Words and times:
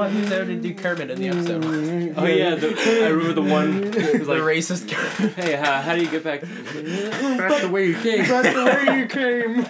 shoot, 0.00 0.06
why 0.06 0.08
he 0.10 0.20
was 0.20 0.30
there 0.30 0.44
to 0.44 0.56
do 0.56 0.74
Kermit 0.74 1.10
in 1.10 1.20
the 1.20 1.28
episode. 1.28 1.64
Oh 2.16 2.26
yeah, 2.26 2.54
the, 2.54 3.04
I 3.04 3.08
remember 3.08 3.32
the 3.34 3.42
one. 3.42 3.84
It 3.94 4.18
was 4.18 4.26
the 4.26 4.34
like, 4.34 4.42
racist 4.42 4.90
Kermit. 4.90 5.32
hey, 5.34 5.56
how, 5.56 5.80
how 5.80 5.94
do 5.94 6.02
you 6.02 6.10
get 6.10 6.24
back? 6.24 6.40
Back 7.40 7.62
the 7.62 7.68
way 7.70 7.86
you 7.86 7.94
came. 7.94 8.26
That's 8.26 8.54
the 8.54 8.64
way 8.64 8.84
you 8.98 9.06
came. 9.06 9.66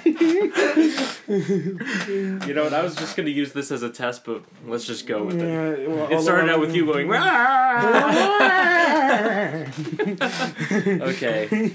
You 2.49 2.55
know 2.55 2.65
what? 2.65 2.75
I 2.75 2.83
was 2.83 2.95
just 2.97 3.17
gonna 3.17 3.29
use 3.31 3.53
this 3.53 3.71
as 3.71 3.83
a 3.83 3.91
test, 3.91 4.25
but 4.25 4.43
let's 4.67 4.87
just 4.87 5.07
go 5.07 5.25
with 5.25 5.41
it. 5.41 5.89
Well, 5.89 6.09
It 6.11 6.23
started 6.23 6.51
out 6.51 6.61
with 6.61 6.75
you 6.75 6.87
going. 6.87 7.11
Okay. 11.01 11.71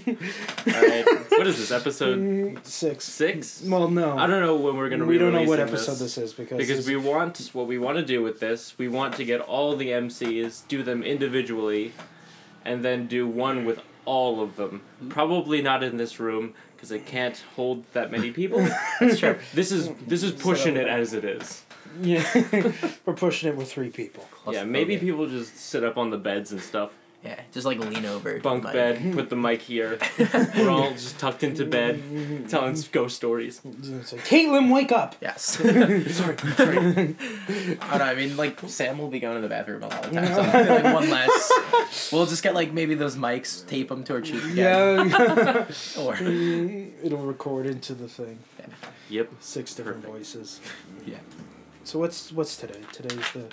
All 1.56 1.62
right. 1.62 1.62
What 1.62 1.62
is 1.62 1.70
this 1.70 1.72
episode 1.72 2.66
Six. 2.66 3.06
six? 3.06 3.62
Well, 3.66 3.88
no. 3.90 4.18
I 4.18 4.28
don't 4.28 4.42
know 4.42 4.56
when 4.56 4.76
we're 4.78 4.90
gonna. 4.90 5.06
Release 5.06 5.20
this. 5.20 5.26
We 5.26 5.32
don't 5.32 5.44
know 5.44 5.50
what 5.50 5.60
episode 5.60 5.96
this, 5.96 6.18
is 6.18 6.34
because 6.34 6.58
because 6.58 6.88
we 6.88 6.96
want 6.96 7.50
what 7.54 7.68
we 7.68 7.78
want 7.78 7.98
to 7.98 8.06
do 8.06 8.22
with 8.22 8.40
this. 8.40 8.78
We 8.78 8.88
want 8.88 9.16
to 9.16 9.26
get 9.26 9.42
all 9.42 9.76
the 9.76 9.90
MCs, 9.90 10.68
do 10.68 10.84
them 10.84 11.04
individually, 11.04 11.94
and 12.64 12.84
then 12.84 13.08
do 13.08 13.28
one 13.28 13.66
with 13.66 13.80
all 14.06 14.42
of 14.42 14.56
them. 14.56 14.82
Probably 15.10 15.62
not 15.62 15.84
in 15.84 15.98
this 15.98 16.20
room 16.20 16.54
because 16.76 16.92
it 16.92 17.06
can't 17.06 17.38
hold 17.56 17.86
that 17.94 18.12
many 18.12 18.32
people. 18.32 18.60
That's 19.00 19.20
true. 19.20 19.38
this 19.54 19.72
is 19.72 19.90
this 20.08 20.24
is 20.24 20.32
pushing 20.32 20.78
it 20.78 20.88
as 20.88 21.14
it 21.14 21.24
is. 21.26 21.64
yeah, 22.02 22.24
we're 23.06 23.14
pushing 23.14 23.50
it 23.50 23.56
with 23.56 23.72
three 23.72 23.90
people. 23.90 24.28
Yeah, 24.50 24.64
maybe 24.64 24.96
Claustrophobic. 24.96 25.00
people 25.00 25.28
just 25.28 25.58
sit 25.58 25.84
up 25.84 25.98
on 25.98 26.10
the 26.10 26.18
beds 26.18 26.52
and 26.52 26.62
stuff. 26.62 26.94
Yeah, 27.26 27.40
just 27.52 27.66
like 27.66 27.80
lean 27.80 28.06
over. 28.06 28.34
to 28.34 28.38
the 28.38 28.44
Bunk 28.44 28.64
mic. 28.64 28.74
bed, 28.74 29.14
put 29.14 29.30
the 29.30 29.36
mic 29.36 29.62
here. 29.62 29.98
We're 30.56 30.70
all 30.70 30.92
just 30.92 31.18
tucked 31.18 31.44
into 31.44 31.66
bed, 31.66 32.46
telling 32.50 32.78
ghost 32.92 33.16
stories. 33.16 33.62
It's 33.66 34.14
like, 34.14 34.24
Caitlin, 34.26 34.72
wake 34.72 34.92
up. 34.92 35.16
Yes. 35.22 35.42
Sorry. 35.58 36.10
sorry. 36.10 36.36
I 36.78 37.16
don't 37.18 37.80
know, 37.80 38.06
I 38.06 38.16
mean, 38.16 38.38
like, 38.38 38.60
Sam 38.68 38.98
will 39.00 39.08
be 39.10 39.20
going 39.20 39.36
to 39.36 39.42
the 39.42 39.50
bathroom 39.50 39.82
a 39.84 39.88
lot 39.88 40.06
of 40.06 40.12
times. 40.12 40.30
So 40.30 40.42
like 40.42 40.84
one 40.94 41.10
less. 41.10 42.12
We'll 42.14 42.26
just 42.28 42.44
get, 42.44 42.54
like, 42.54 42.72
maybe 42.72 42.94
those 42.96 43.16
mics, 43.16 43.66
tape 43.68 43.90
them 43.90 44.04
to 44.06 44.14
our 44.14 44.22
cheek 44.22 44.44
again. 44.44 45.10
Yeah. 45.10 45.66
Or, 46.00 46.16
It'll 46.16 47.26
record 47.26 47.66
into 47.66 47.94
the 47.96 48.08
thing. 48.08 48.40
Yep. 49.10 49.32
Six 49.40 49.74
different 49.74 50.02
Perfect. 50.04 50.18
voices. 50.18 50.62
yeah. 51.06 51.18
So 51.84 52.00
what's 52.00 52.32
what's 52.32 52.58
today? 52.58 52.82
Today's 52.92 53.32
the 53.34 53.46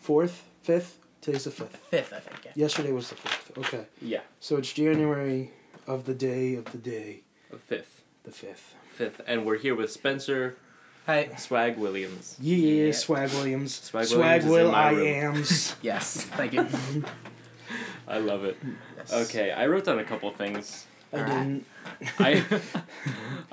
fourth, 0.00 0.44
fifth. 0.62 0.98
Today's 1.26 1.42
the 1.42 1.50
fifth. 1.50 1.74
Fifth, 1.90 2.12
I 2.12 2.20
think, 2.20 2.44
yeah. 2.44 2.52
Yesterday 2.54 2.92
was 2.92 3.08
the 3.08 3.16
fifth. 3.16 3.58
Okay. 3.58 3.84
Yeah. 4.00 4.20
So 4.38 4.58
it's 4.58 4.72
January 4.72 5.50
of 5.88 6.04
the 6.04 6.14
day 6.14 6.54
of 6.54 6.66
the 6.66 6.78
day, 6.78 7.22
The 7.50 7.56
Fifth. 7.56 8.02
the 8.22 8.30
fifth. 8.30 8.76
Fifth. 8.94 9.20
And 9.26 9.44
we're 9.44 9.58
here 9.58 9.74
with 9.74 9.90
Spencer 9.90 10.56
Hi. 11.06 11.30
Swag 11.36 11.78
Williams. 11.78 12.36
Yeah, 12.40 12.56
Yeah. 12.56 12.92
Swag 12.92 13.30
Williams. 13.32 13.74
Swag 13.74 14.04
Swag, 14.06 14.18
Williams 14.20 14.44
is 14.44 14.50
Will 14.52 14.66
in 14.66 14.72
my 14.72 14.78
I 14.84 14.90
room. 14.92 15.06
ams. 15.36 15.74
Yes, 15.82 16.22
thank 16.38 16.52
you. 16.52 16.68
I 18.06 18.18
love 18.18 18.44
it. 18.44 18.56
Yes. 18.96 19.12
Okay, 19.12 19.50
I 19.50 19.66
wrote 19.66 19.84
down 19.84 19.98
a 19.98 20.04
couple 20.04 20.30
things. 20.30 20.86
I 21.12 21.16
Alright. 21.16 21.32
didn't. 21.38 21.66
I 22.20 22.44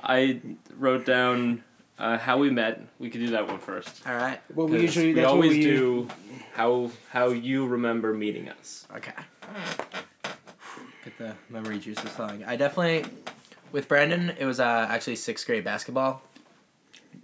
I 0.00 0.40
wrote 0.78 1.04
down 1.06 1.64
uh, 1.98 2.18
how 2.18 2.38
we 2.38 2.50
met. 2.50 2.82
We 3.00 3.10
could 3.10 3.20
do 3.20 3.30
that 3.30 3.48
one 3.48 3.58
first. 3.58 4.06
All 4.06 4.14
right. 4.14 4.40
Well, 4.54 4.68
we 4.68 4.80
usually 4.80 5.12
we 5.12 5.24
always 5.24 5.50
what 5.50 5.56
we 5.58 5.62
do 5.64 6.08
how 6.54 6.90
how 7.10 7.28
you 7.28 7.66
remember 7.66 8.14
meeting 8.14 8.48
us. 8.48 8.86
Okay. 8.96 9.12
Get 11.04 11.18
the 11.18 11.34
memory 11.50 11.78
juices 11.78 12.10
flowing. 12.10 12.44
I 12.44 12.56
definitely, 12.56 13.04
with 13.72 13.88
Brandon, 13.88 14.32
it 14.38 14.46
was 14.46 14.60
uh, 14.60 14.86
actually 14.88 15.16
sixth 15.16 15.46
grade 15.46 15.64
basketball. 15.64 16.22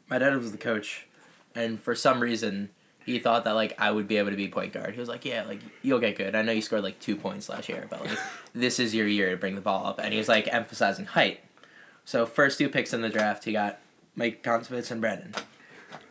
My 0.09 0.19
dad 0.19 0.37
was 0.37 0.53
the 0.53 0.59
coach, 0.59 1.07
and 1.55 1.81
for 1.81 1.95
some 1.95 2.21
reason, 2.21 2.71
he 3.07 3.21
thought 3.21 3.45
that 3.45 3.53
like 3.53 3.75
I 3.79 3.93
would 3.93 4.09
be 4.09 4.17
able 4.17 4.31
to 4.31 4.37
be 4.37 4.49
point 4.49 4.73
guard. 4.73 4.95
He 4.95 5.01
was 5.01 5.09
like, 5.09 5.25
"Yeah, 5.25 5.45
like 5.45 5.61
you'll 5.83 6.01
get 6.01 6.17
good. 6.17 6.35
I 6.35 6.43
know 6.43 6.53
you 6.53 6.61
scored 6.61 6.83
like 6.83 6.99
two 6.99 7.15
points 7.15 7.49
last 7.49 7.69
year, 7.69 7.87
but 7.89 8.05
like 8.05 8.19
this 8.53 8.81
is 8.81 8.95
your 8.95 9.07
year 9.07 9.31
to 9.31 9.37
bring 9.37 9.55
the 9.55 9.61
ball 9.61 9.87
up." 9.87 10.01
And 10.01 10.13
he 10.13 10.19
was 10.19 10.29
like 10.29 10.53
emphasizing 10.53 11.07
height. 11.07 11.41
So 12.05 12.27
first 12.27 12.59
two 12.59 12.69
picks 12.69 12.93
in 12.93 13.01
the 13.01 13.09
draft, 13.09 13.45
he 13.45 13.53
got 13.53 13.79
Mike 14.17 14.43
Konsovitz 14.43 14.91
and 14.91 15.01
Brandon. 15.01 15.35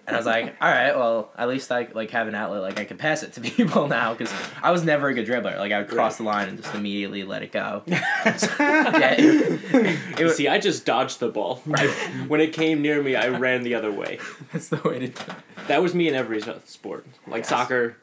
And 0.10 0.16
I 0.16 0.20
was 0.20 0.26
like, 0.26 0.56
all 0.60 0.68
right, 0.68 0.96
well, 0.98 1.30
at 1.38 1.48
least 1.48 1.72
I 1.72 1.88
like 1.94 2.10
have 2.12 2.28
an 2.28 2.34
outlet, 2.34 2.62
like 2.64 2.80
I 2.80 2.86
can 2.86 2.98
pass 2.98 3.22
it 3.22 3.34
to 3.34 3.42
people 3.50 3.88
now, 3.88 4.14
because 4.14 4.34
I 4.64 4.72
was 4.72 4.84
never 4.84 5.08
a 5.10 5.14
good 5.14 5.28
dribbler. 5.28 5.58
Like 5.58 5.72
I 5.72 5.80
would 5.80 5.88
cross 5.90 6.18
the 6.18 6.24
line 6.24 6.50
and 6.50 6.58
just 6.62 6.74
immediately 6.74 7.24
let 7.24 7.44
it 7.44 7.52
go. 7.52 7.84
yeah, 7.88 9.16
it, 9.18 9.62
it 9.74 10.20
You 10.20 10.26
was, 10.26 10.36
see, 10.36 10.48
I 10.48 10.58
just 10.60 10.86
dodged 10.86 11.20
the 11.20 11.30
ball. 11.30 11.62
I, 11.76 11.88
when 12.28 12.42
it 12.42 12.54
came 12.54 12.82
near 12.82 13.02
me, 13.04 13.16
I 13.16 13.28
ran 13.28 13.62
the 13.64 13.76
other 13.76 13.92
way. 13.92 14.20
that's 14.52 14.70
the 14.70 14.78
way 14.78 15.00
to 15.00 15.08
do 15.10 15.22
it. 15.22 15.68
That 15.68 15.82
was 15.84 15.94
me 15.94 16.08
in 16.08 16.16
every 16.16 16.42
sport, 16.66 17.06
like 17.28 17.42
Yes. 17.42 17.50
soccer. 17.50 17.98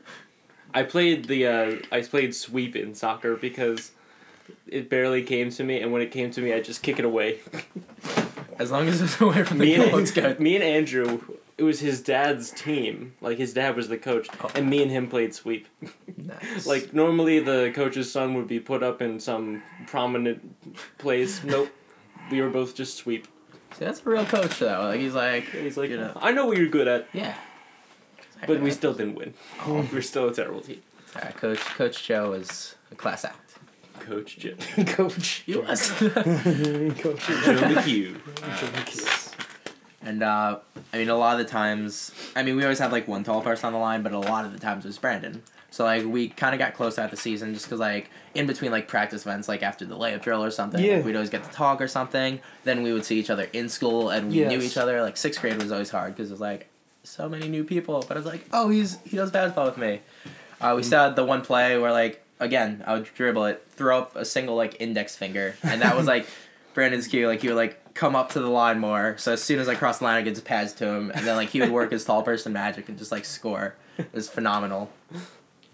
I 0.73 0.85
played 0.85 1.25
the 1.27 1.47
uh, 1.47 1.77
I 1.91 2.03
played 2.03 2.35
sweep 2.35 2.77
in 2.77 2.95
soccer 2.95 3.35
because 3.37 3.91
it 4.69 4.89
barely 4.89 5.23
came 5.25 5.51
to 5.51 5.65
me, 5.65 5.81
and 5.81 5.91
when 5.93 6.03
it 6.03 6.11
came 6.13 6.31
to 6.31 6.41
me, 6.41 6.53
I 6.53 6.61
just 6.61 6.83
kick 6.83 6.99
it 7.01 7.05
away. 7.05 7.41
As 8.59 8.71
long 8.71 8.87
as 8.89 9.01
it's 9.01 9.21
away 9.21 9.43
from 9.43 9.59
the 9.59 9.65
me 9.65 9.77
goal, 9.77 9.99
it's 9.99 10.17
and 10.17 10.23
good. 10.27 10.41
me 10.41 10.55
and 10.55 10.65
Andrew, 10.65 11.21
it 11.59 11.63
was 11.63 11.81
his 11.81 12.01
dad's 12.03 12.51
team. 12.51 13.15
Like 13.21 13.39
his 13.39 13.53
dad 13.55 13.77
was 13.77 13.89
the 13.89 13.97
coach, 13.99 14.29
Oh. 14.43 14.51
and 14.55 14.69
me 14.69 14.83
and 14.83 14.91
him 14.91 15.09
played 15.09 15.35
sweep. 15.35 15.67
Nice. 16.17 16.67
Like 16.67 16.93
normally, 16.93 17.39
the 17.41 17.73
coach's 17.75 18.11
son 18.11 18.35
would 18.35 18.47
be 18.49 18.61
put 18.61 18.83
up 18.83 19.01
in 19.03 19.21
some 19.21 19.63
prominent 19.87 20.41
place. 20.99 21.43
Nope, 21.53 21.71
we 22.31 22.41
were 22.41 22.51
both 22.51 22.75
just 22.75 22.97
sweep. 22.97 23.27
See, 23.79 23.85
that's 23.85 24.01
a 24.05 24.09
real 24.09 24.25
coach 24.25 24.59
though. 24.59 24.81
Like 24.91 25.01
he's 25.01 25.15
like, 25.15 25.45
He's 25.51 25.77
like, 25.77 25.91
You 25.91 25.97
know. 25.99 26.13
I 26.17 26.33
know 26.33 26.47
what 26.47 26.57
you're 26.59 26.69
good 26.69 26.89
at, 26.89 27.09
yeah. 27.13 27.35
but 28.47 28.61
we 28.61 28.71
still 28.71 28.95
didn't 28.95 29.15
win. 29.17 29.35
Oh. 29.67 29.87
We're 29.93 30.03
still 30.03 30.29
a 30.29 30.35
terrible 30.35 30.61
team. 30.61 30.83
Coach 31.37 31.61
Coach 31.61 32.05
Joe 32.07 32.33
is 32.33 32.75
a 32.93 32.95
class 32.95 33.25
act. 33.25 33.55
Coach 34.01 34.39
Jim, 34.39 34.59
Coach. 34.87 35.43
You 35.47 35.63
was. 35.63 35.91
Coach. 35.91 36.13
Joe 36.13 37.57
McHugh. 37.73 39.26
And 40.07 40.23
uh, 40.23 40.59
I 40.93 40.99
mean, 40.99 41.09
a 41.09 41.17
lot 41.17 41.39
of 41.39 41.45
the 41.45 41.51
times, 41.51 42.13
I 42.37 42.43
mean, 42.43 42.57
we 42.57 42.63
always 42.63 42.79
had 42.79 42.93
like 42.93 43.09
one 43.09 43.25
tall 43.25 43.43
person 43.43 43.67
on 43.67 43.73
the 43.73 43.79
line, 43.79 44.03
but 44.03 44.13
a 44.13 44.19
lot 44.19 44.45
of 44.45 44.53
the 44.53 44.59
times 44.59 44.85
it 44.85 44.89
was 44.89 44.99
Brandon. 44.99 45.43
So 45.71 45.85
like 45.85 46.05
we 46.07 46.29
kind 46.29 46.55
of 46.55 46.59
got 46.59 46.75
close 46.75 46.97
at 46.97 47.11
the 47.11 47.17
season 47.17 47.53
just 47.53 47.67
because 47.67 47.81
like 47.81 48.09
in 48.35 48.47
between 48.47 48.71
like 48.71 48.87
practice 48.89 49.23
events, 49.27 49.49
like 49.49 49.63
after 49.63 49.85
the 49.85 49.97
layup 49.97 50.23
drill 50.23 50.43
or 50.45 50.51
something, 50.51 50.83
Yeah. 50.83 51.01
we'd 51.01 51.17
always 51.17 51.29
get 51.29 51.45
to 51.45 51.51
talk 51.51 51.81
or 51.81 51.89
something. 51.89 52.41
Then 52.65 52.83
we 52.83 52.93
would 52.93 53.05
see 53.05 53.19
each 53.19 53.29
other 53.31 53.49
in 53.53 53.69
school 53.69 54.09
and 54.11 54.31
we 54.31 54.45
knew 54.47 54.61
each 54.61 54.77
other. 54.79 55.03
Like 55.03 55.17
sixth 55.17 55.41
grade 55.41 55.61
was 55.61 55.73
always 55.73 55.91
hard 55.91 56.15
because 56.15 56.31
it 56.31 56.35
was 56.35 56.41
like 56.41 56.69
so 57.03 57.29
many 57.29 57.49
new 57.49 57.65
people. 57.65 58.03
But 58.07 58.17
I 58.17 58.21
was 58.21 58.27
like, 58.27 58.47
oh, 58.53 58.69
he's 58.71 58.99
he 59.05 59.17
does 59.17 59.31
basketball 59.33 59.67
with 59.67 59.77
me. 59.77 60.01
Uh, 60.61 60.73
we 60.77 60.83
still 60.83 61.03
had 61.03 61.17
the 61.17 61.25
one 61.25 61.43
play 61.43 61.77
where 61.79 61.93
like 61.93 62.25
again 62.41 62.83
I 62.87 62.95
would 62.95 63.05
dribble 63.15 63.45
it, 63.47 63.67
throw 63.71 63.99
up 63.99 64.17
a 64.17 64.25
single 64.25 64.55
like 64.57 64.77
index 64.81 65.15
finger, 65.17 65.57
and 65.63 65.83
that 65.83 65.95
was 65.97 66.07
like 66.07 66.27
Brandon's 66.75 67.09
cue. 67.09 67.27
Like 67.27 67.43
he 67.43 67.49
would 67.49 67.57
like 67.57 67.83
come 67.97 68.15
up 68.15 68.31
to 68.33 68.41
the 68.41 68.49
line 68.51 68.79
more. 68.79 69.17
So 69.19 69.33
as 69.33 69.43
soon 69.43 69.59
as 69.59 69.69
I 69.69 69.75
crossed 69.75 70.01
the 70.01 70.05
line, 70.05 70.17
I 70.17 70.23
get 70.23 70.35
to 70.37 70.43
pass 70.43 70.73
to 70.75 70.87
him, 70.87 71.11
and 71.11 71.27
then 71.27 71.35
like 71.35 71.49
he 71.49 71.61
would 71.61 71.73
work 71.73 71.91
his 71.91 72.05
tall 72.05 72.23
person 72.23 72.53
magic 72.53 72.89
and 72.89 72.99
just 72.99 73.11
like 73.11 73.25
score. 73.25 73.75
It 73.99 74.13
was 74.13 74.29
phenomenal. 74.29 74.91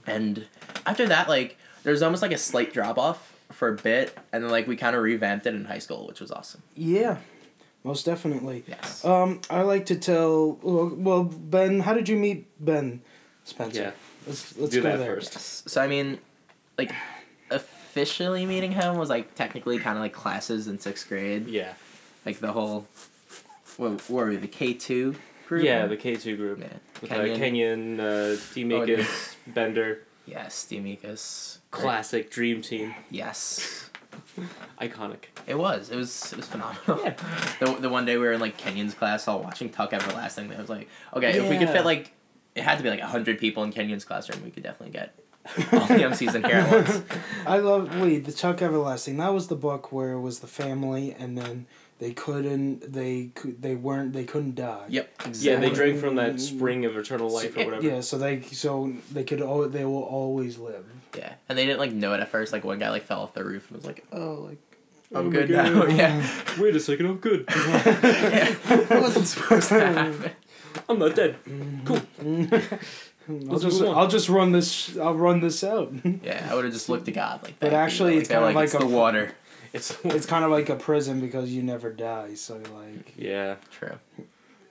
And 0.06 0.46
after 0.86 1.06
that, 1.08 1.28
like 1.28 1.58
there 1.82 1.92
was 1.92 2.02
almost 2.02 2.22
like 2.22 2.32
a 2.32 2.38
slight 2.38 2.72
drop 2.72 2.96
off 2.96 3.34
for 3.50 3.68
a 3.68 3.74
bit, 3.74 4.16
and 4.32 4.42
then 4.42 4.50
like 4.50 4.66
we 4.66 4.76
kind 4.76 4.96
of 4.96 5.02
revamped 5.02 5.46
it 5.46 5.54
in 5.54 5.64
high 5.64 5.80
school, 5.80 6.06
which 6.06 6.20
was 6.20 6.30
awesome. 6.30 6.62
Yeah, 6.76 7.18
most 7.84 8.06
definitely. 8.06 8.64
Yes. 8.66 9.04
Um, 9.04 9.40
I 9.50 9.62
like 9.62 9.86
to 9.86 9.96
tell. 9.96 10.58
Well, 10.62 10.92
well, 10.96 11.24
Ben, 11.24 11.80
how 11.80 11.92
did 11.92 12.08
you 12.08 12.16
meet 12.16 12.46
Ben 12.64 13.02
Spencer? 13.44 13.82
Yeah. 13.82 13.90
Let's 14.26 14.56
let's 14.56 14.72
Do 14.72 14.82
go 14.82 14.90
that 14.90 14.98
there. 14.98 15.16
first. 15.16 15.68
So 15.68 15.82
I 15.82 15.88
mean, 15.88 16.18
like 16.78 16.92
officially 17.50 18.46
meeting 18.46 18.72
him 18.72 18.96
was 18.96 19.10
like 19.10 19.34
technically 19.34 19.78
kind 19.78 19.96
of 19.98 20.02
like 20.02 20.12
classes 20.12 20.68
in 20.68 20.78
sixth 20.78 21.08
grade. 21.08 21.48
Yeah. 21.48 21.74
Like 22.24 22.38
the 22.40 22.52
whole 22.52 22.86
what, 23.76 23.92
what 23.92 24.10
were 24.10 24.26
we 24.28 24.36
the 24.36 24.48
K 24.48 24.74
two 24.74 25.16
group? 25.46 25.64
Yeah, 25.64 25.86
the 25.86 25.96
K 25.96 26.16
two 26.16 26.36
group 26.36 26.60
yeah. 26.60 26.68
with 27.00 27.10
Kenyon. 27.10 27.30
uh, 27.34 27.38
Kenyon, 27.38 28.00
uh, 28.00 28.36
Demekus, 28.54 29.34
Bender, 29.46 30.02
Yes, 30.26 30.66
Demekus. 30.70 31.58
classic 31.70 32.30
dream 32.30 32.62
team, 32.62 32.94
Yes, 33.10 33.90
iconic. 34.80 35.24
it 35.46 35.58
was. 35.58 35.90
It 35.90 35.96
was. 35.96 36.32
It 36.32 36.36
was 36.36 36.46
phenomenal. 36.48 37.00
Yeah. 37.04 37.14
The, 37.60 37.72
the 37.82 37.88
one 37.88 38.04
day 38.04 38.16
we 38.16 38.24
were 38.24 38.32
in 38.32 38.40
like 38.40 38.56
Kenyon's 38.56 38.94
class, 38.94 39.28
all 39.28 39.40
watching 39.42 39.70
Tuck 39.70 39.92
Everlasting. 39.92 40.52
I 40.52 40.58
was 40.60 40.68
like, 40.68 40.88
okay, 41.14 41.38
if 41.38 41.48
we 41.48 41.58
could 41.58 41.68
fit 41.70 41.84
like, 41.84 42.12
it 42.54 42.62
had 42.64 42.76
to 42.78 42.82
be 42.84 42.90
like 42.90 43.00
hundred 43.00 43.38
people 43.38 43.62
in 43.62 43.72
Kenyon's 43.72 44.04
classroom, 44.04 44.42
we 44.44 44.50
could 44.50 44.62
definitely 44.64 44.92
get 44.92 45.14
all 45.72 45.86
the 45.86 45.94
MCs 46.02 46.34
in 46.34 46.42
here 46.44 46.56
at 46.56 46.70
once. 46.88 47.02
I 47.46 47.58
love 47.58 48.00
wait 48.00 48.24
the 48.24 48.32
Chuck 48.32 48.60
Everlasting. 48.62 49.16
That 49.18 49.32
was 49.32 49.46
the 49.48 49.54
book 49.56 49.92
where 49.92 50.12
it 50.12 50.20
was 50.20 50.40
the 50.40 50.46
family, 50.48 51.14
and 51.16 51.38
then 51.38 51.66
they 52.02 52.10
couldn't. 52.12 52.92
They 52.92 53.30
could. 53.32 53.62
They 53.62 53.76
weren't. 53.76 54.12
They 54.12 54.24
couldn't 54.24 54.56
die. 54.56 54.86
Yep. 54.88 55.22
Yeah, 55.34 55.60
they 55.60 55.70
drank 55.70 56.00
from 56.00 56.16
that 56.16 56.40
spring 56.40 56.84
of 56.84 56.96
eternal 56.96 57.30
life 57.30 57.56
or 57.56 57.64
whatever. 57.64 57.86
Yeah, 57.86 58.00
so 58.00 58.18
they 58.18 58.40
so 58.42 58.92
they 59.12 59.22
could. 59.22 59.40
al- 59.40 59.68
They 59.68 59.84
will 59.84 60.02
always 60.02 60.58
live. 60.58 60.84
Yeah, 61.16 61.34
and 61.48 61.56
they 61.56 61.64
didn't 61.64 61.78
like 61.78 61.92
know 61.92 62.12
it 62.12 62.18
at 62.18 62.28
first. 62.28 62.52
Like 62.52 62.64
one 62.64 62.80
guy 62.80 62.90
like 62.90 63.04
fell 63.04 63.20
off 63.20 63.34
the 63.34 63.44
roof 63.44 63.68
and 63.70 63.76
was 63.76 63.86
like, 63.86 64.04
"Oh, 64.10 64.44
like 64.48 64.58
Oh 65.14 65.20
I'm 65.20 65.26
my 65.26 65.30
good 65.32 65.50
now." 65.50 65.86
yeah. 65.86 66.28
Wait 66.58 66.74
a 66.74 66.80
second, 66.80 67.06
I'm 67.06 67.18
good. 67.18 67.44
yeah. 67.56 68.52
It 68.68 69.00
wasn't 69.00 69.28
supposed 69.28 69.68
to 69.68 69.74
happen. 69.78 70.32
I'm 70.88 70.98
not 70.98 71.14
dead. 71.14 71.36
Cool. 71.84 72.00
I'll 73.28 73.36
Let's 73.46 73.62
just. 73.62 73.80
I'll 73.80 74.08
just 74.08 74.28
run 74.28 74.50
this 74.50 74.98
I'll 74.98 75.14
run 75.14 75.38
this 75.40 75.62
out. 75.62 75.92
Yeah, 76.04 76.48
I 76.50 76.56
would 76.56 76.64
have 76.64 76.72
just 76.74 76.88
looked 76.88 77.04
to 77.04 77.12
God 77.12 77.44
like 77.44 77.60
that. 77.60 77.60
But 77.60 77.66
you 77.66 77.72
know, 77.72 77.78
actually, 77.78 78.16
it's 78.18 78.28
kinda 78.28 78.46
like 78.46 78.64
it's 78.64 78.74
a- 78.74 78.78
the 78.78 78.86
water. 78.86 79.34
It's 79.72 79.96
it's 80.04 80.26
kind 80.26 80.44
of 80.44 80.50
like 80.50 80.68
a 80.68 80.76
prison 80.76 81.20
because 81.20 81.52
you 81.52 81.62
never 81.62 81.90
die. 81.90 82.34
So 82.34 82.56
like, 82.74 83.14
yeah. 83.16 83.56
True. 83.70 83.98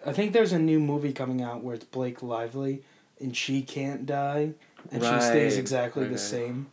I 0.05 0.13
think 0.13 0.33
there's 0.33 0.53
a 0.53 0.59
new 0.59 0.79
movie 0.79 1.13
coming 1.13 1.41
out 1.41 1.63
where 1.63 1.75
it's 1.75 1.85
Blake 1.85 2.23
Lively 2.23 2.81
and 3.19 3.37
she 3.37 3.61
can't 3.61 4.05
die 4.05 4.53
and 4.91 5.03
she 5.03 5.21
stays 5.21 5.57
exactly 5.57 6.03
right, 6.03 6.11
the 6.11 6.17
same. 6.17 6.67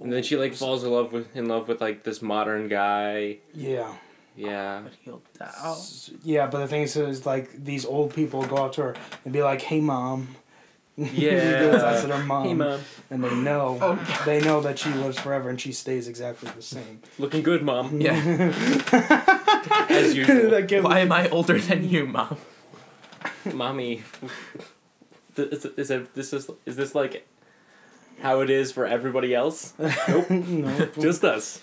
And 0.00 0.12
then 0.12 0.22
she 0.22 0.36
like 0.36 0.54
falls 0.54 0.84
in 0.84 0.90
love 0.90 1.12
with 1.12 1.34
in 1.36 1.46
love 1.46 1.68
with 1.68 1.80
like 1.80 2.04
this 2.04 2.22
modern 2.22 2.68
guy. 2.68 3.38
Yeah. 3.52 3.94
Yeah. 4.36 4.82
But 4.84 4.92
he'll 5.00 5.22
die. 5.38 5.76
Yeah, 6.22 6.46
but 6.46 6.60
the 6.60 6.68
thing 6.68 6.82
is, 6.82 6.96
is 6.96 7.26
like 7.26 7.52
these 7.52 7.84
old 7.84 8.14
people 8.14 8.44
go 8.46 8.56
up 8.56 8.72
to 8.72 8.82
her 8.82 8.96
and 9.24 9.32
be 9.32 9.42
like, 9.42 9.60
"Hey, 9.60 9.80
mom." 9.80 10.36
Yeah. 10.96 11.68
That's 11.70 12.02
their 12.04 12.18
mom. 12.24 12.44
Hey 12.46 12.54
mom, 12.54 12.80
And 13.10 13.24
they 13.24 13.34
know, 13.34 13.78
Oh. 13.80 14.22
they 14.26 14.40
know 14.40 14.60
that 14.60 14.78
she 14.78 14.90
lives 14.90 15.18
forever 15.18 15.48
and 15.48 15.58
she 15.60 15.72
stays 15.72 16.08
exactly 16.08 16.50
the 16.54 16.62
same. 16.62 17.00
looking 17.18 17.42
good, 17.42 17.62
mom. 17.62 18.00
Yeah. 18.06 18.14
As 19.88 20.14
usual. 20.16 20.50
That 20.50 20.66
kid- 20.68 20.84
Why 20.84 21.00
am 21.00 21.12
I 21.12 21.28
older 21.30 21.58
than 21.58 21.88
you, 21.88 22.06
mom? 22.06 22.36
Mommy, 23.52 24.02
is, 25.36 25.64
is, 25.64 25.90
it, 25.90 26.14
this 26.14 26.32
is 26.32 26.50
is 26.66 26.76
this 26.76 26.94
like 26.94 27.26
how 28.20 28.40
it 28.40 28.50
is 28.50 28.70
for 28.72 28.86
everybody 28.86 29.34
else? 29.34 29.72
Nope, 30.08 30.28
no, 30.30 30.86
just 31.00 31.24
us. 31.24 31.60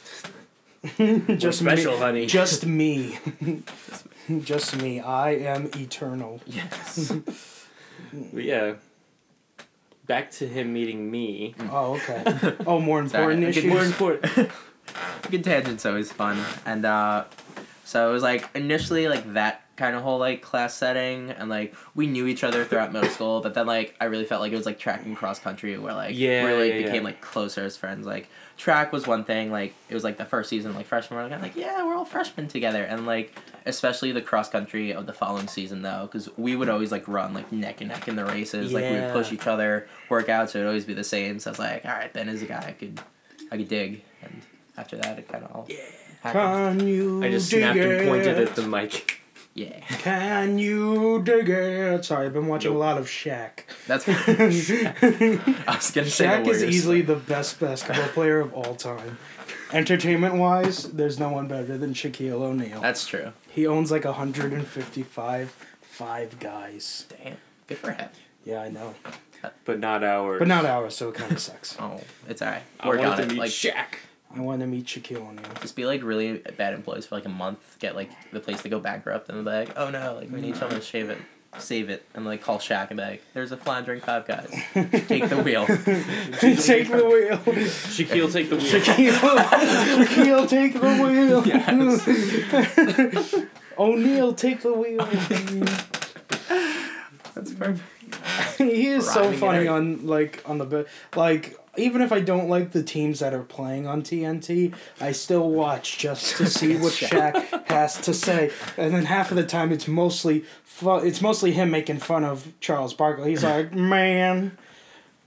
just 0.97 0.99
We're 0.99 1.51
special, 1.51 1.93
me. 1.93 1.99
honey. 1.99 2.25
Just 2.25 2.65
me. 2.65 3.19
just 4.43 4.75
me. 4.81 4.99
I 4.99 5.31
am 5.31 5.69
eternal. 5.75 6.41
Yes. 6.47 7.11
But 8.33 8.43
yeah. 8.43 8.73
Back 10.07 10.31
to 10.31 10.47
him 10.47 10.73
meeting 10.73 11.11
me. 11.11 11.53
Oh, 11.69 11.95
okay. 11.95 12.55
Oh, 12.65 12.79
more 12.79 13.05
Sorry, 13.07 13.33
important 13.35 13.43
I 13.43 13.51
get 13.51 13.57
issues. 13.57 13.69
More 13.71 13.83
important. 13.83 14.51
Good 15.29 15.43
tangent's 15.43 15.85
always 15.85 16.11
fun, 16.11 16.41
and 16.65 16.85
uh, 16.85 17.25
so 17.83 18.09
it 18.09 18.13
was 18.13 18.23
like 18.23 18.49
initially 18.55 19.09
like 19.09 19.33
that 19.33 19.66
kind 19.77 19.95
of 19.95 20.01
whole 20.03 20.17
like 20.19 20.41
class 20.41 20.73
setting, 20.75 21.29
and 21.31 21.49
like 21.49 21.73
we 21.95 22.07
knew 22.07 22.27
each 22.27 22.43
other 22.43 22.65
throughout 22.65 22.91
middle 22.91 23.09
school, 23.09 23.41
but 23.41 23.53
then 23.53 23.65
like 23.67 23.95
I 24.01 24.05
really 24.05 24.25
felt 24.25 24.41
like 24.41 24.51
it 24.51 24.55
was 24.57 24.65
like 24.65 24.79
track 24.79 25.05
and 25.05 25.15
cross 25.15 25.39
country 25.39 25.77
where 25.77 25.93
like 25.93 26.15
Yeah, 26.17 26.43
we 26.43 26.49
really 26.49 26.69
yeah, 26.71 26.77
became 26.77 26.95
yeah. 26.95 27.01
like 27.09 27.21
closer 27.21 27.63
as 27.63 27.77
friends. 27.77 28.05
Like 28.05 28.27
track 28.57 28.91
was 28.91 29.05
one 29.07 29.23
thing, 29.23 29.51
like 29.51 29.73
it 29.87 29.93
was 29.93 30.03
like 30.03 30.17
the 30.17 30.25
first 30.25 30.49
season, 30.49 30.73
like 30.73 30.87
freshman, 30.87 31.19
we're 31.19 31.29
like, 31.29 31.41
like 31.41 31.55
yeah, 31.55 31.85
we're 31.85 31.95
all 31.95 32.05
freshmen 32.05 32.47
together, 32.47 32.83
and 32.83 33.05
like 33.05 33.33
especially 33.67 34.11
the 34.11 34.21
cross 34.21 34.49
country 34.49 34.91
of 34.93 35.05
the 35.05 35.13
following 35.13 35.47
season 35.47 35.81
though, 35.83 36.03
because 36.11 36.27
we 36.37 36.55
would 36.55 36.69
always 36.69 36.91
like 36.91 37.07
run 37.07 37.33
like 37.33 37.51
neck 37.51 37.81
and 37.81 37.89
neck 37.89 38.07
in 38.07 38.15
the 38.15 38.25
races, 38.25 38.73
like 38.73 38.83
we 38.85 38.99
would 38.99 39.11
push 39.13 39.31
each 39.31 39.45
other, 39.47 39.87
work 40.09 40.27
out, 40.29 40.49
so 40.49 40.57
it'd 40.59 40.67
always 40.67 40.85
be 40.85 40.93
the 40.95 41.03
same. 41.03 41.37
So 41.39 41.49
I 41.49 41.51
was 41.51 41.59
like, 41.59 41.85
all 41.85 41.91
right, 41.91 42.11
Ben 42.11 42.29
is 42.29 42.41
a 42.41 42.45
guy 42.45 42.65
I 42.67 42.71
could, 42.71 42.99
I 43.51 43.57
could 43.57 43.67
dig, 43.67 44.03
and 44.23 44.41
after 44.75 44.97
that 44.97 45.19
it 45.19 45.27
kind 45.27 45.43
of 45.43 45.51
all 45.51 45.65
Yeah. 45.69 45.75
happened. 46.21 46.79
Can 46.79 46.87
you 46.87 47.23
I 47.23 47.29
just 47.29 47.51
dig 47.51 47.59
snapped 47.61 47.77
and 47.77 48.07
pointed 48.09 48.39
it? 48.39 48.49
at 48.49 48.55
the 48.55 48.63
mic. 48.67 49.21
Yeah, 49.57 49.79
Can 49.87 50.59
you 50.59 51.19
dig 51.23 51.49
it? 51.49 52.05
Sorry, 52.05 52.27
I've 52.27 52.33
been 52.33 52.45
watching 52.45 52.69
Nope. 52.73 52.77
a 52.77 52.79
lot 52.79 52.97
of 52.99 53.07
Shaq. 53.07 53.61
that's. 53.87 54.07
I 54.07 54.11
was 55.75 55.89
gonna 55.91 56.07
say 56.09 56.27
the 56.27 56.43
Shaq 56.43 56.47
is 56.47 56.63
easily 56.63 57.01
the 57.01 57.15
best 57.15 57.59
basketball 57.59 58.07
player 58.09 58.39
of 58.39 58.53
all 58.53 58.75
time. 58.75 59.17
Entertainment 59.73 60.35
wise, 60.35 60.83
there's 60.91 61.17
no 61.19 61.29
one 61.29 61.47
better 61.47 61.75
than 61.75 61.95
Shaquille 61.95 62.39
O'Neal. 62.39 62.81
That's 62.81 63.07
true. 63.07 63.33
He 63.49 63.65
owns 63.65 63.89
like 63.89 64.05
155 64.05 65.49
five 65.81 66.39
guys. 66.39 67.07
Damn, 67.09 67.37
good 67.65 67.79
for 67.79 67.91
him. 67.93 68.09
Yeah, 68.45 68.61
I 68.61 68.69
know. 68.69 68.93
But 69.65 69.79
not 69.79 70.03
ours. 70.03 70.37
But 70.39 70.47
not 70.47 70.65
ours, 70.65 70.95
so 70.95 71.09
it 71.09 71.15
kind 71.15 71.31
of 71.31 71.39
sucks. 71.39 71.75
Oh, 71.79 71.99
it's 72.27 72.43
alright. 72.43 72.61
I 72.79 72.87
Work 72.89 72.99
wanted 72.99 73.11
on 73.11 73.17
to 73.21 73.27
meet 73.33 73.39
Like 73.39 73.49
Shaq. 73.49 73.95
I 74.35 74.41
want 74.41 74.59
to 74.61 74.67
meet 74.67 74.85
Shaquille 74.85 75.27
O'Neal. 75.27 75.43
just 75.61 75.75
be 75.75 75.85
like 75.85 76.03
really 76.03 76.37
bad 76.57 76.73
employees 76.73 77.05
for 77.05 77.15
like 77.15 77.25
a 77.25 77.29
month, 77.29 77.77
get 77.79 77.95
like 77.95 78.09
the 78.31 78.39
place 78.39 78.61
to 78.63 78.69
go 78.69 78.79
bankrupt, 78.79 79.29
and 79.29 79.43
be 79.43 79.49
like, 79.51 79.69
oh 79.77 79.89
no, 79.89 80.15
like 80.15 80.29
we 80.31 80.41
need 80.41 80.55
someone 80.57 80.79
to 80.79 80.85
shave 80.85 81.09
it, 81.09 81.17
save 81.57 81.89
it, 81.89 82.05
and 82.13 82.25
like 82.25 82.41
call 82.43 82.59
Shaq 82.59 82.89
and 82.89 82.97
be 82.97 83.03
like, 83.03 83.23
there's 83.33 83.51
a 83.51 83.57
floundering 83.57 84.01
five 84.01 84.27
guys, 84.27 84.49
take 85.07 85.29
the 85.29 85.41
wheel. 85.43 85.65
take 85.65 86.89
the 86.89 87.03
wheel. 87.05 87.37
Shaquille, 87.67 88.31
take 88.31 88.49
the 88.49 88.57
wheel. 88.57 88.65
Shaquille, 88.65 89.37
Shaquille, 90.05 90.49
take 90.49 90.73
the 90.73 90.79
wheel. 91.01 91.43
Yes. 91.47 93.35
O'Neal, 93.79 94.33
take 94.33 94.61
the 94.61 94.73
wheel. 94.73 95.05
That's 97.33 97.53
perfect. 97.53 98.57
he 98.57 98.87
is 98.87 99.07
so 99.09 99.31
funny 99.33 99.67
on 99.67 100.05
like 100.07 100.41
on 100.45 100.57
the 100.57 100.65
be- 100.65 100.85
like 101.15 101.57
even 101.77 102.01
if 102.01 102.11
I 102.11 102.19
don't 102.19 102.49
like 102.49 102.71
the 102.71 102.83
teams 102.83 103.19
that 103.19 103.33
are 103.33 103.43
playing 103.43 103.87
on 103.87 104.01
TNT, 104.01 104.73
I 104.99 105.11
still 105.11 105.49
watch 105.49 105.97
just 105.97 106.35
to 106.37 106.45
see 106.49 106.75
what 106.75 106.93
Shaq 106.93 107.67
has 107.67 107.99
to 108.01 108.13
say. 108.13 108.51
And 108.77 108.93
then 108.93 109.05
half 109.05 109.31
of 109.31 109.37
the 109.37 109.45
time, 109.45 109.71
it's 109.71 109.87
mostly 109.87 110.43
fu- 110.63 110.97
it's 110.97 111.21
mostly 111.21 111.51
him 111.51 111.71
making 111.71 111.99
fun 111.99 112.23
of 112.23 112.51
Charles 112.59 112.93
Barkley. 112.93 113.29
He's 113.31 113.43
like, 113.45 113.73
"Man, 113.73 114.57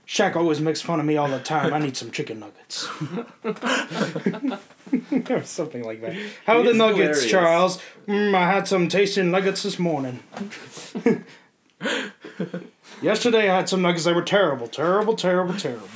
Shaq 0.07 0.35
always 0.35 0.59
makes 0.59 0.81
fun 0.81 0.99
of 0.99 1.05
me 1.05 1.17
all 1.17 1.27
the 1.29 1.39
time. 1.39 1.73
I 1.73 1.79
need 1.79 1.97
some 1.97 2.11
chicken 2.11 2.39
nuggets." 2.39 2.87
or 5.29 5.43
something 5.43 5.83
like 5.83 6.01
that. 6.01 6.15
How 6.45 6.59
are 6.59 6.63
the 6.63 6.73
nuggets, 6.73 7.23
hilarious. 7.23 7.31
Charles? 7.31 7.79
Mm, 8.07 8.35
I 8.35 8.51
had 8.51 8.67
some 8.67 8.87
tasting 8.89 9.31
nuggets 9.31 9.63
this 9.63 9.79
morning. 9.79 10.19
Yesterday 13.01 13.49
I 13.49 13.55
had 13.55 13.69
some 13.69 13.81
nuggets 13.81 14.03
They 14.05 14.13
were 14.13 14.21
terrible, 14.21 14.67
terrible, 14.67 15.15
terrible, 15.15 15.55
terrible. 15.55 15.87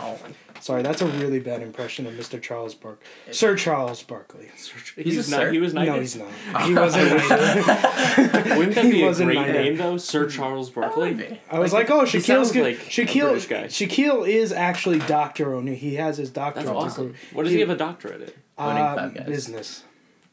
Oh, 0.65 0.74
Sorry, 0.74 0.81
that's 0.81 1.01
a 1.03 1.05
really 1.05 1.39
bad 1.39 1.62
impression 1.62 2.07
of 2.07 2.13
Mr. 2.15 2.41
Charles 2.41 2.74
Bark, 2.74 3.00
Sir 3.31 3.55
Charles 3.55 4.01
Barkley. 4.01 4.50
He's 4.95 5.27
a 5.27 5.31
not. 5.31 5.39
sir? 5.41 5.51
He 5.51 5.60
was 5.60 5.75
knighted. 5.75 5.93
No, 5.93 6.00
he's 6.00 6.15
not. 6.15 6.31
He 6.63 6.74
wasn't. 6.74 7.05
knighted. 7.29 8.57
Wouldn't 8.57 8.74
that 8.75 8.89
be 8.89 9.03
a 9.03 9.13
great 9.13 9.36
knighted. 9.36 9.53
name 9.55 9.77
though, 9.77 9.98
Sir 9.98 10.27
Charles 10.27 10.72
Barkley? 10.72 11.39
I 11.51 11.60
was 11.60 11.72
like, 11.72 11.91
oh, 11.91 12.01
Shaquille's 12.01 12.51
good. 12.51 12.63
like 12.63 12.77
Shaquille, 12.77 13.29
British 13.29 13.45
guy. 13.45 13.63
Shaquille 13.65 14.27
is 14.27 14.51
actually 14.51 15.00
Doctor 15.00 15.53
O'Neal. 15.53 15.75
He 15.75 15.95
has 15.95 16.17
his 16.17 16.31
doctorate. 16.31 16.65
That's 16.65 16.75
awesome. 16.75 17.07
degree. 17.10 17.19
What 17.34 17.43
does 17.43 17.51
he 17.53 17.60
have 17.60 17.69
a 17.69 17.75
doctorate 17.77 18.22
in? 18.22 18.31
Uh, 18.57 19.10
business. 19.27 19.84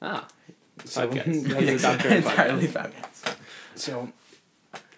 Ah, 0.00 0.26
So, 0.84 1.02
Five 1.10 1.14
Guys. 1.26 1.26
He's 1.26 1.84
a 1.84 1.88
doctor 1.92 2.08
in 2.08 2.14
entirely 2.16 2.62
Guys. 2.62 2.72
five 2.72 2.94
guys. 2.94 3.36
So 3.74 4.10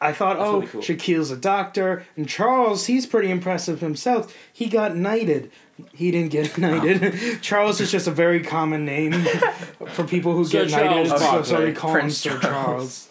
I 0.04 0.12
thought, 0.12 0.37
That's 0.38 0.49
oh, 0.49 0.54
really 0.56 0.66
cool. 0.66 0.80
Shaquille's 0.82 1.30
a 1.30 1.37
doctor, 1.37 2.04
and 2.16 2.28
Charles, 2.28 2.87
he's 2.87 3.06
pretty 3.06 3.30
impressive 3.30 3.80
himself. 3.80 4.34
He 4.52 4.66
got 4.68 4.96
knighted. 4.96 5.50
He 5.92 6.11
didn't 6.11 6.30
get 6.30 6.58
knighted. 6.64 7.02
Oh. 7.14 7.38
Charles 7.40 7.80
is 7.80 7.90
just 7.90 8.06
a 8.06 8.11
very 8.11 8.42
common 8.42 8.84
name 8.84 9.12
for 9.88 10.04
people 10.04 10.32
who 10.34 10.44
Sir 10.44 10.66
get 10.66 10.70
knighted. 10.73 11.06
Charles 11.06 11.08
So, 11.08 11.16
so 11.42 11.50
Barkley. 11.52 11.64
they 11.66 11.73
call 11.73 11.94
him 11.96 12.11
Sir 12.11 12.38
Charles. 12.38 12.42
Charles. 12.42 13.08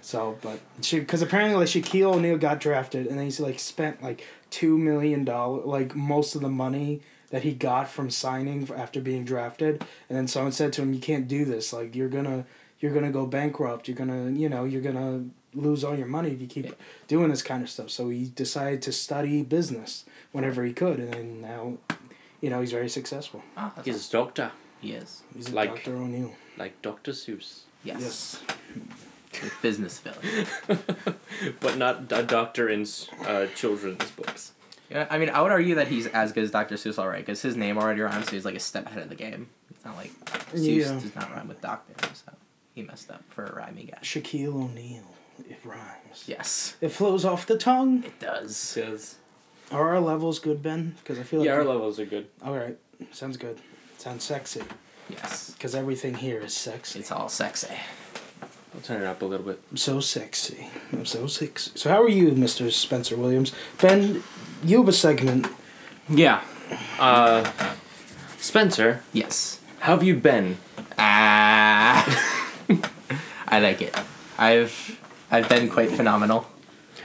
So, 0.00 0.38
but 0.40 0.60
because 0.90 1.22
apparently, 1.22 1.56
like 1.56 1.68
Shaquille 1.68 2.14
O'Neal 2.14 2.38
got 2.38 2.60
drafted, 2.60 3.06
and 3.06 3.18
then 3.18 3.24
he's 3.24 3.40
like 3.40 3.58
spent 3.58 4.02
like 4.02 4.24
two 4.50 4.78
million 4.78 5.24
dollar, 5.24 5.62
like 5.64 5.94
most 5.94 6.34
of 6.34 6.40
the 6.40 6.48
money 6.48 7.00
that 7.30 7.42
he 7.42 7.52
got 7.52 7.88
from 7.88 8.10
signing 8.10 8.68
after 8.74 9.00
being 9.00 9.24
drafted. 9.24 9.84
And 10.08 10.16
then 10.16 10.26
someone 10.26 10.52
said 10.52 10.72
to 10.74 10.82
him, 10.82 10.94
"You 10.94 11.00
can't 11.00 11.28
do 11.28 11.44
this. 11.44 11.72
Like 11.72 11.94
you're 11.94 12.08
gonna, 12.08 12.46
you're 12.80 12.92
gonna 12.94 13.12
go 13.12 13.26
bankrupt. 13.26 13.86
You're 13.88 13.96
gonna, 13.96 14.30
you 14.30 14.48
know, 14.48 14.64
you're 14.64 14.80
gonna 14.82 15.26
lose 15.54 15.82
all 15.84 15.96
your 15.96 16.06
money 16.06 16.30
if 16.30 16.40
you 16.40 16.46
keep 16.46 16.66
Yeah. 16.66 16.72
doing 17.08 17.30
this 17.30 17.42
kind 17.42 17.62
of 17.62 17.70
stuff." 17.70 17.90
So 17.90 18.08
he 18.08 18.26
decided 18.26 18.82
to 18.82 18.92
study 18.92 19.42
business 19.42 20.04
whenever 20.32 20.64
he 20.64 20.72
could, 20.72 20.98
and 20.98 21.12
then 21.12 21.40
now, 21.40 21.78
you 22.40 22.50
know, 22.50 22.60
he's 22.60 22.72
very 22.72 22.88
successful. 22.88 23.42
Ah, 23.56 23.72
that's 23.74 23.86
he's 23.86 24.08
a 24.08 24.12
doctor, 24.12 24.52
He. 24.80 25.22
He's 25.34 25.50
Like- 25.50 25.70
Doctor 25.76 25.96
O'Neal. 25.96 26.34
like 26.56 26.80
Dr. 26.82 27.12
Seuss, 27.12 27.60
Yes. 27.84 28.00
Yes. 28.00 28.40
With 29.42 29.52
business 29.62 30.00
villain. 30.00 30.46
but 31.60 31.76
not 31.76 32.10
a 32.12 32.22
doctor 32.22 32.68
in 32.68 32.86
uh, 33.26 33.46
children's 33.54 34.10
books. 34.12 34.52
Yeah, 34.90 35.06
I 35.10 35.18
mean, 35.18 35.28
I 35.30 35.42
would 35.42 35.52
argue 35.52 35.74
that 35.76 35.88
he's 35.88 36.06
as 36.08 36.32
good 36.32 36.44
as 36.44 36.50
Dr. 36.50 36.76
Seuss, 36.76 36.98
alright, 36.98 37.24
because 37.24 37.42
his 37.42 37.54
name 37.56 37.76
already 37.76 38.00
rhymes, 38.00 38.26
so 38.26 38.32
he's 38.32 38.44
like 38.46 38.54
a 38.56 38.60
step 38.60 38.86
ahead 38.86 39.02
of 39.02 39.10
the 39.10 39.14
game. 39.14 39.48
It's 39.70 39.84
not 39.84 39.96
like 39.96 40.12
Seuss 40.52 40.78
Yeah. 40.78 40.92
does 40.98 41.14
not 41.14 41.30
rhyme 41.30 41.46
with 41.48 41.60
doctor, 41.60 41.94
so 42.14 42.32
he 42.74 42.82
messed 42.82 43.10
up 43.10 43.22
for 43.28 43.44
a 43.44 43.54
rhyming 43.54 43.86
guy. 43.86 43.98
Shaquille 44.02 44.54
O'Neal. 44.54 45.04
It 45.48 45.58
rhymes. 45.64 46.24
Yes, 46.26 46.76
It 46.80 46.88
flows 46.90 47.24
off 47.24 47.46
the 47.46 47.56
tongue. 47.58 48.04
it 48.04 48.18
does. 48.20 48.56
Says, 48.56 49.16
Are 49.70 49.88
our 49.90 50.00
levels 50.00 50.38
good, 50.38 50.62
Ben? 50.62 50.94
Because 50.98 51.18
I 51.18 51.22
feel 51.22 51.40
like. 51.40 51.46
yeah, 51.46 51.54
our 51.54 51.64
levels 51.64 51.98
are 52.00 52.06
good. 52.06 52.26
All 52.44 52.54
right. 52.56 52.76
Sounds 53.12 53.36
good. 53.36 53.58
Sounds 53.98 54.24
sexy. 54.24 54.62
Yes, 55.08 55.50
Because 55.52 55.74
everything 55.74 56.14
here 56.14 56.40
is 56.40 56.54
sexy. 56.54 56.98
it's 57.00 57.10
all 57.12 57.28
sexy. 57.28 57.74
I'll 58.74 58.80
turn 58.82 59.00
it 59.02 59.06
up 59.06 59.22
a 59.22 59.24
little 59.24 59.46
bit. 59.46 59.60
I'm 59.70 59.76
so 59.78 60.00
sexy. 60.00 60.68
I'm 60.92 61.06
so 61.06 61.26
sexy. 61.26 61.70
So 61.74 61.88
how 61.90 62.02
are 62.02 62.08
you, 62.08 62.32
Mr. 62.32 62.70
Spencer 62.70 63.16
Williams? 63.16 63.52
Ben, 63.80 64.22
you 64.62 64.78
have 64.78 64.88
a 64.88 64.92
segment. 64.92 65.46
Yeah. 66.08 66.42
Uh, 66.98 67.50
Spencer, 68.38 69.02
Yes. 69.12 69.60
how 69.80 69.94
have 69.94 70.02
you 70.02 70.14
been? 70.16 70.58
Ah, 70.98 72.04
I 73.48 73.58
like 73.60 73.80
it. 73.80 73.96
I've 74.36 74.98
I've 75.30 75.48
been 75.48 75.68
quite 75.68 75.90
phenomenal. 75.90 76.46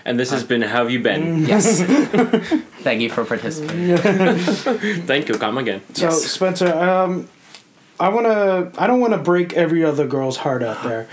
And 0.05 0.19
this 0.19 0.31
has 0.31 0.43
been 0.43 0.61
How 0.61 0.83
Have 0.83 0.91
You 0.91 0.99
Been? 0.99 1.45
Yes. 1.45 1.81
Thank 2.83 3.01
you 3.01 3.09
for 3.09 3.23
participating. 3.23 3.97
Thank 5.07 5.29
you. 5.29 5.35
Come 5.37 5.57
again. 5.57 5.81
So 5.93 6.05
Yes. 6.07 6.25
Spencer, 6.25 6.73
um, 6.73 7.29
I 7.99 8.09
wanna. 8.09 8.71
I 8.77 8.87
don't 8.87 8.99
want 8.99 9.13
to 9.13 9.19
break 9.19 9.53
every 9.53 9.83
other 9.85 10.07
girl's 10.07 10.37
heart 10.37 10.63
out 10.63 10.83
there, 10.83 11.07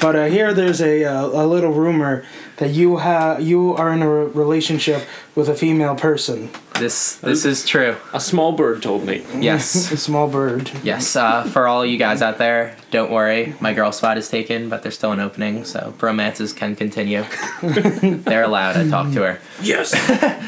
but 0.00 0.14
I 0.14 0.28
hear 0.28 0.52
there's 0.52 0.80
a 0.80 1.04
uh, 1.04 1.26
a 1.26 1.46
little 1.46 1.72
rumor 1.72 2.24
that 2.58 2.70
you 2.70 2.98
have 2.98 3.40
you 3.40 3.74
are 3.74 3.90
in 3.92 4.02
a 4.02 4.08
re- 4.08 4.30
relationship 4.32 5.02
with 5.34 5.48
a 5.48 5.54
female 5.54 5.94
person, 5.96 6.50
This 6.78 7.16
this 7.16 7.46
is 7.46 7.66
true. 7.66 7.96
A 8.12 8.20
small 8.20 8.52
bird 8.52 8.82
told 8.82 9.06
me. 9.06 9.24
Yes. 9.38 9.90
a 9.96 9.96
small 9.96 10.28
bird. 10.28 10.70
Yes, 10.84 11.16
uh, 11.16 11.44
for 11.44 11.66
all 11.66 11.84
you 11.86 11.96
guys 11.96 12.20
out 12.20 12.36
there, 12.36 12.76
don't 12.90 13.10
worry. 13.10 13.54
My 13.60 13.72
girl 13.72 13.90
spot 13.90 14.18
is 14.18 14.28
taken, 14.28 14.68
but 14.68 14.82
there's 14.82 14.94
still 14.94 15.12
an 15.12 15.20
opening, 15.20 15.64
so 15.64 15.94
romances 16.00 16.52
can 16.52 16.76
continue. 16.76 17.24
They're 17.62 18.44
allowed. 18.44 18.76
I 18.76 18.86
talked 18.88 19.14
to 19.14 19.22
her. 19.22 19.40
Yes. 19.62 19.94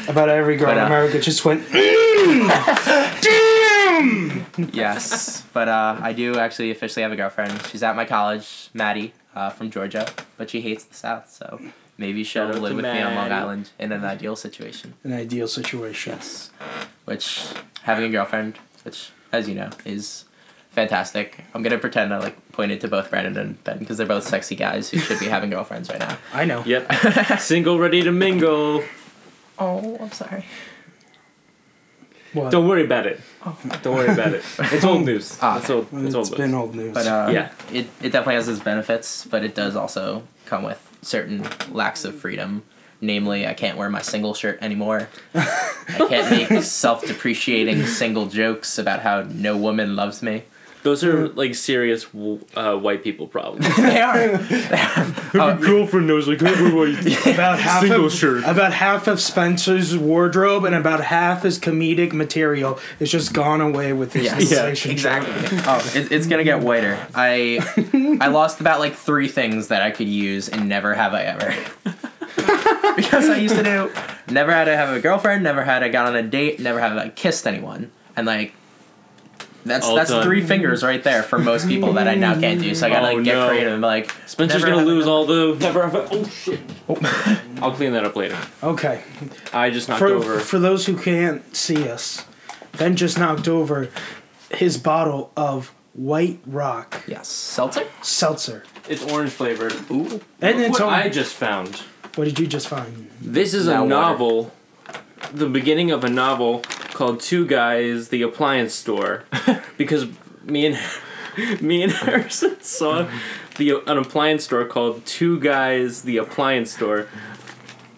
About 0.07 0.29
every 0.29 0.57
girl 0.57 0.67
But, 0.67 0.77
in 0.77 0.83
uh, 0.83 0.85
America 0.85 1.19
just 1.19 1.43
went. 1.43 1.63
Yes, 4.71 5.43
but 5.53 5.67
uh, 5.67 5.97
I 6.01 6.13
do 6.13 6.37
actually 6.37 6.71
officially 6.71 7.03
have 7.03 7.11
a 7.11 7.15
girlfriend. 7.15 7.65
She's 7.67 7.83
at 7.83 7.95
my 7.95 8.05
college, 8.05 8.69
Maddie, 8.73 9.13
uh, 9.35 9.49
from 9.49 9.69
Georgia, 9.69 10.07
but 10.37 10.49
she 10.49 10.61
hates 10.61 10.83
the 10.83 10.93
South, 10.95 11.29
so 11.29 11.59
maybe 11.97 12.23
she'll 12.23 12.51
Shout 12.51 12.61
live 12.61 12.71
to 12.71 12.75
with 12.75 12.85
me 12.85 13.01
on 13.01 13.15
Long 13.15 13.31
Island 13.31 13.69
in 13.79 13.91
an 13.91 14.03
ideal 14.03 14.35
situation. 14.35 14.93
An 15.03 15.13
ideal 15.13 15.47
situation. 15.47 16.13
Yes, 16.13 16.51
which 17.05 17.45
having 17.83 18.05
a 18.05 18.09
girlfriend, 18.09 18.57
which 18.83 19.09
as 19.31 19.47
you 19.49 19.55
know, 19.55 19.69
is 19.85 20.25
fantastic. 20.71 21.43
I'm 21.53 21.61
gonna 21.63 21.77
pretend 21.77 22.13
I 22.13 22.17
like 22.19 22.51
pointed 22.51 22.81
to 22.81 22.87
both 22.87 23.09
Brandon 23.09 23.37
and 23.37 23.63
Ben 23.63 23.79
because 23.79 23.97
they're 23.97 24.07
both 24.07 24.23
sexy 24.27 24.55
guys 24.55 24.89
who 24.89 24.99
should 24.99 25.19
be 25.19 25.27
having 25.27 25.49
girlfriends 25.49 25.89
right 25.89 25.99
now. 25.99 26.17
I 26.33 26.45
know. 26.45 26.63
Yep. 26.65 27.39
Single, 27.39 27.79
ready 27.79 28.01
to 28.03 28.11
mingle. 28.11 28.83
Oh, 29.57 29.97
I'm 30.01 30.11
sorry. 30.11 30.43
What? 32.35 32.51
Don't 32.51 32.67
worry 32.67 32.83
about 32.83 33.05
it. 33.07 33.19
Don't 33.81 33.95
worry 33.95 34.09
about 34.13 34.33
it. 34.33 34.43
It's 34.59 34.83
old 34.83 35.05
news. 35.11 35.37
Ah, 35.41 35.57
It's 35.57 35.69
old. 35.69 35.87
It's, 35.93 36.03
it's 36.07 36.15
old 36.15 36.31
been 36.37 36.51
news. 36.51 36.59
old 36.59 36.75
news. 36.75 36.93
But 36.93 37.07
uh, 37.07 37.29
Yeah. 37.31 37.51
it, 37.71 37.87
it 38.01 38.11
definitely 38.11 38.35
has 38.35 38.47
its 38.49 38.59
benefits, 38.59 39.25
but 39.25 39.43
it 39.43 39.55
does 39.55 39.75
also 39.75 40.23
come 40.45 40.63
with 40.63 40.81
certain 41.01 41.47
lacks 41.71 42.03
of 42.05 42.13
freedom. 42.15 42.63
Namely, 43.01 43.45
I 43.45 43.53
can't 43.53 43.77
wear 43.77 43.89
my 43.89 44.01
single 44.01 44.33
shirt 44.33 44.57
anymore. 44.61 45.09
I 45.33 46.05
can't 46.09 46.51
make 46.51 46.63
self 46.63 47.05
depreciating 47.05 47.85
single 47.85 48.25
jokes 48.27 48.77
about 48.77 49.01
how 49.01 49.21
no 49.29 49.57
woman 49.57 49.95
loves 49.95 50.21
me. 50.23 50.43
Those 50.85 51.03
are 51.03 51.29
like 51.29 51.55
serious 51.55 52.05
uh, 52.53 52.77
white 52.77 53.03
people 53.03 53.25
problems. 53.25 53.75
they 53.77 53.99
are. 53.99 54.37
They 54.37 54.77
are. 54.77 55.15
Oh, 55.33 55.57
girlfriend 55.59 56.05
knows 56.05 56.27
like 56.27 56.41
about 56.41 57.57
half 57.57 57.81
Single 57.81 58.05
of 58.05 58.13
shirt. 58.13 58.43
about 58.43 58.71
half 58.71 59.07
of 59.07 59.19
Spencer's 59.19 59.97
wardrobe 59.97 60.63
and 60.63 60.75
about 60.75 61.03
half 61.03 61.41
his 61.41 61.57
comedic 61.57 62.13
material 62.13 62.77
is 62.99 63.09
just 63.09 63.33
gone 63.33 63.61
away 63.61 63.93
with 63.93 64.11
this 64.11 64.25
Yes, 64.25 64.85
Yeah, 64.85 64.91
exactly. 64.91 65.33
Oh, 65.65 65.91
it, 65.95 66.11
it's 66.11 66.27
gonna 66.27 66.43
get 66.43 66.59
whiter. 66.59 66.99
I 67.15 68.17
I 68.21 68.27
lost 68.27 68.61
about 68.61 68.79
like 68.79 68.93
three 68.93 69.27
things 69.27 69.69
that 69.69 69.81
I 69.81 69.89
could 69.89 70.07
use, 70.07 70.49
and 70.49 70.69
never 70.69 70.93
have 70.93 71.15
I 71.15 71.23
ever. 71.23 71.55
because 72.95 73.27
I 73.27 73.37
used 73.37 73.55
to 73.55 73.63
do 73.63 73.91
never 74.31 74.51
had 74.51 74.65
to 74.65 74.77
have 74.77 74.95
a 74.95 74.99
girlfriend, 74.99 75.43
never 75.43 75.63
had 75.63 75.81
I 75.81 75.89
got 75.89 76.05
on 76.05 76.15
a 76.15 76.21
date, 76.21 76.59
never 76.59 76.79
have 76.79 76.95
I 76.95 77.09
kissed 77.09 77.47
anyone, 77.47 77.91
and 78.15 78.27
like. 78.27 78.53
That's 79.65 79.87
All 79.87 79.95
that's 79.95 80.11
done. 80.11 80.23
three 80.23 80.41
fingers 80.41 80.83
right 80.83 81.03
there 81.03 81.23
for 81.23 81.39
most 81.39 81.67
people 81.67 81.93
that 81.93 82.07
I 82.07 82.13
now 82.13 82.39
can't 82.39 82.61
do. 82.61 82.75
So 82.75 82.85
I 82.85 82.89
gotta 82.91 83.09
Oh, 83.09 83.13
like 83.15 83.23
get 83.25 83.33
no. 83.35 83.47
creative 83.47 83.73
and 83.73 83.81
be 83.81 83.87
like 83.87 84.13
Spencer's 84.27 84.61
never 84.61 84.67
gonna 84.73 84.77
have 84.79 84.87
lose 84.87 85.07
all 85.07 85.25
the. 85.25 85.55
Never 85.59 85.81
have 85.81 85.95
a. 85.95 86.07
Oh 86.11 86.23
shit. 86.25 86.59
I'll 87.63 87.71
clean 87.71 87.93
that 87.93 88.03
up 88.05 88.15
later. 88.15 88.37
Okay. 88.61 89.03
I 89.53 89.71
just 89.71 89.89
knocked 89.89 89.99
For, 89.99 90.07
over. 90.09 90.39
for 90.39 90.59
those 90.59 90.85
who 90.85 90.95
can't 90.97 91.55
see 91.55 91.89
us, 91.89 92.25
Ben 92.77 92.95
just 92.95 93.17
knocked 93.17 93.47
over 93.47 93.89
his 94.51 94.77
bottle 94.77 95.31
of 95.35 95.73
White 95.93 96.39
Rock 96.45 97.01
Yes, 97.07 97.27
seltzer. 97.27 97.87
seltzer. 98.03 98.63
It's 98.87 99.03
orange 99.11 99.31
flavored. 99.31 99.73
Ooh, 99.89 100.21
And 100.41 100.59
Look 100.59 100.67
it's 100.69 100.79
what 100.79 100.83
on- 100.83 100.93
I 100.93 101.09
just 101.09 101.33
found. 101.33 101.81
what 102.15 102.25
did 102.25 102.37
you 102.37 102.45
just 102.45 102.67
find? 102.67 103.09
This 103.19 103.53
is 103.55 103.65
Now 103.65 103.77
a 103.77 103.81
water. 103.81 103.87
novel, 103.89 104.51
the 105.33 105.47
beginning 105.47 105.89
of 105.89 106.03
a 106.03 106.09
novel 106.09 106.61
called 106.95 107.19
Two 107.19 107.45
Guys, 107.45 108.07
the 108.07 108.21
Appliance 108.21 108.73
Store, 108.73 109.25
because 109.77 110.07
me 110.45 110.65
and 110.65 110.79
me 111.61 111.83
and 111.83 111.91
Harrison 111.91 112.59
saw 112.61 113.07
the 113.57 113.83
an 113.85 113.97
appliance 113.97 114.45
store 114.45 114.63
called 114.65 115.05
Two 115.05 115.39
Guys, 115.39 116.03
the 116.03 116.17
Appliance 116.17 116.71
Store. 116.71 117.07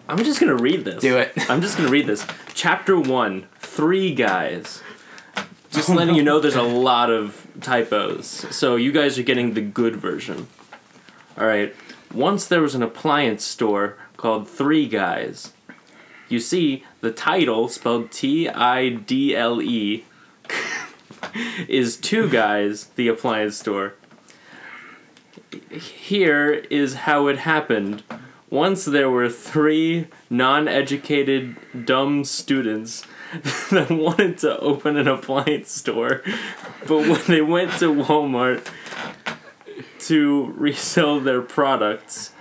I'm 0.08 0.18
just 0.18 0.40
gonna 0.40 0.56
read 0.56 0.84
this. 0.84 1.00
Do 1.00 1.16
it. 1.16 1.32
I'm 1.48 1.60
just 1.60 1.76
gonna 1.76 1.90
read 1.90 2.06
this. 2.06 2.26
Chapter 2.54 2.98
one: 2.98 3.46
Three 3.60 4.14
guys. 4.14 4.82
Just 5.70 5.90
letting 5.90 6.16
you 6.16 6.22
know, 6.22 6.40
there's 6.40 6.56
a 6.56 6.62
lot 6.90 7.10
of 7.10 7.46
typos, 7.60 8.26
so 8.26 8.74
you 8.74 8.90
guys 8.90 9.16
are 9.16 9.22
getting 9.22 9.54
the 9.54 9.60
good 9.60 9.94
version. 9.94 10.48
All 11.38 11.46
right. 11.46 11.74
Once 12.12 12.46
there 12.46 12.62
was 12.62 12.74
an 12.74 12.82
appliance 12.82 13.44
store 13.44 13.96
called 14.16 14.48
Three 14.48 14.88
Guys. 14.88 15.52
You 16.28 16.40
see, 16.40 16.84
the 17.00 17.10
title, 17.10 17.68
spelled 17.68 18.10
T 18.10 18.48
I 18.48 18.88
D 18.88 19.34
L 19.36 19.62
E, 19.62 20.04
is 21.68 21.96
Two 21.96 22.28
Guys, 22.28 22.86
the 22.96 23.08
appliance 23.08 23.58
store. 23.58 23.94
Here 25.70 26.52
is 26.52 26.94
how 26.94 27.26
it 27.28 27.38
happened. 27.38 28.02
Once 28.50 28.84
there 28.84 29.10
were 29.10 29.28
three 29.28 30.08
non 30.30 30.68
educated, 30.68 31.56
dumb 31.84 32.24
students 32.24 33.04
that 33.70 33.90
wanted 33.90 34.38
to 34.38 34.58
open 34.58 34.96
an 34.96 35.06
appliance 35.06 35.70
store, 35.70 36.22
but 36.86 37.06
when 37.06 37.22
they 37.26 37.42
went 37.42 37.72
to 37.72 37.92
Walmart 37.92 38.66
to 40.00 40.54
resell 40.56 41.20
their 41.20 41.42
products, 41.42 42.32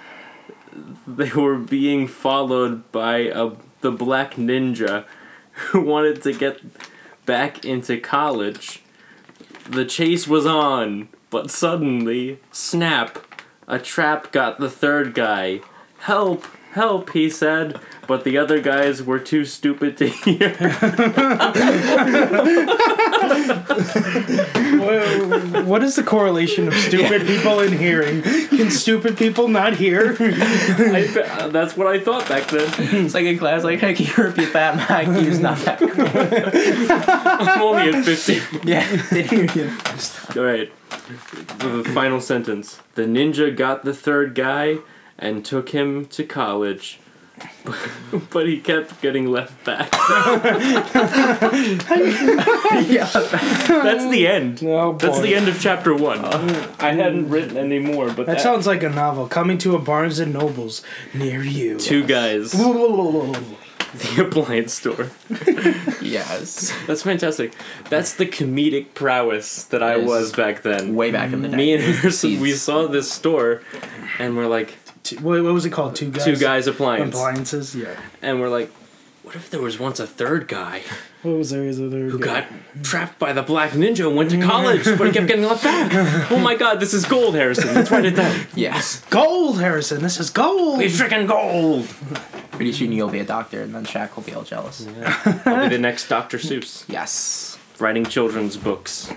they 1.06 1.32
were 1.32 1.58
being 1.58 2.08
followed 2.08 2.90
by 2.92 3.18
a 3.18 3.52
the 3.88 3.92
black 3.98 4.36
ninja 4.36 5.06
who 5.52 5.80
wanted 5.80 6.22
to 6.22 6.34
get 6.34 6.60
back 7.26 7.64
into 7.64 7.98
college. 7.98 8.82
The 9.64 9.86
chase 9.86 10.28
was 10.28 10.46
on, 10.46 11.08
but 11.30 11.50
suddenly, 11.50 12.42
snap, 12.52 13.18
a 13.66 13.80
trap 13.80 14.34
got 14.34 14.60
the 14.60 14.70
third 14.70 15.14
guy. 15.14 15.62
Help, 16.00 16.44
help, 16.74 17.12
he 17.12 17.30
said, 17.30 17.80
but 18.08 18.26
the 18.26 18.38
other 18.38 18.60
guys 18.60 19.02
were 19.02 19.20
too 19.20 19.46
stupid 19.46 19.96
to 20.00 20.08
hear. 20.26 20.52
Wha- 24.88 25.64
what 25.64 25.84
is 25.84 25.96
the 25.96 26.04
correlation 26.04 26.68
of 26.68 26.74
stupid 26.74 27.28
people 27.28 27.60
and 27.60 27.74
hearing? 27.74 28.22
Can 28.22 28.72
stupid 28.72 29.18
people 29.18 29.48
not 29.48 29.74
hear? 29.74 30.16
I, 30.20 31.08
uh, 31.30 31.48
that's 31.50 31.76
what 31.78 31.88
I 31.88 32.00
thought 32.00 32.28
back 32.30 32.48
then. 32.50 32.70
it's 33.06 33.14
like 33.14 33.26
in 33.26 33.38
class, 33.38 33.64
like, 33.64 33.80
hey, 33.80 33.94
can 33.94 34.06
you 34.06 34.24
repeat 34.30 34.54
that? 34.54 34.76
My 34.76 35.06
IQ's 35.06 35.40
not 35.40 35.58
that. 35.60 35.80
good." 35.80 35.90
I'm 37.10 37.62
only 37.62 37.94
at 37.94 38.04
50. 38.06 38.68
yeah, 38.70 38.88
didn't 39.10 39.52
hear 39.52 39.66
you. 39.66 39.72
All 40.36 40.44
right. 40.48 40.72
The 41.60 41.90
final 41.94 42.20
sentence. 42.20 42.80
The 42.96 43.04
ninja 43.04 43.56
got 43.56 43.84
the 43.84 43.94
third 43.94 44.36
guy 44.36 44.78
and 45.18 45.44
took 45.46 45.70
him 45.70 46.06
to 46.08 46.24
college. 46.24 47.00
but 48.32 48.48
he 48.48 48.60
kept 48.60 49.02
getting 49.02 49.28
left 49.28 49.64
back. 49.64 49.92
yeah. 52.88 53.06
That's 53.08 54.10
the 54.10 54.26
end. 54.28 54.64
Oh, 54.64 54.94
boy. 54.94 54.98
That's 54.98 55.20
the 55.22 55.36
end 55.36 55.48
of 55.48 55.60
chapter 55.60 55.94
one. 55.94 56.20
Uh, 56.24 56.72
I 56.80 56.94
hadn't 56.94 57.30
written 57.30 57.58
any 57.58 57.80
more, 57.80 58.08
but 58.08 58.26
That 58.26 58.38
that, 58.38 58.42
sounds 58.42 58.66
like 58.68 58.84
a 58.84 58.90
novel 58.90 59.28
coming 59.28 59.58
to 59.60 59.76
a 59.76 59.80
Barnes 59.80 60.20
and 60.20 60.34
Nobles 60.34 60.82
near 61.14 61.44
you. 61.44 61.78
two 61.80 62.06
guys, 62.06 62.52
the 62.54 64.26
appliance 64.26 64.74
store. 64.74 65.10
Yes. 66.08 66.72
That's 66.88 67.04
fantastic. 67.04 67.54
That's 67.90 68.14
the 68.14 68.26
comedic 68.26 68.94
prowess 68.94 69.66
that 69.66 69.84
I 69.84 69.98
Yes. 69.98 70.08
was 70.08 70.32
back 70.32 70.62
then. 70.62 70.96
Way 70.96 71.12
back 71.12 71.34
in 71.34 71.42
the 71.42 71.50
day. 71.50 71.58
Me 71.58 71.74
and 71.74 71.84
It 71.84 71.88
was 71.88 71.96
the 71.98 72.02
Harrison, 72.02 72.40
we 72.40 72.54
saw 72.54 72.88
this 72.88 73.12
store, 73.12 73.62
and 74.20 74.38
we're 74.38 74.48
like, 74.48 74.78
Two- 75.08 75.18
what, 75.18 75.44
what 75.44 75.54
was 75.54 75.66
it 75.66 75.72
called? 75.72 75.96
Two 75.96 76.12
guys. 76.12 76.26
two 76.26 76.36
guys 76.36 76.68
appliance, 76.68 77.16
Appliances. 77.16 77.76
Yeah. 77.76 77.96
and 78.22 78.40
we're 78.42 78.50
like, 78.50 78.70
what 79.24 79.36
if 79.36 79.50
there 79.50 79.62
was 79.62 79.78
once 79.80 80.00
a 80.00 80.08
third 80.08 80.48
guy? 80.48 80.84
What 81.24 81.38
was 81.38 81.50
there? 81.50 81.64
Is 81.66 81.78
there 81.80 81.90
who 81.90 82.18
got 82.20 82.46
trapped 82.84 83.20
by 83.20 83.34
the 83.34 83.42
black 83.42 83.72
ninja 83.72 84.08
and 84.08 84.16
went 84.16 84.30
to 84.32 84.42
college, 84.42 84.86
but 84.86 85.08
he 85.08 85.12
kept 85.12 85.28
getting 85.28 85.44
left 85.44 85.64
back. 85.64 86.32
Oh 86.32 86.40
my 86.40 86.56
god, 86.56 86.80
this 86.80 86.94
is 86.94 87.04
gold, 87.06 87.36
Harrison. 87.36 87.74
Let's 87.76 87.92
write 87.92 88.06
it 88.06 88.16
down. 88.16 88.46
Yes. 88.56 89.04
gold, 89.10 89.60
Harrison? 89.60 90.02
This 90.02 90.20
is 90.20 90.30
gold. 90.30 90.78
We 90.78 90.86
freaking 90.86 91.28
gold. 91.28 91.88
Pretty 92.52 92.72
soon 92.72 92.92
you'll 92.94 93.10
be 93.10 93.20
a 93.20 93.26
doctor, 93.26 93.62
and 93.64 93.76
then 93.76 93.86
Shaq 93.86 94.16
will 94.16 94.24
be 94.24 94.34
all 94.34 94.44
jealous. 94.44 94.88
I'll 95.46 95.64
be 95.68 95.76
the 95.76 95.82
next 95.82 96.08
Dr. 96.08 96.38
Seuss, 96.38 96.86
Yes. 96.88 97.58
writing 97.80 98.06
children's 98.06 98.56
books 98.56 99.12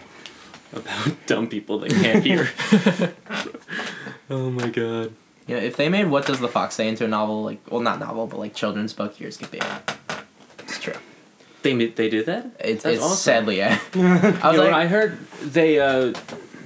about 0.73 1.15
dumb 1.27 1.47
people 1.49 1.79
that 1.81 1.91
can't 1.93 2.25
hear. 2.25 2.49
oh 4.31 4.51
my 4.51 4.69
god. 4.69 5.13
You 5.51 5.57
know, 5.57 5.63
if 5.63 5.77
they 5.77 5.89
made 5.89 6.07
What 6.07 6.27
Does 6.27 6.39
the 6.39 6.47
Fox 6.47 6.77
Say 6.77 6.87
into 6.87 7.05
a 7.05 7.09
novel, 7.09 7.43
like 7.43 7.59
well, 7.69 7.81
not 7.81 7.99
novel, 7.99 8.29
but 8.29 8.39
like 8.39 8.55
children's 8.55 8.93
book, 8.93 9.19
yours 9.19 9.37
could 9.37 9.51
be 9.51 9.59
it. 9.59 9.97
It's 10.61 10.79
true. 10.79 10.95
They 11.63 11.75
ma- 11.75 11.93
they 11.93 12.09
did 12.09 12.27
that. 12.27 12.53
It's, 12.61 12.85
That's 12.85 12.99
it's 12.99 13.05
awesome. 13.05 13.17
sadly 13.17 13.57
yeah. 13.57 13.81
I 13.95 13.99
was 13.99 14.23
know, 14.23 14.49
like, 14.51 14.57
what 14.59 14.73
I 14.73 14.87
heard 14.87 15.19
they 15.43 15.81
uh, 15.81 16.15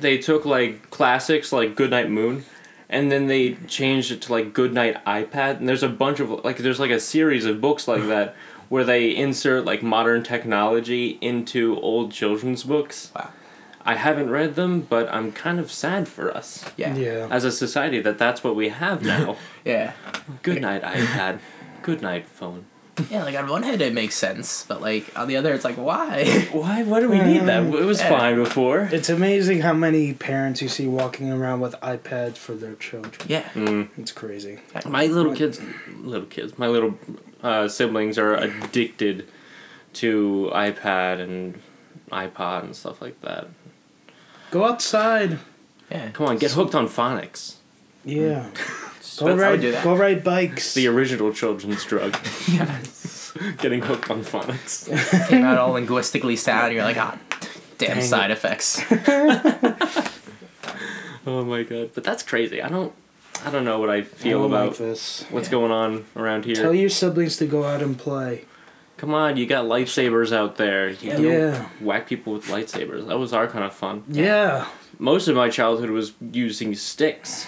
they 0.01 0.19
took 0.19 0.45
like 0.45 0.91
classics 0.91 1.51
like 1.51 1.77
Goodnight 1.77 2.11
Moon, 2.11 2.45
and 2.91 3.11
then 3.11 3.27
they 3.27 3.55
changed 3.69 4.13
it 4.13 4.21
to 4.21 4.33
like 4.33 4.53
Goodnight 4.53 5.03
iPad. 5.07 5.61
And 5.61 5.67
there's 5.67 5.83
a 5.83 5.89
bunch 5.89 6.21
of 6.21 6.45
like 6.45 6.59
there's 6.59 6.79
like 6.79 6.91
a 6.91 7.01
series 7.01 7.47
of 7.47 7.63
books 7.63 7.89
like 7.89 8.07
that 8.09 8.37
where 8.69 8.85
they 8.85 9.17
insert 9.17 9.65
like 9.65 9.83
modern 9.83 10.23
technology 10.23 11.17
into 11.23 11.81
old 11.81 12.13
children's 12.13 12.65
books. 12.65 13.11
Wow. 13.17 13.31
I 13.87 13.97
haven't 13.97 14.31
read 14.31 14.55
them, 14.55 14.81
but 14.83 15.13
I'm 15.13 15.31
kind 15.33 15.61
of 15.61 15.71
sad 15.71 16.09
for 16.09 16.35
us 16.35 16.65
yeah. 16.77 16.95
Yeah. 16.97 17.29
as 17.31 17.45
a 17.45 17.53
society 17.53 18.01
that 18.01 18.17
that's 18.19 18.43
what 18.43 18.57
we 18.57 18.71
have 18.71 19.03
now. 19.15 19.37
Yeah. 19.65 19.93
Good 20.43 20.63
night 20.63 20.83
iPad. 20.83 21.41
Good 21.83 22.01
night 22.01 22.27
phone. 22.27 22.65
Yeah, 23.11 23.25
like 23.25 23.35
on 23.37 23.49
one 23.49 23.65
hand 23.65 23.83
it 23.83 23.93
makes 23.93 24.15
sense, 24.15 24.65
but 24.69 24.81
like 24.81 25.11
on 25.19 25.27
the 25.27 25.37
other 25.37 25.53
it's 25.53 25.65
like 25.65 25.75
why? 25.77 26.47
Why? 26.53 26.85
Why 26.85 27.01
do 27.01 27.09
we 27.11 27.19
need 27.19 27.43
that? 27.43 27.65
It 27.65 27.85
was 27.85 27.99
Yeah. 28.01 28.09
fine 28.09 28.37
before. 28.37 28.89
It's 28.93 29.11
amazing 29.11 29.63
how 29.63 29.73
many 29.73 30.15
parents 30.15 30.63
you 30.63 30.69
see 30.69 30.87
walking 30.87 31.31
around 31.33 31.59
with 31.61 31.75
iPads 31.83 32.37
for 32.37 32.55
their 32.55 32.77
children. 32.77 33.13
yeah. 33.29 33.43
Mm. 33.55 33.89
It's 33.99 34.13
crazy. 34.13 34.61
My 34.87 35.07
little 35.07 35.35
kids, 35.35 35.61
little 35.99 36.27
kids, 36.29 36.57
my 36.57 36.69
little 36.69 36.95
uh, 37.43 37.67
siblings 37.69 38.17
are 38.17 38.35
addicted 38.37 39.27
to 39.95 40.51
iPad 40.55 41.21
and 41.21 41.61
iPod 42.13 42.63
and 42.63 42.77
stuff 42.77 43.03
like 43.03 43.21
that. 43.23 43.49
Go 44.55 44.65
outside. 44.67 45.41
Yeah. 45.91 46.11
Come 46.13 46.27
on, 46.27 46.39
get 46.39 46.53
hooked 46.53 46.77
on 46.77 46.87
phonics. 46.87 47.57
Yeah. 48.05 48.47
Go 48.55 48.55
That's- 48.55 49.21
I 49.21 49.25
would 49.25 49.39
ride. 49.41 49.61
do 49.61 49.73
that. 49.73 49.83
Go 49.83 49.97
ride 49.97 50.23
bikes. 50.23 50.75
The 50.75 50.87
original 50.87 51.33
children's 51.33 51.85
drug. 51.85 52.17
Yes. 52.49 53.33
Getting 53.59 53.83
hooked 53.83 54.09
on 54.13 54.23
phonics. 54.23 54.87
Came 55.29 55.43
out 55.45 55.59
all 55.59 55.73
linguistically 55.73 56.37
sound, 56.37 56.73
you're 56.73 56.85
like, 56.85 56.97
ah 56.97 57.19
damn 57.79 57.97
Dang 57.97 58.03
side 58.07 58.31
effects. 58.31 58.81
Oh 61.27 61.43
my 61.45 61.63
god! 61.65 61.91
But 61.95 62.05
that's 62.05 62.23
crazy. 62.23 62.63
I 62.63 62.69
don't, 62.69 62.93
I 63.45 63.51
don't 63.51 63.65
know 63.65 63.81
what 63.81 63.91
I 63.91 63.97
I 63.97 64.03
feel 64.03 64.43
don't 64.43 64.51
about 64.53 64.69
like 64.69 64.77
this. 64.79 65.25
what's 65.31 65.49
Yeah. 65.49 65.53
going 65.53 65.73
on 65.73 66.05
around 66.15 66.45
here. 66.45 66.55
Tell 66.55 66.75
your 66.75 66.91
siblings 66.91 67.37
to 67.39 67.47
go 67.47 67.65
out 67.65 67.83
and 67.83 67.99
play. 67.99 68.45
Come 68.97 69.13
on, 69.13 69.37
you 69.37 69.47
got 69.47 69.65
lightsabers 69.67 70.33
out 70.33 70.57
there. 70.57 70.91
You 70.91 71.11
Yeah. 71.13 71.19
Yeah. 71.19 71.69
whack 71.81 72.07
people 72.09 72.33
with 72.35 72.47
lightsabers. 72.47 73.09
That 73.09 73.19
was 73.19 73.33
our 73.33 73.47
kind 73.49 73.65
of 73.65 73.75
fun. 73.75 74.05
Yeah. 74.09 74.67
Most 74.99 75.27
of 75.29 75.35
my 75.37 75.49
childhood 75.51 75.91
was 75.91 76.13
using 76.33 76.75
sticks. 76.75 77.47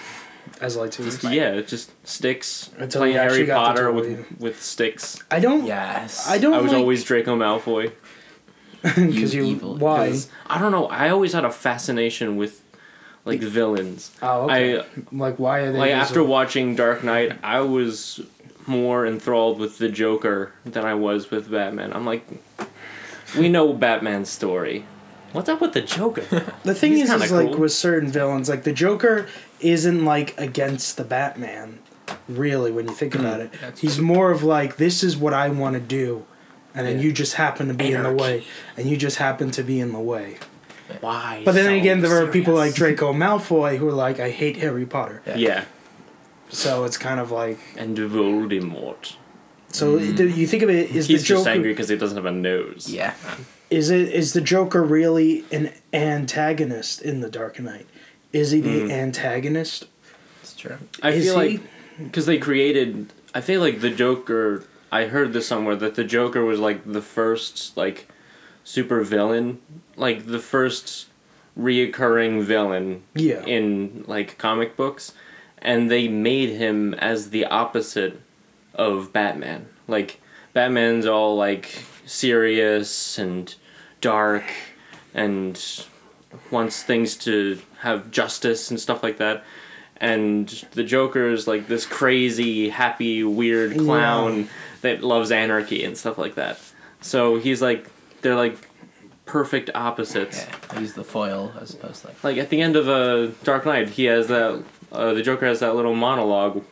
As 0.61 0.77
lightsabers. 0.77 1.33
Yeah, 1.35 1.61
just 1.61 1.91
sticks. 2.07 2.71
Until 2.79 3.03
playing 3.03 3.15
you 3.15 3.21
actually 3.21 3.37
Harry 3.39 3.47
got 3.47 3.67
Potter 3.67 3.93
with 3.93 4.27
with 4.41 4.63
sticks. 4.63 5.19
I 5.31 5.39
don't. 5.41 5.67
yes. 5.67 6.27
I 6.29 6.39
don't. 6.39 6.55
I 6.55 6.59
was 6.61 6.73
like, 6.73 6.81
always 6.81 7.05
Draco 7.05 7.37
Malfoy. 7.37 7.93
because 8.83 9.35
You 9.35 9.45
you. 9.45 9.51
evil- 9.55 9.77
why? 9.77 10.09
'Cause, 10.11 10.29
I 10.47 10.59
don't 10.61 10.73
know. 10.73 10.87
I 10.87 11.11
always 11.11 11.33
had 11.33 11.45
a 11.45 11.51
fascination 11.51 12.37
with 12.37 12.63
like 13.25 13.41
villains. 13.41 14.13
Oh, 14.23 14.43
okay. 14.45 14.81
I 14.81 14.85
like 15.13 15.39
why 15.39 15.61
are 15.61 15.73
they? 15.73 15.79
like 15.79 15.89
using- 15.91 16.01
after 16.01 16.25
watching 16.25 16.75
Dark 16.77 17.03
Knight, 17.05 17.39
I 17.43 17.61
was 17.61 18.21
more 18.67 19.07
enthralled 19.07 19.59
with 19.59 19.79
the 19.79 19.89
Joker 19.89 20.53
than 20.65 20.85
I 20.85 20.95
was 20.95 21.31
with 21.31 21.51
Batman. 21.51 21.93
I'm 21.93 22.05
like, 22.05 22.27
we 23.39 23.49
know 23.49 23.73
Batman's 23.73 24.31
story. 24.31 24.87
What's 25.33 25.49
up 25.49 25.61
with 25.61 25.73
the 25.73 25.83
Joker? 25.83 26.25
The 26.65 26.75
thing 26.75 26.93
He's 26.93 27.05
is, 27.05 27.11
kinda 27.11 27.25
is 27.25 27.33
like 27.33 27.59
with 27.59 27.73
certain 27.73 28.09
villains, 28.09 28.49
like 28.49 28.65
the 28.65 28.73
Joker 28.73 29.27
isn't 29.61 30.05
like 30.05 30.39
against 30.39 30.97
the 30.97 31.05
Batman, 31.05 31.79
really. 32.29 32.73
When 32.73 32.89
you 32.89 32.95
think 32.95 33.15
hmm. 33.15 33.21
about 33.21 33.41
it, 33.41 33.53
That's 33.61 33.81
he's 33.81 33.99
more 33.99 34.31
of 34.31 34.43
like 34.43 34.77
this 34.77 35.03
is 35.03 35.17
what 35.17 35.35
I 35.35 35.49
want 35.49 35.75
to 35.75 35.81
do, 35.81 36.25
and 36.75 36.87
then 36.87 36.97
Yeah. 36.97 37.05
you 37.05 37.13
just 37.13 37.35
happen 37.35 37.69
to 37.69 37.75
be 37.75 37.93
in 37.93 38.03
the 38.03 38.13
way, 38.13 38.45
and 38.77 38.89
you 38.89 38.97
just 38.97 39.19
happen 39.19 39.51
to 39.53 39.63
be 39.63 39.79
in 39.81 39.93
the 39.93 40.01
way. 40.01 40.39
Why? 41.01 41.43
But 41.45 41.55
then 41.55 41.67
so 41.67 41.75
again, 41.75 42.01
there 42.01 42.23
are 42.23 42.27
people 42.29 42.55
like? 42.55 42.75
Draco 42.75 43.13
Malfoy 43.13 43.79
who 43.79 43.89
are 43.89 43.93
like, 43.93 44.21
I 44.21 44.31
hate 44.31 44.57
Harry 44.59 44.87
Potter. 44.87 45.23
Yeah. 45.27 45.37
Yeah, 45.37 45.65
So 46.49 46.85
it's 46.85 46.97
kind 46.99 47.21
of 47.21 47.31
like 47.31 47.59
and 47.77 47.97
Voldemort. 47.97 49.17
so. 49.69 49.99
Mm. 49.99 50.17
do 50.17 50.29
You 50.29 50.47
think 50.47 50.63
of 50.63 50.71
it 50.71 50.91
is 50.95 51.07
He's 51.07 51.23
the 51.23 51.27
Joker 51.29 51.39
just 51.39 51.49
angry 51.49 51.73
because 51.73 51.89
he 51.89 51.97
doesn't 51.97 52.17
have 52.17 52.27
a 52.27 52.33
nose. 52.33 52.89
Yeah. 52.89 53.15
is 53.71 53.91
it 53.91 54.09
is 54.13 54.33
the 54.33 54.41
Joker 54.41 54.83
really 54.83 55.45
an 55.53 55.73
antagonist 55.93 57.03
in 57.03 57.21
the 57.21 57.29
Dark 57.31 57.59
Knight? 57.61 57.87
Is 58.33 58.51
he 58.53 58.61
the 58.61 58.83
Mm. 58.83 58.91
antagonist? 58.91 59.87
It's 60.43 60.55
true. 60.55 60.77
I 61.03 61.11
Is 61.11 61.25
feel 61.25 61.41
he? 61.41 61.49
like 61.59 61.61
because 61.99 62.27
they 62.27 62.39
created. 62.39 63.13
I 63.35 63.41
feel 63.41 63.61
like 63.61 63.81
the 63.81 63.91
Joker. 63.91 64.65
I 64.93 65.07
heard 65.07 65.33
this 65.33 65.47
somewhere 65.49 65.75
that 65.77 65.95
the 65.97 66.05
Joker 66.05 66.45
was 66.45 66.61
like 66.61 66.81
the 66.91 67.03
first 67.03 67.77
like 67.77 68.09
super 68.63 69.03
villain, 69.03 69.59
like 69.97 70.27
the 70.27 70.39
first 70.39 71.07
reoccurring 71.59 72.43
villain 72.43 73.03
Yeah. 73.15 73.45
in 73.45 74.05
like 74.07 74.39
comic 74.39 74.77
books, 74.77 75.13
and 75.59 75.91
they 75.91 76.09
made 76.09 76.51
him 76.51 76.95
as 76.95 77.31
the 77.31 77.45
opposite 77.47 78.21
of 78.75 79.13
Batman. 79.13 79.69
Like 79.89 80.21
Batman's 80.53 81.07
all 81.07 81.37
like 81.37 81.85
serious 82.05 83.19
and 83.19 83.55
dark, 84.01 84.45
and 85.15 85.85
wants 86.51 86.83
things 86.83 87.17
to 87.17 87.59
have 87.81 88.11
justice 88.11 88.71
and 88.71 88.79
stuff 88.79 89.03
like 89.03 89.19
that. 89.19 89.45
And 89.99 90.49
the 90.73 90.85
Joker 90.85 91.31
is 91.31 91.47
like 91.47 91.69
this 91.69 91.87
crazy, 91.87 92.69
happy, 92.69 93.25
weird 93.25 93.79
clown 93.79 94.49
that 94.83 95.03
loves 95.03 95.31
anarchy 95.31 95.85
and 95.85 95.97
stuff 95.97 96.19
like 96.19 96.35
that. 96.35 96.61
So 97.01 97.37
he's 97.39 97.63
like, 97.63 97.89
they're 98.21 98.37
like 98.37 98.59
perfect 99.25 99.71
opposites. 99.75 100.47
Yeah. 100.73 100.81
Use 100.81 100.93
the 100.93 101.05
foil 101.05 101.53
as 101.61 101.75
opposed 101.75 102.03
to 102.03 102.09
like 102.09 102.25
Like 102.25 102.37
at 102.37 102.51
the 102.51 102.61
end 102.61 102.77
of 102.77 102.89
uh, 102.89 103.33
Dark 103.43 103.65
Knight, 103.65 103.89
he 103.89 104.05
has 104.05 104.29
that. 104.29 104.63
Uh, 104.97 105.15
the 105.15 105.23
Joker 105.23 105.47
has 105.47 105.61
that 105.61 105.75
little 105.77 105.95
monologue 105.95 106.65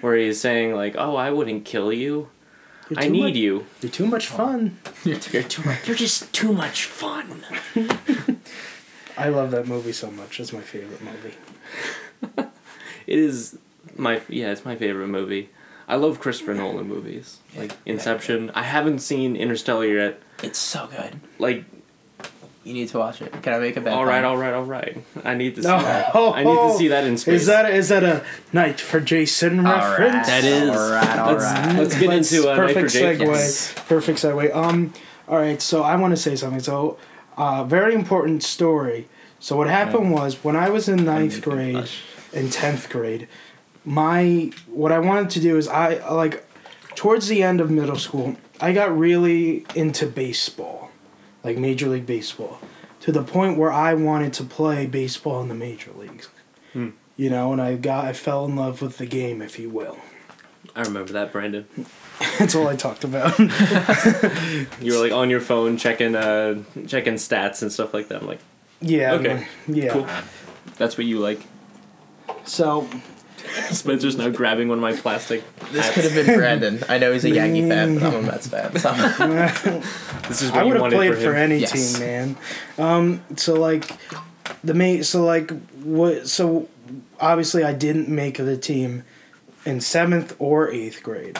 where 0.00 0.16
he's 0.16 0.40
saying 0.40 0.74
like, 0.74 0.94
"Oh, 0.96 1.16
I 1.16 1.30
wouldn't 1.30 1.64
kill 1.64 1.92
you. 1.92 2.28
I 2.96 3.08
need 3.08 3.22
much, 3.22 3.34
you. 3.36 3.66
You're 3.82 3.92
too 3.92 4.06
much 4.06 4.28
fun. 4.28 4.78
you're 5.04 5.18
too, 5.20 5.32
you're 5.38 5.42
too 5.48 5.62
much. 5.64 5.86
You're 5.86 5.96
just 5.96 6.32
too 6.32 6.52
much 6.52 6.84
fun." 6.84 7.42
I 9.18 9.28
love 9.30 9.50
that 9.50 9.66
movie 9.66 9.92
so 9.92 10.10
much. 10.10 10.38
It's 10.40 10.52
my 10.52 10.60
favorite 10.60 11.02
movie. 11.02 11.34
It 13.06 13.18
is 13.18 13.58
my 13.96 14.20
yeah, 14.28 14.50
it's 14.52 14.66
my 14.66 14.76
favorite 14.76 15.08
movie. 15.08 15.48
I 15.88 15.96
love 15.96 16.20
Christopher 16.20 16.52
Nolan 16.52 16.86
movies 16.86 17.38
like 17.56 17.70
Yeah. 17.86 17.94
Inception. 17.94 18.50
I 18.54 18.64
haven't 18.64 18.98
seen 18.98 19.34
Interstellar 19.34 19.86
yet. 19.86 20.20
It's 20.42 20.58
so 20.58 20.88
good. 20.88 21.18
Like, 21.38 21.64
You 22.68 22.74
need 22.74 22.88
to 22.90 22.98
watch 22.98 23.22
it. 23.22 23.32
Can 23.42 23.54
I 23.54 23.58
make 23.58 23.76
a 23.76 23.80
bet? 23.80 23.94
all 23.94 24.04
right, 24.04 24.22
all 24.22 24.36
right, 24.36 24.52
all 24.52 24.64
right. 24.64 24.96
I 25.24 25.34
need 25.34 25.54
to 25.56 25.62
see 25.62 25.68
No. 25.68 25.78
that. 25.80 26.14
I 26.14 26.44
need 26.44 26.54
to 26.54 26.76
see 26.76 26.88
that 26.88 27.04
in 27.04 27.16
space. 27.16 27.40
Is 27.42 27.46
that 27.46 27.70
is 27.72 27.88
that 27.88 28.04
a 28.04 28.22
night 28.52 28.78
for 28.80 29.00
Jason 29.00 29.64
reference? 29.64 30.26
That 30.26 30.44
is. 30.44 30.68
All 30.68 30.90
right, 30.90 31.18
all 31.18 31.32
Let's- 31.32 31.44
right. 31.44 31.76
let's 31.76 31.98
get 31.98 32.08
Let's- 32.08 32.32
into, 32.32 32.50
uh, 32.50 32.56
Night 32.56 32.74
perfect 32.74 32.90
for 32.92 32.98
Jake. 32.98 33.18
segue. 33.20 33.26
Yes. 33.26 33.74
Perfect 33.88 34.18
segue. 34.18 34.54
Um, 34.54 34.92
all 35.26 35.38
right. 35.38 35.60
So 35.62 35.82
I 35.82 35.96
want 35.96 36.12
to 36.12 36.16
say 36.20 36.36
something. 36.36 36.60
So, 36.60 36.98
uh, 37.38 37.64
very 37.64 37.94
important 37.94 38.42
story. 38.42 39.08
So 39.40 39.56
what 39.56 39.68
happened 39.68 40.12
was 40.12 40.44
when 40.44 40.54
I 40.56 40.68
was 40.68 40.88
in 40.88 41.04
ninth 41.04 41.40
grade 41.42 41.88
and 42.34 42.52
tenth 42.52 42.90
grade, 42.90 43.28
my 43.84 44.50
what 44.66 44.92
I 44.92 44.98
wanted 44.98 45.30
to 45.30 45.40
do 45.40 45.56
is 45.56 45.68
I 45.68 46.06
like 46.12 46.44
towards 46.96 47.28
the 47.28 47.42
end 47.42 47.60
of 47.60 47.70
middle 47.70 47.96
school, 47.96 48.36
I 48.60 48.72
got 48.72 48.96
really 48.96 49.64
into 49.74 50.06
baseball, 50.06 50.87
like 51.44 51.56
Major 51.56 51.88
League 51.88 52.06
Baseball, 52.06 52.58
to 53.00 53.12
the 53.12 53.22
point 53.22 53.58
where 53.58 53.72
I 53.72 53.94
wanted 53.94 54.32
to 54.34 54.44
play 54.44 54.86
baseball 54.86 55.40
in 55.42 55.48
the 55.48 55.54
major 55.54 55.92
leagues. 55.92 56.28
Hmm. 56.72 56.90
You 57.16 57.30
know, 57.30 57.52
and 57.52 57.60
I 57.60 57.76
got 57.76 58.04
I 58.04 58.12
fell 58.12 58.44
in 58.44 58.56
love 58.56 58.80
with 58.80 58.98
the 58.98 59.06
game, 59.06 59.42
if 59.42 59.58
you 59.58 59.70
will. 59.70 59.98
I 60.76 60.82
remember 60.82 61.12
that, 61.12 61.32
Brandon. 61.32 61.66
That's 62.38 62.54
all 62.54 62.68
I 62.68 62.76
talked 62.76 63.04
about. 63.04 63.38
You 64.80 64.92
were 64.92 65.00
like 65.00 65.12
on 65.12 65.30
your 65.30 65.40
phone 65.40 65.76
checking 65.76 66.14
uh 66.14 66.62
checking 66.86 67.14
stats 67.14 67.62
and 67.62 67.72
stuff 67.72 67.92
like 67.94 68.08
that. 68.08 68.22
I'm 68.22 68.28
like, 68.28 68.40
yeah. 68.80 69.12
Okay. 69.14 69.46
Yeah. 69.66 69.92
cool. 69.92 70.06
That's 70.76 70.96
what 70.96 71.06
you 71.06 71.18
like. 71.18 71.40
So 72.44 72.88
Spencer's 73.72 74.16
now 74.16 74.28
grabbing 74.30 74.68
one 74.68 74.78
of 74.78 74.82
my 74.82 74.92
plastic. 74.92 75.42
This 75.72 75.84
hats. 75.84 75.94
could 75.94 76.04
have 76.04 76.26
been 76.26 76.36
Brandon. 76.38 76.82
I 76.88 76.98
know 76.98 77.12
he's 77.12 77.24
a 77.24 77.30
Yankee 77.30 77.68
fan, 77.68 77.94
but 77.94 78.02
I'm 78.04 78.14
a 78.14 78.22
Mets 78.22 78.48
fan. 78.48 78.76
So. 78.78 78.92
This 80.28 80.42
is 80.42 80.50
what 80.50 80.60
I 80.60 80.62
you 80.64 80.68
would 80.68 80.74
have 80.74 80.82
wanted 80.82 80.96
played 80.96 81.14
for 81.14 81.20
for, 81.22 81.34
any 81.34 81.56
Yes. 81.58 81.92
team, 81.94 82.00
man. 82.00 82.36
Um, 82.78 83.24
so 83.36 83.54
like 83.54 83.90
the 84.62 84.74
main, 84.74 85.02
so 85.04 85.24
like 85.24 85.50
what? 85.82 86.28
So 86.28 86.68
obviously, 87.18 87.64
I 87.64 87.72
didn't 87.72 88.08
make 88.08 88.36
the 88.36 88.56
team 88.58 89.04
in 89.64 89.80
seventh 89.80 90.36
or 90.38 90.70
eighth 90.70 91.02
grade. 91.02 91.38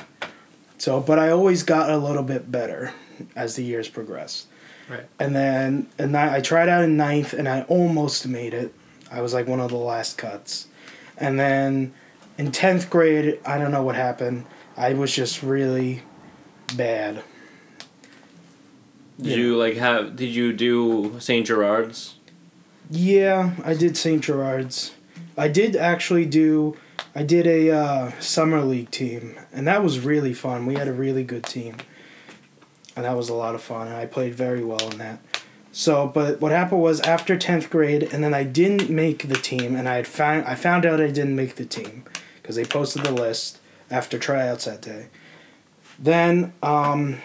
So, 0.78 1.00
but 1.00 1.18
I 1.18 1.30
always 1.30 1.62
got 1.64 1.90
a 1.90 1.98
little 1.98 2.22
bit 2.22 2.50
better 2.50 2.94
as 3.36 3.56
the 3.56 3.62
years 3.64 3.88
progressed. 3.88 4.46
Right. 4.88 5.04
And 5.18 5.34
then, 5.36 5.88
and 5.98 6.16
I, 6.16 6.36
I 6.36 6.40
tried 6.40 6.68
out 6.70 6.82
in 6.82 6.96
ninth, 6.96 7.34
and 7.34 7.46
I 7.48 7.62
almost 7.62 8.26
made 8.26 8.54
it. 8.54 8.72
I 9.10 9.20
was 9.20 9.34
like 9.34 9.46
one 9.46 9.60
of 9.60 9.70
the 9.70 9.76
last 9.76 10.16
cuts, 10.16 10.66
and 11.18 11.38
then 11.38 11.92
in 12.38 12.53
tenth 12.53 12.88
grade, 12.88 13.38
I 13.44 13.59
don't 13.59 13.70
know 13.72 13.83
what 13.83 13.96
happened. 13.96 14.46
I 14.77 14.94
was 14.94 15.12
just 15.14 15.42
really 15.42 16.03
bad. 16.77 17.22
Did 19.20 19.27
Yeah. 19.33 19.37
you 19.37 19.57
like 19.57 19.77
have? 19.77 20.14
Did 20.16 20.29
you 20.29 20.53
do 20.53 21.16
Saint 21.18 21.46
Gerard's? 21.46 22.14
Yeah, 22.90 23.51
I 23.64 23.74
did 23.74 23.96
St. 23.96 24.22
Gerard's. 24.22 24.92
I 25.37 25.48
did 25.48 25.77
actually 25.77 26.24
do. 26.24 26.77
I 27.14 27.22
did 27.22 27.46
a 27.46 27.70
uh, 27.70 28.12
summer 28.20 28.61
league 28.62 28.90
team, 28.90 29.35
and 29.53 29.66
that 29.66 29.83
was 29.83 29.98
really 30.01 30.33
fun. 30.33 30.64
We 30.66 30.74
had 30.77 30.88
a 30.88 30.92
really 30.92 31.24
good 31.24 31.44
team, 31.44 31.77
and 32.96 33.05
that 33.05 33.16
was 33.16 33.29
a 33.29 33.35
lot 33.35 33.55
of 33.55 33.61
fun. 33.61 33.88
And 33.88 33.96
I 33.96 34.07
played 34.07 34.35
very 34.35 34.62
well 34.64 34.88
in 34.90 34.98
that. 34.98 35.18
So, 35.72 36.07
but 36.07 36.40
what 36.40 36.51
happened 36.53 36.81
was 36.81 37.01
after 37.01 37.37
tenth 37.37 37.68
grade, 37.70 38.05
and 38.12 38.22
then 38.24 38.33
I 38.35 38.44
didn't 38.44 38.88
make 38.88 39.29
the 39.29 39.35
team, 39.37 39.74
and 39.77 39.88
I 39.88 39.96
had 39.96 40.07
found 40.07 40.44
I 40.46 40.55
found 40.55 40.87
out 40.87 41.01
I 41.01 41.09
didn't 41.09 41.37
make 41.37 41.57
the 41.57 41.66
team 41.66 42.05
because 42.48 42.56
they 42.56 42.64
posted 42.64 43.02
the 43.02 43.11
list 43.12 43.58
after 43.90 44.18
tryouts 44.18 44.64
that 44.64 44.80
day. 44.80 45.08
Then, 45.98 46.54
um, 46.62 47.18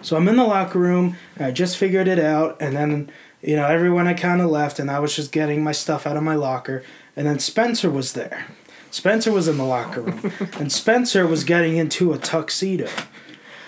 so 0.00 0.16
I'm 0.16 0.28
in 0.28 0.36
the 0.36 0.44
locker 0.44 0.78
room, 0.78 1.16
and 1.34 1.44
I 1.46 1.50
just 1.50 1.76
figured 1.76 2.06
it 2.06 2.20
out, 2.20 2.56
and 2.60 2.76
then 2.76 3.10
you 3.42 3.56
know, 3.56 3.66
everyone 3.66 4.06
had 4.06 4.18
kind 4.20 4.40
of 4.40 4.48
left, 4.48 4.78
and 4.78 4.88
I 4.88 5.00
was 5.00 5.16
just 5.16 5.32
getting 5.32 5.64
my 5.64 5.72
stuff 5.72 6.06
out 6.06 6.16
of 6.16 6.22
my 6.22 6.36
locker. 6.36 6.84
And 7.16 7.26
then 7.26 7.40
Spencer 7.40 7.90
was 7.90 8.12
there. 8.12 8.46
Spencer 8.92 9.32
was 9.32 9.48
in 9.48 9.56
the 9.58 9.64
locker 9.64 10.02
room, 10.02 10.32
and 10.60 10.70
Spencer 10.70 11.26
was 11.26 11.42
getting 11.42 11.76
into 11.78 12.12
a 12.12 12.18
tuxedo. 12.18 12.88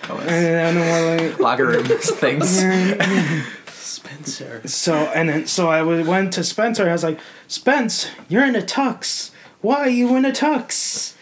Was- 0.09 0.25
And, 0.25 0.77
we're 0.79 1.17
like, 1.31 1.39
locker 1.39 1.65
room 1.67 1.83
things. 1.99 2.63
Spencer. 3.67 4.61
so 4.65 4.93
and 4.93 5.27
then 5.27 5.47
so 5.47 5.67
I 5.67 5.81
went 5.81 6.31
to 6.33 6.45
Spencer. 6.45 6.87
I 6.87 6.93
was 6.93 7.03
like, 7.03 7.19
Spence, 7.49 8.07
you're 8.29 8.45
in 8.45 8.55
a 8.55 8.61
tux. 8.61 9.31
Why 9.61 9.77
are 9.79 9.89
you 9.89 10.15
in 10.15 10.25
a 10.25 10.31
tux? 10.31 11.13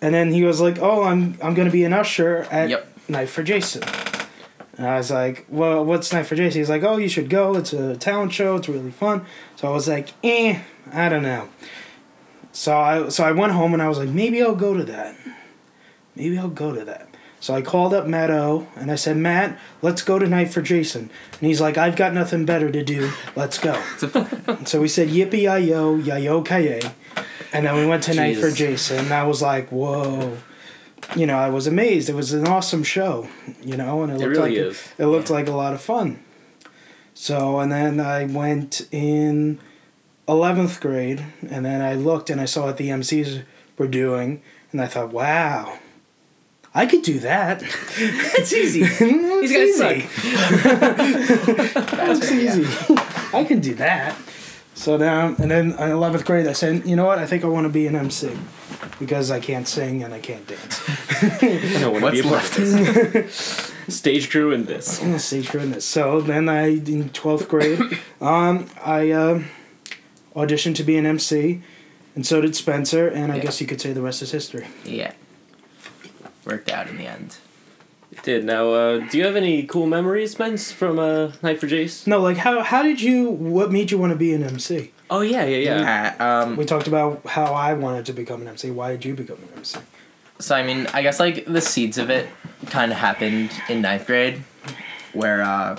And 0.00 0.14
then 0.14 0.32
he 0.32 0.42
was 0.44 0.60
like, 0.60 0.78
Oh, 0.80 1.02
I'm 1.04 1.38
I'm 1.42 1.54
gonna 1.54 1.70
be 1.70 1.84
an 1.84 1.92
usher 1.92 2.46
at 2.50 2.70
Yep. 2.70 2.88
Night 3.08 3.28
for 3.28 3.42
Jason. 3.42 3.82
And 4.78 4.86
I 4.86 4.96
was 4.96 5.10
like, 5.10 5.46
Well, 5.48 5.84
what's 5.84 6.12
Night 6.12 6.26
for 6.26 6.34
Jason? 6.34 6.60
He's 6.60 6.70
like, 6.70 6.82
Oh, 6.82 6.96
you 6.96 7.08
should 7.08 7.28
go. 7.30 7.54
It's 7.56 7.72
a 7.72 7.96
talent 7.96 8.32
show. 8.32 8.56
It's 8.56 8.68
really 8.68 8.90
fun. 8.90 9.24
So 9.56 9.68
I 9.68 9.70
was 9.72 9.86
like, 9.88 10.08
Eh, 10.24 10.60
I 10.92 11.08
don't 11.08 11.22
know. 11.22 11.48
So 12.52 12.76
I 12.76 13.08
so 13.10 13.24
I 13.24 13.32
went 13.32 13.52
home 13.52 13.72
and 13.74 13.82
I 13.82 13.88
was 13.88 13.98
like, 13.98 14.08
maybe 14.08 14.42
I'll 14.42 14.54
go 14.56 14.74
to 14.74 14.84
that. 14.84 15.14
Maybe 16.16 16.36
I'll 16.38 16.48
go 16.48 16.74
to 16.74 16.84
that. 16.84 17.08
So 17.40 17.54
I 17.54 17.62
called 17.62 17.92
up 17.92 18.06
Matt 18.06 18.30
O 18.30 18.68
and 18.76 18.90
I 18.90 18.94
said, 18.94 19.16
Matt, 19.16 19.58
let's 19.82 20.02
go 20.02 20.18
tonight 20.18 20.46
for 20.46 20.62
Jason. 20.62 21.10
And 21.40 21.40
he's 21.48 21.60
like, 21.60 21.76
I've 21.76 21.96
got 21.96 22.12
nothing 22.14 22.44
better 22.44 22.70
to 22.70 22.84
do. 22.84 23.10
Let's 23.34 23.58
go. 23.58 23.80
so 24.64 24.80
we 24.80 24.86
said, 24.88 25.08
Yippee 25.08 25.38
yi 25.60 25.70
yo, 25.70 25.96
ya 25.96 26.16
yo 26.16 26.42
kaye. 26.42 26.80
And 27.52 27.66
then 27.66 27.74
we 27.76 27.86
went 27.86 28.02
tonight 28.02 28.36
for 28.38 28.50
Jason. 28.50 28.98
And 28.98 29.12
I 29.12 29.24
was 29.24 29.42
like, 29.42 29.68
whoa. 29.70 30.38
You 31.16 31.26
know, 31.26 31.36
I 31.36 31.50
was 31.50 31.66
amazed. 31.66 32.08
It 32.08 32.14
was 32.14 32.32
an 32.32 32.46
awesome 32.48 32.82
show. 32.84 33.28
You 33.62 33.76
know, 33.76 34.02
and 34.02 34.12
it 34.12 34.14
It 34.16 34.18
looked 34.18 34.30
really 34.36 34.50
like 34.58 34.70
is. 34.70 34.92
it 34.98 35.06
looked 35.06 35.30
like 35.30 35.48
a 35.48 35.52
lot 35.52 35.74
of 35.74 35.82
fun. 35.82 36.22
So 37.14 37.58
and 37.60 37.70
then 37.70 38.00
I 38.00 38.24
went 38.24 38.86
in 38.90 39.58
eleventh 40.28 40.80
grade, 40.80 41.22
and 41.50 41.64
then 41.66 41.82
I 41.82 41.94
looked 41.94 42.30
and 42.30 42.40
I 42.40 42.46
saw 42.46 42.64
what 42.66 42.76
the 42.78 42.88
MCs 42.88 43.42
were 43.76 43.88
doing, 43.88 44.40
and 44.70 44.80
I 44.80 44.86
thought, 44.86 45.12
wow, 45.12 45.78
I 46.74 46.86
could 46.86 47.02
do 47.02 47.18
that. 47.18 47.62
It's 47.98 48.52
easy. 48.52 48.82
These 49.42 49.52
guys 49.52 49.76
suck. 49.76 49.98
That's 51.90 52.30
easy. 52.32 52.64
I 53.34 53.44
can 53.44 53.60
do 53.60 53.74
that. 53.74 54.16
So 54.74 54.96
now, 54.96 55.28
and 55.38 55.50
then 55.50 55.72
in 55.72 55.90
eleventh 55.90 56.24
grade, 56.24 56.46
I 56.46 56.52
said, 56.54 56.86
you 56.86 56.96
know 56.96 57.04
what? 57.04 57.18
I 57.18 57.26
think 57.26 57.44
I 57.44 57.46
want 57.46 57.66
to 57.66 57.68
be 57.72 57.86
an 57.86 57.94
MC 57.94 58.30
because 58.98 59.30
I 59.30 59.38
can't 59.38 59.68
sing 59.68 60.02
and 60.02 60.14
I 60.14 60.18
can't 60.18 60.46
dance. 60.46 60.80
I 61.42 61.78
don't 61.80 62.00
want 62.00 62.16
to 62.16 62.22
be 62.22 62.28
What's 62.28 62.58
a 62.58 62.62
part 62.62 62.76
of 63.06 63.12
this. 63.12 63.72
Stage 63.88 64.30
crew 64.30 64.50
in 64.52 64.64
this. 64.64 64.98
Say 65.24 65.42
goodness. 65.42 65.84
So 65.84 66.20
then 66.20 66.48
I, 66.48 66.68
in 66.68 67.10
12th 67.10 67.48
grade, 67.48 67.80
um, 68.20 68.66
I 68.82 69.10
uh, 69.10 69.42
auditioned 70.34 70.76
to 70.76 70.84
be 70.84 70.96
an 70.96 71.04
MC, 71.06 71.62
and 72.14 72.24
so 72.26 72.40
did 72.40 72.56
Spencer, 72.56 73.08
and 73.08 73.30
I 73.30 73.36
Yeah. 73.36 73.42
guess 73.42 73.60
you 73.60 73.66
could 73.66 73.80
say 73.80 73.92
the 73.92 74.02
rest 74.02 74.22
is 74.22 74.30
history. 74.32 74.66
Yeah. 74.84 75.12
Worked 76.46 76.70
out 76.70 76.88
in 76.88 76.96
the 76.96 77.06
end. 77.06 77.36
It 78.12 78.22
did. 78.22 78.44
Now, 78.44 78.70
uh, 78.72 78.98
do 78.98 79.16
you 79.16 79.24
have 79.24 79.36
any 79.36 79.62
cool 79.62 79.86
memories, 79.86 80.32
Spence, 80.32 80.70
from 80.70 80.98
uh, 80.98 81.32
Night 81.42 81.58
for 81.58 81.66
Jace? 81.66 82.06
No, 82.06 82.20
like, 82.20 82.36
how, 82.36 82.62
how 82.62 82.82
did 82.82 83.00
you, 83.00 83.30
what 83.30 83.72
made 83.72 83.90
you 83.90 83.96
want 83.96 84.12
to 84.12 84.18
be 84.18 84.34
an 84.34 84.42
MC? 84.42 84.92
Oh 85.10 85.20
yeah, 85.20 85.44
yeah, 85.44 85.58
yeah. 85.58 86.16
Uh, 86.20 86.24
um, 86.24 86.56
We 86.56 86.64
talked 86.64 86.86
about 86.86 87.24
how 87.26 87.52
I 87.52 87.74
wanted 87.74 88.06
to 88.06 88.12
become 88.12 88.42
an 88.42 88.48
MC. 88.48 88.70
Why 88.70 88.92
did 88.92 89.04
you 89.04 89.14
become 89.14 89.36
an 89.36 89.48
MC? 89.58 89.78
So 90.38 90.54
I 90.54 90.62
mean, 90.62 90.86
I 90.92 91.02
guess 91.02 91.20
like 91.20 91.44
the 91.44 91.60
seeds 91.60 91.98
of 91.98 92.10
it 92.10 92.28
kind 92.66 92.90
of 92.92 92.98
happened 92.98 93.50
in 93.68 93.82
ninth 93.82 94.06
grade, 94.06 94.42
where 95.12 95.42
uh, 95.42 95.78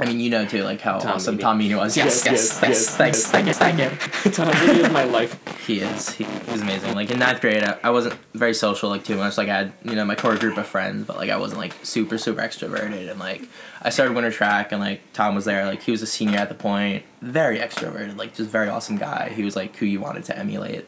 I 0.00 0.04
mean, 0.06 0.20
you 0.20 0.30
know 0.30 0.46
too, 0.46 0.62
like 0.62 0.80
how 0.80 0.98
Tom 0.98 1.14
awesome 1.16 1.34
Meany. 1.34 1.42
Tom 1.42 1.58
Meany 1.58 1.74
was. 1.74 1.96
Yes, 1.96 2.24
Yes, 2.24 2.24
yes, 2.24 2.32
yes, 2.32 2.62
yes, 2.62 2.68
yes, 2.68 2.96
thanks, 2.96 3.18
yes. 3.18 3.30
thank 3.32 3.46
you, 3.48 3.52
thank 3.52 4.24
you. 4.24 4.30
Tom 4.30 4.48
really 4.68 4.82
is 4.84 4.92
my 4.92 5.02
life. 5.04 5.36
He 5.66 5.80
is. 5.80 6.10
He, 6.10 6.24
he 6.24 6.50
was 6.52 6.60
amazing. 6.62 6.94
Like 6.94 7.10
in 7.10 7.18
ninth 7.18 7.40
grade, 7.40 7.64
I, 7.64 7.78
I 7.82 7.90
wasn't 7.90 8.14
very 8.32 8.54
social 8.54 8.90
like 8.90 9.04
too 9.04 9.16
much. 9.16 9.36
Like 9.36 9.48
I 9.48 9.56
had 9.56 9.72
you 9.84 9.96
know 9.96 10.04
my 10.04 10.14
core 10.14 10.36
group 10.36 10.56
of 10.56 10.66
friends, 10.66 11.04
but 11.04 11.16
like 11.16 11.30
I 11.30 11.36
wasn't 11.36 11.60
like 11.60 11.74
super 11.82 12.16
super 12.16 12.40
extroverted. 12.40 13.10
And 13.10 13.18
like 13.18 13.42
I 13.82 13.90
started 13.90 14.14
winter 14.14 14.30
track, 14.30 14.70
and 14.70 14.80
like 14.80 15.00
Tom 15.14 15.34
was 15.34 15.44
there. 15.44 15.66
Like 15.66 15.82
he 15.82 15.90
was 15.90 16.00
a 16.02 16.06
senior 16.06 16.38
at 16.38 16.48
the 16.48 16.54
point, 16.54 17.02
very 17.20 17.58
extroverted, 17.58 18.16
like 18.16 18.34
just 18.34 18.50
very 18.50 18.68
awesome 18.68 18.98
guy. 18.98 19.30
He 19.34 19.42
was 19.42 19.56
like 19.56 19.74
who 19.76 19.86
you 19.86 20.00
wanted 20.00 20.24
to 20.24 20.38
emulate. 20.38 20.86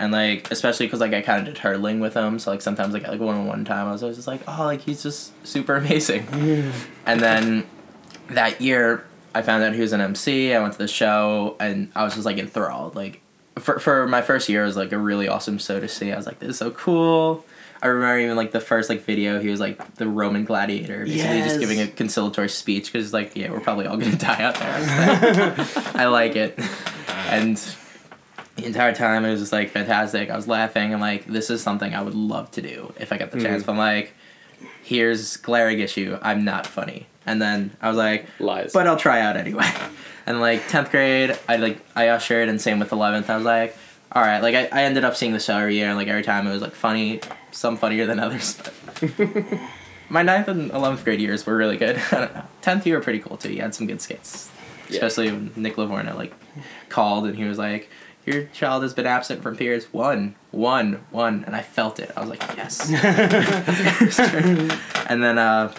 And 0.00 0.12
like 0.12 0.50
especially 0.50 0.86
because 0.86 1.00
like 1.00 1.12
I 1.12 1.20
kind 1.20 1.40
of 1.46 1.54
did 1.54 1.58
hurdling 1.62 2.00
with 2.00 2.14
him, 2.14 2.38
so 2.40 2.50
like 2.50 2.62
sometimes 2.62 2.94
like 2.94 3.06
like 3.06 3.20
one 3.20 3.36
on 3.36 3.46
one 3.46 3.64
time 3.64 3.86
I 3.86 3.92
was 3.92 4.02
always 4.02 4.16
just 4.16 4.26
like 4.26 4.40
oh 4.48 4.64
like 4.64 4.80
he's 4.80 5.02
just 5.02 5.32
super 5.46 5.76
amazing. 5.76 6.26
And 7.06 7.20
then 7.20 7.66
that 8.30 8.60
year, 8.60 9.04
I 9.34 9.42
found 9.42 9.62
out 9.62 9.74
he 9.74 9.80
was 9.80 9.92
an 9.92 10.00
MC. 10.00 10.52
I 10.54 10.60
went 10.60 10.72
to 10.72 10.78
the 10.78 10.88
show, 10.88 11.56
and 11.60 11.90
I 11.94 12.02
was 12.04 12.14
just 12.14 12.26
like 12.26 12.38
enthralled. 12.38 12.94
Like, 12.96 13.20
for 13.58 13.78
for 13.78 14.06
my 14.06 14.22
first 14.22 14.48
year, 14.48 14.62
it 14.62 14.66
was 14.66 14.76
like 14.76 14.92
a 14.92 14.98
really 14.98 15.28
awesome 15.28 15.58
show 15.58 15.78
to 15.80 15.88
see. 15.88 16.12
I 16.12 16.16
was 16.16 16.26
like, 16.26 16.38
this 16.38 16.50
is 16.50 16.58
so 16.58 16.70
cool. 16.70 17.44
I 17.82 17.86
remember 17.86 18.18
even 18.18 18.36
like 18.36 18.52
the 18.52 18.60
first 18.60 18.90
like 18.90 19.04
video. 19.04 19.40
He 19.40 19.48
was 19.48 19.58
like 19.60 19.94
the 19.94 20.06
Roman 20.06 20.44
gladiator, 20.44 21.04
basically 21.06 21.16
Yes. 21.38 21.48
just 21.48 21.60
giving 21.60 21.80
a 21.80 21.86
conciliatory 21.86 22.48
speech 22.50 22.92
because 22.92 23.12
like 23.14 23.34
yeah, 23.36 23.50
we're 23.50 23.60
probably 23.60 23.86
all 23.86 23.96
gonna 23.96 24.16
die 24.16 24.42
out 24.42 24.54
there. 24.56 25.54
I 25.94 26.06
like 26.06 26.36
it, 26.36 26.58
and 27.28 27.56
the 28.56 28.66
entire 28.66 28.94
time 28.94 29.24
it 29.24 29.30
was 29.30 29.40
just 29.40 29.52
like 29.52 29.70
fantastic. 29.70 30.28
I 30.28 30.36
was 30.36 30.46
laughing 30.46 30.92
and 30.92 31.00
like 31.00 31.24
this 31.24 31.48
is 31.48 31.62
something 31.62 31.94
I 31.94 32.02
would 32.02 32.14
love 32.14 32.50
to 32.52 32.62
do 32.62 32.92
if 33.00 33.12
I 33.12 33.16
got 33.18 33.30
the 33.30 33.40
chance. 33.40 33.62
Mm. 33.62 33.66
But 33.66 33.72
I'm 33.72 33.78
like, 33.78 34.12
here's 34.82 35.38
glaring 35.38 35.78
issue. 35.80 36.18
I'm 36.20 36.44
not 36.44 36.66
funny. 36.66 37.06
And 37.26 37.40
then 37.40 37.76
I 37.82 37.88
was 37.88 37.96
like, 37.96 38.26
Lies. 38.38 38.72
but 38.72 38.86
I'll 38.86 38.96
try 38.96 39.20
out 39.20 39.36
anyway. 39.36 39.68
And 40.26 40.38
like 40.40 40.68
tenth 40.68 40.90
grade, 40.92 41.36
I 41.48 41.56
like 41.56 41.80
I 41.96 42.08
ushered, 42.08 42.48
and 42.48 42.60
same 42.60 42.78
with 42.78 42.92
eleventh. 42.92 43.28
I 43.30 43.36
was 43.36 43.44
like, 43.44 43.76
all 44.12 44.22
right. 44.22 44.40
Like 44.40 44.54
I, 44.54 44.68
I 44.70 44.84
ended 44.84 45.02
up 45.02 45.16
seeing 45.16 45.32
the 45.32 45.40
show 45.40 45.56
every 45.56 45.74
year, 45.74 45.88
and 45.88 45.96
like 45.96 46.06
every 46.06 46.22
time 46.22 46.46
it 46.46 46.52
was 46.52 46.62
like 46.62 46.74
funny, 46.74 47.20
some 47.50 47.76
funnier 47.76 48.06
than 48.06 48.20
others. 48.20 48.56
My 50.08 50.22
ninth 50.22 50.46
and 50.46 50.70
eleventh 50.70 51.04
grade 51.04 51.20
years 51.20 51.46
were 51.46 51.56
really 51.56 51.76
good. 51.76 51.96
I 52.12 52.18
don't 52.18 52.34
know. 52.34 52.42
Tenth 52.60 52.86
year 52.86 52.98
were 52.98 53.02
pretty 53.02 53.18
cool 53.18 53.38
too. 53.38 53.52
You 53.52 53.62
had 53.62 53.74
some 53.74 53.86
good 53.88 54.00
skits, 54.00 54.50
Yeah. 54.88 54.96
especially 54.96 55.32
when 55.32 55.52
Nick 55.56 55.76
Livorno 55.78 56.14
like 56.16 56.32
called 56.90 57.26
and 57.26 57.34
he 57.36 57.44
was 57.44 57.58
like. 57.58 57.88
Your 58.26 58.44
child 58.52 58.82
has 58.82 58.92
been 58.92 59.06
absent 59.06 59.42
from 59.42 59.56
peers. 59.56 59.86
One, 59.94 60.34
one, 60.50 61.04
one, 61.10 61.42
and 61.46 61.56
I 61.56 61.62
felt 61.62 61.98
it. 61.98 62.12
I 62.14 62.20
was 62.20 62.28
like, 62.28 62.42
yes. 62.54 62.88
and 65.08 65.24
then 65.24 65.38
uh, 65.38 65.72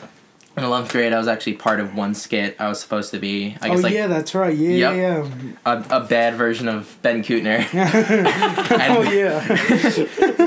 in 0.57 0.63
eleventh 0.65 0.91
grade, 0.91 1.13
I 1.13 1.17
was 1.17 1.29
actually 1.29 1.53
part 1.53 1.79
of 1.79 1.95
one 1.95 2.13
skit. 2.13 2.57
I 2.59 2.67
was 2.67 2.79
supposed 2.79 3.11
to 3.11 3.19
be, 3.19 3.55
I 3.61 3.67
oh, 3.67 3.71
guess, 3.71 3.79
oh 3.79 3.83
like 3.83 3.93
yeah, 3.93 4.07
that's 4.07 4.35
right. 4.35 4.55
Yeah, 4.55 4.91
Yep. 4.91 4.95
yeah. 4.95 5.51
a, 5.65 5.97
a 5.97 5.99
bad 6.01 6.35
version 6.35 6.67
of 6.67 6.97
Ben 7.01 7.23
Kootner. 7.23 7.65
oh 7.73 9.01
yeah. 9.09 9.39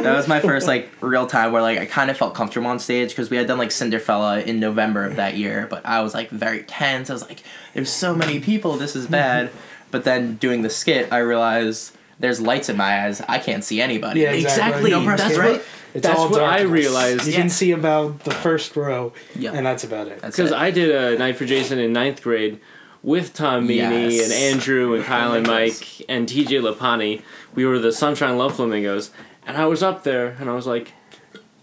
that 0.02 0.14
was 0.14 0.28
my 0.28 0.40
first 0.40 0.66
like 0.66 0.90
real 1.00 1.26
time 1.26 1.52
where 1.52 1.62
like 1.62 1.78
I 1.78 1.86
kind 1.86 2.10
of 2.10 2.16
felt 2.18 2.34
comfortable 2.34 2.66
on 2.66 2.78
stage 2.78 3.10
because 3.10 3.30
we 3.30 3.36
had 3.38 3.46
done 3.46 3.58
like 3.58 3.70
Cinderfella 3.70 4.44
in 4.44 4.60
November 4.60 5.04
of 5.04 5.16
that 5.16 5.36
year, 5.36 5.66
but 5.70 5.84
I 5.86 6.02
was 6.02 6.12
like 6.14 6.28
very 6.30 6.62
tense. 6.64 7.08
I 7.08 7.14
was 7.14 7.22
like, 7.22 7.42
"There's 7.72 7.90
so 7.90 8.14
many 8.14 8.40
people. 8.40 8.76
This 8.76 8.94
is 8.94 9.06
bad." 9.06 9.48
Mm-hmm. 9.48 9.58
but 9.90 10.04
then 10.04 10.36
doing 10.36 10.62
the 10.62 10.70
skit, 10.70 11.10
I 11.12 11.18
realized 11.18 11.96
there's 12.18 12.40
lights 12.40 12.68
in 12.68 12.76
my 12.76 13.04
eyes. 13.06 13.20
I 13.28 13.38
can't 13.38 13.62
see 13.64 13.80
anybody. 13.80 14.20
Yeah, 14.20 14.32
exactly. 14.32 14.90
No 14.90 15.04
That's 15.04 15.36
right. 15.36 15.52
right. 15.52 15.62
It's 15.94 16.06
That's 16.06 16.18
all 16.18 16.28
what 16.28 16.42
I 16.42 16.62
realized. 16.62 17.26
You 17.26 17.32
Yeah. 17.32 17.38
can 17.40 17.50
see 17.50 17.70
about 17.70 18.24
the 18.24 18.32
first 18.32 18.74
row, 18.74 19.12
Yeah. 19.38 19.52
and 19.52 19.64
that's 19.64 19.84
about 19.84 20.08
it. 20.08 20.22
Because. 20.22 20.50
I 20.52 20.70
did 20.72 20.90
a 20.90 21.16
Night 21.18 21.36
for 21.36 21.44
Jason 21.44 21.78
in 21.78 21.92
ninth 21.92 22.20
grade 22.22 22.58
with 23.02 23.32
Tom 23.34 23.66
Meany 23.68 24.16
Yes. 24.16 24.24
and 24.24 24.32
Andrew 24.54 24.94
and 24.94 25.04
Kyle 25.04 25.34
and 25.34 25.46
Mike 25.46 26.02
and 26.08 26.26
TJ 26.28 26.60
Lapani. 26.60 27.22
We 27.54 27.64
were 27.64 27.78
the 27.78 27.92
Sunshine 27.92 28.36
Love 28.38 28.56
Flamingos. 28.56 29.10
And 29.46 29.56
I 29.56 29.66
was 29.66 29.82
up 29.82 30.02
there 30.04 30.36
and 30.40 30.50
I 30.50 30.54
was 30.54 30.66
like, 30.66 30.92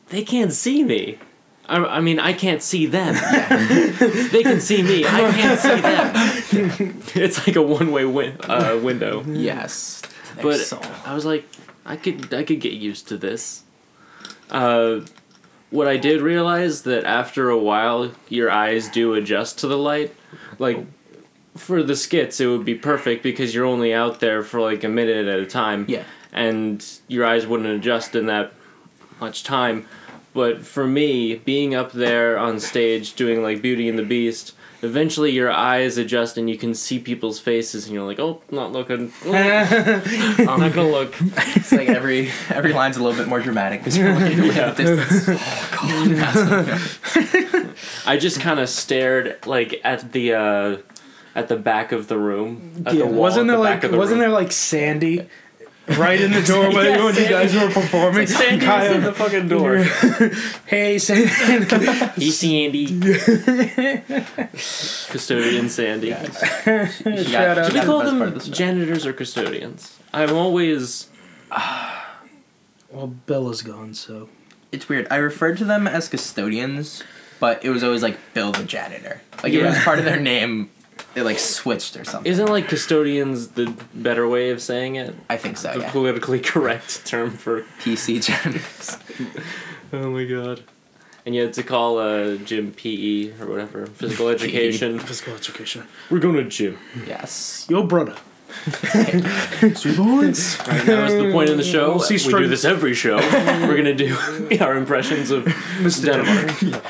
they 0.10 0.24
can't 0.24 0.54
see 0.54 0.84
me. 0.84 1.18
I, 1.68 1.78
I 1.78 2.00
mean, 2.00 2.20
I 2.20 2.32
can't 2.34 2.62
see 2.62 2.86
them. 2.86 3.16
they 4.32 4.44
can 4.44 4.62
see 4.62 4.82
me. 4.84 5.04
I 5.06 5.32
can't 5.32 5.60
see 5.60 6.58
them. 6.80 7.02
it's 7.16 7.46
like 7.48 7.56
a 7.56 7.62
one 7.62 7.92
way 7.92 8.06
win- 8.06 8.38
uh, 8.44 8.80
window. 8.82 9.24
yes. 9.28 10.02
But. 10.42 10.72
I 11.06 11.14
was 11.14 11.26
like, 11.26 11.46
I 11.86 11.96
could 11.96 12.34
I 12.34 12.44
could 12.44 12.60
get 12.62 12.74
used 12.74 13.08
to 13.10 13.18
this. 13.18 13.64
Uh, 14.50 15.02
what 15.70 15.88
I 15.88 15.98
did 15.98 16.22
realize 16.22 16.84
that 16.84 17.06
after 17.06 17.50
a 17.50 17.58
while, 17.58 18.12
your 18.30 18.52
eyes 18.52 18.90
do 18.90 19.14
adjust 19.14 19.60
to 19.60 19.68
the 19.68 19.78
light. 19.78 20.14
Like 20.60 20.86
for 21.56 21.82
the 21.84 21.96
skits, 21.96 22.40
it 22.40 22.48
would 22.48 22.66
be 22.66 22.76
perfect 22.76 23.24
because 23.24 23.56
you're 23.56 23.66
only 23.66 23.94
out 23.94 24.20
there 24.20 24.44
for 24.44 24.62
like 24.62 24.84
a 24.84 24.90
minute 24.90 25.28
at 25.28 25.40
a 25.40 25.46
time. 25.46 25.86
Yeah. 25.88 26.04
and 26.34 26.86
your 27.08 27.26
eyes 27.26 27.46
wouldn't 27.48 27.70
adjust 27.70 28.16
in 28.16 28.26
that 28.28 28.54
much 29.20 29.44
time. 29.44 29.86
But 30.34 30.66
for 30.66 30.88
me, 30.88 31.36
being 31.36 31.76
up 31.76 31.92
there 31.92 32.38
on 32.38 32.60
stage 32.60 33.16
doing 33.16 33.42
like 33.44 33.62
Beauty 33.62 33.90
and 33.90 34.00
the 34.00 34.04
Beast, 34.04 34.54
eventually 34.82 35.32
your 35.32 35.52
eyes 35.52 35.98
adjust 35.98 36.38
and 36.38 36.50
you 36.50 36.58
can 36.58 36.74
see 36.74 37.00
people's 37.00 37.40
faces, 37.40 37.86
and 37.86 37.94
you're 37.94 38.06
like, 38.06 38.20
oh, 38.20 38.42
not 38.52 38.72
looking. 38.72 39.12
I'm 39.26 40.60
not 40.60 40.74
gonna 40.74 40.90
look. 40.90 41.14
It's 41.56 41.72
like 41.72 41.90
every 41.90 42.30
every 42.50 42.74
line's 42.74 42.98
a 42.98 43.04
little 43.04 43.18
bit 43.18 43.28
more 43.28 43.40
dramatic 43.40 43.82
because 43.82 43.98
you're 43.98 44.14
looking 44.14 44.40
away 44.40 44.60
at 44.60 44.78
the 44.78 44.84
distance. 44.84 45.42
Oh 45.84 46.08
god, 46.16 46.66
that's 46.66 48.08
I 48.08 48.18
just 48.18 48.40
kind 48.40 48.60
of 48.60 48.70
stared 48.70 49.46
like 49.48 49.82
at 49.84 50.12
the 50.12 50.34
uh, 50.34 50.78
at 51.34 51.48
the 51.48 51.56
back 51.58 51.92
of 51.92 52.08
the 52.08 52.18
room. 52.18 52.84
At 52.86 52.94
yeah, 52.94 53.00
the 53.00 53.08
wall 53.08 53.16
wasn't 53.22 53.50
at 53.50 53.54
there 53.54 53.58
the 53.58 53.64
like 53.64 53.76
back 53.78 53.84
of 53.86 53.92
the 53.92 53.98
wasn't 53.98 54.20
room. 54.20 54.30
there 54.30 54.40
like 54.40 54.52
Sandy 54.52 55.28
right 55.98 56.20
in 56.22 56.32
the 56.32 56.42
doorway 56.42 56.90
Yeah, 56.90 57.04
when 57.04 57.16
you 57.16 57.28
guys 57.28 57.54
were 57.54 57.70
performing? 57.70 58.28
Sandy 58.28 58.66
was 58.66 58.66
Kyle, 58.66 58.94
in 58.94 59.04
the 59.04 59.14
fucking 59.14 59.48
door. 59.48 59.78
hey 60.68 60.98
Sandy. 61.00 61.28
Hey, 62.16 62.30
Sandy. 62.32 62.86
Custodian 65.10 65.70
Sandy. 65.70 66.12
Shout 66.12 67.58
out. 67.58 67.72
Do 67.72 67.80
we 67.80 67.86
call 67.86 68.00
the 68.00 68.06
best 68.06 68.18
part 68.18 68.30
them 68.30 68.34
the 68.46 68.50
janitors 68.52 69.06
or 69.06 69.14
custodians? 69.14 69.98
I'm 70.14 70.34
always 70.34 71.08
Well, 72.92 73.08
Bella's 73.26 73.62
gone, 73.62 73.94
so 73.94 74.30
It's 74.72 74.88
weird. 74.90 75.08
I 75.12 75.18
referred 75.18 75.58
to 75.60 75.66
them 75.66 75.88
as 75.88 76.08
custodians, 76.10 77.04
but 77.40 77.64
it 77.64 77.70
was 77.70 77.84
always 77.84 78.02
like 78.04 78.18
Bill 78.34 78.52
the 78.52 78.64
janitor. 78.64 79.22
Like 79.44 79.54
it 79.54 79.64
was 79.64 79.78
part 79.80 80.00
of 80.00 80.06
their 80.06 80.20
name. 80.20 80.70
It 81.16 81.24
like 81.24 81.40
switched 81.40 81.98
or 81.98 82.04
something. 82.06 82.32
isn't 82.32 82.48
like 82.48 82.68
custodians 82.68 83.50
the 83.50 83.74
better 83.94 84.28
way 84.28 84.50
of 84.52 84.62
saying 84.62 84.96
it? 84.96 85.16
I 85.30 85.38
think 85.38 85.58
so. 85.58 85.74
The 85.74 85.80
Yeah. 85.82 85.92
politically 85.92 86.40
correct 86.40 87.06
term 87.06 87.32
for. 87.32 87.64
PC 87.84 88.20
janitors. 88.22 88.98
Oh 89.94 90.10
my 90.10 90.24
god. 90.24 90.64
And 91.26 91.36
you 91.36 91.42
had 91.42 91.54
to 91.54 91.64
call 91.64 92.00
uh, 92.00 92.36
gym 92.38 92.72
PE 92.72 93.34
or 93.42 93.46
whatever, 93.48 93.86
physical 93.88 94.30
education. 94.36 95.00
physical 95.00 95.36
education. 95.36 95.84
We're 96.10 96.20
going 96.20 96.36
to 96.36 96.46
gym. 96.46 96.78
Yes. 97.06 97.66
Your 97.70 97.86
brother. 97.86 98.16
Sweet 99.76 99.98
boys. 99.98 100.58
Right 100.68 100.86
now 100.88 101.06
is 101.06 101.14
the 101.24 101.30
point 101.32 101.50
of 101.50 101.58
the 101.58 101.64
show. 101.64 101.90
We'll 101.90 102.00
see 102.00 102.18
we 102.28 102.40
do 102.40 102.48
this 102.48 102.64
every 102.66 102.94
show. 102.94 103.16
We're 103.68 103.76
gonna 103.78 103.94
do 103.94 104.16
our 104.62 104.76
impressions 104.78 105.32
of 105.32 105.46
Mr. 105.80 106.06
Denmark. 106.06 106.84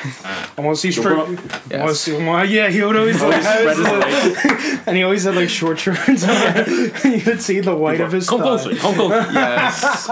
I 0.58 0.62
want 0.62 0.76
to 0.76 0.82
see 0.82 0.92
straight. 0.92 1.04
bro- 1.16 1.26
I 1.26 1.30
want 1.30 1.40
to 1.70 1.70
Yes. 1.78 2.00
see. 2.00 2.14
Well, 2.18 2.46
yeah, 2.46 2.70
he 2.70 2.82
would 2.84 2.96
always 2.96 3.22
Always 3.22 3.46
like, 3.46 3.76
spread 3.78 3.78
his 3.78 4.80
and 4.88 4.98
he 4.98 5.04
always 5.04 5.24
had 5.24 5.36
like 5.36 5.50
short 5.50 5.80
shorts. 5.80 6.24
on. 6.24 7.12
you 7.12 7.22
could 7.22 7.42
see 7.42 7.60
the 7.62 7.76
white 7.76 8.02
of 8.02 8.12
his 8.12 8.28
Come 8.30 8.40
thigh. 8.40 8.46
closer. 8.46 8.76
Come 8.76 8.96
closer. 8.96 9.32
Yes. 9.32 10.10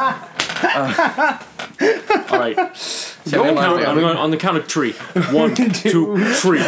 All 2.31 2.39
right. 2.39 2.75
So 2.75 3.43
we 3.43 3.49
Count- 3.49 3.85
I'm 3.87 3.99
going 3.99 4.17
on 4.17 4.31
the 4.31 4.37
count 4.37 4.57
of 4.57 4.67
three. 4.67 4.93
One, 5.31 5.55
two, 5.55 6.17
three. 6.35 6.59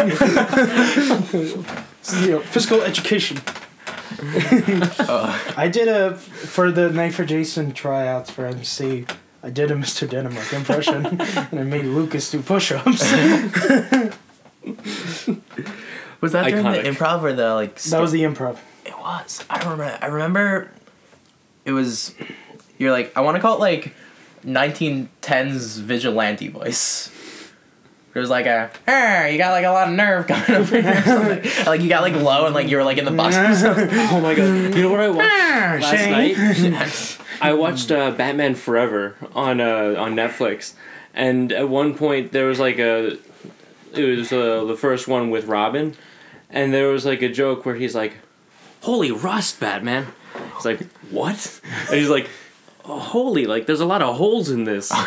You 2.23 2.31
know, 2.31 2.39
physical 2.39 2.81
education. 2.81 3.37
I 5.57 5.69
did 5.71 5.87
a 5.87 6.15
for 6.15 6.71
the 6.71 6.89
Night 6.89 7.13
for 7.13 7.25
Jason 7.25 7.71
tryouts 7.73 8.29
for 8.29 8.45
MC. 8.45 9.05
I 9.43 9.49
did 9.49 9.71
a 9.71 9.75
Mr. 9.75 10.07
Denmark 10.09 10.53
impression, 10.53 11.05
and 11.19 11.59
I 11.59 11.63
made 11.63 11.85
Lucas 11.85 12.29
do 12.29 12.41
push-ups. 12.41 13.01
Was 16.21 16.33
that 16.33 16.47
during 16.47 16.65
Iconic. 16.65 16.83
the 16.83 16.89
improv 16.89 17.23
or 17.23 17.33
the 17.33 17.55
like? 17.55 17.81
That 17.81 18.01
was 18.01 18.11
the 18.11 18.21
improv. 18.21 18.57
It 18.85 18.97
was. 18.99 19.43
I 19.49 19.59
don't 19.59 19.71
remember. 19.71 19.97
I 20.01 20.07
remember. 20.07 20.71
It 21.65 21.71
was. 21.71 22.13
You're 22.77 22.91
like 22.91 23.11
I 23.15 23.21
want 23.21 23.35
to 23.35 23.41
call 23.41 23.55
it 23.55 23.59
like, 23.59 23.95
1910s 24.45 25.79
vigilante 25.79 26.47
voice. 26.47 27.11
It 28.13 28.19
was 28.19 28.29
like 28.29 28.45
a, 28.45 28.69
"Ah, 28.87 29.25
you 29.27 29.37
got 29.37 29.51
like 29.51 29.63
a 29.63 29.69
lot 29.69 29.87
of 29.87 29.93
nerve 29.95 30.27
coming 30.27 30.51
over 30.51 30.81
here. 30.81 31.03
or 31.61 31.63
like 31.65 31.81
you 31.81 31.87
got 31.87 32.01
like 32.01 32.13
low 32.15 32.45
and 32.45 32.53
like 32.53 32.67
you 32.67 32.75
were 32.75 32.83
like 32.83 32.97
in 32.97 33.05
the 33.05 33.11
box. 33.11 33.35
or 33.37 33.55
something. 33.55 33.89
Oh 33.91 34.19
my 34.19 34.35
god. 34.35 34.75
You 34.75 34.81
know 34.81 34.91
what 34.91 34.99
I 34.99 35.09
watched 35.09 35.83
last 35.83 36.09
night? 36.09 37.17
I 37.41 37.53
watched 37.53 37.89
uh, 37.91 38.11
Batman 38.11 38.55
Forever 38.55 39.15
on 39.33 39.61
uh, 39.61 39.95
on 39.97 40.15
Netflix, 40.15 40.73
and 41.13 41.51
at 41.53 41.69
one 41.69 41.95
point 41.97 42.33
there 42.33 42.47
was 42.47 42.59
like 42.59 42.79
a, 42.79 43.17
it 43.93 44.17
was 44.17 44.33
uh, 44.33 44.65
the 44.65 44.75
first 44.75 45.07
one 45.07 45.29
with 45.29 45.45
Robin, 45.45 45.95
and 46.49 46.73
there 46.73 46.89
was 46.89 47.05
like 47.05 47.21
a 47.21 47.29
joke 47.29 47.65
where 47.65 47.75
he's 47.75 47.95
like, 47.95 48.17
"Holy 48.81 49.11
rust, 49.11 49.59
Batman!" 49.59 50.07
He's 50.55 50.65
like, 50.65 50.85
"What?" 51.09 51.61
And 51.89 51.97
he's 51.97 52.09
like, 52.09 52.29
oh, 52.85 52.99
"Holy, 52.99 53.45
like 53.45 53.65
there's 53.65 53.79
a 53.81 53.85
lot 53.85 54.01
of 54.01 54.15
holes 54.15 54.49
in 54.49 54.63
this. 54.65 54.91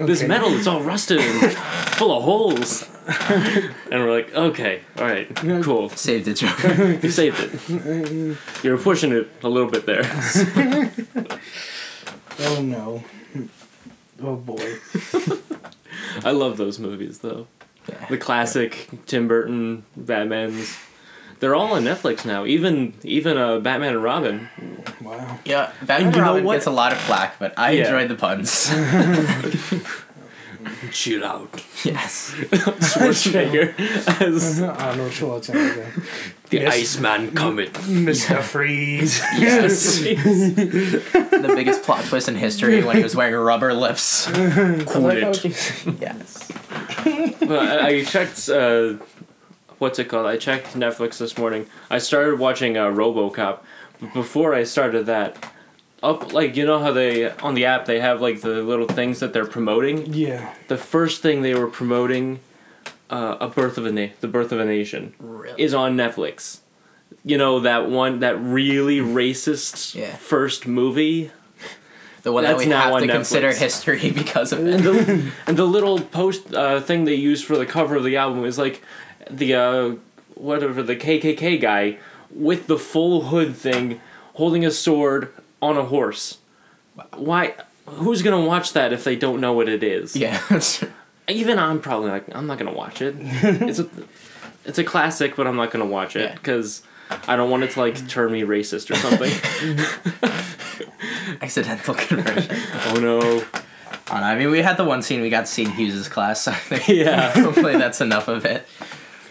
This 0.00 0.22
metal, 0.22 0.52
it's 0.54 0.66
all 0.66 0.82
rusted 0.82 1.20
and 1.20 1.52
full 1.96 2.16
of 2.16 2.22
holes." 2.24 2.88
and 3.06 4.02
we're 4.02 4.10
like, 4.14 4.34
"Okay, 4.34 4.80
all 4.98 5.04
right, 5.04 5.34
cool, 5.62 5.88
Saved 5.90 6.26
it, 6.28 6.34
joke. 6.34 6.58
you 7.02 7.10
saved 7.10 7.38
it. 7.40 8.36
You're 8.62 8.78
pushing 8.78 9.12
it 9.12 9.28
a 9.42 9.48
little 9.48 9.70
bit 9.70 9.86
there." 9.86 10.02
Oh 12.40 12.60
no. 12.62 13.04
Oh 14.22 14.36
boy. 14.36 14.78
I 16.24 16.30
love 16.32 16.56
those 16.56 16.78
movies 16.78 17.18
though. 17.20 17.46
Yeah. 17.88 18.06
The 18.08 18.18
classic 18.18 18.88
Tim 19.06 19.28
Burton 19.28 19.84
Batmans. 19.98 20.78
They're 21.44 21.54
all 21.54 21.74
on 21.74 21.84
Netflix 21.84 22.24
now. 22.24 22.46
Even 22.46 22.94
even 23.02 23.36
uh, 23.36 23.58
Batman 23.58 23.96
and 23.96 24.02
Robin. 24.02 24.48
Wow. 25.02 25.38
Yeah, 25.44 25.72
Batman 25.82 26.06
And 26.06 26.14
you 26.16 26.20
know 26.22 26.26
Robin 26.28 26.44
what? 26.44 26.54
gets 26.54 26.64
a 26.64 26.70
lot 26.70 26.92
of 26.92 26.96
flack, 26.98 27.38
but 27.38 27.52
I 27.58 27.72
Yeah. 27.72 27.82
enjoyed 27.84 28.08
the 28.08 28.14
puns. 28.14 28.70
Chill 30.90 31.22
out. 31.22 31.50
yes. 31.84 32.32
Schwarzenegger 32.34 33.78
as 34.22 34.62
Arnold 34.62 35.12
Schwarzenegger. 35.12 36.02
the 36.48 36.60
Yes. 36.60 36.74
Iceman 36.96 37.32
Cometh. 37.32 37.72
Mr. 37.84 38.40
Freeze. 38.40 39.18
Yes. 39.38 39.98
the 40.00 41.52
biggest 41.54 41.82
plot 41.82 42.06
twist 42.06 42.30
in 42.30 42.36
history 42.36 42.82
when 42.82 42.96
he 42.96 43.02
was 43.02 43.14
wearing 43.14 43.34
rubber 43.34 43.74
lips. 43.74 44.30
Cool 44.32 45.10
it. 45.10 45.44
Yes. 46.00 46.50
Well, 47.42 47.60
I, 47.60 47.86
I 47.88 48.04
checked. 48.04 48.48
Uh, 48.48 48.94
what's 49.78 49.98
it 49.98 50.08
called? 50.08 50.26
I 50.26 50.36
checked 50.36 50.74
Netflix 50.74 51.18
this 51.18 51.36
morning. 51.38 51.66
I 51.90 51.98
started 51.98 52.38
watching 52.38 52.76
uh, 52.76 52.86
RoboCop. 52.86 53.58
But 54.00 54.12
before 54.14 54.54
I 54.54 54.64
started 54.64 55.06
that, 55.06 55.36
up 56.02 56.32
like 56.32 56.56
you 56.56 56.66
know 56.66 56.78
how 56.80 56.92
they 56.92 57.30
on 57.30 57.54
the 57.54 57.64
app 57.64 57.86
they 57.86 57.98
have 58.00 58.20
like 58.20 58.42
the 58.42 58.62
little 58.62 58.86
things 58.86 59.20
that 59.20 59.32
they're 59.32 59.46
promoting. 59.46 60.12
Yeah. 60.12 60.52
the 60.68 60.76
first 60.76 61.22
thing 61.22 61.40
they 61.42 61.54
were 61.54 61.66
promoting 61.68 62.40
uh, 63.08 63.36
a 63.40 63.48
birth 63.48 63.78
of 63.78 63.86
a 63.86 63.92
na- 63.92 64.12
the 64.20 64.28
birth 64.28 64.52
of 64.52 64.60
a 64.60 64.64
nation 64.66 65.14
Really? 65.18 65.62
is 65.62 65.72
on 65.72 65.96
netflix 65.96 66.58
you 67.24 67.38
know 67.38 67.60
that 67.60 67.88
one 67.88 68.18
that 68.20 68.38
really 68.38 68.98
racist 68.98 69.94
Yeah. 69.94 70.14
first 70.16 70.66
movie 70.66 71.30
The 72.22 72.32
one 72.32 72.44
That's 72.44 72.58
that 72.64 72.68
we 72.68 72.72
have 72.74 73.00
to 73.00 73.06
consider 73.06 73.52
history 73.52 74.10
because 74.22 74.52
of 74.52 74.58
and 74.58 74.68
it. 74.68 74.82
the, 74.82 75.32
and 75.46 75.56
the 75.56 75.64
little 75.66 76.00
post 76.00 76.52
uh, 76.54 76.80
thing 76.82 77.04
they 77.06 77.14
used 77.14 77.44
for 77.46 77.56
the 77.56 77.66
cover 77.66 77.96
of 77.96 78.04
the 78.04 78.16
album 78.18 78.44
is 78.44 78.58
like 78.58 78.82
the 79.30 79.54
uh, 79.54 79.94
whatever 80.34 80.82
the 80.82 80.96
kkk 80.96 81.60
guy 81.60 81.98
with 82.30 82.66
the 82.66 82.78
full 82.78 83.22
hood 83.26 83.56
thing 83.56 84.00
holding 84.34 84.64
a 84.64 84.70
sword 84.70 85.32
on 85.62 85.76
a 85.76 85.84
horse 85.84 86.38
why 87.16 87.54
who's 87.86 88.22
gonna 88.22 88.44
watch 88.44 88.72
that 88.72 88.92
if 88.92 89.04
they 89.04 89.16
don't 89.16 89.40
know 89.40 89.52
what 89.52 89.68
it 89.68 89.82
is 89.82 90.16
Yeah. 90.16 90.40
even 91.28 91.58
I'm 91.58 91.80
probably 91.80 92.10
like 92.10 92.24
I'm 92.34 92.46
not 92.46 92.58
gonna 92.58 92.72
watch 92.72 93.00
it. 93.02 93.14
it's 93.18 93.78
a 93.78 93.88
it's 94.64 94.78
a 94.78 94.84
classic, 94.84 95.36
but 95.36 95.46
I'm 95.46 95.56
not 95.56 95.70
gonna 95.70 95.84
watch 95.86 96.16
it 96.16 96.30
Yeah. 96.30 96.34
because 96.34 96.82
I 97.28 97.36
don't 97.36 97.50
want 97.50 97.64
it 97.64 97.70
to 97.72 97.80
like 97.80 98.08
turn 98.08 98.32
me 98.32 98.42
racist 98.42 98.90
or 98.90 98.94
something. 98.96 99.30
Accidental 101.40 101.94
conversion. 101.94 102.56
oh 102.88 102.98
no! 103.00 103.18
I, 103.20 104.14
don't 104.14 104.22
I 104.22 104.34
mean, 104.36 104.50
we 104.50 104.60
had 104.62 104.76
the 104.76 104.84
one 104.84 105.02
scene 105.02 105.20
we 105.20 105.30
got 105.30 105.40
to 105.40 105.46
see 105.46 105.62
in 105.64 105.70
Hughes' 105.70 106.08
class, 106.08 106.42
so 106.42 106.52
I 106.52 106.54
think 106.54 106.88
Yeah. 106.88 107.30
hopefully 107.32 107.76
that's 107.76 108.00
enough 108.00 108.28
of 108.28 108.44
it. 108.44 108.66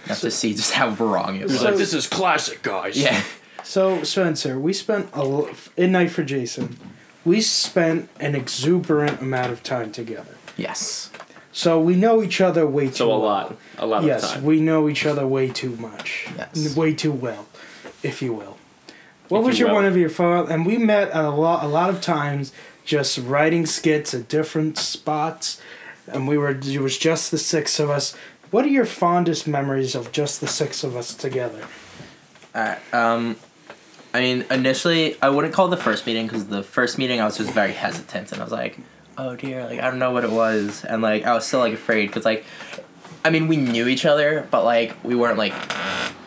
Got 0.08 0.18
to 0.18 0.32
see 0.32 0.54
just 0.54 0.74
how 0.74 0.90
wrong 0.90 1.38
it 1.38 1.44
was. 1.44 1.56
It's 1.56 1.64
like 1.64 1.76
this 1.76 1.94
is 1.94 2.08
classic, 2.08 2.62
guys. 2.62 3.02
yeah. 3.02 3.22
So 3.64 4.04
Spencer, 4.04 4.60
we 4.60 4.74
spent 4.74 5.10
a 5.14 5.18
l- 5.20 5.50
in 5.78 5.94
Night 5.94 6.12
for 6.12 6.24
Jason. 6.24 6.78
We 7.24 7.40
spent 7.40 8.10
an 8.20 8.36
exuberant 8.36 9.22
amount 9.22 9.54
of 9.54 9.64
time 9.64 9.92
together. 9.94 10.36
Yes. 10.58 11.10
So 11.54 11.80
we 11.80 11.96
know 11.96 12.22
each 12.22 12.42
other 12.42 12.68
way 12.68 12.88
too 12.88 12.94
So 12.96 13.06
a 13.06 13.10
well. 13.12 13.20
lot, 13.20 13.58
a 13.78 13.86
lot 13.86 14.04
Yes, 14.04 14.24
of 14.26 14.30
time. 14.32 14.44
we 14.44 14.60
know 14.60 14.90
each 14.90 15.06
other 15.06 15.26
way 15.26 15.48
too 15.48 15.76
much. 15.78 16.28
Yes. 16.38 16.76
Way 16.76 16.94
too 16.94 17.12
well, 17.14 17.46
if 18.02 18.22
you 18.22 18.34
will. 18.34 18.58
What 19.30 19.40
if 19.40 19.46
was 19.46 19.60
you 19.60 19.66
your 19.66 19.70
will. 19.70 19.76
one 19.84 19.86
of 19.86 19.96
your 19.96 20.10
fun? 20.10 20.52
And 20.52 20.66
we 20.66 20.78
met 20.78 21.12
a 21.14 21.30
lot, 21.30 21.64
a 21.64 21.68
lot 21.68 21.90
of 21.90 22.02
times, 22.02 22.52
just 22.84 23.18
writing 23.20 23.66
skits 23.66 24.14
at 24.14 24.28
different 24.28 24.78
spots, 24.78 25.62
and 26.08 26.28
we 26.28 26.38
were. 26.38 26.50
It 26.50 26.82
was 26.82 26.98
just 26.98 27.32
the 27.32 27.38
six 27.38 27.80
of 27.80 27.90
us. 27.90 28.14
What 28.54 28.66
are 28.66 28.70
your 28.70 28.86
fondest 28.86 29.48
memories 29.48 29.96
of 29.96 30.12
just 30.12 30.40
the 30.40 30.46
six 30.48 30.84
of 30.84 30.96
us 30.96 31.16
together? 31.16 31.66
Alright. 32.56 32.78
Um, 32.94 33.36
I 34.14 34.20
mean, 34.22 34.46
initially, 34.52 35.20
I 35.24 35.30
wouldn't 35.30 35.56
call 35.56 35.70
the 35.70 35.76
first 35.78 36.06
meeting 36.06 36.28
because 36.28 36.46
the 36.46 36.62
first 36.62 37.00
meeting 37.00 37.20
I 37.20 37.26
was 37.26 37.36
just 37.36 37.50
very 37.50 37.72
hesitant 37.72 38.32
and 38.32 38.40
I 38.40 38.44
was 38.44 38.54
like, 38.54 38.78
oh 39.18 39.36
dear, 39.36 39.66
like 39.66 39.80
I 39.80 39.90
don't 39.90 39.98
know 39.98 40.12
what 40.12 40.24
it 40.24 40.30
was, 40.30 40.86
and 40.86 41.02
like 41.02 41.24
I 41.26 41.34
was 41.34 41.48
still 41.48 41.62
like 41.62 41.74
afraid 41.74 42.06
because 42.08 42.26
like, 42.26 42.46
I 43.26 43.32
mean, 43.32 43.48
we 43.48 43.58
knew 43.58 43.88
each 43.88 44.06
other, 44.06 44.48
but 44.52 44.64
like 44.66 45.04
we 45.04 45.16
weren't 45.16 45.40
like, 45.40 45.56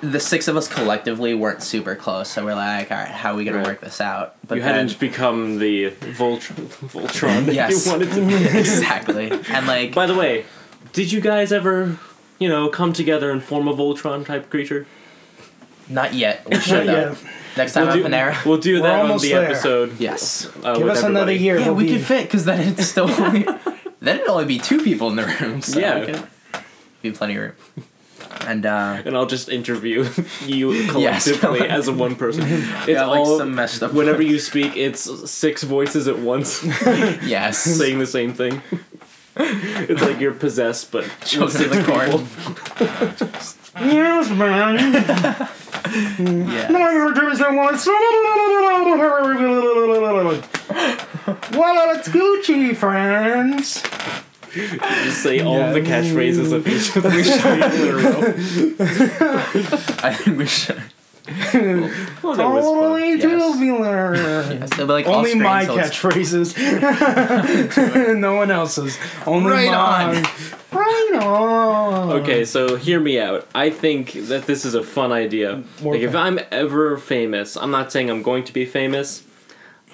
the 0.01 0.19
six 0.19 0.49
of 0.49 0.57
us 0.57 0.67
collectively 0.67 1.33
weren't 1.33 1.63
super 1.63 1.95
close. 1.95 2.29
So 2.29 2.45
we're 2.45 2.57
like, 2.57 2.91
all 2.91 2.99
right, 2.99 3.07
how 3.07 3.35
are 3.35 3.37
we 3.37 3.45
gonna 3.45 3.63
work 3.63 3.81
this 3.81 4.01
out? 4.01 4.35
But 4.49 4.57
you 4.57 4.63
then- 4.63 4.75
hadn't 4.89 4.99
become 4.99 5.61
the 5.61 5.93
Voltron, 5.93 6.67
Voltron 6.89 7.47
that 7.47 7.55
Yes. 7.55 7.87
you 7.87 7.93
wanted 7.93 8.11
to 8.15 8.27
be. 8.27 8.35
exactly, 8.59 9.31
and 9.49 9.69
like 9.69 9.95
By 9.95 10.07
the 10.07 10.17
way, 10.17 10.45
did 10.93 11.13
you 11.13 11.21
guys 11.21 11.53
ever, 11.53 12.01
you 12.39 12.49
know, 12.49 12.69
come 12.69 12.93
together 12.93 13.31
and 13.31 13.43
form 13.43 13.69
a 13.69 13.75
Voltron 13.75 14.25
type 14.27 14.51
creature? 14.51 14.87
not 15.89 16.15
yet. 16.15 16.49
We 16.51 16.57
should 16.61 16.85
Not 16.85 16.87
though. 16.87 17.09
yet. 17.11 17.19
Next 17.57 17.73
time 17.75 17.85
we'll 17.87 17.93
at 17.93 17.97
do, 17.97 18.05
Panera. 18.05 18.45
We'll 18.45 18.59
do 18.59 18.75
We're 18.75 18.83
that 18.89 18.95
on 18.95 19.01
almost 19.03 19.23
the 19.23 19.33
there. 19.35 19.45
episode. 19.45 20.01
Yes. 20.01 20.51
Uh, 20.65 20.75
Give 20.75 20.83
with 20.83 20.93
us 20.97 20.99
another 21.05 21.31
everybody. 21.31 21.37
year. 21.39 21.59
Yeah, 21.59 21.67
we'll 21.67 21.75
we 21.77 21.85
be- 21.87 21.93
could 21.93 22.03
fit 22.05 22.25
because 22.25 22.45
then 22.45 22.61
it's 22.69 22.87
still 22.89 23.09
only, 23.23 23.45
then 24.01 24.17
it'd 24.17 24.29
only 24.29 24.45
be 24.47 24.59
two 24.59 24.83
people 24.83 25.09
in 25.11 25.17
the 25.17 25.25
room. 25.25 25.63
So 25.63 25.79
Yeah. 25.79 26.01
we 26.01 26.07
could 26.07 26.25
be 27.03 27.13
plenty 27.13 27.37
of 27.37 27.43
room. 27.43 27.53
And 28.49 28.67
uh, 28.67 29.01
And 29.05 29.17
I'll 29.17 29.27
just 29.27 29.49
interview 29.49 30.05
you 30.45 30.73
Yes. 30.73 30.91
collectively 30.91 31.69
as 31.69 31.87
a 31.89 31.93
one 31.93 32.17
person. 32.17 32.43
It's 32.47 32.89
yeah, 32.89 33.07
like 33.07 33.21
all 33.21 33.39
some 33.39 33.55
messed 33.55 33.83
up. 33.83 33.93
whenever 33.93 34.23
you 34.23 34.39
speak, 34.41 34.77
it's 34.77 35.31
six 35.31 35.63
voices 35.63 36.09
at 36.09 36.19
once 36.19 36.65
yes, 36.65 37.59
saying 37.59 37.99
the 38.01 38.07
same 38.07 38.35
thing. 38.35 38.61
It's 39.89 40.01
like 40.03 40.19
you're 40.19 40.33
possessed, 40.33 40.91
but 40.91 41.05
with 41.39 41.61
in 41.61 41.69
the 41.71 41.83
corn. 41.85 42.27
Yes, 43.79 44.31
man. 44.31 44.77
yeah. 46.49 46.69
No, 46.71 46.91
you're 46.91 47.13
doing 47.13 47.37
so 47.37 47.53
much. 47.53 47.87
Well, 51.53 51.97
it's 51.97 52.09
Gucci, 52.09 52.75
friends. 52.77 53.83
Just 54.53 55.23
say 55.23 55.41
all 55.41 55.61
of 55.61 55.75
the 55.75 55.81
Yeah. 55.83 56.01
catchphrases 56.03 56.53
of 56.53 56.67
each 56.67 56.97
of 56.97 57.03
the 57.03 57.11
people 57.11 57.53
in 57.53 57.89
a 57.89 57.95
row. 57.97 58.21
I 60.09 60.15
think 60.15 60.39
we 60.39 60.47
should. 60.47 60.83
Fun. 61.27 61.91
Totally 62.37 63.15
Yes. 63.19 63.23
tubular. 63.23 64.15
Yes, 64.17 64.77
be 64.77 64.85
like 64.85 65.07
Only 65.07 65.35
my 65.35 65.67
so 65.67 65.77
catchphrases. 65.77 66.55
no 68.21 68.35
one 68.37 68.51
else's. 68.51 68.99
Only 69.27 69.51
Right 69.51 69.71
mine. 69.71 70.25
Right 70.73 71.21
on. 71.23 72.13
Okay, 72.21 72.45
so 72.45 72.77
hear 72.77 73.01
me 73.01 73.19
out. 73.19 73.47
I 73.55 73.71
think 73.71 74.13
that 74.13 74.47
this 74.47 74.65
is 74.65 74.75
a 74.75 74.83
fun 74.83 75.13
idea. 75.13 75.63
More 75.83 75.95
like 75.95 76.03
if. 76.03 76.15
I'm 76.15 76.39
ever 76.51 76.97
famous, 76.97 77.57
I'm 77.57 77.71
not 77.71 77.91
saying 77.93 78.11
I'm 78.11 78.23
going 78.23 78.45
to 78.45 78.53
be 78.53 78.65
famous. 78.65 79.25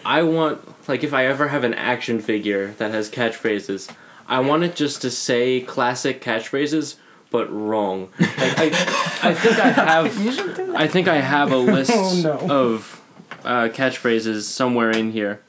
I 0.04 0.22
want 0.24 0.60
like 0.88 1.04
if 1.04 1.14
I 1.14 1.26
ever 1.26 1.48
have 1.48 1.64
an 1.64 1.74
action 1.74 2.20
figure 2.20 2.72
that 2.78 2.90
has 2.90 3.08
catchphrases, 3.10 3.90
I 4.26 4.40
want 4.40 4.64
it 4.64 4.74
just 4.76 5.00
to 5.02 5.10
say 5.10 5.60
classic 5.60 6.20
catchphrases 6.22 6.96
but 7.32 7.50
wrong. 7.52 8.08
Like 8.20 8.58
I 8.58 9.30
I 9.30 9.34
think 9.34 9.58
I 9.58 9.68
have 9.70 10.06
I 10.76 10.86
think 10.86 11.08
I 11.08 11.16
have 11.20 11.50
a 11.52 11.56
list 11.76 11.90
Oh, 11.94 12.20
no. 12.22 12.54
of 12.54 13.00
uh, 13.44 13.68
catchphrases 13.72 14.42
somewhere 14.42 14.90
in 14.90 15.10
here. 15.12 15.40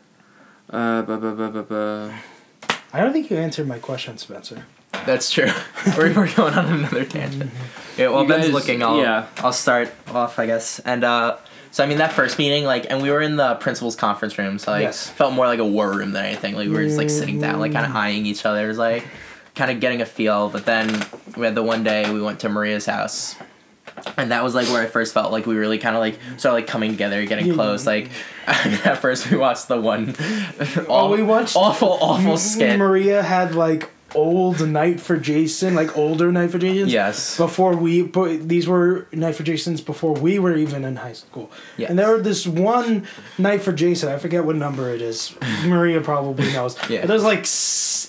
Uh, 0.70 1.02
bu- 1.04 1.18
bu- 1.18 1.36
bu- 1.36 1.50
bu- 1.52 1.64
bu. 1.64 2.12
I 2.94 3.00
don't 3.02 3.14
think 3.14 3.30
you 3.30 3.38
answered 3.38 3.68
my 3.68 3.78
question, 3.80 4.18
Spencer. 4.18 4.66
That's 5.06 5.30
true. 5.32 5.50
we're, 5.98 6.14
we're 6.14 6.34
going 6.34 6.54
on 6.54 6.66
another 6.72 7.04
tangent. 7.06 7.52
Yeah, 7.98 8.08
while 8.10 8.24
You 8.24 8.30
Ben's 8.30 8.46
guys- 8.46 8.54
looking, 8.54 8.82
I'll 8.84 8.98
yeah. 9.00 9.28
I'll 9.38 9.52
start 9.54 9.92
off, 10.08 10.40
I 10.40 10.46
guess. 10.46 10.80
And 10.80 11.04
uh, 11.04 11.38
so 11.72 11.84
I 11.84 11.88
mean 11.88 11.98
that 11.98 12.14
first 12.14 12.38
meeting, 12.40 12.64
like, 12.64 12.86
and 12.90 13.02
we 13.02 13.10
were 13.12 13.22
in 13.22 13.36
the 13.36 13.56
principal's 13.56 13.96
conference 13.96 14.38
room, 14.38 14.58
so 14.60 14.72
like 14.72 14.84
Yes. 14.84 15.10
felt 15.10 15.34
more 15.34 15.48
like 15.48 15.60
a 15.60 15.66
war 15.66 15.92
room 15.92 16.12
than 16.14 16.26
anything. 16.26 16.56
Like 16.56 16.68
we 16.68 16.74
were 16.74 16.84
just 16.84 16.98
like 16.98 17.10
sitting 17.10 17.40
down, 17.42 17.60
like 17.60 17.74
kind 17.74 17.86
of 17.86 17.96
eyeing 17.96 18.26
each 18.28 18.46
other, 18.46 18.64
it 18.66 18.68
was 18.68 18.78
like 18.78 19.04
kind 19.56 19.72
of 19.72 19.80
getting 19.80 20.02
a 20.02 20.06
feel. 20.06 20.50
But 20.50 20.66
then 20.66 21.06
we 21.38 21.46
had 21.46 21.56
the 21.56 21.64
one 21.64 21.84
day 21.84 22.12
we 22.12 22.22
went 22.22 22.40
to 22.42 22.50
Maria's 22.50 22.86
house. 22.86 23.36
And 24.18 24.32
that 24.32 24.44
was 24.44 24.56
like 24.56 24.68
where 24.70 24.82
I 24.82 24.88
first 24.88 25.14
felt 25.14 25.32
like 25.32 25.46
we 25.46 25.56
really 25.56 25.78
kind 25.78 25.96
of 25.96 26.00
like 26.00 26.18
started 26.38 26.56
like 26.56 26.68
coming 26.68 26.92
together, 26.92 27.24
getting 27.26 27.48
Yeah. 27.48 27.54
close. 27.54 27.86
Like 27.86 28.10
at 28.48 28.96
first 28.96 29.30
we 29.30 29.38
watched 29.38 29.68
the 29.68 29.80
one, 29.80 30.16
Oh, 30.90 31.10
we 31.12 31.22
watched 31.22 31.56
awful, 31.56 31.98
awful 32.02 32.38
skit. 32.38 32.80
Maria 32.80 33.22
had 33.22 33.54
like 33.56 33.90
old 34.16 34.68
Night 34.68 35.00
for 35.00 35.18
Jason, 35.18 35.76
like 35.76 35.98
older 35.98 36.32
Night 36.32 36.52
for 36.52 36.58
Jason. 36.60 36.90
Yes. 36.90 37.38
Before 37.38 37.76
we, 37.76 38.02
but 38.04 38.48
these 38.48 38.68
were 38.68 39.08
Night 39.12 39.36
for 39.36 39.44
Jasons 39.44 39.82
before 39.82 40.14
we 40.14 40.40
were 40.40 40.56
even 40.56 40.84
in 40.86 40.96
high 40.98 41.14
school. 41.14 41.52
Yes. 41.78 41.90
And 41.90 42.00
there 42.00 42.10
were 42.12 42.22
this 42.22 42.46
one 42.48 43.08
Night 43.38 43.62
for 43.62 43.72
Jason. 43.74 44.10
I 44.10 44.18
forget 44.18 44.46
what 44.46 44.56
number 44.56 44.90
it 44.90 45.02
is. 45.02 45.36
Maria 45.66 46.02
probably 46.02 46.52
knows. 46.54 46.78
Yeah. 46.90 47.02
But 47.02 47.08
There's 47.08 47.24
like 47.24 47.46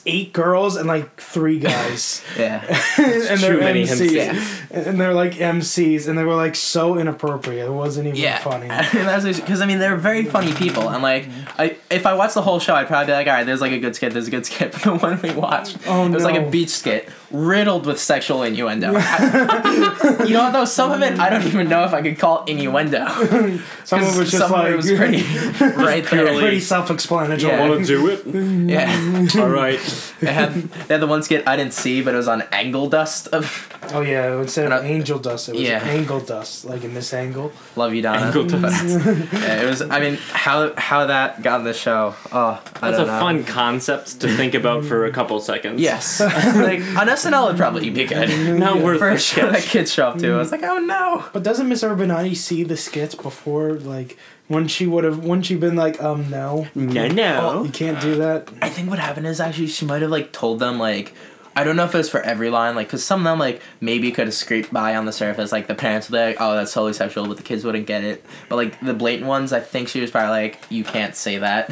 eight 0.06 0.32
girls 0.32 0.76
and 0.76 0.86
like 0.88 1.20
three 1.20 1.58
guys. 1.58 2.22
Yeah. 2.38 2.64
and 2.98 3.40
they're 3.40 3.54
too 3.54 3.60
many 3.60 3.84
MCs. 3.84 4.10
MCs. 4.30 4.70
And 4.88 5.00
they're 5.00 5.14
like 5.14 5.32
MCs, 5.34 6.08
and 6.08 6.18
they 6.18 6.24
were 6.24 6.34
like 6.34 6.56
so 6.56 6.98
inappropriate. 6.98 7.66
It 7.68 7.72
wasn't 7.72 8.08
even 8.08 8.18
Yeah, 8.20 8.38
funny. 8.38 8.68
because 8.68 9.60
I 9.60 9.66
mean 9.66 9.78
they're 9.78 9.96
very 9.96 10.24
funny 10.24 10.52
people, 10.52 10.88
and 10.90 11.02
like 11.02 11.28
I 11.58 11.76
if 11.90 12.06
I 12.06 12.14
watched 12.14 12.34
the 12.34 12.42
whole 12.42 12.58
show, 12.58 12.74
I'd 12.74 12.88
probably 12.88 13.06
be 13.06 13.12
like, 13.12 13.26
all 13.28 13.34
right, 13.34 13.44
there's 13.46 13.60
like 13.60 13.72
a 13.72 13.78
good 13.78 13.94
skit, 13.94 14.12
there's 14.12 14.26
a 14.28 14.30
good 14.32 14.44
skit. 14.46 14.72
But 14.72 14.82
the 14.82 14.94
one 14.96 15.20
we 15.22 15.30
watched, 15.32 15.78
Oh, 15.86 15.93
Oh, 15.94 16.06
it 16.06 16.10
was 16.10 16.24
like 16.24 16.40
a 16.40 16.50
beach 16.50 16.70
skit 16.70 17.08
riddled 17.34 17.84
with 17.86 17.98
sexual 18.00 18.42
innuendo. 18.42 18.92
I- 18.96 20.24
you 20.26 20.34
know 20.34 20.50
though? 20.52 20.64
Some 20.64 20.92
of 20.92 21.02
it 21.02 21.18
I 21.18 21.28
don't 21.30 21.44
even 21.46 21.68
know 21.68 21.84
if 21.84 21.92
I 21.92 22.00
could 22.02 22.18
call 22.18 22.44
innuendo. 22.44 23.06
Some 23.84 24.02
of 24.02 24.14
it 24.14 24.18
was 24.18 24.30
just 24.30 24.38
some 24.38 24.52
like 24.52 24.68
of 24.68 24.72
it 24.72 24.76
was 24.76 24.86
pretty 24.92 25.22
right 25.76 26.04
there. 26.06 26.38
pretty 26.38 26.60
self-explanatory. 26.60 27.52
Yeah. 27.52 27.68
Want 27.68 27.80
to 27.84 27.86
do 27.86 28.08
it? 28.08 28.24
Yeah, 28.70 29.28
All 29.42 29.50
right. 29.50 29.78
they 30.20 30.32
had 30.32 30.54
they 30.54 30.94
had 30.94 31.00
the 31.02 31.06
one 31.06 31.22
skit 31.22 31.46
I 31.46 31.56
didn't 31.56 31.74
see, 31.74 32.00
but 32.02 32.14
it 32.14 32.16
was 32.16 32.28
on 32.28 32.42
angle 32.52 32.88
dust 32.88 33.28
of 33.28 33.68
Oh 33.92 34.00
yeah, 34.00 34.40
instead 34.40 34.64
And 34.64 34.74
of 34.74 34.82
I- 34.84 34.86
angel 34.86 35.18
dust, 35.18 35.50
it 35.50 35.52
was 35.56 35.60
Yeah. 35.62 35.80
angle 35.84 36.20
dust, 36.20 36.64
like 36.64 36.84
in 36.84 36.94
this 36.94 37.12
angle. 37.12 37.52
Love 37.76 37.92
You 37.94 38.00
Donna. 38.00 38.26
Angle 38.26 38.44
dust. 38.46 38.84
yeah, 38.86 39.60
it 39.62 39.66
was. 39.66 39.82
I 39.82 40.00
mean, 40.00 40.16
how 40.32 40.72
how 40.78 41.06
that 41.06 41.42
got 41.42 41.60
in 41.60 41.64
the 41.66 41.74
show? 41.74 42.14
Oh, 42.32 42.62
I 42.80 42.90
That's 42.90 42.94
a 42.96 43.04
don't 43.04 43.06
know. 43.08 43.20
fun 43.20 43.44
concept 43.44 44.20
to 44.22 44.28
think 44.28 44.54
about 44.54 44.84
for 44.86 45.04
a 45.04 45.12
couple 45.12 45.38
seconds. 45.40 45.80
Yes. 45.80 46.20
like 46.20 46.80
on 46.96 47.08
SNL 47.26 47.46
it'd 47.46 47.56
probably 47.58 47.90
be 47.90 48.04
good. 48.04 48.28
Not 48.58 48.82
worth 48.82 48.98
For 48.98 49.08
a 49.10 49.14
the 49.14 49.18
show 49.18 49.50
that 49.50 49.62
kids 49.62 49.92
show 49.92 50.08
up 50.08 50.18
to. 50.18 50.32
I 50.34 50.38
was 50.38 50.52
like, 50.52 50.62
oh 50.62 50.78
no. 50.78 51.24
But 51.32 51.42
doesn't 51.42 51.68
Miss 51.68 51.82
Urbanati 51.82 52.36
see 52.36 52.62
the 52.64 52.76
skits 52.76 53.14
before, 53.14 53.72
like 53.72 54.18
when 54.48 54.68
she 54.68 54.86
would 54.86 55.04
have, 55.04 55.24
when 55.24 55.42
she 55.42 55.54
been 55.56 55.74
like, 55.76 56.02
um, 56.02 56.28
no, 56.30 56.68
No, 56.74 57.08
no. 57.08 57.64
you 57.64 57.70
can't 57.70 58.00
do 58.00 58.16
that. 58.16 58.48
I 58.60 58.68
think 58.68 58.90
what 58.90 58.98
happened 58.98 59.26
is 59.26 59.40
actually 59.40 59.68
she 59.68 59.84
might 59.86 60.02
have 60.02 60.10
like 60.10 60.32
told 60.32 60.58
them 60.58 60.78
like 60.78 61.14
I 61.56 61.62
don't 61.62 61.76
know 61.76 61.84
if 61.84 61.94
it 61.94 61.98
was 61.98 62.10
for 62.10 62.20
every 62.20 62.50
line, 62.50 62.74
like, 62.74 62.88
cause 62.88 63.04
some 63.04 63.20
of 63.20 63.24
them 63.24 63.38
like 63.38 63.62
maybe 63.80 64.10
could 64.10 64.26
have 64.26 64.34
scraped 64.34 64.72
by 64.72 64.96
on 64.96 65.04
the 65.06 65.12
surface, 65.12 65.52
like 65.52 65.68
the 65.68 65.74
parents 65.76 66.10
would 66.10 66.16
be 66.18 66.20
like, 66.24 66.36
"Oh, 66.40 66.56
that's 66.56 66.72
totally 66.72 66.94
sexual," 66.94 67.28
but 67.28 67.36
the 67.36 67.44
kids 67.44 67.64
wouldn't 67.64 67.86
get 67.86 68.02
it. 68.02 68.24
But 68.48 68.56
like 68.56 68.80
the 68.80 68.92
blatant 68.92 69.28
ones, 69.28 69.52
I 69.52 69.60
think 69.60 69.86
she 69.86 70.00
was 70.00 70.10
probably 70.10 70.30
like, 70.30 70.58
"You 70.68 70.82
can't 70.82 71.14
say 71.14 71.38
that," 71.38 71.70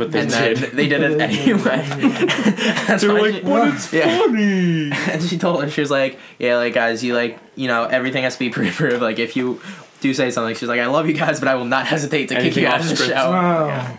But 0.00 0.12
they 0.12 0.20
and 0.20 0.30
then 0.30 0.54
did. 0.56 0.70
they 0.72 0.88
did 0.88 1.02
it 1.02 1.20
anyway. 1.20 1.84
That's 2.86 3.02
They're 3.02 3.12
like, 3.12 3.34
she- 3.34 3.40
but 3.42 3.68
it's 3.74 3.92
Yeah. 3.92 4.18
funny. 4.18 4.90
and 5.12 5.22
she 5.22 5.36
told 5.36 5.62
her 5.62 5.68
she 5.70 5.82
was 5.82 5.90
like, 5.90 6.18
"Yeah, 6.38 6.56
like 6.56 6.72
guys, 6.72 7.04
you 7.04 7.14
like, 7.14 7.38
you 7.54 7.68
know, 7.68 7.84
everything 7.84 8.22
has 8.22 8.32
to 8.34 8.38
be 8.38 8.48
pre-approved. 8.56 9.02
Like 9.02 9.18
if 9.18 9.36
you 9.36 9.60
do 10.00 10.14
say 10.14 10.30
something, 10.30 10.54
she's 10.56 10.68
like, 10.70 10.80
I 10.80 10.86
love 10.86 11.06
you 11.06 11.12
guys, 11.12 11.38
but 11.38 11.48
I 11.48 11.54
will 11.54 11.66
not 11.66 11.86
hesitate 11.86 12.30
to 12.30 12.36
kick 12.36 12.56
you 12.56 12.66
out 12.66 12.76
off 12.76 12.80
of 12.84 12.88
the 12.88 12.96
script. 12.96 13.12
show." 13.12 13.30
Wow. 13.30 13.66
Yeah. 13.66 13.96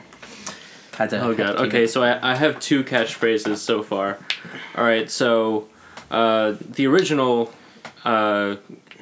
Had 0.98 1.10
to, 1.12 1.22
Oh 1.24 1.34
god. 1.36 1.54
to 1.54 1.60
Okay, 1.66 1.84
it- 1.84 1.90
so 1.92 2.02
I, 2.04 2.32
I 2.32 2.36
have 2.36 2.60
two 2.60 2.84
catchphrases 2.84 3.58
so 3.58 3.84
far. 3.84 4.18
All 4.76 4.84
right, 4.84 5.10
so 5.10 5.68
uh, 6.10 6.56
the 6.60 6.88
original 6.88 7.54
uh, 8.04 8.56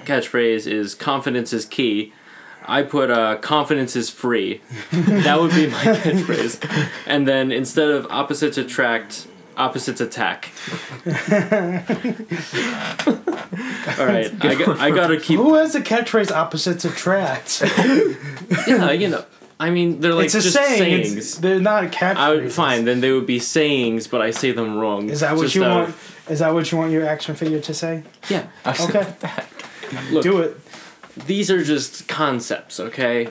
catchphrase 0.06 0.68
is 0.68 0.95
"confidence 0.95 1.54
is 1.54 1.66
key." 1.66 2.12
I 2.70 2.84
put 2.84 3.09
uh, 3.11 3.38
"confidence 3.38 3.95
is 3.95 4.09
free." 4.09 4.61
that 4.91 5.39
would 5.39 5.51
be 5.51 5.67
my 5.67 5.78
catchphrase. 5.84 6.89
And 7.05 7.28
then 7.28 7.51
instead 7.51 7.89
of 7.89 8.07
opposites 8.09 8.57
attract, 8.57 9.28
opposites 9.57 9.99
attack. 10.01 10.49
All 13.97 14.05
right, 14.05 14.32
I, 14.45 14.55
got, 14.55 14.80
I 14.80 14.91
gotta 14.91 15.20
keep. 15.20 15.38
Who 15.38 15.55
has 15.55 15.76
a 15.76 15.82
catchphrase 15.82 16.32
opposites 16.32 16.86
attract? 16.86 17.63
Yeah, 18.67 18.91
you 18.91 19.09
know. 19.09 19.26
I 19.59 19.70
mean, 19.72 19.99
they're 19.99 20.13
like 20.13 20.26
it's 20.26 20.36
a 20.36 20.41
just 20.41 20.55
saying. 20.55 20.78
sayings. 20.80 21.15
It's, 21.15 21.38
they're 21.38 21.59
not 21.59 21.84
catchphrases. 21.91 22.15
I 22.15 22.30
would 22.32 22.51
fine. 22.51 22.86
Then 22.86 23.01
they 23.01 23.11
would 23.11 23.26
be 23.28 23.39
sayings, 23.39 24.07
but 24.07 24.22
I 24.22 24.32
say 24.32 24.51
them 24.51 24.78
wrong. 24.78 25.09
Is 25.09 25.20
that 25.20 25.36
what 25.36 25.43
Just 25.43 25.55
you 25.55 25.63
out 25.65 25.76
want? 25.76 25.89
of- 25.89 26.32
Is 26.32 26.39
that 26.39 26.53
what 26.53 26.72
you 26.72 26.78
want 26.78 26.91
your 26.91 27.05
action 27.05 27.36
figure 27.36 27.59
to 27.59 27.74
say? 27.74 28.03
Yeah. 28.30 28.47
Okay, 28.65 29.05
Look, 30.11 30.24
do 30.24 30.39
it. 30.41 30.57
These 31.26 31.49
are 31.51 31.63
just 31.63 32.07
concepts, 32.07 32.80
okay? 32.80 33.30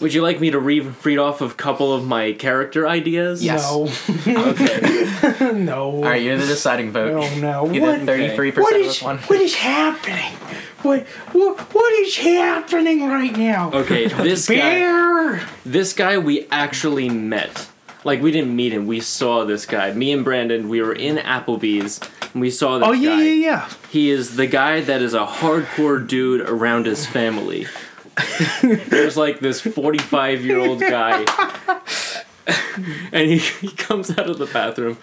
Would 0.00 0.14
you 0.14 0.22
like 0.22 0.38
me 0.40 0.50
to 0.52 0.60
read 0.60 0.94
read 1.04 1.18
off 1.18 1.40
a 1.40 1.50
couple 1.50 1.92
of 1.92 2.06
my 2.06 2.32
character 2.34 2.86
ideas? 2.86 3.42
Yes. 3.42 3.68
No. 3.68 3.88
Okay. 4.52 5.52
no. 5.54 5.90
All 5.96 6.02
right, 6.02 6.22
you're 6.22 6.36
the 6.38 6.46
deciding 6.46 6.92
vote. 6.92 7.20
Oh 7.24 7.40
no. 7.40 7.66
Either 7.72 7.80
What, 7.80 8.00
thirty-three 8.02 8.50
what 8.50 8.54
percent 8.54 8.76
of 8.76 8.80
is 8.82 8.86
this 8.86 9.02
one. 9.02 9.18
what 9.18 9.40
is 9.40 9.54
happening? 9.56 10.32
What 10.82 11.02
what 11.32 11.58
what 11.74 11.92
is 11.94 12.16
happening 12.16 13.08
right 13.08 13.36
now? 13.36 13.72
Okay. 13.72 14.06
This 14.06 14.48
guy. 14.48 15.44
This 15.64 15.92
guy 15.94 16.16
we 16.18 16.46
actually 16.50 17.08
met. 17.08 17.68
Like 18.04 18.20
we 18.20 18.30
didn't 18.32 18.54
meet 18.54 18.72
him. 18.72 18.86
We 18.86 19.00
saw 19.00 19.44
this 19.44 19.64
guy. 19.66 19.92
Me 19.92 20.12
and 20.12 20.24
Brandon. 20.24 20.68
We 20.68 20.80
were 20.82 20.92
in 20.92 21.16
Applebee's. 21.16 22.00
And 22.32 22.40
we 22.40 22.50
saw 22.50 22.78
this 22.78 22.88
Oh 22.88 22.92
guy. 22.92 22.98
yeah 23.00 23.16
yeah 23.18 23.32
yeah. 23.32 23.70
He 23.90 24.10
is 24.10 24.36
the 24.36 24.46
guy 24.46 24.80
that 24.80 25.02
is 25.02 25.14
a 25.14 25.24
hardcore 25.26 26.06
dude 26.06 26.40
around 26.42 26.86
his 26.86 27.06
family. 27.06 27.66
There's 28.62 29.16
like 29.16 29.40
this 29.40 29.60
45 29.60 30.44
year 30.44 30.58
old 30.58 30.80
guy, 30.80 31.24
and 33.12 33.30
he, 33.30 33.38
he 33.38 33.70
comes 33.70 34.10
out 34.10 34.28
of 34.28 34.38
the 34.38 34.46
bathroom. 34.46 34.98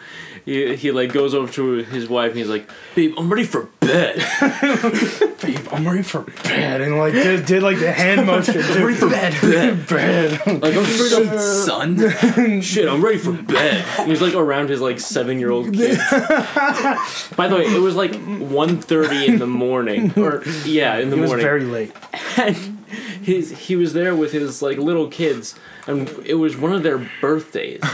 He, 0.45 0.75
he 0.75 0.91
like 0.91 1.11
goes 1.13 1.33
over 1.33 1.51
to 1.53 1.83
his 1.83 2.07
wife 2.09 2.29
and 2.31 2.37
he's 2.39 2.49
like, 2.49 2.69
"Babe, 2.95 3.13
I'm 3.17 3.29
ready 3.29 3.43
for 3.45 3.63
bed." 3.81 4.15
Babe, 5.41 5.67
I'm 5.71 5.87
ready 5.87 6.01
for 6.03 6.21
bed, 6.43 6.81
and 6.81 6.97
like 6.97 7.13
did, 7.13 7.45
did 7.45 7.63
like 7.63 7.79
the 7.79 7.91
hand 7.91 8.25
motion. 8.27 8.55
Dude. 8.55 8.67
Ready 8.77 8.95
for 8.95 9.09
bed. 9.09 9.87
bed. 9.87 10.61
Like 10.61 10.75
I'm 10.75 10.85
straight 10.85 11.27
up, 11.27 11.39
son. 11.39 12.61
shit, 12.61 12.87
I'm 12.89 13.03
ready 13.03 13.17
for 13.17 13.31
bed. 13.33 13.85
And 13.99 14.09
he's 14.09 14.21
like 14.21 14.33
around 14.33 14.69
his 14.69 14.81
like 14.81 14.99
seven 14.99 15.39
year 15.39 15.51
old 15.51 15.73
kids. 15.73 15.97
By 17.35 17.47
the 17.47 17.55
way, 17.55 17.65
it 17.65 17.79
was 17.81 17.95
like 17.95 18.11
1.30 18.11 19.27
in 19.27 19.39
the 19.39 19.47
morning, 19.47 20.13
or 20.17 20.43
yeah, 20.65 20.97
in 20.97 21.09
the 21.09 21.17
It 21.17 21.21
was 21.21 21.29
morning. 21.29 21.45
very 21.45 21.63
late. 21.65 21.93
and 22.37 22.78
he's 23.21 23.67
he 23.67 23.75
was 23.75 23.93
there 23.93 24.15
with 24.15 24.31
his 24.31 24.61
like 24.61 24.77
little 24.77 25.07
kids 25.07 25.55
and 25.87 26.09
it 26.25 26.35
was 26.35 26.55
one 26.57 26.73
of 26.73 26.83
their 26.83 27.09
birthdays. 27.21 27.81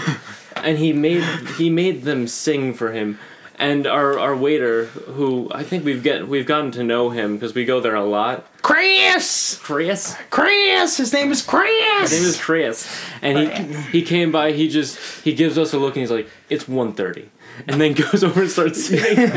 And 0.58 0.78
he 0.80 0.94
made 0.94 1.22
he 1.58 1.70
made 1.70 2.04
them 2.04 2.28
sing 2.28 2.74
for 2.74 2.92
him. 2.92 3.20
And 3.60 3.86
our 3.86 4.18
our 4.18 4.36
waiter 4.36 4.86
who 4.86 5.50
I 5.54 5.64
think 5.64 5.84
we've 5.86 6.02
get 6.02 6.28
we've 6.28 6.46
gotten 6.48 6.72
to 6.72 6.84
know 6.84 7.10
him 7.10 7.36
because 7.36 7.54
we 7.54 7.66
go 7.66 7.82
there 7.82 7.94
a 7.94 8.06
lot. 8.06 8.48
Chris. 8.64 9.60
Chris? 9.62 10.16
Chris. 10.30 10.98
His 10.98 11.14
name 11.14 11.30
is 11.30 11.42
Chris. 11.44 12.10
his 12.10 12.20
name 12.20 12.30
is 12.30 12.40
Chris. 12.42 12.88
And 13.22 13.38
he 13.38 14.00
he 14.00 14.02
came 14.02 14.32
by 14.32 14.54
he 14.54 14.70
just 14.70 14.98
he 15.24 15.34
gives 15.34 15.58
us 15.58 15.74
a 15.74 15.78
look 15.78 15.96
and 15.96 16.02
he's 16.02 16.10
like 16.10 16.30
it's 16.50 16.64
1.30 16.64 17.28
and 17.68 17.80
then 17.80 17.94
goes 17.94 18.24
over 18.24 18.42
and 18.42 18.50
starts 18.50 18.86
singing 18.88 19.32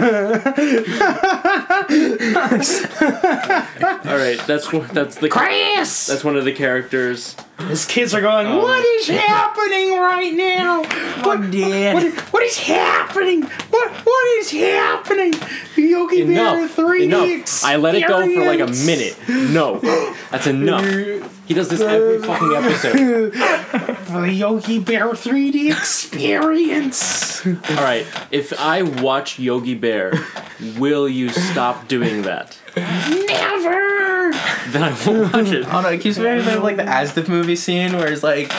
all 4.05 4.16
right 4.16 4.41
that's 4.47 4.73
one 4.73 4.87
that's 4.93 5.16
the 5.16 5.29
Chris. 5.31 6.07
that's 6.07 6.25
one 6.25 6.37
of 6.37 6.45
the 6.45 6.53
characters 6.53 7.37
His 7.69 7.85
kids 7.87 8.14
are 8.14 8.21
going. 8.21 8.47
Um, 8.47 8.59
what 8.59 8.85
is 8.85 9.09
happening 9.09 9.99
right 9.99 10.33
now? 10.35 10.85
What, 11.19 11.41
oh, 11.41 11.51
Dad. 11.51 11.95
what, 11.95 12.14
what 12.33 12.43
is 12.45 12.57
happening? 12.59 13.43
What 13.43 13.91
what 13.91 14.39
is 14.39 14.53
happening? 14.53 15.35
Yogi 15.77 16.23
Bear 16.25 16.59
enough. 16.61 16.77
3D 16.77 17.03
enough. 17.03 17.64
I 17.64 17.75
let 17.77 17.97
it 17.97 18.07
go 18.07 18.23
for 18.33 18.45
like 18.47 18.61
a 18.61 18.69
minute. 18.69 19.19
No, 19.29 19.81
that's 20.31 20.47
enough. 20.47 20.85
He 21.49 21.55
does 21.55 21.69
this 21.69 21.81
every 21.81 22.19
fucking 22.19 22.53
episode. 22.55 23.33
The 24.09 24.33
Yogi 24.33 24.79
Bear 24.79 25.09
3D 25.11 25.71
experience. 25.71 27.45
All 27.47 27.53
right, 27.77 28.07
if 28.31 28.59
I 28.59 28.83
watch 28.83 29.39
Yogi 29.39 29.75
Bear, 29.75 30.13
will 30.79 31.09
you 31.09 31.29
stop 31.31 31.89
doing 31.89 32.23
that? 32.23 32.59
Never. 32.77 34.33
Then 34.71 34.83
I 34.83 34.91
won't 35.07 35.33
watch 35.33 35.47
it. 35.49 35.66
I 35.66 35.83
don't. 35.83 35.95
It 35.95 36.01
keeps 36.01 36.19
reminding 36.19 36.47
me 36.47 36.53
of 36.55 36.62
like 36.62 36.77
the 36.77 36.83
asdfmovie 36.85 37.57
scene 37.57 37.95
where 37.97 38.12
it's 38.12 38.23
like, 38.23 38.53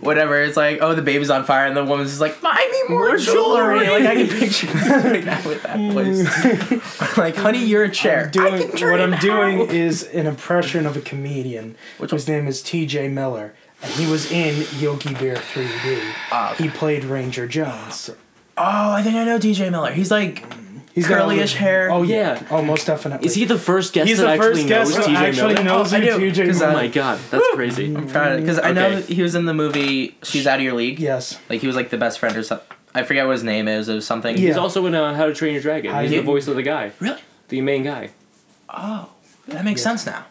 whatever. 0.00 0.40
It's 0.42 0.56
like, 0.56 0.78
oh, 0.82 0.94
the 0.94 1.02
baby's 1.02 1.30
on 1.30 1.44
fire, 1.44 1.66
and 1.66 1.76
the 1.76 1.84
woman's 1.84 2.10
just 2.10 2.20
like, 2.20 2.40
buy 2.40 2.66
me 2.72 2.94
more, 2.94 3.08
More 3.08 3.16
jewelry. 3.16 3.84
jewelry. 3.86 4.04
Like 4.04 4.06
I 4.10 4.14
can 4.16 4.28
picture 4.38 4.66
like 5.08 5.24
that 5.24 5.44
with 5.46 5.62
that 5.62 5.78
voice. 5.92 7.16
like, 7.18 7.36
honey, 7.36 7.64
you're 7.64 7.84
a 7.84 7.90
chair. 7.90 8.28
Doing, 8.28 8.54
I 8.54 8.66
can 8.66 8.90
what 8.90 9.00
I'm 9.00 9.18
doing 9.20 9.60
is 9.70 10.02
an 10.02 10.26
impression 10.26 10.84
of 10.86 10.96
a 10.96 11.00
comedian 11.00 11.76
Which 11.98 12.10
whose 12.10 12.26
name 12.26 12.48
is 12.48 12.60
T.J. 12.62 13.08
Miller, 13.08 13.54
and 13.82 13.92
he 13.92 14.06
was 14.10 14.30
in 14.32 14.66
Yogi 14.80 15.14
Bear 15.14 15.36
3D. 15.36 16.12
Ah, 16.32 16.52
okay. 16.54 16.64
He 16.64 16.70
played 16.70 17.04
Ranger 17.04 17.46
Jones. 17.46 18.10
Oh, 18.58 18.90
I 18.92 19.02
think 19.02 19.14
I 19.14 19.24
know 19.24 19.38
T.J. 19.38 19.70
Miller. 19.70 19.92
He's 19.92 20.10
like 20.10 20.44
He's 20.96 21.06
got 21.06 21.28
curlyish 21.28 21.54
hair. 21.54 21.90
Oh 21.92 22.02
yeah, 22.02 22.16
Yeah. 22.40 22.42
oh 22.50 22.62
most 22.62 22.86
definitely. 22.86 23.26
Is 23.28 23.34
he 23.34 23.44
the 23.44 23.58
first 23.58 23.92
guest 23.92 24.08
He's 24.08 24.16
that 24.18 24.24
the 24.24 24.30
actually 24.30 24.48
first 24.54 24.66
guest 24.68 24.94
knows 24.96 25.06
who 25.06 25.12
TJ 25.12 25.16
actually 25.16 25.52
Miller? 25.54 25.64
knows 25.64 25.92
Oh, 25.92 25.96
I 25.96 26.00
who 26.00 26.06
do, 26.06 26.18
T.J. 26.30 26.46
'cause, 26.46 26.60
Miller. 26.60 26.72
My 26.72 26.86
god, 26.88 27.18
that's 27.30 27.46
crazy. 27.54 27.94
I'm 27.94 28.08
trying 28.10 28.40
because 28.40 28.58
I 28.58 28.72
know 28.72 28.86
Okay. 28.86 28.94
that 29.02 29.08
he 29.12 29.22
was 29.22 29.34
in 29.36 29.44
the 29.44 29.54
movie 29.54 30.16
She's 30.24 30.46
Out 30.46 30.58
of 30.58 30.64
Your 30.64 30.72
League. 30.74 30.98
Yes. 30.98 31.38
Like 31.50 31.60
he 31.60 31.66
was 31.66 31.76
like 31.76 31.90
the 31.90 31.98
best 31.98 32.18
friend 32.18 32.34
or 32.36 32.42
something. 32.42 32.66
I 32.94 33.02
forget 33.04 33.26
what 33.26 33.32
his 33.32 33.44
name 33.44 33.68
is. 33.68 33.88
It 33.90 33.94
was 33.94 34.06
something. 34.06 34.36
Yeah. 34.38 34.46
He's 34.48 34.56
also 34.56 34.84
in 34.86 34.94
uh, 34.94 35.14
How 35.14 35.26
to 35.26 35.34
Train 35.34 35.52
Your 35.52 35.62
Dragon. 35.62 35.94
I 35.94 36.02
He's 36.02 36.10
did- 36.12 36.20
the 36.20 36.24
voice 36.24 36.48
of 36.48 36.56
the 36.56 36.62
guy, 36.62 36.92
Really? 36.98 37.20
the 37.48 37.60
main 37.60 37.82
guy. 37.84 38.10
Oh, 38.70 39.10
that 39.48 39.64
makes 39.64 39.80
Yeah. 39.82 39.90
sense 39.90 40.06
now. 40.06 40.24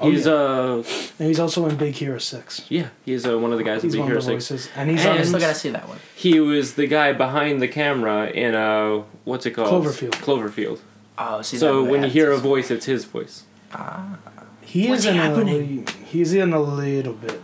Oh, 0.00 0.10
He's 0.10 0.26
yeah. 0.26 0.32
uh 0.32 0.82
And 1.18 1.28
he's 1.28 1.40
also 1.40 1.66
in 1.66 1.76
Big 1.76 1.94
Hero 1.94 2.18
Six. 2.18 2.64
yeah, 2.68 2.88
he's 3.04 3.26
uh, 3.26 3.36
one 3.38 3.50
of 3.52 3.58
the 3.58 3.64
guys 3.64 3.82
in 3.82 3.90
Big 3.90 3.98
one 4.00 4.08
Hero 4.08 4.18
of 4.20 4.24
the 4.26 4.30
Six. 4.40 4.48
voices, 4.48 4.68
and 4.76 4.90
he's 4.90 5.04
And- 5.04 5.18
I 5.18 5.22
still 5.22 5.40
gotta 5.40 5.54
see 5.54 5.70
that 5.70 5.88
one. 5.88 5.98
He 6.14 6.38
was 6.40 6.74
the 6.74 6.86
guy 6.86 7.12
behind 7.12 7.60
the 7.60 7.68
camera 7.68 8.26
in 8.30 8.54
uh 8.54 9.02
what's 9.24 9.44
it 9.46 9.52
called? 9.52 9.84
Cloverfield. 9.84 10.12
Cloverfield. 10.12 10.78
Oh, 11.18 11.42
see. 11.42 11.56
So 11.58 11.82
when 11.84 12.04
you 12.04 12.08
hear 12.10 12.30
a 12.30 12.36
voice, 12.38 12.70
it's 12.70 12.86
his 12.86 13.04
voice. 13.04 13.42
Ah. 13.72 14.18
He 14.62 14.88
What's 14.88 15.00
is 15.00 15.06
in 15.06 15.14
happening? 15.16 15.84
a 15.88 15.90
he's 16.04 16.32
in 16.34 16.52
a 16.52 16.60
little 16.60 17.14
bit. 17.14 17.40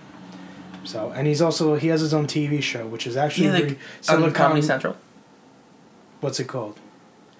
So 0.84 1.10
and 1.16 1.26
he's 1.26 1.40
also 1.42 1.74
he 1.76 1.88
has 1.88 2.00
his 2.02 2.12
own 2.14 2.26
TV 2.26 2.62
show, 2.62 2.86
which 2.86 3.06
is 3.06 3.16
actually 3.16 3.46
Yeah, 3.46 3.52
like, 3.54 3.64
on 3.70 3.76
Silicon. 4.02 4.32
Comedy 4.34 4.62
Central. 4.62 4.96
What's 6.20 6.38
it 6.38 6.44
called? 6.46 6.78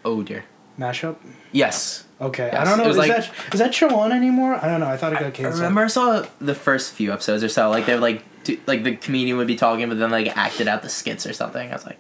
Oh 0.04 0.22
dear. 0.22 0.44
Mashup. 0.78 1.16
Yes. 1.52 2.03
Okay, 2.20 2.50
I 2.50 2.64
don't 2.64 2.78
know. 2.78 2.88
Is 2.88 2.96
like- 2.96 3.08
that 3.10 3.30
is 3.52 3.58
that 3.60 3.74
show 3.74 3.94
on 3.98 4.12
anymore? 4.12 4.54
I 4.54 4.68
don't 4.68 4.80
know. 4.80 4.86
I 4.86 4.96
thought 4.96 5.12
it 5.12 5.18
got 5.18 5.26
I 5.26 5.30
canceled. 5.30 5.60
remember 5.60 5.84
I 5.84 5.86
saw 5.88 6.24
the 6.40 6.54
first 6.54 6.92
few 6.92 7.12
episodes 7.12 7.42
or 7.42 7.48
so. 7.48 7.70
Like 7.70 7.86
they 7.86 7.94
would 7.94 8.02
like 8.02 8.22
do, 8.44 8.58
like 8.66 8.84
the 8.84 8.96
comedian 8.96 9.36
would 9.38 9.46
be 9.48 9.56
talking, 9.56 9.88
but 9.88 9.98
then 9.98 10.10
like 10.10 10.36
acted 10.36 10.68
out 10.68 10.82
the 10.82 10.88
skits 10.88 11.26
or 11.26 11.32
something. 11.32 11.68
I 11.70 11.72
was 11.72 11.84
like, 11.84 11.98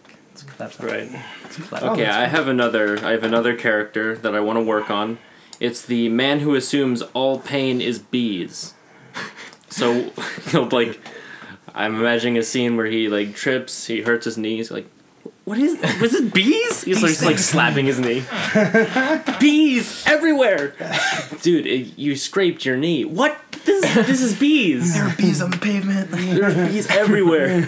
that's 0.56 0.78
Right. 0.80 1.10
That's 1.42 1.56
clever. 1.56 1.86
Oh, 1.86 1.92
okay, 1.92 2.04
that's 2.04 2.16
I 2.16 2.26
have 2.26 2.48
another. 2.48 3.04
I 3.04 3.10
have 3.12 3.24
another 3.24 3.56
character 3.56 4.16
that 4.16 4.34
I 4.34 4.40
want 4.40 4.58
to 4.58 4.62
work 4.64 4.88
on. 4.90 5.18
It's 5.60 5.82
the 5.82 6.08
man 6.08 6.40
who 6.40 6.54
assumes 6.54 7.02
all 7.12 7.38
pain 7.38 7.80
is 7.80 7.98
bees. 7.98 8.74
So, 9.70 10.12
he'll 10.52 10.68
like, 10.72 11.00
I'm 11.74 11.96
imagining 11.96 12.38
a 12.38 12.44
scene 12.44 12.76
where 12.76 12.86
he 12.86 13.08
like 13.08 13.34
trips, 13.34 13.86
he 13.88 14.02
hurts 14.02 14.24
his 14.24 14.38
knees, 14.38 14.70
like, 14.70 14.88
what 15.44 15.58
is 15.58 15.76
was 16.00 16.14
it 16.14 16.32
bees? 16.32 16.82
He 16.84 16.94
starts 16.94 17.22
like 17.24 17.38
slapping 17.38 17.86
his 17.86 17.98
knee. 17.98 18.24
bees 19.40 20.04
everywhere, 20.06 20.74
dude. 21.42 21.66
It, 21.66 21.98
you 21.98 22.16
scraped 22.16 22.64
your 22.64 22.76
knee. 22.76 23.04
What? 23.04 23.38
This 23.64 23.94
this 23.94 24.20
is 24.20 24.38
bees. 24.38 24.92
There 24.94 25.04
are 25.06 25.14
bees 25.16 25.40
on 25.40 25.50
the 25.50 25.56
pavement. 25.56 26.10
There's 26.10 26.54
bees 26.70 26.86
everywhere. 26.90 27.60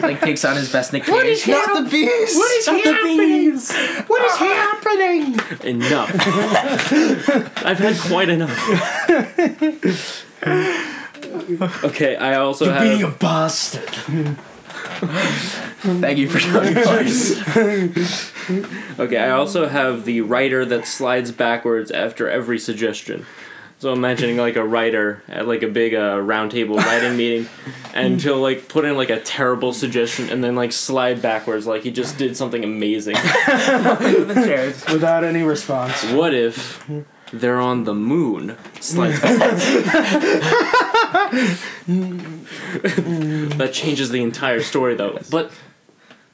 like 0.00 0.20
takes 0.20 0.44
on 0.44 0.56
his 0.56 0.72
best 0.72 0.92
Nick 0.92 1.06
What 1.06 1.22
Cage. 1.24 1.38
is 1.38 1.46
Not 1.48 1.64
hap- 1.66 1.84
the 1.84 1.90
bees. 1.90 2.34
What 2.34 2.50
is 2.58 2.66
Not 2.66 2.82
the 2.84 2.92
happening? 2.92 3.18
bees. 3.18 3.72
What 4.08 4.22
is 4.24 4.36
happening? 4.36 5.74
Enough. 5.76 6.10
I've 7.64 7.78
had 7.78 7.96
quite 8.00 8.28
enough. 8.30 8.58
okay, 11.84 12.16
I 12.16 12.34
also 12.34 12.64
You're 12.64 12.74
have. 12.74 12.82
being 12.82 13.02
a 13.04 13.10
bastard. 13.10 14.36
Thank 15.02 16.18
you 16.18 16.28
for 16.28 16.38
showing 16.38 16.76
advice. 16.76 17.40
Okay, 18.98 19.18
I 19.18 19.30
also 19.30 19.68
have 19.68 20.04
the 20.04 20.20
writer 20.20 20.64
that 20.64 20.86
slides 20.86 21.32
backwards 21.32 21.90
after 21.90 22.28
every 22.28 22.58
suggestion. 22.58 23.26
So 23.78 23.92
imagining 23.92 24.36
like 24.36 24.54
a 24.54 24.64
writer 24.64 25.24
at 25.28 25.48
like 25.48 25.64
a 25.64 25.68
big 25.68 25.92
uh, 25.92 26.18
roundtable 26.18 26.76
writing 26.76 27.16
meeting, 27.16 27.48
and 27.92 28.22
he'll 28.22 28.38
like 28.38 28.68
put 28.68 28.84
in 28.84 28.96
like 28.96 29.10
a 29.10 29.18
terrible 29.18 29.72
suggestion 29.72 30.30
and 30.30 30.44
then 30.44 30.54
like 30.54 30.70
slide 30.70 31.20
backwards 31.20 31.66
like 31.66 31.82
he 31.82 31.90
just 31.90 32.16
did 32.16 32.36
something 32.36 32.62
amazing. 32.62 33.16
Without 34.92 35.24
any 35.24 35.42
response. 35.42 36.04
What 36.12 36.32
if 36.32 36.88
they're 37.32 37.60
on 37.60 37.84
the 37.84 37.94
moon? 37.94 38.56
Slides 38.80 39.20
backwards. 39.22 39.64
that 43.56 43.70
changes 43.72 44.10
the 44.10 44.22
entire 44.22 44.60
story 44.62 44.94
though. 44.94 45.18
But 45.30 45.50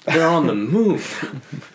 they're 0.05 0.29
on 0.29 0.47
the 0.47 0.55
moon. 0.55 1.01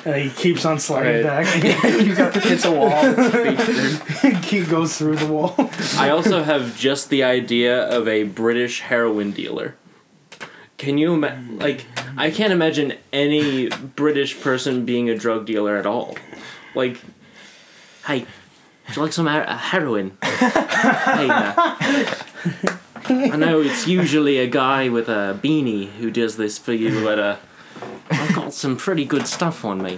And 0.06 0.16
he 0.16 0.30
keeps 0.30 0.66
on 0.66 0.80
sliding 0.80 1.26
Alright. 1.26 1.46
back. 1.46 1.84
you 2.02 2.16
got 2.16 2.36
hits 2.44 2.66
a 2.66 2.72
wall. 2.72 2.90
he 4.44 4.64
goes 4.64 4.98
through 4.98 5.18
the 5.18 5.28
wall. 5.28 5.54
I 5.98 6.10
also 6.10 6.44
have 6.44 6.76
just 6.78 7.10
the 7.10 7.24
idea 7.24 7.84
of 7.84 8.08
a 8.08 8.24
British 8.24 8.82
heroin 8.82 9.32
dealer. 9.32 9.76
Can 10.78 10.98
you 10.98 11.14
ima- 11.14 11.42
like? 11.52 11.86
I 12.18 12.32
can't 12.32 12.52
imagine 12.52 12.96
any 13.14 13.70
British 13.70 14.42
person 14.42 14.84
being 14.84 15.10
a 15.10 15.18
drug 15.18 15.46
dealer 15.46 15.78
at 15.78 15.86
all. 15.86 16.18
Like, 16.76 17.00
hey, 18.06 18.26
would 18.94 18.98
you 18.98 19.04
like 19.06 19.14
some 19.14 19.26
her- 19.26 19.58
heroin? 19.58 20.16
hey, 20.22 21.28
uh, 21.28 21.66
I 23.10 23.36
know 23.38 23.60
it's 23.60 23.88
usually 23.88 24.38
a 24.38 24.46
guy 24.46 24.88
with 24.90 25.10
a 25.10 25.36
beanie 25.42 25.90
who 25.94 26.12
does 26.12 26.38
this 26.38 26.60
for 26.60 26.74
you, 26.74 27.02
but 27.04 27.18
uh, 27.18 27.38
I've 28.12 28.36
got 28.36 28.54
some 28.54 28.78
pretty 28.78 29.06
good 29.06 29.26
stuff 29.26 29.66
on 29.66 29.82
me. 29.82 29.98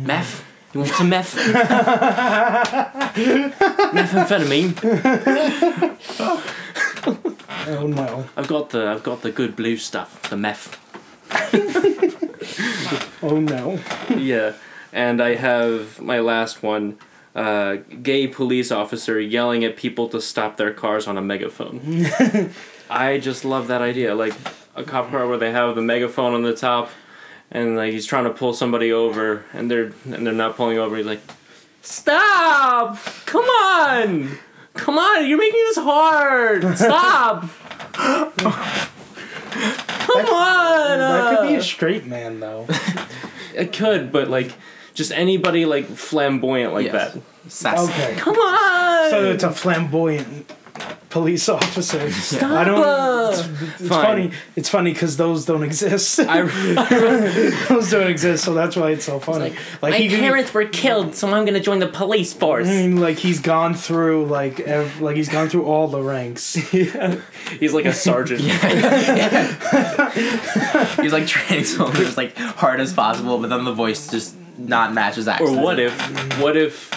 Meth? 0.00 0.42
You 0.72 0.80
want 0.80 0.92
some 0.92 1.10
meth? 1.10 1.34
Methamphetamine? 3.92 4.72
Oh 7.66 7.86
no. 7.86 8.24
I've 8.38 8.48
got 8.48 8.70
the 8.70 8.86
I've 8.86 9.02
got 9.02 9.20
the 9.20 9.30
good 9.30 9.54
blue 9.54 9.76
stuff, 9.76 10.30
the 10.30 10.36
meth. 10.38 10.78
Oh 13.22 13.38
no. 13.38 13.78
yeah, 14.16 14.54
and 14.94 15.20
I 15.22 15.34
have 15.34 16.00
my 16.00 16.20
last 16.20 16.62
one. 16.62 16.96
Uh, 17.40 17.76
gay 18.02 18.26
police 18.26 18.70
officer 18.70 19.18
yelling 19.18 19.64
at 19.64 19.74
people 19.74 20.10
to 20.10 20.20
stop 20.20 20.58
their 20.58 20.74
cars 20.74 21.06
on 21.06 21.16
a 21.16 21.22
megaphone. 21.22 21.80
I 22.90 23.16
just 23.16 23.46
love 23.46 23.68
that 23.68 23.80
idea. 23.80 24.14
Like 24.14 24.34
a 24.76 24.84
cop 24.84 25.10
car 25.10 25.26
where 25.26 25.38
they 25.38 25.50
have 25.50 25.74
the 25.74 25.80
megaphone 25.80 26.34
on 26.34 26.42
the 26.42 26.54
top, 26.54 26.90
and 27.50 27.76
like 27.76 27.94
he's 27.94 28.04
trying 28.04 28.24
to 28.24 28.30
pull 28.30 28.52
somebody 28.52 28.92
over, 28.92 29.46
and 29.54 29.70
they're 29.70 29.90
and 30.04 30.26
they're 30.26 30.34
not 30.34 30.54
pulling 30.54 30.76
over. 30.76 30.98
He's 30.98 31.06
like, 31.06 31.22
"Stop! 31.80 32.98
Come 33.24 33.46
on! 33.46 34.38
Come 34.74 34.98
on! 34.98 35.26
You're 35.26 35.38
making 35.38 35.60
this 35.60 35.78
hard! 35.78 36.76
Stop! 36.76 37.48
Come 37.94 38.52
on!" 40.26 40.98
That 40.98 41.38
could 41.38 41.48
be 41.48 41.56
uh." 41.56 41.60
a 41.60 41.62
straight 41.62 42.04
man 42.04 42.40
though. 42.40 42.66
It 43.54 43.72
could, 43.72 44.12
but 44.12 44.28
like 44.28 44.52
just 44.94 45.12
anybody 45.12 45.64
like 45.66 45.86
flamboyant 45.86 46.72
like 46.74 46.86
Yes. 46.86 47.14
that. 47.14 47.22
Sassy. 47.48 47.90
Okay. 47.92 48.14
Come 48.18 48.36
on! 48.36 49.10
So 49.10 49.30
it's 49.32 49.44
a 49.44 49.50
flamboyant 49.50 50.50
police 51.08 51.48
officer. 51.48 52.10
Stop! 52.12 52.50
I 52.52 52.64
don't. 52.64 53.30
It's, 53.32 53.80
it's 53.80 53.88
Fine. 53.88 54.04
funny. 54.04 54.30
It's 54.56 54.68
funny 54.68 54.92
because 54.92 55.16
those 55.16 55.44
don't 55.46 55.62
exist. 55.62 56.20
I, 56.20 56.42
those 57.68 57.90
don't 57.90 58.08
exist, 58.10 58.44
so 58.44 58.54
that's 58.54 58.76
why 58.76 58.90
it's 58.90 59.04
so 59.04 59.18
funny. 59.20 59.54
Like, 59.82 59.92
my 59.92 59.98
he, 59.98 60.08
parents 60.08 60.52
were 60.54 60.64
killed, 60.66 61.14
so 61.14 61.28
I'm 61.28 61.44
gonna 61.44 61.60
join 61.60 61.78
the 61.80 61.88
police 61.88 62.32
force. 62.32 62.68
I 62.68 62.70
mean, 62.70 62.96
like 63.00 63.16
he's 63.18 63.40
gone 63.40 63.74
through 63.74 64.26
like 64.26 64.60
ev- 64.60 65.00
like 65.00 65.16
he's 65.16 65.28
gone 65.28 65.48
through 65.48 65.64
all 65.64 65.88
the 65.88 66.02
ranks. 66.02 66.56
yeah. 66.74 67.16
He's 67.58 67.72
like 67.72 67.86
a 67.86 67.92
sergeant. 67.92 68.42
yeah. 68.42 70.10
He's 71.02 71.12
like 71.12 71.26
training 71.26 71.64
someone 71.64 71.96
as 71.96 72.16
like 72.16 72.36
hard 72.36 72.80
as 72.80 72.92
possible, 72.92 73.38
but 73.38 73.48
then 73.50 73.64
the 73.64 73.72
voice 73.72 74.10
just 74.10 74.34
not 74.68 74.92
matches 74.92 75.24
that. 75.24 75.40
Or 75.40 75.52
what 75.60 75.78
if, 75.78 75.92
what 76.40 76.56
if 76.56 76.90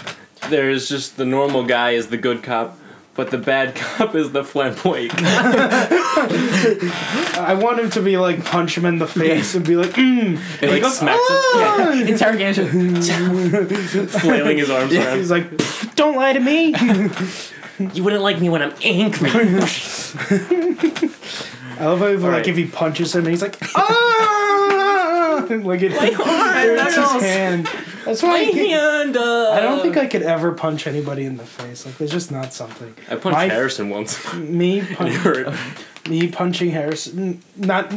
there's 0.49 0.89
just 0.89 1.18
the 1.18 1.26
normal 1.26 1.64
guy 1.66 1.91
is 1.91 2.07
the 2.07 2.18
good 2.18 2.43
cop, 2.43 2.78
but 3.16 3.32
the 3.32 3.38
bad 3.38 3.76
cop 3.80 4.16
is 4.16 4.32
the 4.32 4.43
flamboyant 4.43 5.16
guy? 5.16 5.88
I 7.39 7.57
want 7.59 7.80
him 7.80 7.89
to 7.91 8.01
be 8.01 8.18
like 8.18 8.43
punch 8.43 8.78
him 8.78 8.86
in 8.86 8.99
the 8.99 9.07
face 9.07 9.55
and 9.55 9.66
be 9.66 9.76
like, 9.76 9.91
mm. 9.91 10.38
He 10.59 10.68
like 10.68 10.84
smacks 10.91 11.30
him, 11.30 11.38
"Ah!" 11.55 11.91
Interrogation. 11.93 13.01
flailing 14.07 14.57
his 14.57 14.70
arms 14.70 14.93
around. 14.93 15.18
He's 15.18 15.32
like, 15.32 15.45
don't 15.95 16.16
lie 16.16 16.34
to 16.34 16.39
me. 16.39 16.76
You 17.93 18.03
wouldn't 18.03 18.22
like 18.22 18.39
me 18.39 18.49
when 18.49 18.61
I'm 18.61 18.74
angry. 18.84 19.32
I 21.80 21.86
love 21.86 21.99
how 21.99 22.05
like 22.07 22.20
Alright. 22.24 22.47
if 22.47 22.55
he 22.55 22.66
punches 22.68 23.16
him 23.16 23.22
and 23.22 23.32
he's 23.32 23.41
like, 23.41 23.57
ah, 23.76 24.42
like 25.49 25.81
it 25.81 25.91
My 25.91 26.09
arm 26.09 26.77
hurts 26.77 26.95
his 26.95 27.21
hand. 27.23 27.69
That's 28.05 28.21
why 28.21 28.29
My 28.29 28.35
I, 28.39 28.51
can't- 28.51 28.69
hand. 28.69 29.17
Uh, 29.17 29.51
I 29.51 29.59
don't 29.61 29.81
think 29.81 29.97
I 29.97 30.07
could 30.07 30.23
ever 30.23 30.51
punch 30.51 30.87
anybody 30.87 31.23
in 31.25 31.37
the 31.37 31.45
face. 31.45 31.85
Like, 31.85 31.97
there's 31.97 32.11
just 32.11 32.31
not 32.31 32.53
something. 32.53 32.93
I 33.09 33.15
punched 33.15 33.37
my- 33.37 33.47
Harrison 33.47 33.89
once. 33.89 34.33
Me, 34.35 34.79
It 34.81 34.97
punch, 34.97 35.13
hurt. 35.13 35.53
me 36.09 36.27
punching 36.29 36.71
Harrison. 36.71 37.41
Not. 37.55 37.93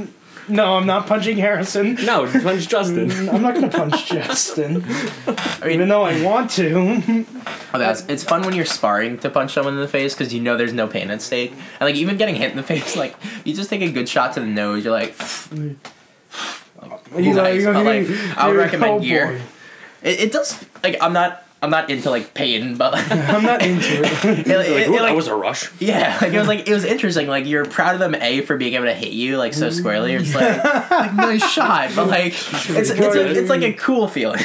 No, 0.48 0.76
I'm 0.76 0.86
not 0.86 1.08
punching 1.08 1.38
Harrison. 1.38 1.96
No, 2.04 2.30
punch 2.30 2.68
Justin. 2.68 3.10
I'm 3.28 3.42
not 3.42 3.54
gonna 3.54 3.68
punch 3.68 4.06
Justin, 4.08 4.84
I 5.26 5.58
mean, 5.64 5.72
even 5.72 5.88
though 5.88 6.04
I 6.04 6.22
want 6.22 6.52
to. 6.52 7.26
Oh, 7.74 7.78
that's, 7.80 8.06
it's 8.06 8.22
fun 8.22 8.42
when 8.42 8.54
you're 8.54 8.64
sparring 8.64 9.18
to 9.18 9.28
punch 9.28 9.54
someone 9.54 9.74
in 9.74 9.80
the 9.80 9.88
face 9.88 10.14
because 10.14 10.32
you 10.32 10.40
know 10.40 10.56
there's 10.56 10.72
no 10.72 10.86
pain 10.86 11.10
at 11.10 11.20
stake. 11.20 11.50
And 11.50 11.80
like 11.80 11.96
even 11.96 12.16
getting 12.16 12.36
hit 12.36 12.52
in 12.52 12.56
the 12.56 12.62
face, 12.62 12.94
like 12.96 13.16
you 13.44 13.54
just 13.54 13.70
take 13.70 13.82
a 13.82 13.90
good 13.90 14.08
shot 14.08 14.34
to 14.34 14.40
the 14.40 14.46
nose, 14.46 14.84
you're 14.84 14.92
like, 14.92 15.16
You 17.16 17.34
Nice, 17.34 17.62
you're- 17.62 17.72
but, 17.72 17.84
like, 17.84 18.08
I 18.36 18.48
would 18.48 18.56
recommend 18.56 19.02
gear. 19.02 19.40
it, 20.02 20.20
it 20.20 20.32
does 20.32 20.64
like 20.82 20.96
I'm 21.00 21.12
not 21.12 21.42
I'm 21.62 21.70
not 21.70 21.88
into 21.90 22.10
like 22.10 22.34
pain, 22.34 22.76
but 22.76 22.92
like, 22.92 23.10
I'm 23.10 23.42
not 23.42 23.62
into 23.62 24.02
it. 24.04 24.24
it, 24.24 24.46
it- 24.46 24.48
it, 24.48 24.90
that 24.92 25.02
like- 25.02 25.14
was 25.16 25.26
a 25.26 25.34
rush. 25.34 25.70
yeah, 25.80 26.18
like 26.20 26.32
it 26.32 26.38
was 26.38 26.48
like 26.48 26.68
it 26.68 26.72
was 26.72 26.84
interesting. 26.94 27.26
Like 27.28 27.46
you're 27.46 27.64
proud 27.64 27.94
of 27.94 28.00
them 28.00 28.14
a 28.14 28.42
for 28.42 28.56
being 28.56 28.74
able 28.74 28.84
to 28.86 28.94
hit 28.94 29.12
you 29.12 29.38
like 29.38 29.54
so 29.54 29.70
squarely. 29.70 30.12
It's 30.14 30.34
like, 30.34 30.62
like 30.90 31.14
nice 31.14 31.50
shot, 31.50 31.92
but 31.96 32.08
like 32.08 32.32
it's 32.34 32.68
it's, 32.90 32.90
a, 32.90 33.38
it's 33.40 33.48
like 33.50 33.62
a 33.62 33.72
cool 33.72 34.06
feeling. 34.08 34.38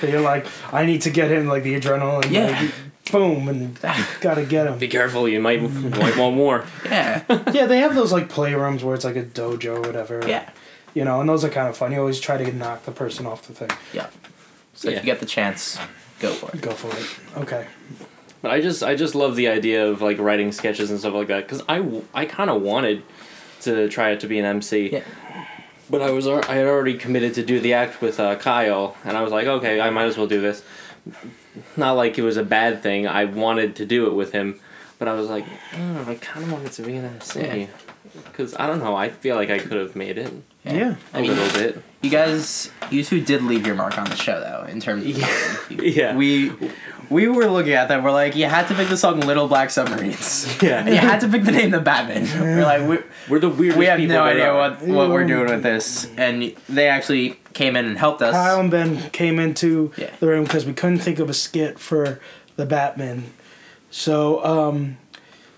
So 0.00 0.06
you're 0.06 0.20
like, 0.20 0.46
I 0.72 0.86
need 0.86 1.02
to 1.02 1.10
get 1.10 1.30
him 1.30 1.46
like 1.48 1.64
the 1.64 1.78
adrenaline. 1.78 2.30
Yeah. 2.30 2.60
Like, 2.60 2.70
boom, 3.12 3.48
and 3.48 3.78
gotta 4.20 4.44
get 4.44 4.66
him. 4.66 4.78
Be 4.78 4.88
careful, 4.88 5.28
you 5.28 5.40
might, 5.40 5.60
might 5.62 6.16
want 6.16 6.34
more. 6.36 6.64
yeah, 6.84 7.22
Yeah, 7.52 7.66
they 7.66 7.78
have 7.78 7.94
those 7.94 8.12
like 8.12 8.28
playrooms 8.28 8.82
where 8.82 8.94
it's 8.94 9.04
like 9.04 9.14
a 9.16 9.22
dojo 9.22 9.76
or 9.76 9.80
whatever. 9.82 10.22
yeah, 10.26 10.48
You 10.94 11.04
know, 11.04 11.20
and 11.20 11.28
those 11.28 11.44
are 11.44 11.50
kind 11.50 11.68
of 11.68 11.76
fun. 11.76 11.92
You 11.92 11.98
always 11.98 12.20
try 12.20 12.36
to 12.36 12.52
knock 12.52 12.84
the 12.84 12.92
person 12.92 13.26
off 13.26 13.46
the 13.46 13.52
thing. 13.52 13.70
yeah. 13.92 14.08
So 14.74 14.88
if 14.88 14.96
you 14.96 15.02
get 15.02 15.20
the 15.20 15.26
chance, 15.26 15.78
go 16.20 16.32
for 16.32 16.50
it. 16.54 16.60
Go 16.60 16.72
for 16.72 16.88
it. 16.96 17.40
Okay. 17.42 17.66
But 18.42 18.50
I 18.50 18.60
just 18.60 18.82
I 18.82 18.94
just 18.94 19.14
love 19.14 19.36
the 19.36 19.48
idea 19.48 19.86
of 19.86 20.02
like 20.02 20.18
writing 20.18 20.52
sketches 20.52 20.90
and 20.90 20.98
stuff 20.98 21.14
like 21.14 21.28
that 21.28 21.44
because 21.44 21.62
I, 21.68 22.02
I 22.12 22.26
kind 22.26 22.50
of 22.50 22.60
wanted 22.62 23.02
to 23.62 23.88
try 23.88 24.10
it 24.10 24.20
to 24.20 24.26
be 24.26 24.38
an 24.38 24.44
MC. 24.44 24.90
Yeah. 24.90 25.02
But 25.88 26.02
I 26.02 26.10
was 26.10 26.26
I 26.26 26.54
had 26.54 26.66
already 26.66 26.94
committed 26.94 27.34
to 27.34 27.44
do 27.44 27.60
the 27.60 27.74
act 27.74 28.00
with 28.00 28.18
uh, 28.20 28.36
Kyle, 28.36 28.96
and 29.04 29.16
I 29.16 29.22
was 29.22 29.32
like, 29.32 29.46
okay, 29.46 29.80
I 29.80 29.90
might 29.90 30.04
as 30.04 30.16
well 30.16 30.26
do 30.26 30.40
this. 30.40 30.62
Not 31.76 31.92
like 31.92 32.18
it 32.18 32.22
was 32.22 32.36
a 32.36 32.42
bad 32.44 32.82
thing. 32.82 33.06
I 33.06 33.26
wanted 33.26 33.76
to 33.76 33.86
do 33.86 34.06
it 34.06 34.14
with 34.14 34.32
him, 34.32 34.60
but 34.98 35.08
I 35.08 35.12
was 35.14 35.28
like, 35.28 35.44
oh, 35.76 36.04
I 36.08 36.14
kind 36.16 36.44
of 36.44 36.52
wanted 36.52 36.72
to 36.72 36.82
be 36.82 36.96
an 36.96 37.04
MC. 37.04 37.40
Yeah. 37.40 37.66
Because 38.24 38.54
I 38.56 38.66
don't 38.66 38.80
know, 38.80 38.96
I 38.96 39.08
feel 39.08 39.36
like 39.36 39.50
I 39.50 39.58
could 39.58 39.76
have 39.78 39.94
made 39.94 40.18
it 40.18 40.32
Yeah. 40.64 40.96
a 41.12 41.18
I 41.18 41.20
mean, 41.22 41.30
little 41.36 41.52
bit. 41.60 41.82
You 42.02 42.10
guys, 42.10 42.70
you 42.90 43.02
two 43.04 43.20
did 43.20 43.42
leave 43.42 43.66
your 43.66 43.74
mark 43.76 43.96
on 43.98 44.04
the 44.04 44.16
show 44.16 44.40
though. 44.40 44.66
In 44.70 44.80
terms, 44.80 45.04
of 45.06 45.70
Yeah. 45.82 46.16
we 46.16 46.52
we 47.10 47.28
were 47.28 47.46
looking 47.46 47.72
at 47.74 47.88
that. 47.88 48.02
We're 48.02 48.12
like, 48.12 48.34
you 48.34 48.46
had 48.46 48.66
to 48.68 48.74
pick 48.74 48.88
the 48.88 48.96
song 48.96 49.20
"Little 49.20 49.46
Black 49.48 49.70
Submarines." 49.70 50.46
Yeah. 50.62 50.78
And 50.80 50.88
you 50.88 50.96
had 50.96 51.20
to 51.20 51.28
pick 51.28 51.44
the 51.44 51.52
name 51.52 51.70
the 51.70 51.80
Batman. 51.80 52.24
We're 52.40 52.62
like, 52.64 52.88
we, 52.88 52.98
We're 53.28 53.40
the 53.40 53.48
weirdest 53.50 53.78
we 53.78 53.84
have 53.86 53.98
people 53.98 54.16
no 54.16 54.22
idea 54.24 54.50
are. 54.50 54.56
what, 54.70 54.82
what 54.82 55.10
we're 55.10 55.26
doing 55.26 55.46
with 55.50 55.62
this, 55.62 56.08
and 56.16 56.54
they 56.68 56.88
actually 56.88 57.38
came 57.52 57.76
in 57.76 57.84
and 57.84 57.98
helped 57.98 58.22
us. 58.22 58.32
Kyle 58.32 58.60
and 58.60 58.70
Ben 58.70 59.10
came 59.10 59.38
into 59.38 59.92
Yeah. 59.96 60.10
the 60.20 60.26
room 60.26 60.44
because 60.44 60.64
we 60.66 60.72
couldn't 60.72 60.98
think 60.98 61.18
of 61.18 61.28
a 61.30 61.34
skit 61.34 61.78
for 61.78 62.20
the 62.56 62.64
Batman. 62.66 63.24
So, 63.90 64.44
um, 64.44 64.96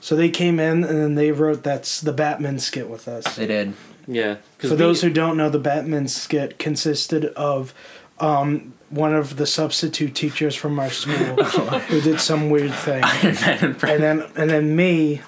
so 0.01 0.15
they 0.17 0.29
came 0.29 0.61
in 0.61 0.85
and 0.85 0.99
then 0.99 1.15
they 1.15 1.33
wrote 1.33 1.63
that's 1.63 2.01
the 2.01 2.13
Batman 2.13 2.59
skit 2.59 2.89
with 2.91 3.09
us. 3.09 3.37
They 3.37 3.47
did. 3.47 3.75
Yeah. 4.09 4.37
For 4.59 4.71
we- 4.71 4.77
those 4.77 5.03
who 5.03 5.11
don't 5.11 5.37
know, 5.37 5.51
the 5.51 5.59
Batman 5.59 6.09
skit 6.09 6.59
consisted 6.59 7.27
of 7.35 7.75
um, 8.19 8.75
one 8.91 9.15
of 9.15 9.37
the 9.37 9.47
substitute 9.47 10.15
teachers 10.15 10.55
from 10.55 10.79
our 10.79 10.91
school 10.91 11.15
who 11.89 12.01
did 12.01 12.21
some 12.21 12.51
weird 12.51 12.73
thing, 12.73 13.03
Iron 13.05 13.35
Man 13.35 13.65
and 13.65 13.85
and 13.85 14.03
then 14.03 14.31
and 14.37 14.51
then 14.51 14.77
me, 14.77 15.23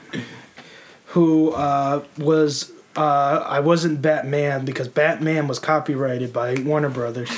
who 1.06 1.50
uh, 1.52 2.04
was. 2.18 2.72
Uh, 2.96 3.44
I 3.46 3.60
wasn't 3.60 4.02
Batman 4.02 4.64
because 4.64 4.88
Batman 4.88 5.46
was 5.46 5.60
copyrighted 5.60 6.32
by 6.32 6.56
Warner 6.56 6.88
Brothers, 6.88 7.30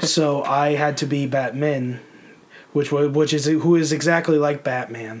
so 0.00 0.42
I 0.42 0.72
had 0.74 0.96
to 0.98 1.06
be 1.06 1.26
Batman, 1.26 2.00
which 2.72 2.90
was 2.90 3.10
which 3.10 3.34
is 3.34 3.44
who 3.44 3.76
is 3.76 3.92
exactly 3.92 4.38
like 4.38 4.64
Batman, 4.64 5.20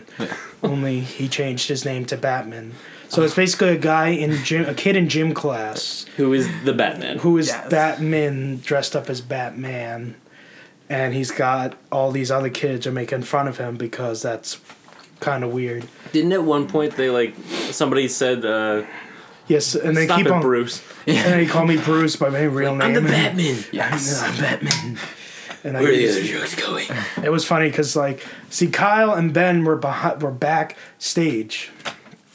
only 0.62 1.00
he 1.00 1.28
changed 1.28 1.68
his 1.68 1.84
name 1.84 2.06
to 2.06 2.16
Batman. 2.16 2.72
So 3.12 3.22
it's 3.22 3.34
basically 3.34 3.68
a 3.68 3.76
guy 3.78 4.08
in 4.08 4.42
gym, 4.42 4.64
a 4.66 4.72
kid 4.72 4.96
in 4.96 5.06
gym 5.10 5.34
class 5.34 6.06
who 6.16 6.32
is 6.32 6.48
the 6.64 6.72
Batman? 6.72 7.18
who 7.18 7.36
is 7.36 7.48
Yes. 7.48 7.68
Batman 7.70 8.60
dressed 8.64 8.96
up 8.96 9.10
as 9.10 9.20
Batman, 9.20 10.14
and 10.88 11.12
he's 11.12 11.30
got 11.30 11.76
all 11.92 12.10
these 12.10 12.30
other 12.30 12.48
kids 12.48 12.86
are 12.86 12.90
making 12.92 13.24
fun 13.24 13.48
of 13.48 13.58
him 13.58 13.76
because 13.76 14.22
that's 14.22 14.58
kind 15.20 15.44
of 15.44 15.52
weird. 15.52 15.86
Didn't 16.12 16.32
at 16.32 16.42
one 16.42 16.66
point 16.66 16.96
they 16.96 17.10
like 17.10 17.34
somebody 17.70 18.08
said 18.08 18.46
uh, 18.46 18.84
Yes, 19.46 19.74
and 19.74 19.94
they 19.94 20.06
stop 20.06 20.16
keep 20.16 20.26
it, 20.26 20.32
on. 20.32 20.40
Bruce. 20.40 20.82
And 21.06 21.34
they 21.34 21.44
call 21.44 21.66
me 21.66 21.76
Bruce 21.76 22.16
by 22.16 22.30
my 22.30 22.44
real 22.44 22.74
name. 22.74 22.80
I'm 22.96 23.04
the 23.04 23.10
Batman. 23.10 23.58
Yes. 23.72 24.22
I'm 24.22 24.40
Batman. 24.40 24.98
And 25.64 25.76
I, 25.76 25.82
Where 25.82 25.92
are 25.92 25.96
the 25.96 26.08
other 26.08 26.22
jokes 26.22 26.54
going? 26.54 26.86
it 27.22 27.30
was 27.30 27.44
funny 27.44 27.68
because 27.68 27.94
like, 27.94 28.26
see, 28.48 28.68
Kyle 28.68 29.12
and 29.12 29.34
Ben 29.34 29.64
were 29.64 29.76
behind, 29.76 30.22
were 30.22 30.30
backstage, 30.30 31.70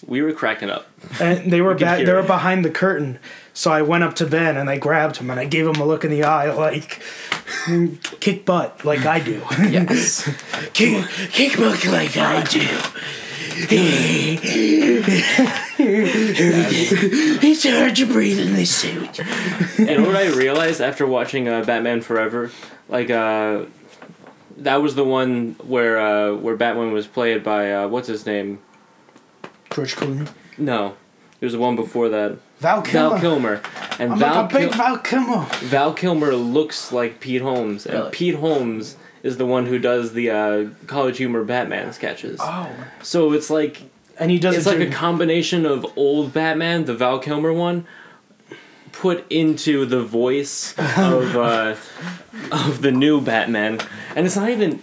We 0.08 0.22
were 0.22 0.32
cracking 0.32 0.70
up. 0.70 0.88
and 1.22 1.52
they 1.52 1.62
were 1.62 1.74
could 1.76 1.82
back. 1.82 1.98
hear 1.98 2.08
They 2.08 2.14
were 2.14 2.24
behind 2.24 2.64
the 2.66 2.72
curtain. 2.72 3.20
So 3.54 3.72
I 3.72 3.82
went 3.82 4.04
up 4.04 4.16
to 4.16 4.26
Ben 4.26 4.56
and 4.56 4.70
I 4.70 4.78
grabbed 4.78 5.18
him 5.18 5.30
and 5.30 5.40
I 5.40 5.46
gave 5.46 5.68
him 5.68 5.76
a 5.76 5.86
look 5.86 6.04
in 6.06 6.12
the 6.12 6.24
eye, 6.24 6.50
like, 6.52 7.02
kick 8.20 8.46
butt, 8.46 8.86
like 8.86 9.06
I 9.06 9.20
do. 9.20 9.42
Yes. 9.70 10.24
kick, 10.74 11.06
kick 11.32 11.58
butt 11.58 11.86
like 11.86 12.16
I 12.16 12.44
do. 12.44 12.66
it's 15.80 17.64
hard 17.66 17.96
to 17.96 18.06
breathe 18.06 18.40
in 18.40 18.54
this 18.54 18.76
suit. 18.76 19.20
and 19.80 20.06
what 20.06 20.16
I 20.16 20.28
realized 20.28 20.82
after 20.82 21.06
watching 21.08 21.48
uh, 21.48 21.64
Batman 21.64 22.02
Forever, 22.02 22.52
like 22.90 23.10
uh, 23.10 23.66
that 24.58 24.82
was 24.82 24.96
the 24.96 25.04
one 25.04 25.56
where 25.64 26.00
uh, 26.00 26.36
where 26.36 26.56
Batman 26.56 26.92
was 26.92 27.08
played 27.08 27.44
by 27.44 27.74
uh, 27.74 27.88
what's 27.88 28.08
his 28.08 28.26
name? 28.26 28.60
George 29.78 29.96
Clooney. 29.96 30.28
No, 30.58 30.96
it 31.40 31.46
was 31.46 31.54
the 31.54 31.60
one 31.60 31.76
before 31.76 32.10
that. 32.10 32.40
Val 32.58 32.82
Kilmer. 32.82 33.10
Val 33.10 33.20
Kilmer. 33.20 33.62
And 34.00 34.14
I'm 34.14 34.18
Val 34.20 34.42
like 34.42 34.52
a 34.52 34.58
big 34.58 34.70
Kil- 34.72 34.78
Val 34.78 34.98
Kilmer. 34.98 35.46
Val 35.66 35.94
Kilmer 35.94 36.34
looks 36.36 36.92
like 36.92 37.20
Pete 37.20 37.44
Holmes, 37.44 37.86
and 37.86 37.94
Really? 38.00 38.10
Pete 38.12 38.36
Holmes 38.36 38.98
is 39.22 39.38
the 39.38 39.46
one 39.46 39.68
who 39.68 39.78
does 39.78 40.14
the 40.14 40.32
uh, 40.32 40.66
College 40.88 41.18
Humor 41.20 41.44
Batman 41.44 41.94
sketches. 41.94 42.40
Oh. 42.42 42.68
So 43.04 43.34
it's 43.34 43.52
like 43.52 43.84
And 44.20 44.32
he 44.32 44.40
does 44.40 44.56
it's 44.58 44.66
like 44.66 44.80
a 44.80 44.90
combination 44.90 45.68
of 45.68 45.86
old 45.96 46.34
Batman, 46.34 46.86
the 46.86 46.96
Val 46.96 47.20
Kilmer 47.20 47.54
one, 47.54 47.86
put 48.92 49.32
into 49.32 49.86
the 49.86 50.02
voice 50.02 50.74
of 50.98 51.36
uh, 51.38 51.76
of 52.52 52.82
the 52.82 52.92
new 52.92 53.22
Batman, 53.22 53.78
and 54.16 54.26
it's 54.26 54.36
not 54.36 54.50
even. 54.50 54.82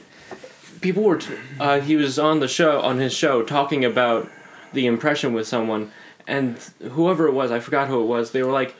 People 0.80 1.02
were. 1.02 1.16
T- 1.16 1.34
uh, 1.58 1.80
he 1.80 1.96
was 1.96 2.16
on 2.16 2.38
the 2.38 2.46
show 2.46 2.80
on 2.80 2.98
his 2.98 3.12
show 3.12 3.42
talking 3.42 3.84
about 3.84 4.30
the 4.74 4.86
impression 4.86 5.32
with 5.32 5.46
someone, 5.46 5.90
and 6.26 6.58
whoever 6.92 7.26
it 7.26 7.32
was, 7.32 7.50
I 7.50 7.60
forgot 7.60 7.88
who 7.88 8.00
it 8.02 8.06
was. 8.06 8.32
They 8.32 8.42
were 8.42 8.52
like, 8.52 8.74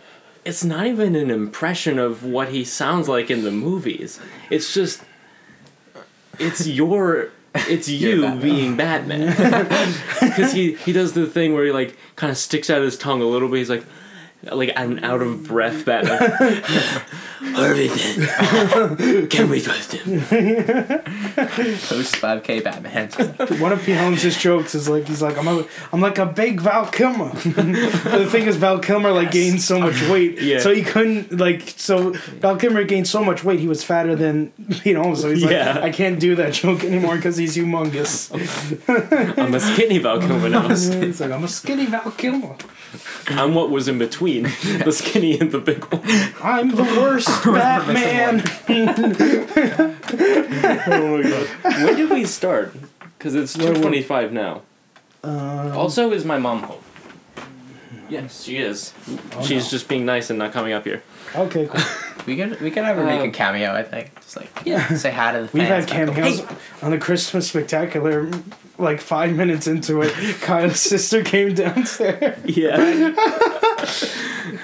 "It's 0.45 0.65
not 0.65 0.87
even 0.87 1.15
an 1.17 1.31
impression 1.31 1.99
of 1.99 2.25
what 2.25 2.49
he 2.49 2.65
sounds 2.65 3.09
like 3.09 3.31
in 3.31 3.45
the 3.45 3.51
movies. 3.51 4.21
It's 4.51 4.75
just, 4.75 5.03
it's 6.39 6.67
your." 6.67 7.31
It's 7.57 7.89
you 8.05 8.23
Batman. 8.23 8.43
being 8.43 8.77
Batman, 8.77 9.29
because 10.21 10.53
he 10.53 10.75
he 10.75 10.93
does 10.93 11.13
the 11.13 11.25
thing 11.25 11.55
where 11.55 11.65
he 11.65 11.71
like 11.71 11.97
kind 12.17 12.31
of 12.33 12.37
sticks 12.37 12.69
out 12.69 12.83
his 12.83 12.99
tongue 12.99 13.23
a 13.23 13.27
little 13.27 13.49
bit. 13.49 13.59
He's 13.59 13.71
like, 13.71 13.85
like 14.53 14.73
an 14.77 15.05
out 15.05 15.23
of 15.23 15.45
breath 15.45 15.85
Batman. 15.85 16.63
Harvey 17.55 17.89
Dent. 17.89 19.31
Can 19.31 19.51
we 19.51 19.61
trust 19.61 19.93
him? 19.93 20.21
Post 20.23 22.17
5K 22.17 22.65
Batman. 22.65 23.11
One 23.61 23.73
of 23.73 23.83
Pete 23.83 23.97
Holmes' 23.97 24.37
jokes 24.37 24.75
is 24.75 24.89
like 24.89 25.07
he's 25.07 25.21
like 25.23 25.37
I'm 25.39 25.47
a, 25.49 25.65
I'm 25.93 26.01
like 26.01 26.19
a 26.19 26.27
big 26.27 26.61
Val 26.61 26.87
Kilmer. 26.87 27.31
But 27.33 27.43
the 28.19 28.29
thing 28.31 28.47
is 28.47 28.57
Val 28.57 28.79
Kilmer 28.79 29.11
like 29.13 29.31
gained 29.31 29.61
so 29.61 29.79
much 29.79 30.01
weight, 30.09 30.41
Yeah. 30.41 30.59
so 30.61 30.75
he 30.75 30.83
couldn't 30.83 31.39
like 31.39 31.63
so 31.77 32.11
Val 32.41 32.57
Kilmer 32.57 32.85
gained 32.85 33.07
so 33.09 33.23
much 33.25 33.45
weight 33.45 33.61
he 33.61 33.69
was 33.69 33.85
fatter 33.85 34.15
than 34.17 34.51
Pete 34.81 34.97
Holmes. 34.97 35.21
So 35.21 35.31
he's 35.31 35.43
Yeah. 35.43 35.75
like 35.75 35.85
I 35.85 35.91
can't 35.91 36.19
do 36.19 36.35
that 36.37 36.53
joke 36.55 36.83
anymore 36.85 37.17
because 37.17 37.37
he's 37.37 37.57
humongous. 37.57 38.31
I'm 39.39 39.55
a 39.55 39.61
skinny 39.61 39.99
Val 39.99 40.19
Kilmer 40.21 40.49
now. 40.49 40.67
it's 40.71 41.21
like 41.21 41.31
I'm 41.31 41.45
a 41.45 41.49
skinny 41.49 41.87
Val 41.87 42.11
Kilmer. 42.13 42.57
I'm 43.29 43.55
what 43.55 43.71
was 43.71 43.89
in 43.89 43.99
between 43.99 44.43
the 44.85 44.93
skinny 44.93 45.39
and 45.39 45.51
the 45.53 45.59
big 45.61 45.85
one. 45.85 46.03
I'm 46.43 46.71
the 46.71 46.83
worst 46.83 47.29
Batman. 47.45 48.43
Oh 50.87 51.19
my 51.19 51.23
god. 51.29 51.47
When 51.85 51.97
did 51.97 52.11
we 52.11 52.25
start? 52.25 52.75
Because 53.19 53.35
it's 53.35 53.55
two 53.55 53.75
twenty 53.75 54.03
five 54.03 54.33
now. 54.33 54.63
Um, 55.23 55.73
Also, 55.73 56.13
is 56.13 56.25
my 56.25 56.39
mom 56.39 56.63
home? 56.63 56.81
Yes, 58.11 58.43
she 58.45 58.59
is. 58.59 58.93
She's 59.43 59.71
just 59.71 59.89
being 59.89 60.05
nice 60.05 60.29
and 60.31 60.39
not 60.39 60.53
coming 60.53 60.73
up 60.75 60.85
here. 60.85 61.03
okay, 61.35 61.67
cool. 61.67 61.81
We 62.27 62.37
could 62.37 62.61
we 62.61 62.71
could 62.71 62.85
have 62.85 62.97
her 62.97 63.05
make 63.05 63.21
a 63.21 63.25
Um, 63.25 63.33
cameo. 63.33 63.73
I 63.75 63.83
think 63.83 64.15
just 64.21 64.37
like 64.37 64.51
yeah, 64.65 64.87
say 64.97 65.11
hi 65.11 65.33
to 65.33 65.43
the 65.43 65.49
fans. 65.49 65.53
We've 65.55 65.63
had 65.69 65.87
cameos 65.87 66.41
"Hey." 66.41 66.57
on 66.83 66.91
the 66.91 66.99
Christmas 66.99 67.49
spectacular. 67.49 68.31
Like 68.77 69.01
five 69.01 69.37
minutes 69.37 69.67
into 69.69 70.03
it, 70.03 70.13
Kyle's 70.41 70.81
sister 70.91 71.23
came 71.23 71.55
downstairs. 71.55 72.39
Yeah. 72.45 72.77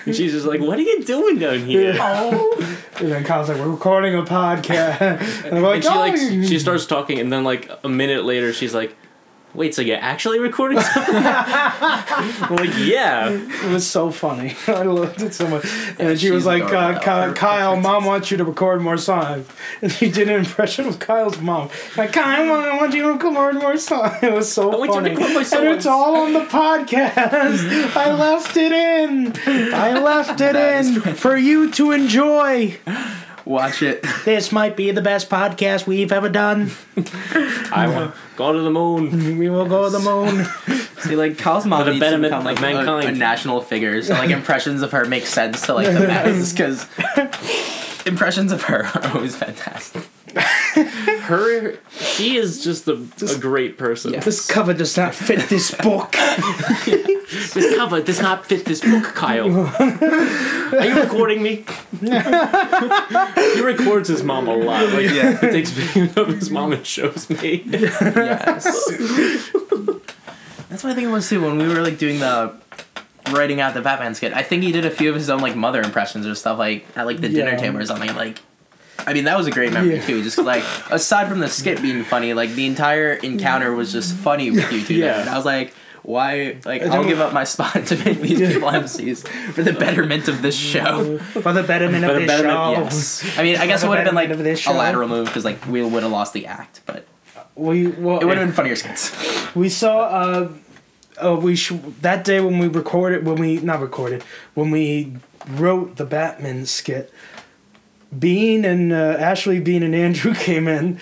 and 0.04 0.14
she's 0.16 0.32
just 0.32 0.46
like, 0.46 0.60
"What 0.60 0.78
are 0.78 0.82
you 0.82 1.04
doing 1.04 1.38
down 1.38 1.60
here?" 1.60 1.90
And 1.92 3.12
then 3.12 3.22
Kyle's 3.24 3.48
like, 3.48 3.58
"We're 3.58 3.68
recording 3.70 4.14
a 4.16 4.22
podcast." 4.22 5.00
And 5.46 5.56
I'm 5.58 5.62
like, 5.62 5.76
And 5.76 5.84
she 5.84 5.90
"Oh, 5.90 5.98
like 5.98 6.16
she 6.48 6.58
starts 6.58 6.86
talking, 6.86 7.18
and 7.20 7.32
then 7.32 7.44
like 7.44 7.70
a 7.84 7.88
minute 7.88 8.24
later, 8.24 8.52
she's 8.52 8.74
like, 8.74 8.96
"Wait, 9.54 9.74
so 9.74 9.82
you're 9.82 9.98
actually 9.98 10.38
recording 10.38 10.80
something?" 10.80 11.14
I'm 11.16 12.54
like, 12.56 12.76
"Yeah." 12.78 13.28
It 13.30 13.70
was 13.70 13.86
so 13.88 14.10
funny. 14.10 14.54
I 14.66 14.82
loved 14.82 15.20
it 15.22 15.34
so 15.34 15.46
much. 15.48 15.64
And 15.98 16.18
she 16.20 16.30
was 16.30 16.46
like, 16.46 16.62
uh, 16.64 16.98
Kyle, 17.00 17.32
Kyle, 17.34 17.76
mom 17.76 18.04
wants 18.04 18.30
you 18.30 18.36
to 18.38 18.44
record 18.44 18.80
more 18.80 18.96
songs. 18.96 19.46
And 19.82 19.90
she 19.92 20.10
did 20.10 20.28
an 20.28 20.36
impression 20.40 20.86
of 20.86 20.98
Kyle's 20.98 21.38
mom. 21.40 21.68
Like, 21.96 22.12
Kyle, 22.12 22.44
mom, 22.46 22.64
I 22.64 22.76
want 22.76 22.94
you 22.94 23.02
to 23.02 23.12
record 23.12 23.54
more 23.56 23.76
songs. 23.76 24.16
It 24.22 24.32
was 24.32 24.50
so 24.52 24.70
I 24.72 24.76
want 24.76 24.80
you 24.82 24.86
to 24.86 24.94
funny. 24.94 25.10
record 25.10 25.34
my 25.34 25.58
And 25.58 25.68
it's 25.76 25.84
songs. 25.84 25.86
all 25.86 26.16
on 26.16 26.32
the 26.32 26.40
podcast. 26.40 27.96
I 27.96 28.12
left 28.14 28.56
it 28.56 28.72
in. 28.72 29.34
I 29.74 29.98
left 29.98 30.40
it 30.40 30.56
in 30.56 31.00
for 31.14 31.36
you 31.36 31.70
to 31.72 31.90
enjoy. 31.92 32.78
Watch 33.44 33.82
it. 33.82 34.04
This 34.24 34.52
might 34.52 34.76
be 34.76 34.90
the 34.90 35.00
best 35.02 35.28
podcast 35.30 35.86
we've 35.86 36.12
ever 36.12 36.28
done. 36.28 36.70
I 37.72 37.88
want 37.88 38.14
go 38.36 38.52
to 38.52 38.60
the 38.60 38.70
moon. 38.70 39.38
We 39.38 39.48
will 39.48 39.66
go 39.66 39.84
to 39.84 39.90
the 39.90 39.98
moon. 39.98 40.44
See, 41.00 41.16
like 41.16 41.38
Kyle's 41.38 41.64
mom 41.66 41.84
the 41.84 41.92
needs 41.92 41.96
to 41.96 42.06
betterment 42.06 42.32
become, 42.32 42.44
like 42.44 42.58
of 42.58 43.04
a- 43.04 43.08
A, 43.08 43.12
national 43.12 43.60
figure. 43.62 44.02
So 44.02 44.12
like 44.14 44.30
impressions 44.30 44.82
of 44.82 44.92
her 44.92 45.04
make 45.06 45.24
sense 45.26 45.64
to 45.66 45.74
like 45.74 45.86
the 45.86 46.00
masses 46.06 46.52
because 46.52 46.86
impressions 48.06 48.52
of 48.52 48.62
her 48.64 48.84
are 48.84 49.06
always 49.14 49.34
fantastic. 49.36 50.02
Her, 50.34 51.78
she 51.90 52.36
is 52.36 52.62
just 52.64 52.86
a, 52.88 53.06
a 53.22 53.38
great 53.38 53.76
person. 53.78 54.12
Yeah. 54.14 54.20
This 54.20 54.46
cover 54.46 54.72
does 54.74 54.96
not 54.96 55.14
fit 55.14 55.48
this 55.48 55.74
book. 55.74 56.14
This 57.30 57.76
cover 57.76 58.02
does 58.02 58.20
not 58.20 58.44
fit 58.44 58.64
this 58.64 58.80
book, 58.80 59.04
Kyle. 59.14 59.48
Are 59.48 60.84
you 60.84 61.00
recording 61.00 61.42
me? 61.42 61.64
he 62.00 63.60
records 63.60 64.08
his 64.08 64.22
mom 64.24 64.48
a 64.48 64.56
lot. 64.56 64.88
Like, 64.92 65.10
Yeah. 65.10 65.38
he 65.40 65.46
takes 65.50 65.70
videos 65.70 66.16
of 66.16 66.28
his 66.28 66.50
mom 66.50 66.72
and 66.72 66.84
shows 66.84 67.30
me. 67.30 67.62
yes. 67.70 68.64
That's 70.68 70.82
what 70.84 70.90
I 70.90 70.94
think 70.94 71.06
it 71.08 71.10
was 71.12 71.28
too 71.28 71.40
when 71.42 71.56
we 71.58 71.68
were 71.68 71.82
like 71.82 71.98
doing 71.98 72.18
the 72.20 72.52
writing 73.30 73.60
out 73.60 73.74
the 73.74 73.80
Batman 73.80 74.14
skit. 74.14 74.32
I 74.32 74.42
think 74.42 74.62
he 74.62 74.72
did 74.72 74.84
a 74.84 74.90
few 74.90 75.08
of 75.08 75.14
his 75.14 75.30
own 75.30 75.40
like 75.40 75.54
mother 75.56 75.80
impressions 75.82 76.26
or 76.26 76.34
stuff 76.34 76.58
like 76.58 76.84
at 76.96 77.06
like 77.06 77.20
the 77.20 77.28
dinner 77.28 77.56
table 77.58 77.78
or 77.78 77.86
something. 77.86 78.14
Like, 78.14 78.38
I 79.06 79.12
mean 79.12 79.24
that 79.24 79.36
was 79.36 79.46
a 79.46 79.50
great 79.50 79.72
memory 79.72 79.96
Yeah. 79.96 80.04
too. 80.06 80.22
Just 80.22 80.38
like 80.38 80.64
aside 80.90 81.28
from 81.28 81.40
the 81.40 81.48
skit 81.48 81.80
being 81.82 82.04
funny, 82.04 82.34
like 82.34 82.50
the 82.54 82.66
entire 82.66 83.12
encounter 83.14 83.74
was 83.74 83.92
just 83.92 84.14
funny 84.14 84.50
with 84.50 84.70
you 84.72 84.82
two. 84.84 84.94
Yeah. 84.94 85.12
there. 85.12 85.20
and 85.22 85.30
I 85.30 85.36
was 85.36 85.44
like. 85.44 85.74
Why? 86.02 86.56
Like, 86.64 86.80
I'll 86.80 87.04
give 87.04 87.20
up 87.20 87.34
my 87.34 87.44
spot 87.44 87.74
to 87.88 87.96
make 88.04 88.22
these 88.22 88.38
people 88.54 88.70
MCs 88.70 89.28
for 89.52 89.62
the 89.62 89.74
betterment 89.74 90.28
of 90.28 90.40
this 90.40 90.56
show. 90.56 91.18
For 91.18 91.52
the 91.52 91.62
betterment 91.62 92.06
For 92.06 92.12
of 92.12 92.14
the 92.14 92.20
this 92.20 92.26
betterment, 92.40 92.56
show. 92.76 92.82
Yes. 92.84 93.38
I 93.38 93.42
mean, 93.42 93.56
I 93.58 93.66
guess 93.66 93.82
it 93.84 93.88
would 93.88 93.98
have 93.98 94.06
been 94.06 94.14
like 94.14 94.30
betterment 94.30 94.48
of 94.48 94.56
this 94.56 94.66
a 94.66 94.72
lateral 94.72 95.08
move 95.08 95.26
because 95.26 95.44
like 95.44 95.64
we 95.66 95.82
would 95.82 96.02
have 96.02 96.10
lost 96.10 96.32
the 96.32 96.46
act, 96.46 96.80
but 96.86 97.04
We 97.54 97.88
well, 97.88 98.18
it 98.18 98.24
would 98.24 98.38
have 98.38 98.46
been 98.46 98.54
funnier 98.54 98.76
skits. 98.76 99.54
we 99.54 99.68
saw 99.68 99.98
uh, 100.04 100.48
uh 101.22 101.36
we 101.36 101.54
sh- 101.54 101.72
that 102.00 102.24
day 102.24 102.40
when 102.40 102.58
we 102.58 102.68
recorded 102.68 103.26
when 103.26 103.36
we 103.36 103.58
not 103.60 103.80
recorded 103.80 104.22
when 104.54 104.70
we 104.70 105.12
wrote 105.50 105.96
the 105.96 106.06
Batman 106.06 106.64
skit. 106.64 107.12
Bean 108.16 108.64
and 108.64 108.92
uh, 108.92 109.16
Ashley, 109.18 109.60
Bean 109.60 109.82
and 109.82 109.94
Andrew 109.94 110.34
came 110.38 110.66
in, 110.66 110.98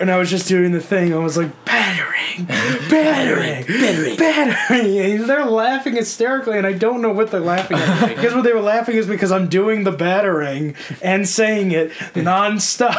and 0.00 0.10
I 0.10 0.16
was 0.18 0.30
just 0.30 0.48
doing 0.48 0.72
the 0.72 0.80
thing. 0.80 1.14
I 1.14 1.18
was 1.18 1.36
like, 1.36 1.64
batarang, 1.64 2.46
batarang, 2.46 3.64
batarang, 3.64 4.16
batarang. 4.16 4.56
And 5.20 5.24
they're 5.28 5.44
laughing 5.44 5.94
hysterically, 5.94 6.58
and 6.58 6.66
I 6.66 6.72
don't 6.72 7.00
know 7.02 7.12
what 7.12 7.30
they're 7.30 7.38
laughing 7.40 7.76
at. 7.76 8.08
because 8.16 8.34
what 8.34 8.44
they 8.44 8.52
were 8.52 8.60
laughing 8.60 8.96
is 8.96 9.06
because 9.06 9.30
I'm 9.30 9.48
doing 9.48 9.84
the 9.84 9.92
batarang 9.92 10.74
and 11.02 11.28
saying 11.28 11.72
it 11.72 11.92
nonstop. 12.14 12.94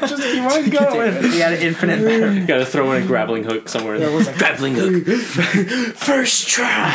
just 0.00 0.22
keep 0.22 0.42
on 0.42 0.70
going. 0.70 1.22
we 1.22 1.38
had 1.40 1.54
an 1.54 1.60
infinite 1.60 2.00
batarang. 2.00 2.40
You 2.40 2.46
gotta 2.46 2.66
throw 2.66 2.90
in 2.92 3.02
a 3.02 3.06
grappling 3.06 3.44
hook 3.44 3.68
somewhere. 3.68 3.96
It 3.96 4.12
was 4.12 4.26
like, 4.26 4.38
Grappling 4.38 4.76
hook. 4.76 5.04
First 5.96 6.48
try. 6.48 6.92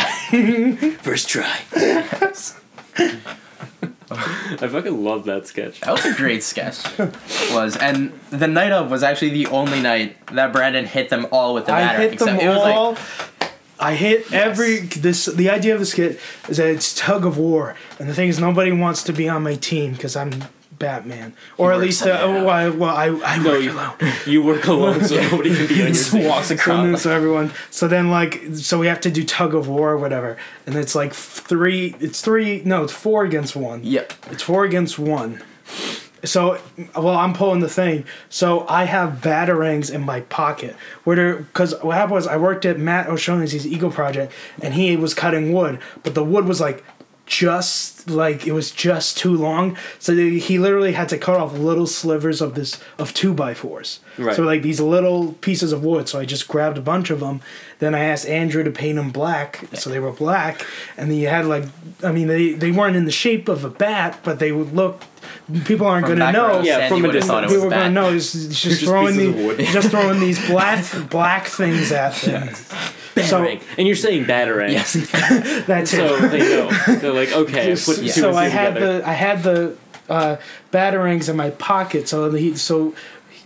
First 1.02 1.30
try. 1.30 1.60
I 4.12 4.68
fucking 4.68 5.04
love 5.04 5.26
that 5.26 5.48
sketch. 5.48 5.82
That 5.82 5.92
was 5.92 6.06
a 6.06 6.14
great 6.14 6.44
sketch. 6.44 6.78
Was 7.52 7.76
and 7.78 8.14
the 8.30 8.48
night 8.48 8.72
of 8.72 8.92
was 8.92 9.02
actually 9.02 9.32
the 9.32 9.48
only 9.48 9.82
night 9.82 10.16
that 10.28 10.54
Brandon 10.54 10.86
hit 10.86 11.10
them 11.10 11.28
all 11.32 11.54
with 11.54 11.66
the 11.66 11.74
I 11.74 11.80
batter. 11.82 12.02
hit 12.02 12.20
them 12.20 12.30
except 12.30 12.44
it 12.44 12.50
was 12.50 12.58
like 12.58 12.76
all. 12.76 12.98
I 13.80 13.96
hit 13.96 14.32
every 14.32 14.80
this. 14.80 15.26
The 15.26 15.50
idea 15.50 15.74
of 15.74 15.80
the 15.80 15.86
skit 15.86 16.20
is 16.48 16.58
that 16.58 16.68
it's 16.68 16.96
tug 16.96 17.26
of 17.26 17.38
war, 17.38 17.76
and 18.00 18.08
the 18.08 18.14
thing 18.14 18.30
is, 18.30 18.40
nobody 18.40 18.72
wants 18.72 19.04
to 19.04 19.14
be 19.14 19.28
on 19.28 19.44
my 19.44 19.56
team 19.56 19.94
because 19.94 20.16
I'm 20.16 20.44
Batman, 20.80 21.34
or 21.58 21.72
at 21.74 21.80
least 21.80 22.04
on 22.04 22.10
uh, 22.12 22.18
that. 22.18 22.28
well, 22.46 22.50
I, 22.50 22.70
well, 22.70 22.96
I, 22.96 23.06
I 23.34 23.38
No, 23.38 23.52
work 23.52 23.64
you, 23.64 23.72
alone. 23.72 23.94
you 24.28 24.44
work 24.44 24.66
alone, 24.68 25.04
so 25.04 25.16
nobody 25.32 25.56
can 25.56 25.68
be 25.68 25.74
on 25.76 25.80
your 25.80 25.88
just 25.90 26.12
team. 26.12 26.28
walks 26.28 26.48
So, 26.48 26.56
then, 26.56 26.86
across. 26.90 27.02
so 27.04 27.12
everyone, 27.12 27.52
so 27.72 27.88
then 27.88 28.10
like, 28.10 28.42
so 28.56 28.80
we 28.80 28.88
have 28.88 29.02
to 29.02 29.12
do 29.12 29.24
tug 29.24 29.54
of 29.56 29.68
war 29.68 29.92
or 29.92 29.98
whatever, 29.98 30.38
and 30.66 30.76
it's 30.76 30.96
like 30.96 31.14
three. 31.14 31.96
It's 32.00 32.22
three. 32.22 32.62
No, 32.66 32.84
it's 32.84 32.94
four 32.94 33.24
against 33.26 33.56
one. 33.56 33.84
Yep. 33.84 34.14
It's 34.32 34.44
four 34.44 34.66
against 34.66 35.00
one. 35.00 35.42
so 36.24 36.60
well 36.96 37.10
i'm 37.16 37.34
pulling 37.34 37.60
the 37.60 37.70
thing 37.70 38.04
so 38.30 38.66
i 38.68 38.86
have 38.86 39.20
batarangs 39.22 39.94
in 39.94 40.02
my 40.02 40.22
pocket 40.22 40.76
where 41.04 41.36
because 41.38 41.76
what 41.84 41.96
happened 41.96 42.14
was 42.16 42.26
i 42.26 42.36
worked 42.36 42.66
at 42.66 42.80
matt 42.80 43.08
o'shaughnessy's 43.08 43.66
eagle 43.68 43.92
project 43.92 44.32
and 44.62 44.74
he 44.74 44.96
was 44.98 45.14
cutting 45.14 45.54
wood 45.54 45.78
but 46.04 46.16
the 46.16 46.24
wood 46.24 46.46
was 46.46 46.60
like 46.60 46.84
just 47.26 48.10
like 48.10 48.46
it 48.46 48.52
was 48.52 48.70
just 48.72 49.18
too 49.18 49.36
long. 49.36 49.78
So 50.00 50.14
they- 50.14 50.38
he 50.38 50.60
literally 50.60 50.94
had 50.94 51.10
to 51.10 51.18
cut 51.18 51.38
off 51.40 51.54
little 51.58 51.88
slivers 51.88 52.42
of 52.42 52.54
this 52.56 52.80
of 53.00 53.14
two 53.14 53.34
by 53.34 53.54
fours. 53.54 54.00
Right. 54.18 54.36
so 54.36 54.44
like 54.44 54.62
these 54.62 54.80
little 54.80 55.34
pieces 55.42 55.72
of 55.72 55.84
wood. 55.84 56.08
So 56.08 56.20
i 56.20 56.26
just 56.26 56.48
grabbed 56.48 56.78
a 56.78 56.82
bunch 56.82 57.10
of 57.10 57.20
them 57.20 57.42
then 57.80 57.94
i 57.94 58.00
asked 58.00 58.26
andrew 58.28 58.64
to 58.64 58.72
paint 58.72 58.96
them 58.98 59.10
black. 59.12 59.66
So 59.74 59.90
they 59.90 60.00
were 60.00 60.12
black. 60.12 60.66
And 60.98 61.10
then 61.12 61.18
you 61.18 61.28
had 61.28 61.46
like 61.46 61.64
i 62.04 62.12
mean 62.12 62.28
they 62.28 62.54
they 62.54 62.72
weren't 62.72 62.96
in 62.96 63.06
the 63.06 63.12
shape 63.12 63.50
of 63.50 63.64
a 63.64 63.70
bat 63.70 64.20
but 64.24 64.40
they 64.40 64.52
would 64.52 64.74
look 64.74 65.02
people 65.66 65.88
aren't 65.88 66.06
From 66.08 66.18
going 66.20 66.34
to 66.34 66.40
know. 66.40 66.62
Yeah, 66.62 66.88
from 66.88 67.04
a 67.04 67.08
would've 67.08 67.24
thought 67.24 67.42
distance. 67.42 67.52
people 67.52 67.64
a 67.64 67.66
were 67.66 67.70
going 67.72 67.94
to 67.96 68.02
know. 68.02 68.12
He's, 68.12 68.34
he's 68.34 68.48
just, 68.50 68.64
just 68.64 68.84
throwing 68.84 69.16
pieces 69.16 69.34
the, 69.34 69.40
of 69.40 69.46
wood. 69.46 69.60
just 69.68 69.90
throwing 69.90 70.20
these 70.20 70.48
black 70.48 71.10
black 71.10 71.48
things 71.48 71.92
at 71.92 72.14
them. 72.16 72.54
So 72.54 72.76
Batarang. 73.16 73.62
and 73.78 73.88
you're 73.88 73.96
saying 73.96 74.26
batarang. 74.26 74.72
Yes. 74.72 74.94
that's 75.68 75.94
it 75.94 75.98
So 75.98 76.28
they 76.28 76.40
know. 76.40 76.70
They're 77.00 77.14
like, 77.14 77.32
okay, 77.32 77.72
put 77.72 77.80
so 78.10 78.34
I 78.36 78.48
had 78.48 78.74
together. 78.76 79.00
the 79.00 79.08
I 79.10 79.14
had 79.14 79.44
the 79.44 79.78
uh, 80.10 80.36
batarangs 80.72 81.30
in 81.30 81.36
my 81.36 81.50
pocket. 81.52 82.08
So 82.08 82.30
he 82.32 82.56
so 82.56 82.94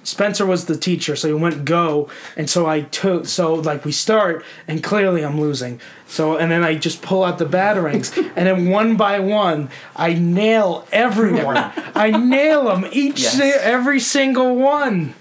Spencer 0.04 0.46
was 0.46 0.66
the 0.66 0.78
teacher, 0.78 1.16
so 1.16 1.28
he 1.28 1.34
went 1.34 1.66
go, 1.66 2.10
and 2.36 2.50
so 2.50 2.66
I 2.66 2.82
took 2.82 3.28
so 3.28 3.54
like 3.54 3.86
we 3.86 3.92
start, 3.92 4.44
and 4.68 4.82
clearly 4.84 5.24
I'm 5.24 5.40
losing. 5.40 5.80
So 6.08 6.38
and 6.38 6.50
then 6.52 6.64
I 6.64 6.76
just 6.76 7.02
pull 7.04 7.24
out 7.24 7.38
the 7.38 7.46
batarangs, 7.46 8.16
and 8.36 8.48
then 8.48 8.70
one 8.70 8.96
by 8.98 9.20
one 9.20 9.70
I 9.96 10.14
nail 10.14 10.88
everyone. 10.92 11.58
I 11.96 12.12
nail 12.12 12.64
them 12.66 12.88
each 12.92 13.22
Yes. 13.22 13.38
si- 13.38 13.44
every 13.62 14.00
single 14.00 14.56
one. 14.56 15.14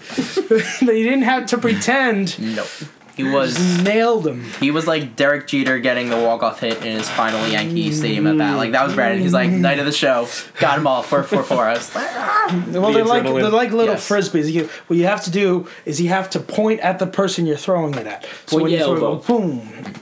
they 0.81 1.03
didn't 1.03 1.23
have 1.23 1.45
to 1.47 1.57
pretend. 1.59 2.39
no. 2.55 2.65
He 3.19 3.29
was 3.29 3.83
Nailed 3.83 4.25
him. 4.27 4.43
he 4.61 4.71
was 4.71 4.87
like 4.87 5.15
Derek 5.15 5.45
Jeter 5.47 5.77
getting 5.79 6.09
the 6.09 6.15
walk 6.17 6.41
off 6.41 6.61
hit 6.61 6.77
in 6.77 6.97
his 6.97 7.09
final 7.09 7.45
Yankee 7.47 7.91
Stadium 7.91 8.27
at 8.27 8.37
bat. 8.37 8.55
Like 8.57 8.71
that 8.71 8.85
was 8.85 8.95
Brandon. 8.95 9.21
He's 9.21 9.33
like 9.33 9.49
night 9.49 9.77
of 9.79 9.85
the 9.85 9.91
show, 9.91 10.27
got 10.59 10.77
him 10.77 10.87
all 10.87 11.03
four 11.03 11.23
four 11.23 11.43
four. 11.43 11.65
I 11.65 11.73
was 11.73 11.93
like, 11.93 12.07
ah. 12.11 12.65
Well, 12.71 12.91
The 12.91 12.91
they're 12.93 13.05
like 13.05 13.23
they're 13.23 13.49
like 13.49 13.71
little 13.71 13.95
Yes. 13.95 14.07
frisbees. 14.07 14.51
You, 14.51 14.69
what 14.87 14.97
you 14.97 15.05
have 15.05 15.23
to 15.25 15.31
do 15.31 15.67
is 15.85 15.99
you 15.99 16.09
have 16.09 16.29
to 16.31 16.39
point 16.39 16.79
at 16.79 16.99
the 16.99 17.07
person 17.07 17.45
you're 17.45 17.57
throwing 17.57 17.93
it 17.95 18.07
at. 18.07 18.23
So 18.45 18.57
Point 18.57 18.63
when 18.63 18.71
you 18.71 18.79
throw 18.79 19.15
it, 19.17 19.27
boom, 19.27 19.93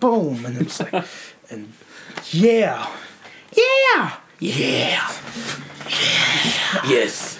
boom, 0.00 0.44
and 0.44 0.58
it's 0.58 0.80
like, 0.80 0.92
and 1.50 1.72
yeah, 2.30 2.88
yeah, 3.52 4.16
yeah, 4.40 5.12
yeah. 5.88 6.82
yes. 6.88 7.38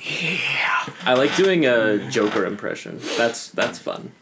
Yeah. 0.00 0.92
I 1.04 1.14
like 1.14 1.34
doing 1.34 1.66
a 1.66 2.08
Joker 2.10 2.44
impression. 2.46 3.00
That's 3.16 3.48
that's 3.50 3.78
fun. 3.78 4.12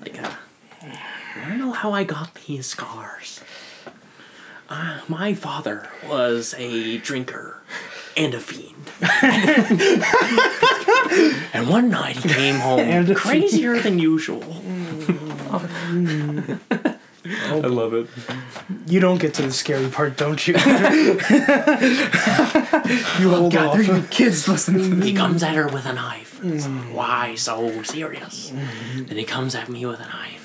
Like, 0.00 0.22
uh, 0.22 0.34
I 0.82 1.48
don't 1.48 1.58
know 1.58 1.72
how 1.72 1.92
I 1.92 2.04
got 2.04 2.34
these 2.46 2.66
scars. 2.66 3.40
Uh, 4.68 5.00
my 5.08 5.34
father 5.34 5.88
was 6.08 6.54
a 6.56 6.98
drinker 6.98 7.58
and 8.16 8.34
a 8.34 8.40
fiend. 8.40 8.76
and 11.52 11.68
one 11.68 11.88
night 11.88 12.16
he 12.16 12.28
came 12.28 12.54
home 12.56 13.14
crazier 13.14 13.78
than 13.80 13.98
usual. 13.98 14.62
I 17.24 17.56
love 17.56 17.94
it. 17.94 18.06
You 18.86 19.00
don't 19.00 19.20
get 19.20 19.34
to 19.34 19.42
the 19.42 19.52
scary 19.52 19.88
part, 19.88 20.16
don't 20.16 20.46
you? 20.46 20.54
you 23.18 23.30
hold 23.30 23.52
God, 23.52 23.66
off. 23.66 23.76
there 23.76 23.96
you 23.96 24.02
kids 24.10 24.48
listening 24.48 25.00
to 25.00 25.06
He 25.06 25.12
comes 25.12 25.42
at 25.42 25.54
her 25.54 25.68
with 25.68 25.84
a 25.86 25.92
knife. 25.92 26.40
It's 26.42 26.66
like, 26.66 26.74
mm. 26.74 26.92
Why 26.92 27.34
so 27.34 27.82
serious? 27.82 28.50
Mm-hmm. 28.50 29.04
Then 29.04 29.18
he 29.18 29.24
comes 29.24 29.54
at 29.54 29.68
me 29.68 29.84
with 29.84 30.00
a 30.00 30.06
knife. 30.06 30.40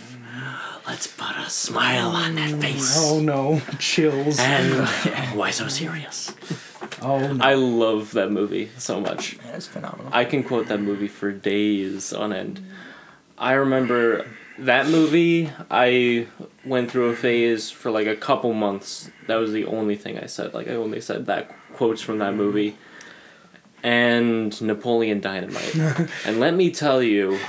Let's 0.88 1.08
put 1.08 1.36
a 1.36 1.50
smile 1.50 2.10
on 2.10 2.36
that 2.36 2.52
mm. 2.52 2.62
face. 2.62 2.96
Oh 3.00 3.20
no, 3.20 3.62
chills. 3.80 4.38
And 4.40 4.88
why 5.38 5.50
so 5.50 5.68
serious? 5.68 6.34
Oh 7.02 7.34
no. 7.34 7.44
I 7.44 7.56
love 7.56 8.12
that 8.12 8.32
movie 8.32 8.70
so 8.78 9.00
much. 9.00 9.38
That's 9.40 9.66
phenomenal. 9.66 10.12
I 10.12 10.26
can 10.26 10.44
quote 10.44 10.68
that 10.68 10.80
movie 10.80 11.08
for 11.08 11.32
days 11.32 12.14
on 12.14 12.34
end. 12.34 12.62
I 13.38 13.54
remember 13.54 14.28
that 14.60 14.88
movie, 14.88 15.50
I 15.70 16.28
went 16.64 16.92
through 16.92 17.10
a 17.10 17.16
phase 17.16 17.70
for 17.70 17.92
like 17.92 18.08
a 18.08 18.16
couple 18.16 18.54
months. 18.54 19.10
That 19.28 19.36
was 19.36 19.52
the 19.52 19.66
only 19.66 19.96
thing 19.96 20.18
I 20.18 20.26
said. 20.26 20.54
Like, 20.54 20.68
I 20.68 20.76
only 20.76 21.02
said 21.02 21.26
that 21.26 21.52
quotes 21.74 22.02
from 22.02 22.20
that 22.20 22.34
movie. 22.34 22.78
And 23.84 24.60
Napoleon 24.62 25.20
Dynamite. 25.20 25.76
and 26.26 26.40
let 26.40 26.56
me 26.56 26.72
tell 26.72 27.04
you, 27.04 27.40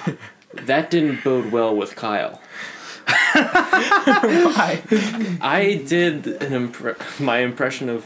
that 0.52 0.90
didn't 0.90 1.24
bode 1.24 1.50
well 1.50 1.74
with 1.74 1.96
Kyle. 1.96 2.42
Why? 3.32 4.82
I 5.40 5.82
did 5.86 6.26
an 6.26 6.70
impre- 6.70 7.20
my 7.20 7.38
impression 7.38 7.88
of 7.88 8.04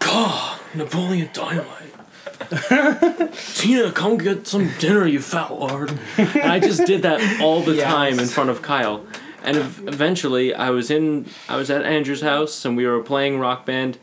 God, 0.00 0.60
Napoleon 0.74 1.30
Dynamite. 1.32 1.93
Tina, 3.54 3.90
come 3.92 4.16
get 4.18 4.46
some 4.46 4.70
dinner, 4.78 5.06
you 5.06 5.20
fat 5.20 5.50
lord. 5.52 5.98
And 6.16 6.42
I 6.50 6.58
just 6.60 6.86
did 6.86 7.02
that 7.02 7.40
all 7.40 7.60
the 7.62 7.74
Yes. 7.74 7.84
time 7.92 8.18
in 8.18 8.26
front 8.26 8.50
of 8.50 8.62
Kyle. 8.62 9.04
And 9.42 9.56
ev- 9.58 9.82
eventually, 9.86 10.54
I 10.54 10.70
was 10.70 10.90
in, 10.90 11.26
I 11.48 11.56
was 11.56 11.70
at 11.70 11.84
Andrew's 11.84 12.22
house, 12.22 12.64
and 12.64 12.76
we 12.76 12.86
were 12.86 13.02
playing 13.02 13.38
Rock 13.38 13.66
Band. 13.66 13.98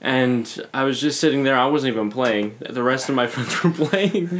And 0.00 0.66
I 0.72 0.84
was 0.84 0.98
just 1.00 1.20
sitting 1.20 1.42
there. 1.42 1.58
I 1.58 1.66
wasn't 1.66 1.92
even 1.94 2.10
playing. 2.10 2.56
The 2.60 2.82
rest 2.82 3.10
of 3.10 3.14
my 3.14 3.26
friends 3.32 3.62
were 3.62 3.70
playing, 3.70 4.30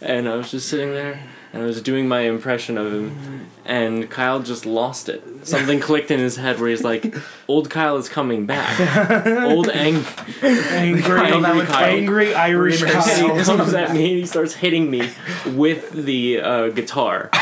and 0.00 0.28
I 0.28 0.34
was 0.34 0.50
just 0.50 0.68
sitting 0.68 0.90
there, 0.90 1.20
and 1.54 1.62
I 1.62 1.66
was 1.66 1.80
doing 1.80 2.08
my 2.08 2.20
impression 2.22 2.76
of 2.76 2.92
him. 2.92 3.48
And 3.66 4.10
Kyle 4.10 4.40
just 4.40 4.66
lost 4.66 5.08
it. 5.08 5.22
Something 5.46 5.80
clicked 5.80 6.10
in 6.10 6.18
his 6.18 6.36
head 6.36 6.60
where 6.60 6.68
he's 6.68 6.84
like, 6.84 7.14
"Old 7.48 7.70
Kyle 7.70 7.96
is 7.96 8.10
coming 8.10 8.44
back. 8.44 8.78
Old 9.26 9.70
ang- 9.70 10.04
angry, 10.42 11.00
Kyle 11.02 11.40
that 11.40 11.66
Kyle. 11.68 11.84
angry 11.96 12.34
Irish 12.34 12.82
and 12.82 12.90
he 12.90 12.96
Kyle. 12.96 13.44
comes 13.56 13.72
at 13.72 13.92
me 13.94 14.00
and 14.10 14.18
he 14.18 14.26
starts 14.26 14.52
hitting 14.52 14.90
me 14.90 15.08
with 15.46 15.92
the 15.92 16.40
uh, 16.42 16.68
guitar. 16.68 17.30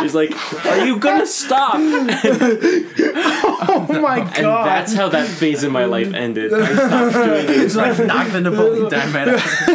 He's 0.00 0.14
like, 0.14 0.32
"Are 0.66 0.84
you 0.84 0.98
gonna 0.98 1.26
stop?" 1.26 1.74
Oh 3.62 3.86
my 4.02 4.20
god. 4.20 4.36
And 4.36 4.46
that's 4.46 4.94
how 4.94 5.08
that 5.10 5.28
phase 5.28 5.62
in 5.64 5.70
my 5.72 5.84
life 5.84 6.12
ended. 6.14 6.52
I 6.52 6.74
stopped 6.74 7.12
doing 7.14 7.44
it. 7.44 7.50
It's 7.50 7.76
like 7.76 7.98
knock 8.06 8.30
the 8.32 8.40
Napoleon 8.40 8.88
Dynamite. 8.88 9.26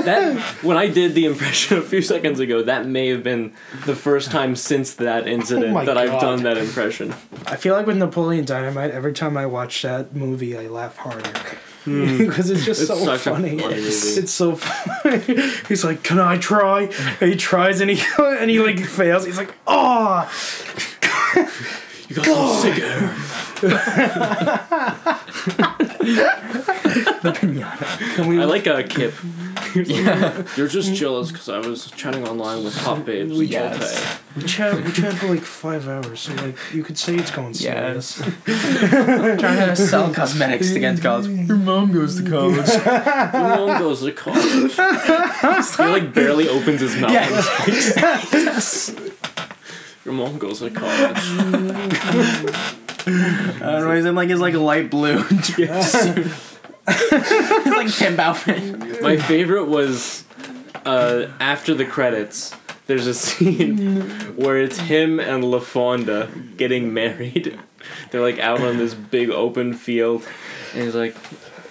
That 0.06 0.38
when 0.64 0.78
I 0.78 0.88
did 0.88 1.14
the 1.14 1.26
impression 1.26 1.78
a 1.78 1.82
few 1.82 2.02
seconds 2.02 2.40
ago, 2.40 2.64
that 2.64 2.88
may 2.88 3.08
have 3.10 3.24
been 3.24 3.54
the 3.86 3.96
first 3.96 4.32
time 4.32 4.56
since 4.56 4.94
that 4.96 5.28
incident 5.28 5.76
Oh 5.76 5.86
that 5.86 5.98
I've 5.98 6.12
God. 6.12 6.22
done 6.22 6.44
that 6.44 6.58
impression. 6.58 7.14
I 7.48 7.56
feel 7.56 7.76
like 7.76 7.86
with 7.86 7.98
Napoleon 7.98 8.46
Dynamite, 8.46 8.92
every 8.92 9.14
time 9.14 9.38
I 9.38 9.46
watch 9.46 9.82
that 9.84 10.16
movie, 10.16 10.58
I 10.58 10.68
laugh 10.68 10.98
harder. 10.98 11.32
because 12.18 12.50
it's 12.50 12.66
just 12.66 12.82
It's 12.82 12.88
so 12.90 12.96
such 13.06 13.28
a 13.28 13.30
funny. 13.32 13.58
funny 13.60 13.76
movie. 13.76 13.88
It's 13.88 14.32
so 14.32 14.56
funny. 14.58 15.20
He's 15.68 15.84
like, 15.86 16.02
"Can 16.04 16.20
I 16.20 16.38
try?" 16.38 16.90
And 17.22 17.30
he 17.32 17.36
tries, 17.36 17.80
and 17.82 17.90
he 17.92 18.02
and 18.24 18.50
he 18.50 18.60
like 18.60 18.80
fails. 18.80 19.26
He's 19.26 19.38
like, 19.38 19.54
"Oh, 19.68 20.30
You 22.10 22.16
got 22.16 22.26
some 22.26 22.62
sick 22.62 22.80
air. 22.84 23.16
can 28.16 28.28
we?" 28.28 28.40
I 28.42 28.46
like 28.46 28.68
uh, 28.68 28.84
Kip. 28.84 29.14
Yeah. 29.86 30.44
You're 30.56 30.68
just 30.68 30.94
jealous 30.94 31.32
because 31.32 31.50
I 31.50 31.60
was 31.60 31.92
chatting 31.92 32.28
online 32.28 32.64
with 32.64 32.76
hot 32.78 33.06
babes. 33.06 33.38
We- 33.38 33.48
Yes. 33.48 33.78
Yes. 33.82 34.20
we 34.36 34.44
chat. 34.44 34.84
We 34.84 34.92
chat 34.92 35.14
for 35.14 35.28
like 35.28 35.42
five 35.42 35.88
hours, 35.88 36.20
so 36.22 36.34
like 36.36 36.58
you 36.74 36.84
could 36.84 36.98
say 36.98 37.16
it's 37.16 37.32
going 37.32 37.54
serious. 37.54 38.20
Yes. 38.20 39.40
Trying 39.40 39.68
to 39.70 39.76
sell 39.76 40.14
cosmetics 40.14 40.72
to 40.74 40.80
get 40.80 40.92
into 40.92 41.02
college. 41.04 41.28
Your 41.50 41.58
mom 41.58 41.92
goes 41.92 42.22
to 42.22 42.30
college. 42.30 42.68
Your 42.86 43.58
mom 43.58 43.80
goes 43.80 44.02
to 44.02 44.12
college. 44.12 44.74
he 45.78 45.84
like 45.84 46.14
barely 46.14 46.48
opens 46.50 46.82
his 46.82 46.96
mouth. 46.98 47.12
Yeah. 47.12 47.30
when 48.32 48.46
yes. 48.46 48.96
Your 50.06 50.14
mom 50.14 50.38
goes 50.38 50.60
to 50.60 50.70
college. 50.70 51.18
I 53.08 53.12
don't 53.60 53.82
know. 53.82 53.92
He's 53.96 54.06
in 54.06 54.16
like 54.16 54.30
his 54.30 54.40
like 54.40 54.54
light 54.56 54.90
blue. 54.90 55.22
suit. 55.24 56.28
He's 57.10 57.66
like 57.66 57.92
Kim 57.92 58.20
outfit. 58.20 59.02
My 59.02 59.18
favorite 59.18 59.66
was 59.66 60.24
uh, 60.86 61.28
after 61.40 61.74
the 61.74 61.86
credits. 61.86 62.56
There's 62.88 63.08
a 63.08 63.14
scene 63.14 64.02
where 64.36 64.60
it's 64.60 64.78
him 64.78 65.20
and 65.20 65.44
LaFonda 65.44 66.56
getting 66.58 66.94
married. 66.94 67.60
They're 68.12 68.22
like 68.22 68.40
out 68.40 68.62
on 68.62 68.78
this 68.78 68.94
big 68.94 69.30
open 69.32 69.74
field, 69.74 70.28
and 70.74 70.84
he's 70.84 70.96
like, 70.96 71.16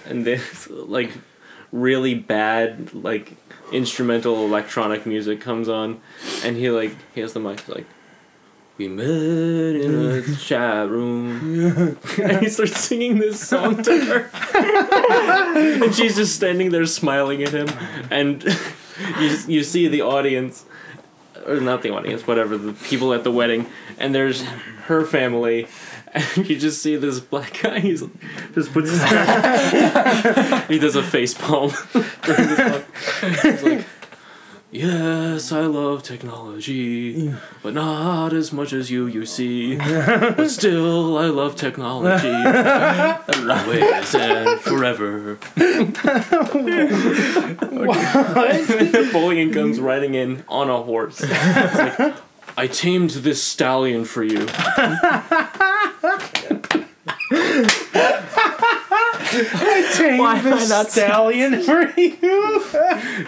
and 0.05 0.25
this 0.25 0.69
like 0.69 1.11
really 1.71 2.15
bad 2.15 2.93
like 2.93 3.37
instrumental 3.71 4.45
electronic 4.45 5.05
music 5.05 5.39
comes 5.39 5.69
on, 5.69 6.01
and 6.43 6.57
he 6.57 6.69
like 6.69 6.95
he 7.13 7.21
has 7.21 7.31
the 7.33 7.39
mic 7.39 7.61
he's 7.61 7.69
like, 7.69 7.87
We 8.77 8.89
met 8.89 9.05
in 9.05 9.95
a 9.95 10.35
chat 10.39 10.89
room. 10.89 11.97
and 12.21 12.39
he 12.41 12.49
starts 12.49 12.77
singing 12.77 13.19
this 13.19 13.39
song 13.39 13.81
to 13.81 14.05
her. 14.05 14.29
and 15.83 15.95
she's 15.95 16.17
just 16.17 16.35
standing 16.35 16.71
there 16.71 16.85
smiling 16.85 17.41
at 17.41 17.49
him. 17.49 17.69
And 18.11 18.43
you, 19.19 19.37
you 19.47 19.63
see 19.63 19.87
the 19.87 20.01
audience, 20.01 20.65
or 21.47 21.61
not 21.61 21.83
the 21.83 21.93
audience, 21.93 22.27
whatever, 22.27 22.57
the 22.57 22.73
people 22.73 23.13
at 23.13 23.23
the 23.23 23.31
wedding. 23.31 23.67
And 23.97 24.13
there's 24.13 24.41
her 24.87 25.05
family. 25.05 25.67
And 26.11 26.49
you 26.49 26.57
just 26.57 26.81
see 26.81 26.97
this 26.97 27.21
black 27.21 27.61
guy. 27.61 27.79
He's 27.79 28.03
just 28.53 28.73
puts 28.73 28.89
his 28.89 29.01
hand. 29.01 30.65
he 30.69 30.79
does 30.79 30.97
a 30.97 31.03
face 31.03 31.33
palm 31.33 31.71
during 32.23 32.47
this 32.47 32.57
song. 32.57 33.31
He's 33.41 33.63
like, 33.63 33.85
Yes, 34.75 35.53
I 35.53 35.61
love 35.61 36.03
technology, 36.03 37.15
mm. 37.15 37.39
but 37.63 37.73
not 37.73 38.33
as 38.33 38.51
much 38.51 38.73
as 38.73 38.91
you, 38.91 39.07
you 39.07 39.25
see. 39.25 39.77
But 40.35 40.49
still, 40.49 41.17
I 41.17 41.27
love 41.27 41.55
technology. 41.55 42.27
Always 43.49 44.15
and 44.15 44.59
forever. 44.59 45.39
Napoleon 48.91 49.53
comes 49.53 49.79
riding 49.79 50.15
in 50.15 50.43
on 50.49 50.69
a 50.69 50.81
horse. 50.81 51.21
It's 51.21 51.99
like, 51.99 52.15
I 52.57 52.67
tamed 52.67 53.11
this 53.11 53.41
stallion 53.41 54.03
for 54.03 54.23
you. 54.23 54.45
I 59.53 59.91
tamed 59.95 60.19
Why 60.19 60.37
am 60.37 60.53
I 60.53 60.59
the 60.63 60.67
not 60.69 60.89
stallion 60.91 61.61
for 61.63 61.81
you. 61.99 62.63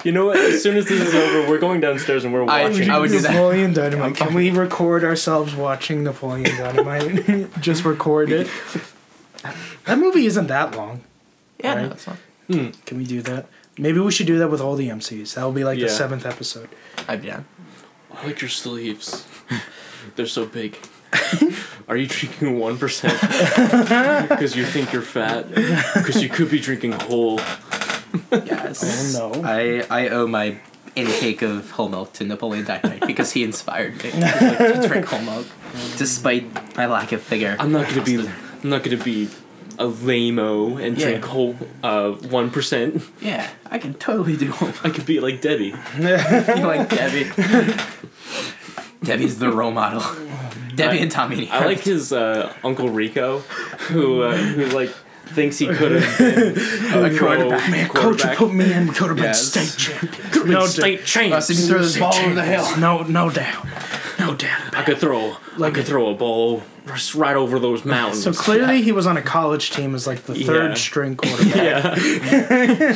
You 0.03 0.11
know 0.11 0.25
what? 0.27 0.37
As 0.37 0.61
soon 0.63 0.77
as 0.77 0.85
this 0.87 1.01
is 1.01 1.13
over, 1.15 1.49
we're 1.49 1.59
going 1.59 1.79
downstairs 1.81 2.23
and 2.23 2.33
we're 2.33 2.43
I- 2.47 2.69
watching. 2.69 2.89
I 2.89 2.99
would 2.99 3.11
do 3.11 3.19
that. 3.19 3.31
Napoleon 3.31 3.73
Dynamite. 3.73 4.15
Can 4.15 4.33
we 4.33 4.51
record 4.51 5.03
ourselves 5.03 5.55
watching 5.55 6.03
Napoleon 6.03 6.55
Dynamite? 6.57 7.51
Just 7.61 7.83
record 7.85 8.31
it. 8.31 8.47
That 9.85 9.97
movie 9.99 10.25
isn't 10.25 10.47
that 10.47 10.75
long. 10.75 11.03
Yeah, 11.63 11.73
no, 11.75 11.81
Right. 11.81 11.89
that's 11.89 12.03
fine. 12.05 12.17
Hmm. 12.47 12.67
Can 12.85 12.97
we 12.97 13.03
do 13.05 13.21
that? 13.23 13.47
Maybe 13.77 13.99
we 13.99 14.11
should 14.11 14.27
do 14.27 14.37
that 14.39 14.49
with 14.49 14.61
all 14.61 14.75
the 14.75 14.89
MCs. 14.89 15.35
That 15.35 15.43
will 15.43 15.51
be 15.51 15.63
like 15.63 15.77
Yeah. 15.77 15.85
the 15.85 15.91
seventh 15.91 16.25
episode. 16.25 16.69
I'd 17.07 17.21
be 17.21 17.27
down. 17.29 17.45
I 18.13 18.25
like 18.25 18.41
your 18.41 18.49
sleeves. 18.49 19.27
They're 20.15 20.25
so 20.25 20.45
big. 20.45 20.77
Are 21.87 21.95
you 21.95 22.07
drinking 22.07 22.59
one 22.59 22.77
percent 22.77 23.19
because 24.29 24.55
you 24.55 24.65
think 24.65 24.91
you're 24.91 25.01
fat? 25.01 25.47
Because 25.93 26.21
you 26.21 26.29
could 26.29 26.49
be 26.51 26.59
drinking 26.59 26.91
whole. 26.93 27.39
Yes. 28.31 29.15
Oh, 29.17 29.31
no. 29.31 29.41
I 29.43 29.85
I 29.89 30.09
owe 30.09 30.27
my 30.27 30.57
intake 30.95 31.41
of 31.43 31.71
whole 31.71 31.87
milk 31.89 32.11
to 32.13 32.25
Napoleon 32.25 32.65
Dynamite 32.65 33.05
because 33.07 33.31
he 33.31 33.43
inspired 33.43 34.03
me 34.03 34.11
to 34.11 34.83
drink 34.87 35.05
whole 35.05 35.21
milk, 35.21 35.47
despite 35.97 36.75
my 36.75 36.87
lack 36.87 37.11
of 37.13 37.21
figure. 37.21 37.55
I'm 37.59 37.71
not 37.71 37.87
gonna 37.87 38.03
be. 38.03 38.17
I'm 38.63 38.69
not 38.69 38.83
gonna 38.83 38.97
be 38.97 39.29
a 39.79 39.85
lame-o 39.85 40.77
and 40.77 40.97
Yeah. 40.97 41.09
drink 41.09 41.25
whole 41.25 41.55
uh 41.83 42.11
one 42.11 42.49
percent. 42.49 43.03
Yeah, 43.21 43.47
I 43.71 43.77
can 43.77 43.93
totally 43.93 44.35
do 44.35 44.51
whole 44.51 44.73
I 44.83 44.89
could 44.89 45.05
be 45.05 45.19
like 45.21 45.39
Debbie. 45.41 45.71
milk. 45.97 46.47
like 46.47 46.89
Debbie. 46.89 47.29
Debbie's 49.03 49.37
the 49.39 49.51
role 49.51 49.71
model. 49.71 50.01
Debbie 50.77 50.99
I- 50.99 51.01
and 51.01 51.11
Tommy. 51.11 51.49
I 51.49 51.65
like 51.65 51.79
his 51.81 52.13
uh, 52.13 52.53
Uncle 52.63 52.89
Rico, 52.89 53.39
who 53.89 54.21
uh, 54.21 54.35
who 54.37 54.65
like 54.67 54.89
thinks 55.25 55.57
he 55.57 55.67
could 55.67 55.91
have 56.01 56.17
been 56.17 56.57
a 57.15 57.19
quarterback. 57.19 57.69
Man, 57.69 57.89
coach, 57.89 57.95
you 57.95 58.01
quarterback. 58.01 58.37
put 58.37 58.53
me 58.53 58.71
in. 58.71 58.87
Could 58.87 59.07
have 59.09 59.17
been 59.17 59.25
Yes. 59.25 59.47
state 59.49 59.75
champion. 59.77 60.13
Could've 60.31 60.43
been 60.43 60.51
No 60.53 60.65
state 60.65 61.03
champ. 61.05 61.33
Us, 61.33 61.49
if 61.49 61.59
you 61.59 61.65
throw 61.67 61.79
this 61.79 61.97
ball 61.99 62.15
over 62.15 62.33
the 62.33 62.43
hill. 62.45 62.77
No, 62.77 63.03
no 63.03 63.29
doubt. 63.29 63.65
No 64.19 64.33
doubt. 64.35 64.73
I 64.75 64.83
could 64.83 64.97
throw. 64.99 65.35
I 65.61 65.69
could 65.71 65.85
throw 65.85 66.07
a 66.09 66.13
ball 66.15 66.63
right 67.15 67.35
over 67.35 67.59
those 67.59 67.83
mountains. 67.83 68.23
So 68.23 68.31
clearly, 68.31 68.81
he 68.81 68.93
was 68.93 69.05
on 69.05 69.17
a 69.17 69.21
college 69.21 69.71
team 69.71 69.93
as 69.93 70.07
like 70.07 70.23
the 70.23 70.33
third 70.33 70.69
Yeah. 70.69 70.75
string 70.75 71.17
quarterback. 71.17 71.55
Yeah. 71.97 72.93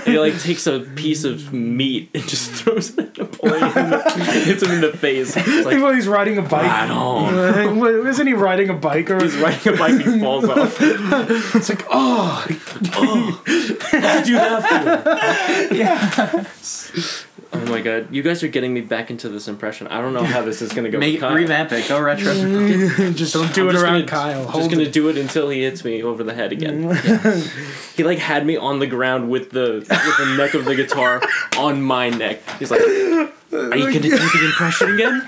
he 0.06 0.18
like 0.18 0.40
takes 0.40 0.66
a 0.66 0.80
piece 0.80 1.24
of 1.24 1.52
meat 1.52 2.08
and 2.14 2.26
just 2.26 2.50
throws 2.52 2.96
it 2.96 3.18
hits 4.44 4.62
him 4.62 4.70
in 4.72 4.80
the 4.80 4.92
face. 4.96 5.36
It's 5.36 5.66
like, 5.66 5.76
Well, 5.80 5.92
he's 5.92 6.08
riding 6.08 6.38
a 6.38 6.42
bike. 6.42 6.62
right 6.62 6.90
on. 6.90 7.78
What- 7.78 8.06
Isn't 8.06 8.26
he 8.26 8.32
riding 8.34 8.70
a 8.70 8.74
bike 8.74 9.10
or? 9.10 9.22
He's 9.22 9.36
riding 9.36 9.74
a 9.74 9.76
bike 9.76 9.90
and 9.92 10.02
he 10.02 10.20
falls 10.20 10.44
off. 10.48 10.78
It's 10.80 11.68
like, 11.68 11.84
oh, 11.90 12.46
oh. 12.94 13.42
What'd 13.46 14.28
you 14.28 14.34
do 14.34 14.40
that 14.40 16.46
for? 16.46 17.25
Oh 17.52 17.64
my 17.66 17.80
god, 17.80 18.08
you 18.14 18.22
guys 18.22 18.42
are 18.42 18.48
getting 18.48 18.74
me 18.74 18.80
back 18.80 19.10
into 19.10 19.28
this 19.28 19.48
impression. 19.48 19.86
I 19.86 20.00
don't 20.00 20.12
know 20.12 20.24
how 20.24 20.42
this 20.42 20.60
is 20.62 20.72
gonna 20.72 20.90
go. 20.90 20.98
Make 20.98 21.12
with 21.14 21.20
Kyle. 21.22 21.34
revamp 21.34 21.72
it. 21.72 21.88
Go 21.88 22.00
retro. 22.00 22.32
Mm-hmm. 22.32 23.12
just 23.14 23.32
don't 23.34 23.54
do 23.54 23.62
I'm 23.62 23.68
it 23.68 23.72
just 23.72 23.84
around 23.84 23.94
gonna- 24.00 24.06
Kyle. 24.06 24.40
I'm 24.42 24.46
Hold 24.48 24.64
just 24.64 24.70
gonna 24.70 24.88
it. 24.88 24.92
do 24.92 25.08
it 25.08 25.16
until 25.16 25.48
he 25.48 25.62
hits 25.62 25.84
me 25.84 26.02
over 26.02 26.22
the 26.24 26.34
head 26.34 26.52
again. 26.52 26.84
Mm-hmm. 26.84 27.96
he 27.96 28.04
like 28.04 28.18
had 28.18 28.44
me 28.46 28.56
on 28.56 28.78
the 28.80 28.86
ground 28.86 29.30
with 29.30 29.50
the 29.50 29.78
with 29.88 30.18
the 30.18 30.34
neck 30.36 30.54
of 30.54 30.64
the 30.64 30.74
guitar 30.74 31.22
on 31.56 31.82
my 31.82 32.08
neck. 32.10 32.42
He's 32.58 32.70
like, 32.70 32.80
"Are 32.80 32.86
you 32.86 33.30
gonna 33.52 34.00
do 34.00 34.10
the 34.10 34.46
impression 34.46 34.94
again? 34.94 35.26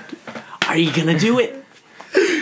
Are 0.67 0.77
you 0.77 0.91
gonna 0.93 1.17
do 1.17 1.39
it?" 1.39 1.55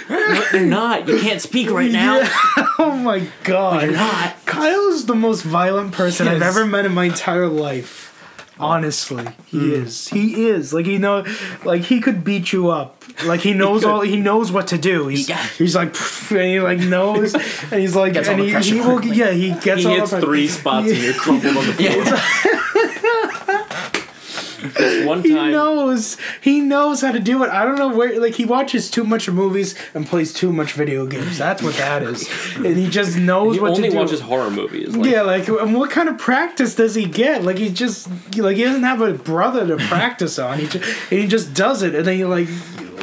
No, 0.09 0.43
you're 0.53 0.61
not. 0.65 1.07
You 1.07 1.19
can't 1.19 1.41
speak 1.41 1.69
right 1.69 1.91
now. 1.91 2.27
Oh 2.79 2.95
my 2.95 3.27
god. 3.43 3.81
You're 3.83 3.93
not. 3.93 4.35
Kyle 4.45 4.89
is 4.89 5.07
the 5.07 5.15
most 5.15 5.41
violent 5.41 5.93
person 5.93 6.27
I've 6.27 6.43
ever 6.43 6.63
met 6.63 6.85
in 6.85 6.93
my 6.93 7.05
entire 7.05 7.47
life. 7.47 8.06
Honestly, 8.59 9.25
he 9.45 9.59
hmm. 9.59 9.73
is. 9.73 10.07
He 10.07 10.47
is. 10.47 10.73
Like 10.73 10.85
he 10.85 10.97
know, 10.97 11.25
like 11.63 11.83
he 11.83 11.99
could 12.01 12.23
beat 12.23 12.51
you 12.51 12.69
up. 12.69 13.03
Like 13.25 13.41
he 13.41 13.53
knows 13.61 13.83
could. 13.83 13.89
all. 13.89 14.01
He 14.01 14.17
knows 14.17 14.51
what 14.51 14.67
to 14.67 14.77
do. 14.77 15.07
He's 15.07 15.29
Yeah. 15.29 15.45
he's 15.57 15.75
like, 15.75 15.95
and 16.31 16.41
he 16.41 16.59
like 16.59 16.79
knows, 16.79 17.33
and 17.33 17.81
he's 17.81 17.95
like, 17.95 18.15
and 18.15 18.39
he, 18.39 18.53
he 18.53 18.79
will. 18.79 19.03
Yeah, 19.05 19.31
he 19.31 19.51
gets 19.51 19.81
He 19.81 19.87
all 19.87 19.95
hits 19.95 20.11
three 20.11 20.47
spots 20.47 20.89
and 20.89 20.97
you're 20.97 21.13
crumpled 21.23 21.57
on 21.57 21.65
the 21.65 21.73
floor. 21.73 21.89
Yeah. 21.89 23.43
One 25.05 25.21
He 25.21 25.33
knows. 25.33 26.17
He 26.41 26.61
knows 26.61 27.01
how 27.01 27.11
to 27.11 27.19
do 27.19 27.43
it. 27.43 27.49
I 27.49 27.65
don't 27.65 27.77
know 27.77 27.95
where. 27.95 28.19
Like 28.19 28.35
he 28.35 28.45
watches 28.45 28.89
too 28.89 29.03
much 29.03 29.29
movies 29.29 29.75
and 29.93 30.05
plays 30.05 30.33
too 30.33 30.51
much 30.51 30.73
video 30.73 31.05
games. 31.05 31.37
That's 31.37 31.61
what 31.61 31.75
that 31.75 32.03
is. 32.03 32.27
And 32.55 32.77
he 32.77 32.89
just 32.89 33.17
knows 33.17 33.55
he 33.55 33.61
what 33.61 33.71
only 33.71 33.83
to 33.83 33.89
do. 33.89 33.97
watches 33.97 34.21
horror 34.21 34.49
movies. 34.49 34.95
Like, 34.95 35.11
yeah, 35.11 35.21
like, 35.21 35.47
and 35.47 35.75
what 35.75 35.89
kind 35.91 36.09
of 36.09 36.17
practice 36.17 36.75
does 36.75 36.95
he 36.95 37.05
get? 37.05 37.43
Like, 37.43 37.57
he 37.57 37.69
just, 37.69 38.07
like, 38.37 38.57
he 38.57 38.63
doesn't 38.63 38.83
have 38.83 39.01
a 39.01 39.13
brother 39.13 39.67
to 39.67 39.77
practice 39.87 40.39
on. 40.39 40.59
He 40.59 40.67
just, 40.67 41.11
and 41.11 41.19
he 41.19 41.27
just 41.27 41.53
does 41.53 41.83
it, 41.83 41.95
and 41.95 42.05
then 42.05 42.17
you 42.17 42.27
like, 42.27 42.47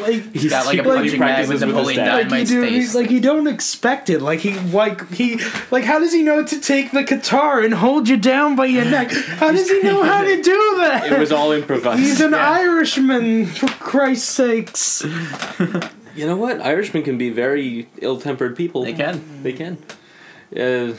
like, 0.01 0.32
He's 0.32 0.51
got 0.51 0.66
like 0.66 0.78
a 0.78 0.82
He 0.82 0.88
punching 0.88 1.18
bag 1.18 1.47
practices 1.47 1.64
with 1.64 1.74
with 1.76 1.86
his 1.88 1.97
Napoleon 1.97 2.05
dad. 2.05 2.30
like 2.30 2.40
you 2.40 2.47
do, 2.47 2.62
face. 2.62 2.95
like 2.95 3.11
you 3.11 3.20
don't 3.20 3.47
expect 3.47 4.11
it. 4.11 4.20
Like 4.20 4.40
he, 4.40 4.59
like 4.70 5.09
he, 5.12 5.40
like 5.70 5.84
how 5.84 5.99
does 5.99 6.12
he 6.12 6.22
know 6.22 6.45
to 6.45 6.61
take 6.61 6.90
the 6.92 7.03
guitar 7.03 7.61
and 7.61 7.74
hold 7.74 8.09
you 8.09 8.16
down 8.16 8.57
by 8.57 8.66
your 8.66 8.84
neck? 8.84 9.11
How 9.38 9.51
does 9.53 9.68
he 9.70 9.82
know 9.82 10.03
how 10.03 10.22
to 10.22 10.42
do 10.42 10.76
that? 10.78 11.11
It 11.12 11.18
was 11.18 11.32
all 11.32 11.53
improvised. 11.53 12.01
He's 12.01 12.20
an 12.20 12.32
Yeah. 12.32 12.51
Irishman, 12.51 13.47
for 13.47 13.66
Christ's 13.68 14.28
sakes. 14.28 15.05
You 16.16 16.26
know 16.26 16.36
what? 16.36 16.61
Irishmen 16.61 17.03
can 17.03 17.18
be 17.18 17.30
very 17.30 17.88
ill-tempered 18.01 18.57
people. 18.57 18.84
they 18.84 18.92
can. 18.92 19.42
They 19.42 19.53
can. 19.53 19.78
Uh, 20.57 20.92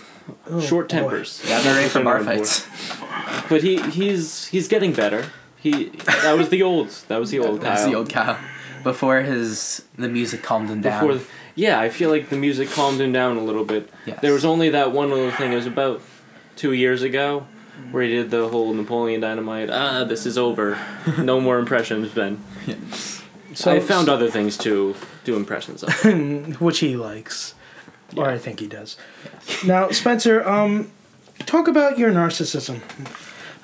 short 0.60 0.90
tempers. 0.90 1.42
Yeah, 1.48 1.62
they're 1.62 1.74
ready 1.76 1.88
for 1.88 2.04
bar 2.04 2.22
fights. 2.22 2.68
But 3.48 3.64
he 3.64 3.82
he's 3.92 4.48
he's 4.48 4.68
getting 4.68 4.92
better. 4.92 5.28
He 5.56 5.86
that 6.22 6.38
was 6.38 6.50
the 6.50 6.62
old 6.64 6.90
that 7.08 7.18
was 7.18 7.32
the 7.32 7.40
old 7.46 7.62
That's 7.62 7.84
Kyle. 7.84 7.90
the 7.92 7.96
old 7.98 8.10
Kyle. 8.10 8.38
Before 8.86 9.22
his 9.22 9.84
the 9.98 10.08
music 10.08 10.44
calmed 10.44 10.70
him 10.70 10.82
down. 10.82 11.08
Before, 11.08 11.28
yeah, 11.56 11.80
I 11.80 11.90
feel 11.90 12.12
like 12.12 12.30
the 12.30 12.38
music 12.38 12.70
calmed 12.70 13.02
him 13.02 13.12
down 13.12 13.36
a 13.36 13.44
little 13.44 13.66
bit. 13.66 13.90
Yes. 14.06 14.22
There 14.22 14.32
was 14.32 14.46
only 14.46 14.70
that 14.70 14.92
one 14.92 15.10
little 15.10 15.32
thing. 15.32 15.52
It 15.52 15.56
was 15.56 15.66
about 15.66 16.02
two 16.56 16.72
years 16.72 17.02
ago 17.02 17.48
where 17.90 18.04
he 18.04 18.10
did 18.10 18.30
the 18.30 18.48
whole 18.48 18.72
Napoleon 18.76 19.22
Dynamite. 19.22 19.72
Ah, 19.72 20.04
this 20.04 20.28
is 20.28 20.38
over. 20.38 20.78
No 21.18 21.42
more 21.42 21.58
impressions, 21.58 22.12
Ben. 22.14 22.44
So 23.56 23.72
I 23.72 23.80
found 23.80 24.08
other 24.08 24.30
things 24.30 24.56
to 24.60 24.96
do 25.24 25.36
impressions 25.36 25.82
of. 25.82 25.92
which 26.62 26.80
he 26.80 26.96
likes, 26.96 27.56
or 28.16 28.30
I 28.30 28.38
think 28.38 28.60
he 28.60 28.68
does. 28.68 28.98
Now, 29.66 29.90
Spencer, 29.90 30.48
um, 30.48 30.92
talk 31.40 31.68
about 31.68 31.98
your 31.98 32.12
narcissism, 32.12 32.82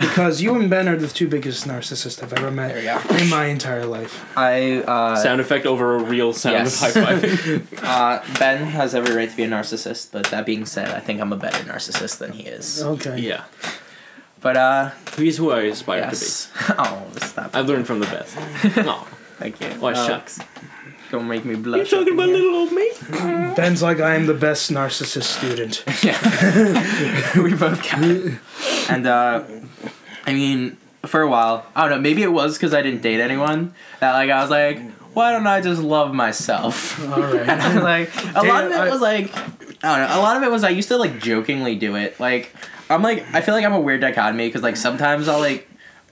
because 0.01 0.41
you 0.41 0.55
and 0.55 0.69
Ben 0.69 0.87
are 0.89 0.97
the 0.97 1.07
two 1.07 1.27
biggest 1.27 1.65
narcissists 1.67 2.21
I've 2.21 2.33
ever 2.33 2.51
met 2.51 2.73
There 2.73 3.17
in 3.21 3.29
my 3.29 3.45
entire 3.45 3.85
life. 3.85 4.25
I 4.37 4.77
uh, 4.81 5.15
Sound 5.15 5.39
effect 5.39 5.65
over 5.65 5.95
a 5.95 6.03
real 6.03 6.33
sound 6.33 6.55
Yes. 6.55 6.83
of 6.83 6.93
high 7.03 7.19
five. 7.19 7.73
uh, 7.83 8.39
Ben 8.39 8.63
has 8.65 8.93
every 8.95 9.15
right 9.15 9.29
to 9.29 9.35
be 9.37 9.43
a 9.43 9.47
narcissist, 9.47 10.11
but 10.11 10.25
that 10.27 10.45
being 10.45 10.65
said, 10.65 10.89
I 10.89 10.99
think 10.99 11.21
I'm 11.21 11.31
a 11.31 11.37
better 11.37 11.63
narcissist 11.63 12.17
than 12.17 12.33
he 12.33 12.43
is. 12.43 12.81
Okay. 12.83 13.19
yeah, 13.19 13.43
But 14.41 14.57
uh, 14.57 14.89
he's 15.15 15.37
who 15.37 15.51
I 15.51 15.61
aspire 15.63 15.99
yes. 15.99 16.51
oh, 16.69 17.07
stop. 17.21 17.51
to. 17.51 17.57
I've 17.59 17.67
learned 17.67 17.87
from 17.87 17.99
the 17.99 18.07
best. 18.07 18.35
Oh, 18.79 19.07
Thank 19.37 19.61
you. 19.61 19.67
why 19.79 19.93
Uh, 19.93 20.07
shucks. 20.07 20.39
Don't 21.11 21.27
make 21.27 21.43
me 21.43 21.55
blush. 21.55 21.91
You're 21.91 21.99
talking 21.99 22.13
about 22.13 22.27
here. 22.27 22.37
little 22.37 22.55
old 22.55 22.71
me? 22.71 22.89
Ben's 23.55 23.81
like, 23.83 23.99
I 23.99 24.15
am 24.15 24.27
the 24.27 24.33
best 24.33 24.71
narcissist 24.71 25.23
student. 25.23 25.83
Yeah. 26.03 27.41
we 27.41 27.53
both 27.53 27.83
can. 27.83 28.39
And 28.95 29.07
uh 29.07 29.43
I 30.25 30.33
mean, 30.33 30.77
for 31.05 31.21
a 31.21 31.27
while, 31.29 31.65
I 31.75 31.81
don't 31.81 31.91
know, 31.97 32.01
maybe 32.01 32.21
it 32.23 32.31
was 32.31 32.57
because 32.57 32.73
I 32.73 32.81
didn't 32.81 33.01
date 33.01 33.19
anyone 33.19 33.73
that 33.99 34.13
like 34.13 34.29
I 34.29 34.41
was 34.41 34.49
like, 34.51 34.79
why 35.13 35.31
don't 35.31 35.47
I 35.47 35.59
just 35.61 35.81
love 35.81 36.13
myself? 36.13 36.99
All 37.11 37.19
right. 37.21 37.35
And 37.49 37.61
I'm 37.61 37.83
like, 37.83 38.09
a 38.35 38.41
lot 38.43 38.65
of 38.65 38.71
it 38.71 38.77
I- 38.77 38.89
was 38.89 39.01
like, 39.01 39.35
I 39.83 39.97
don't 39.99 40.09
know. 40.09 40.19
A 40.19 40.21
lot 40.21 40.37
of 40.37 40.43
it 40.43 40.51
was 40.51 40.63
I 40.63 40.69
used 40.69 40.89
to 40.89 40.97
like 40.97 41.19
jokingly 41.19 41.75
do 41.75 41.95
it. 41.95 42.19
Like, 42.19 42.53
I'm 42.89 43.01
like, 43.01 43.25
I 43.33 43.41
feel 43.41 43.55
like 43.55 43.65
I'm 43.65 43.73
a 43.73 43.79
weird 43.79 44.01
dichotomy 44.01 44.47
because 44.47 44.61
like 44.61 44.77
sometimes 44.77 45.27
I'll 45.27 45.39
like, 45.39 45.67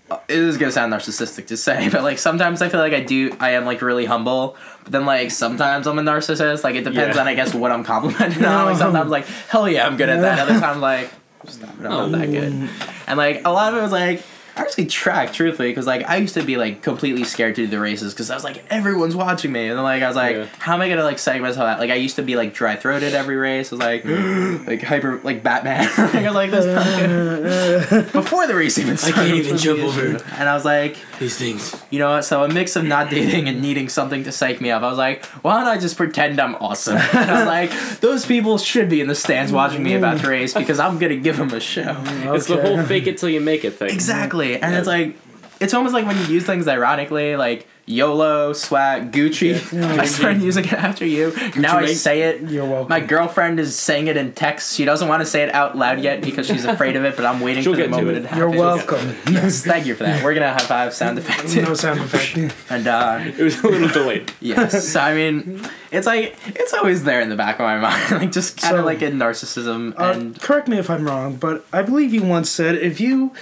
uh, 0.09 0.17
it 0.27 0.39
is 0.39 0.57
gonna 0.57 0.71
sound 0.71 0.91
narcissistic 0.91 1.45
to 1.47 1.55
say, 1.55 1.87
but 1.89 2.01
like 2.01 2.17
sometimes 2.17 2.63
I 2.63 2.69
feel 2.69 2.79
like 2.79 2.93
I 2.93 3.01
do, 3.01 3.35
I 3.39 3.51
am 3.51 3.65
like 3.65 3.83
really 3.83 4.05
humble. 4.05 4.57
But 4.83 4.91
then 4.91 5.05
like 5.05 5.29
sometimes 5.29 5.85
I'm 5.85 5.99
a 5.99 6.01
narcissist. 6.01 6.63
Like 6.63 6.73
it 6.73 6.83
depends 6.83 7.15
Yeah. 7.15 7.21
on 7.21 7.27
I 7.27 7.35
guess 7.35 7.53
what 7.53 7.71
I'm 7.71 7.83
complimenting 7.83 8.43
on. 8.43 8.65
Like 8.65 8.77
sometimes 8.77 9.11
like 9.11 9.27
hell 9.27 9.69
yeah 9.69 9.85
I'm 9.85 9.97
good 9.97 10.09
at 10.09 10.21
that. 10.21 10.39
Other 10.39 10.59
times 10.65 10.81
like 10.81 11.11
stop 11.47 11.79
it, 11.79 11.85
I'm 11.85 12.11
not 12.11 12.19
that 12.19 12.27
good. 12.31 12.69
And 13.07 13.17
like 13.17 13.41
a 13.45 13.51
lot 13.51 13.73
of 13.73 13.79
it 13.79 13.81
was 13.81 13.91
like 13.91 14.23
actually 14.59 14.85
track 14.85 15.33
truthfully 15.33 15.69
because 15.69 15.87
like 15.87 16.03
I 16.09 16.17
used 16.17 16.33
to 16.35 16.43
be 16.43 16.57
like 16.57 16.81
completely 16.81 17.23
scared 17.23 17.55
to 17.55 17.61
do 17.63 17.67
the 17.67 17.79
races 17.79 18.13
because 18.13 18.29
I 18.29 18.35
was 18.35 18.43
like 18.43 18.63
everyone's 18.69 19.15
watching 19.15 19.51
me 19.51 19.67
and 19.67 19.77
then 19.77 19.83
like 19.83 20.03
I 20.03 20.07
was 20.07 20.15
like 20.15 20.35
Yeah. 20.35 20.45
how 20.59 20.73
am 20.75 20.81
I 20.81 20.89
gonna 20.89 21.03
like 21.03 21.19
psych 21.19 21.41
myself 21.41 21.65
out 21.67 21.79
like 21.79 21.91
I 21.91 21.95
used 21.95 22.15
to 22.17 22.21
be 22.23 22.35
like 22.35 22.53
dry 22.53 22.75
throated 22.75 23.13
every 23.13 23.35
race 23.35 23.71
I 23.71 23.75
was 23.75 23.79
like 23.79 24.05
like 24.67 24.81
hyper 24.83 25.19
like 25.23 25.43
Batman 25.43 25.83
like, 25.97 26.15
I 26.15 26.21
was 26.25 26.35
like 26.35 26.51
this 26.51 28.11
before 28.11 28.47
the 28.47 28.55
race 28.55 28.77
even 28.77 28.97
started 28.97 29.19
I 29.19 29.25
can't 29.27 29.35
even 29.37 29.57
jump 29.57 29.79
over. 29.81 30.05
and 30.37 30.49
I 30.49 30.53
was 30.53 30.65
like 30.65 30.97
These 31.19 31.37
things. 31.37 31.75
you 31.89 31.99
know 31.99 32.09
what? 32.11 32.25
So 32.25 32.43
a 32.43 32.49
mix 32.49 32.75
of 32.75 32.83
not 32.85 33.09
dating 33.09 33.47
and 33.47 33.61
needing 33.61 33.89
something 33.89 34.23
to 34.23 34.31
psych 34.31 34.61
me 34.61 34.71
up. 34.71 34.83
I 34.83 34.89
was 34.89 34.97
like, 34.97 35.25
why 35.43 35.57
don't 35.59 35.67
I 35.67 35.77
just 35.77 35.97
pretend 35.97 36.39
I'm 36.39 36.55
awesome? 36.55 36.97
And 36.97 37.29
I 37.31 37.39
was 37.39 37.45
like, 37.47 37.99
those 38.01 38.25
people 38.25 38.57
should 38.57 38.89
be 38.89 39.01
in 39.01 39.07
the 39.07 39.15
stands 39.15 39.51
watching 39.51 39.83
me 39.83 39.95
about 39.95 40.19
the 40.19 40.29
race 40.29 40.53
because 40.53 40.79
I'm 40.79 40.97
gonna 40.97 41.15
give 41.17 41.37
them 41.37 41.49
a 41.51 41.59
show. 41.59 42.01
It's 42.33 42.47
the 42.47 42.61
whole 42.61 42.81
fake 42.83 43.07
it 43.07 43.17
till 43.17 43.29
you 43.29 43.41
make 43.41 43.65
it 43.65 43.71
thing. 43.71 43.89
Exactly, 43.89 44.48
and 44.57 44.75
it's 44.75 44.87
like, 44.87 45.17
it's 45.59 45.73
almost 45.73 45.93
like 45.93 46.05
when 46.05 46.17
you 46.17 46.25
use 46.25 46.45
things 46.45 46.67
ironically, 46.67 47.35
like 47.35 47.67
YOLO, 47.85 48.53
swag, 48.53 49.11
Gucci. 49.11 49.55
I 49.99 50.05
started 50.05 50.43
using 50.43 50.63
it 50.63 50.73
after 50.73 51.05
you. 51.05 51.33
now 51.57 51.79
I 51.79 51.87
say 51.87 52.21
it. 52.21 52.41
You're 52.43 52.63
welcome. 52.65 52.87
My 52.87 52.99
girlfriend 52.99 53.59
is 53.59 53.77
saying 53.77 54.05
it 54.07 54.15
in 54.15 54.31
text. 54.33 54.75
She 54.75 54.85
doesn't 54.85 55.07
want 55.07 55.21
to 55.21 55.25
say 55.25 55.41
it 55.41 55.53
out 55.55 55.75
loud 55.75 55.99
yet 55.99 56.21
because 56.21 56.45
she's 56.45 56.65
afraid 56.65 56.95
of 56.95 57.03
it, 57.03 57.15
but 57.17 57.25
I'm 57.25 57.39
waiting 57.39 57.63
She'll 57.63 57.73
for 57.73 57.77
the 57.77 57.87
get 57.87 57.95
to 57.95 57.97
moment 57.97 58.17
it. 58.19 58.25
it 58.25 58.27
happens. 58.27 58.53
You're 58.53 58.61
welcome. 58.63 59.15
Yes, 59.31 59.63
thank 59.65 59.87
you 59.87 59.95
for 59.95 60.03
that. 60.03 60.23
We're 60.23 60.35
gonna 60.35 60.53
high 60.53 60.59
five 60.59 60.93
sound 60.93 61.17
effect. 61.17 61.53
no 61.57 61.73
sound 61.73 61.99
effect. 61.99 62.55
And 62.69 62.85
uh 62.87 63.19
It 63.25 63.39
was 63.43 63.59
a 63.63 63.67
little 63.67 63.87
delayed. 63.89 64.31
Yes, 64.39 64.87
so, 64.87 64.99
I 64.99 65.15
mean, 65.15 65.67
it's 65.91 66.05
like 66.05 66.37
it's 66.45 66.73
always 66.75 67.03
there 67.05 67.21
in 67.21 67.29
the 67.29 67.35
back 67.35 67.55
of 67.55 67.61
my 67.61 67.79
mind, 67.79 68.11
like 68.11 68.31
just 68.31 68.61
kind 68.61 68.75
of 68.75 68.81
So- 68.81 68.85
like 68.85 69.01
a 69.01 69.09
narcissism 69.09 69.99
Uh, 69.99 70.13
and 70.13 70.39
correct 70.39 70.67
me 70.67 70.77
if 70.77 70.91
I'm 70.91 71.05
wrong, 71.07 71.37
but 71.37 71.65
I 71.73 71.81
believe 71.81 72.13
you 72.13 72.21
once 72.21 72.51
said 72.51 72.75
if 72.75 73.01
you 73.01 73.33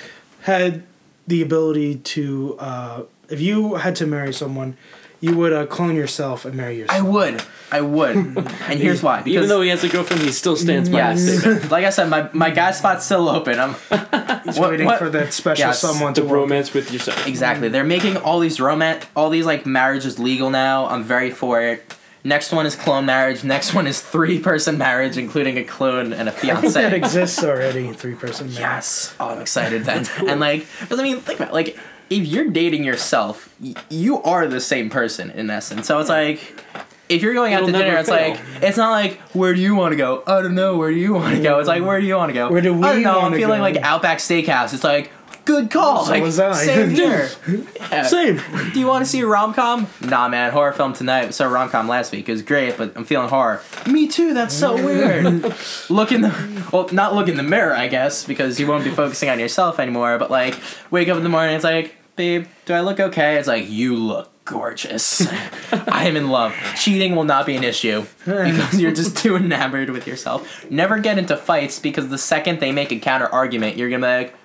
had 0.44 0.84
the 1.28 1.42
ability 1.42 1.96
to, 1.96 2.56
uh, 2.60 3.04
if 3.30 3.40
you 3.42 3.76
had 3.76 3.96
to 3.98 4.08
marry 4.08 4.34
someone, 4.34 4.78
you 5.20 5.36
would 5.36 5.52
uh, 5.52 5.66
clone 5.66 5.96
yourself 5.96 6.46
and 6.46 6.56
marry 6.56 6.78
yourself. 6.78 7.00
I 7.00 7.02
would, 7.02 7.44
I 7.72 7.82
would, 7.82 8.16
and 8.18 8.80
here's 8.80 9.02
why. 9.02 9.24
Because 9.24 9.34
Even 9.38 9.50
though 9.50 9.62
he 9.62 9.70
has 9.70 9.84
a 9.84 9.90
girlfriend, 9.90 10.22
he 10.22 10.32
still 10.32 10.56
stands 10.56 10.90
by 10.90 11.12
his 11.12 11.28
yes, 11.28 11.40
statement. 11.42 11.72
like 11.76 11.86
I 11.86 11.90
said, 11.90 12.08
my 12.10 12.30
my 12.34 12.52
gas 12.52 12.78
spot's 12.78 13.04
still 13.06 13.28
open. 13.28 13.60
I'm 13.60 13.74
He's 14.46 14.60
What- 14.60 14.70
waiting 14.72 14.86
what- 14.86 15.00
for 15.00 15.10
that 15.10 15.34
special 15.34 15.66
Yes, 15.68 15.80
someone 15.80 16.14
to 16.14 16.22
walk. 16.24 16.32
romance 16.34 16.72
with 16.74 16.92
yourself. 16.94 17.28
exactly. 17.28 17.68
They're 17.68 17.84
making 17.84 18.18
all 18.18 18.40
these 18.40 18.60
romance, 18.60 19.06
all 19.16 19.30
these 19.32 19.46
like 19.46 19.66
marriages 19.66 20.20
legal 20.20 20.50
now. 20.52 20.86
I'm 20.88 21.04
very 21.04 21.32
for 21.32 21.62
it. 21.62 21.94
Next 22.28 22.52
one 22.52 22.66
is 22.66 22.76
clone 22.76 23.06
marriage. 23.06 23.46
Next 23.46 23.74
one 23.74 23.88
is 23.88 24.02
three 24.02 24.38
person 24.40 24.78
marriage, 24.78 25.18
including 25.18 25.58
a 25.58 25.64
clone 25.64 26.12
and 26.12 26.28
a 26.28 26.34
I 26.34 26.56
think 26.56 26.74
that 26.74 26.94
exists 26.94 27.42
already. 27.42 27.94
Three 27.94 28.16
person 28.16 28.48
marriage. 28.48 28.60
Yes. 28.60 29.16
Oh, 29.18 29.30
I'm 29.30 29.40
excited 29.40 29.86
then. 29.86 30.06
and 30.28 30.42
like, 30.42 30.68
because 30.82 31.00
I 31.00 31.04
mean, 31.04 31.22
think 31.22 31.40
about 31.40 31.52
it, 31.52 31.54
like 31.54 31.80
if 32.10 32.26
you're 32.28 32.50
dating 32.50 32.84
yourself, 32.84 33.56
y- 33.62 33.76
you 33.90 34.22
are 34.24 34.46
the 34.46 34.60
same 34.60 34.90
person 34.90 35.32
in 35.32 35.50
essence. 35.50 35.88
So 35.88 36.00
it's 36.00 36.10
like. 36.10 36.64
If 37.10 37.22
you're 37.22 37.34
going 37.34 37.54
out 37.54 37.60
It'll 37.64 37.68
to 37.68 37.72
dinner, 37.72 37.86
never 37.86 38.00
it's 38.00 38.10
fail. 38.10 38.32
like 38.32 38.40
it's 38.62 38.76
not 38.76 38.92
like 38.92 39.22
where 39.32 39.54
do 39.54 39.62
you 39.62 39.76
want 39.76 39.94
to 39.94 39.96
go? 39.96 40.24
I 40.28 40.42
don't 40.42 40.56
know. 40.56 40.76
Where 40.76 40.92
do 40.92 40.98
you 40.98 41.14
want 41.14 41.38
to 41.38 41.42
go? 41.42 41.58
It's 41.60 41.68
like 41.70 41.82
where 41.82 42.02
do 42.02 42.06
you 42.06 42.18
want 42.18 42.32
to 42.32 42.34
go? 42.34 42.52
Where 42.52 42.60
do 42.60 42.74
I 42.74 42.76
we 42.76 42.82
don't 42.82 43.04
know. 43.04 43.22
I'm 43.22 43.32
feeling 43.32 43.60
go? 43.60 43.64
like 43.64 43.78
Outback 43.78 44.18
Steakhouse. 44.18 44.74
It's 44.74 44.84
like 44.84 45.10
good 45.48 45.72
call. 45.72 46.06
So 46.06 46.12
like 46.12 46.22
was 46.22 46.40
I. 46.40 46.54
same 46.54 46.90
here. 46.92 47.30
Yeah. 47.90 48.04
Same. 48.04 48.42
Do 48.74 48.80
you 48.80 48.86
want 48.86 49.06
to 49.06 49.10
see 49.10 49.22
a 49.22 49.26
rom 49.26 49.54
com? 49.54 49.88
Nah, 50.02 50.28
man. 50.28 50.52
Horror 50.52 50.74
film 50.74 50.92
tonight. 50.94 51.28
We 51.28 51.32
saw 51.32 51.48
rom 51.48 51.70
com 51.70 51.88
last 51.88 52.12
week. 52.12 52.28
It 52.28 52.32
was 52.34 52.42
great, 52.42 52.78
but 52.78 52.96
I'm 52.98 53.06
feeling 53.06 53.30
horror. 53.30 53.62
Me 53.90 54.08
too. 54.08 54.34
That's 54.34 54.54
so 54.54 54.76
weird. 54.76 55.26
look 55.90 56.12
in 56.12 56.22
the 56.22 56.68
well, 56.74 56.90
not 56.92 57.16
look 57.16 57.30
in 57.30 57.38
the 57.38 57.44
mirror, 57.44 57.74
I 57.74 57.88
guess, 57.88 58.26
because 58.26 58.60
you 58.60 58.68
won't 58.68 58.84
be 58.84 58.92
focusing 58.92 59.30
on 59.30 59.40
yourself 59.40 59.80
anymore. 59.80 60.18
But 60.18 60.30
like, 60.30 60.60
wake 60.92 61.08
up 61.08 61.18
in 61.18 61.24
the 61.24 61.30
morning. 61.30 61.56
It's 61.56 61.64
like, 61.64 61.96
babe, 62.18 62.48
do 62.66 62.74
I 62.74 62.82
look 62.82 63.00
okay? 63.00 63.38
It's 63.38 63.48
like 63.48 63.70
you 63.70 63.96
look 63.96 64.30
gorgeous. 64.44 65.26
I 65.72 66.08
am 66.08 66.18
in 66.18 66.30
love. 66.30 66.54
Cheating 66.76 67.16
will 67.16 67.24
not 67.24 67.46
be 67.46 67.56
an 67.56 67.64
issue 67.64 68.06
because 68.26 68.80
you're 68.80 68.94
just 68.94 69.16
too 69.18 69.36
enamored 69.38 69.92
with 69.92 70.08
yourself. 70.08 70.70
Never 70.70 71.00
get 71.00 71.18
into 71.18 71.38
fights 71.38 71.80
because 71.80 72.10
the 72.10 72.18
second 72.18 72.60
they 72.60 72.72
make 72.74 72.92
a 72.92 73.00
counter 73.00 73.28
argument, 73.28 73.78
you're 73.78 73.90
gonna 73.90 74.06
be 74.06 74.26
like, 74.26 74.36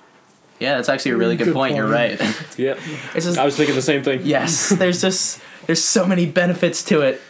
yeah, 0.62 0.76
that's 0.76 0.88
actually 0.88 1.12
a 1.12 1.16
really 1.16 1.36
good, 1.36 1.46
Good 1.46 1.54
point. 1.54 1.76
You're 1.76 1.88
right. 1.88 2.18
Yep. 2.56 2.78
it's 3.14 3.26
just 3.26 3.38
I 3.38 3.44
was 3.44 3.56
thinking 3.56 3.74
the 3.74 3.82
same 3.82 4.02
thing. 4.02 4.20
yes 4.24 4.68
there's 4.80 5.00
just 5.00 5.40
there's 5.66 5.82
so 5.82 6.06
many 6.06 6.24
benefits 6.26 6.82
to 6.84 7.00
it 7.02 7.20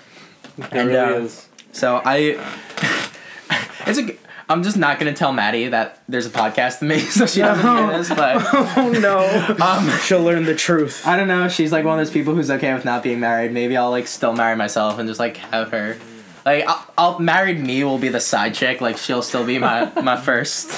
It 0.59 0.69
and, 0.73 0.89
really 0.89 0.99
uh, 0.99 1.21
is. 1.27 1.49
so 1.73 2.01
i 2.05 2.17
it's 3.87 3.99
a. 3.99 4.17
I'm 4.49 4.63
just 4.63 4.77
not 4.77 4.99
gonna 4.99 5.15
tell 5.15 5.33
maddie 5.33 5.69
that 5.69 6.03
there's 6.09 6.27
a 6.27 6.31
podcast 6.31 6.81
to 6.81 6.85
me 6.85 6.99
so 6.99 7.27
she 7.27 7.41
doesn't 7.41 7.65
hear 7.77 7.99
this 7.99 8.09
but 8.11 8.45
Oh 8.77 8.91
no. 8.91 9.19
um 9.65 9.89
She'll 10.01 10.23
learn 10.23 10.45
the 10.45 10.55
truth. 10.55 11.07
i 11.07 11.17
don't 11.17 11.29
know 11.29 11.49
she's 11.49 11.73
like 11.73 11.85
one 11.85 11.99
of 11.99 12.05
those 12.05 12.13
people 12.13 12.35
who's 12.35 12.51
okay 12.51 12.75
with 12.75 12.85
not 12.85 13.03
being 13.03 13.21
married 13.21 13.53
maybe 13.53 13.77
i'll 13.77 13.91
like 13.91 14.07
still 14.07 14.33
marry 14.35 14.57
myself 14.57 14.99
and 14.99 15.09
just 15.09 15.21
like 15.21 15.37
have 15.39 15.71
her 15.71 15.97
like 16.45 16.65
I'll, 16.67 16.87
I'll 16.99 17.19
married 17.19 17.61
me 17.61 17.85
will 17.85 17.99
be 17.99 18.09
the 18.09 18.21
side 18.21 18.55
chick 18.55 18.81
like 18.81 18.97
she'll 18.99 19.23
still 19.23 19.45
be 19.45 19.59
my 19.59 19.91
my 20.03 20.17
first 20.17 20.71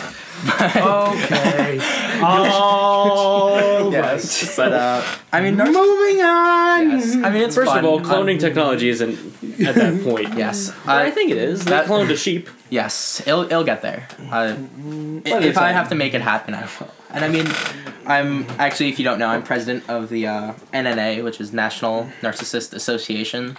but, 0.47 0.77
Okay. 0.77 1.81
All 2.23 3.93
yes 3.93 4.57
but 4.57 4.73
uh 4.73 5.03
i 5.33 5.41
mean 5.41 5.57
nar- 5.57 5.67
Moving 5.67 6.21
on. 6.23 6.91
yes 6.91 7.17
i 7.17 7.31
mean 7.31 7.43
it's 7.43 7.55
First 7.55 7.71
fun. 7.71 7.79
of 7.79 7.85
all, 7.85 7.99
Um, 7.99 8.05
cloning 8.05 8.39
technology 8.41 8.89
isn't 8.89 9.17
at 9.67 9.75
that 9.77 10.03
point. 10.05 10.35
yes 10.45 10.71
But 10.85 10.97
I 10.97 11.05
I, 11.07 11.11
think 11.11 11.31
it 11.31 11.39
is. 11.39 11.65
They 11.65 11.71
that- 11.71 11.87
cloned 11.87 12.11
a 12.11 12.17
sheep. 12.17 12.49
Yes, 12.71 13.23
it'll 13.27 13.45
it'll 13.45 13.63
get 13.73 13.83
there. 13.83 14.09
Uh, 14.33 14.57
if 15.25 15.57
I 15.57 15.71
have 15.73 15.89
to 15.91 15.95
make 15.95 16.13
it 16.15 16.23
happen, 16.23 16.55
I 16.55 16.63
will. 16.81 16.91
And 17.11 17.25
I 17.25 17.29
mean, 17.29 17.47
I'm 18.07 18.45
actually, 18.59 18.89
if 18.89 18.99
you 18.99 19.05
don't 19.05 19.21
know, 19.21 19.29
I'm 19.29 19.45
president 19.45 19.85
of 19.89 20.09
the 20.09 20.27
uh, 20.27 20.53
NNA, 20.73 21.23
which 21.23 21.41
is 21.41 21.53
National 21.53 22.09
Narcissist 22.21 22.75
Association. 22.75 23.57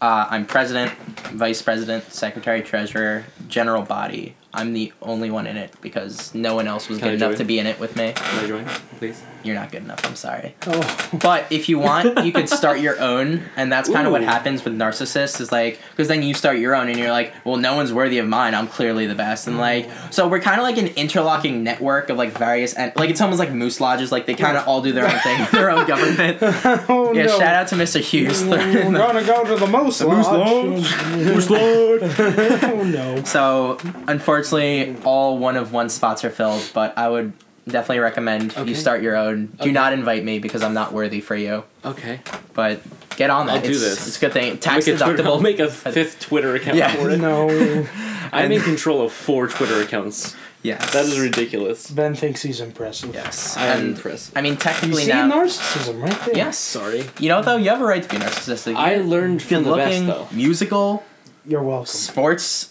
Uh, 0.00 0.26
I'm 0.28 0.44
president, 0.44 0.92
vice 1.32 1.62
president, 1.62 2.12
secretary, 2.12 2.60
treasurer, 2.62 3.24
general 3.48 3.82
body. 3.82 4.36
I'm 4.52 4.72
the 4.74 4.92
only 5.00 5.30
one 5.30 5.46
in 5.46 5.56
it 5.56 5.72
because 5.80 6.34
no 6.34 6.54
one 6.54 6.66
else 6.66 6.88
was 6.88 6.98
Can 6.98 7.08
I 7.08 7.10
good 7.12 7.16
enough 7.16 7.30
join? 7.32 7.38
to 7.38 7.44
be 7.44 7.58
in 7.58 7.66
it 7.66 7.80
with 7.80 7.96
me. 7.96 8.12
Can 8.14 8.44
I 8.44 8.46
join, 8.46 8.68
please? 8.96 9.22
You're 9.42 9.54
not 9.54 9.70
good 9.70 9.84
enough. 9.84 10.04
I'm 10.04 10.16
sorry. 10.16 10.54
Oh. 10.66 11.08
But 11.12 11.50
if 11.50 11.68
you 11.68 11.78
want, 11.78 12.24
you 12.24 12.32
could 12.32 12.48
start 12.60 12.80
your 12.80 13.00
own, 13.00 13.42
and 13.56 13.70
that's 13.70 13.88
kind 13.88 14.06
of 14.06 14.12
what 14.12 14.22
happens 14.22 14.64
with 14.64 14.76
narcissists. 14.76 15.40
Is 15.40 15.52
like 15.52 15.80
because 15.90 16.08
then 16.08 16.22
you 16.22 16.34
start 16.34 16.58
your 16.58 16.74
own, 16.74 16.88
and 16.88 16.98
you're 16.98 17.10
like, 17.10 17.32
well, 17.44 17.56
no 17.56 17.76
one's 17.76 17.92
worthy 17.92 18.18
of 18.18 18.26
mine. 18.26 18.54
I'm 18.54 18.66
clearly 18.66 19.06
the 19.06 19.14
best, 19.14 19.46
and 19.46 19.58
like 19.58 19.86
mm. 19.86 20.12
so 20.12 20.26
we're 20.26 20.40
kind 20.40 20.60
of 20.60 20.64
like 20.64 20.78
an 20.78 20.88
interlocking 20.88 21.62
network 21.62 22.10
of 22.10 22.16
like 22.16 22.36
various 22.36 22.74
and 22.74 22.92
like 22.96 23.10
it's 23.10 23.20
almost 23.20 23.38
like 23.38 23.52
moose 23.52 23.80
lodges. 23.80 24.10
Like 24.10 24.26
they 24.26 24.34
mm. 24.34 24.40
kind 24.40 24.56
of 24.56 24.66
all 24.66 24.82
do 24.82 24.92
their 24.92 25.04
own 25.04 25.18
thing, 25.20 25.46
their 25.52 25.70
own 25.70 25.86
government. 25.86 26.38
Oh 26.88 27.12
Yeah, 27.12 27.24
no. 27.26 27.38
shout 27.38 27.54
out 27.54 27.68
to 27.68 27.74
Mr. 27.74 28.00
Hughes. 28.00 28.42
Mm, 28.42 28.92
we're 28.92 28.98
gonna 28.98 29.24
go 29.24 29.44
to 29.44 29.56
the 29.56 29.66
moose 29.66 30.00
Moose 30.02 30.26
lodge. 30.26 31.14
Moose 31.16 31.50
Lord! 31.50 32.00
oh 32.02 32.82
no. 32.84 33.22
so 33.24 33.78
unfortunately, 34.08 34.96
all 35.04 35.38
one 35.38 35.56
of 35.56 35.72
one 35.72 35.88
spots 35.88 36.24
are 36.24 36.30
filled, 36.30 36.70
but 36.74 36.96
I 36.96 37.08
would 37.08 37.32
definitely 37.68 37.98
recommend 38.00 38.52
Okay. 38.56 38.68
you 38.68 38.74
start 38.74 39.02
your 39.02 39.16
own. 39.16 39.46
Do 39.46 39.62
Okay. 39.64 39.72
not 39.72 39.92
invite 39.92 40.24
me 40.24 40.38
because 40.38 40.62
I'm 40.62 40.74
not 40.74 40.92
worthy 40.92 41.20
for 41.20 41.34
you. 41.36 41.64
Okay. 41.84 42.20
But 42.54 42.80
get 43.16 43.30
on 43.30 43.46
that. 43.46 43.56
I'll 43.56 43.62
do 43.62 43.68
this. 43.78 44.06
It's 44.06 44.16
a 44.16 44.20
good 44.20 44.32
thing. 44.32 44.58
Tax 44.58 44.86
make, 44.86 44.96
a 44.96 44.98
Twitter, 45.04 45.22
I'll 45.24 45.38
deductible. 45.38 45.42
make 45.42 45.58
a 45.58 45.68
fifth 45.70 46.20
Twitter 46.20 46.54
account 46.54 46.76
Yeah. 46.76 46.94
for 46.94 47.10
it. 47.10 47.18
No. 47.18 47.48
I'm 48.32 48.50
in 48.52 48.60
control 48.62 49.02
of 49.02 49.12
four 49.12 49.48
Twitter 49.48 49.80
accounts. 49.80 50.34
Yes. 50.62 50.92
That 50.92 51.04
is 51.04 51.20
ridiculous. 51.20 51.88
Ben 51.90 52.14
thinks 52.16 52.42
he's 52.42 52.60
impressive. 52.60 53.14
Yes. 53.14 53.56
I 53.56 53.66
am 53.66 53.78
and 53.78 53.88
impressed. 53.96 54.32
I 54.34 54.40
mean, 54.42 54.56
technically 54.56 55.02
You 55.04 55.08
technically 55.12 55.48
see 55.48 55.58
now. 55.62 55.92
narcissism 55.92 56.02
right 56.02 56.20
there. 56.26 56.36
yes. 56.36 56.58
Sorry. 56.58 57.04
You 57.20 57.28
know 57.28 57.40
though, 57.42 57.56
you 57.56 57.70
have 57.70 57.80
a 57.80 57.84
right 57.84 58.02
to 58.02 58.08
be 58.08 58.16
narcissistic. 58.16 58.74
I 58.74 58.96
learned 58.96 59.40
good 59.40 59.48
from 59.48 59.64
the 59.64 59.76
best 59.76 59.90
looking, 59.92 60.06
though. 60.08 60.26
musical, 60.32 61.04
You're 61.46 61.62
welcome. 61.62 61.86
sports, 61.86 62.68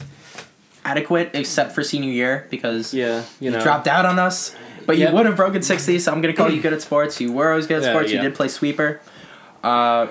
adequate 0.84 1.32
except 1.34 1.72
for 1.74 1.84
senior 1.84 2.12
year 2.12 2.48
because 2.50 2.94
Yeah, 2.94 3.20
you 3.40 3.46
you 3.46 3.52
know. 3.52 3.62
dropped 3.62 3.88
out 3.88 4.06
on 4.06 4.20
us. 4.20 4.54
But 4.86 4.98
Yep. 4.98 5.10
you 5.10 5.16
would 5.16 5.26
have 5.26 5.36
broken 5.36 5.62
sixty, 5.62 5.98
so 6.00 6.12
I'm 6.12 6.22
gonna 6.22 6.34
call 6.34 6.50
you 6.52 6.62
good 6.62 6.74
at 6.74 6.82
sports. 6.82 7.20
You 7.20 7.32
were 7.32 7.50
always 7.52 7.68
good 7.68 7.78
at 7.78 7.84
Yeah, 7.84 7.90
sports. 7.92 8.12
yeah. 8.12 8.18
You 8.22 8.30
did 8.30 8.36
play 8.36 8.48
sweeper. 8.48 9.02
Uh, 9.64 10.08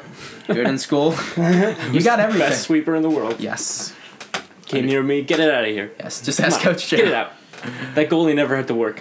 good 0.48 0.66
in 0.66 0.78
school. 0.78 1.14
you 1.92 2.02
got 2.02 2.18
everything. 2.20 2.48
Best 2.48 2.62
sweeper 2.62 2.94
in 2.96 3.02
the 3.02 3.10
world. 3.10 3.36
Yes. 3.40 3.94
Came 4.66 4.86
near 4.86 5.02
me. 5.02 5.22
Get 5.22 5.38
it 5.38 5.48
out 5.52 5.62
of 5.64 5.70
here. 5.70 5.92
Yes. 6.00 6.20
Just 6.22 6.40
ask 6.40 6.60
Come 6.60 6.70
on, 6.70 6.74
Coach 6.74 6.90
Get 6.90 7.00
it 7.00 7.12
out. 7.14 7.32
that 7.94 8.08
goalie 8.10 8.34
never 8.34 8.56
had 8.56 8.66
to 8.66 8.74
work. 8.74 9.00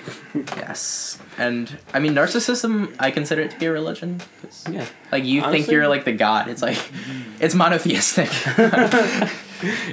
Yes. 0.58 1.18
And 1.40 1.80
I 1.94 2.00
mean, 2.00 2.14
narcissism, 2.14 2.94
I 3.00 3.10
consider 3.10 3.42
it 3.42 3.52
to 3.52 3.58
be 3.60 3.66
a 3.66 3.72
religion. 3.72 4.22
Yeah. 4.70 4.86
Like, 5.12 5.24
you 5.26 5.42
think 5.42 5.68
you're 5.72 5.88
like 5.88 6.06
the 6.06 6.12
god. 6.12 6.48
It's 6.50 6.62
like, 6.62 6.78
it's 7.40 7.56
monotheistic. 7.56 8.30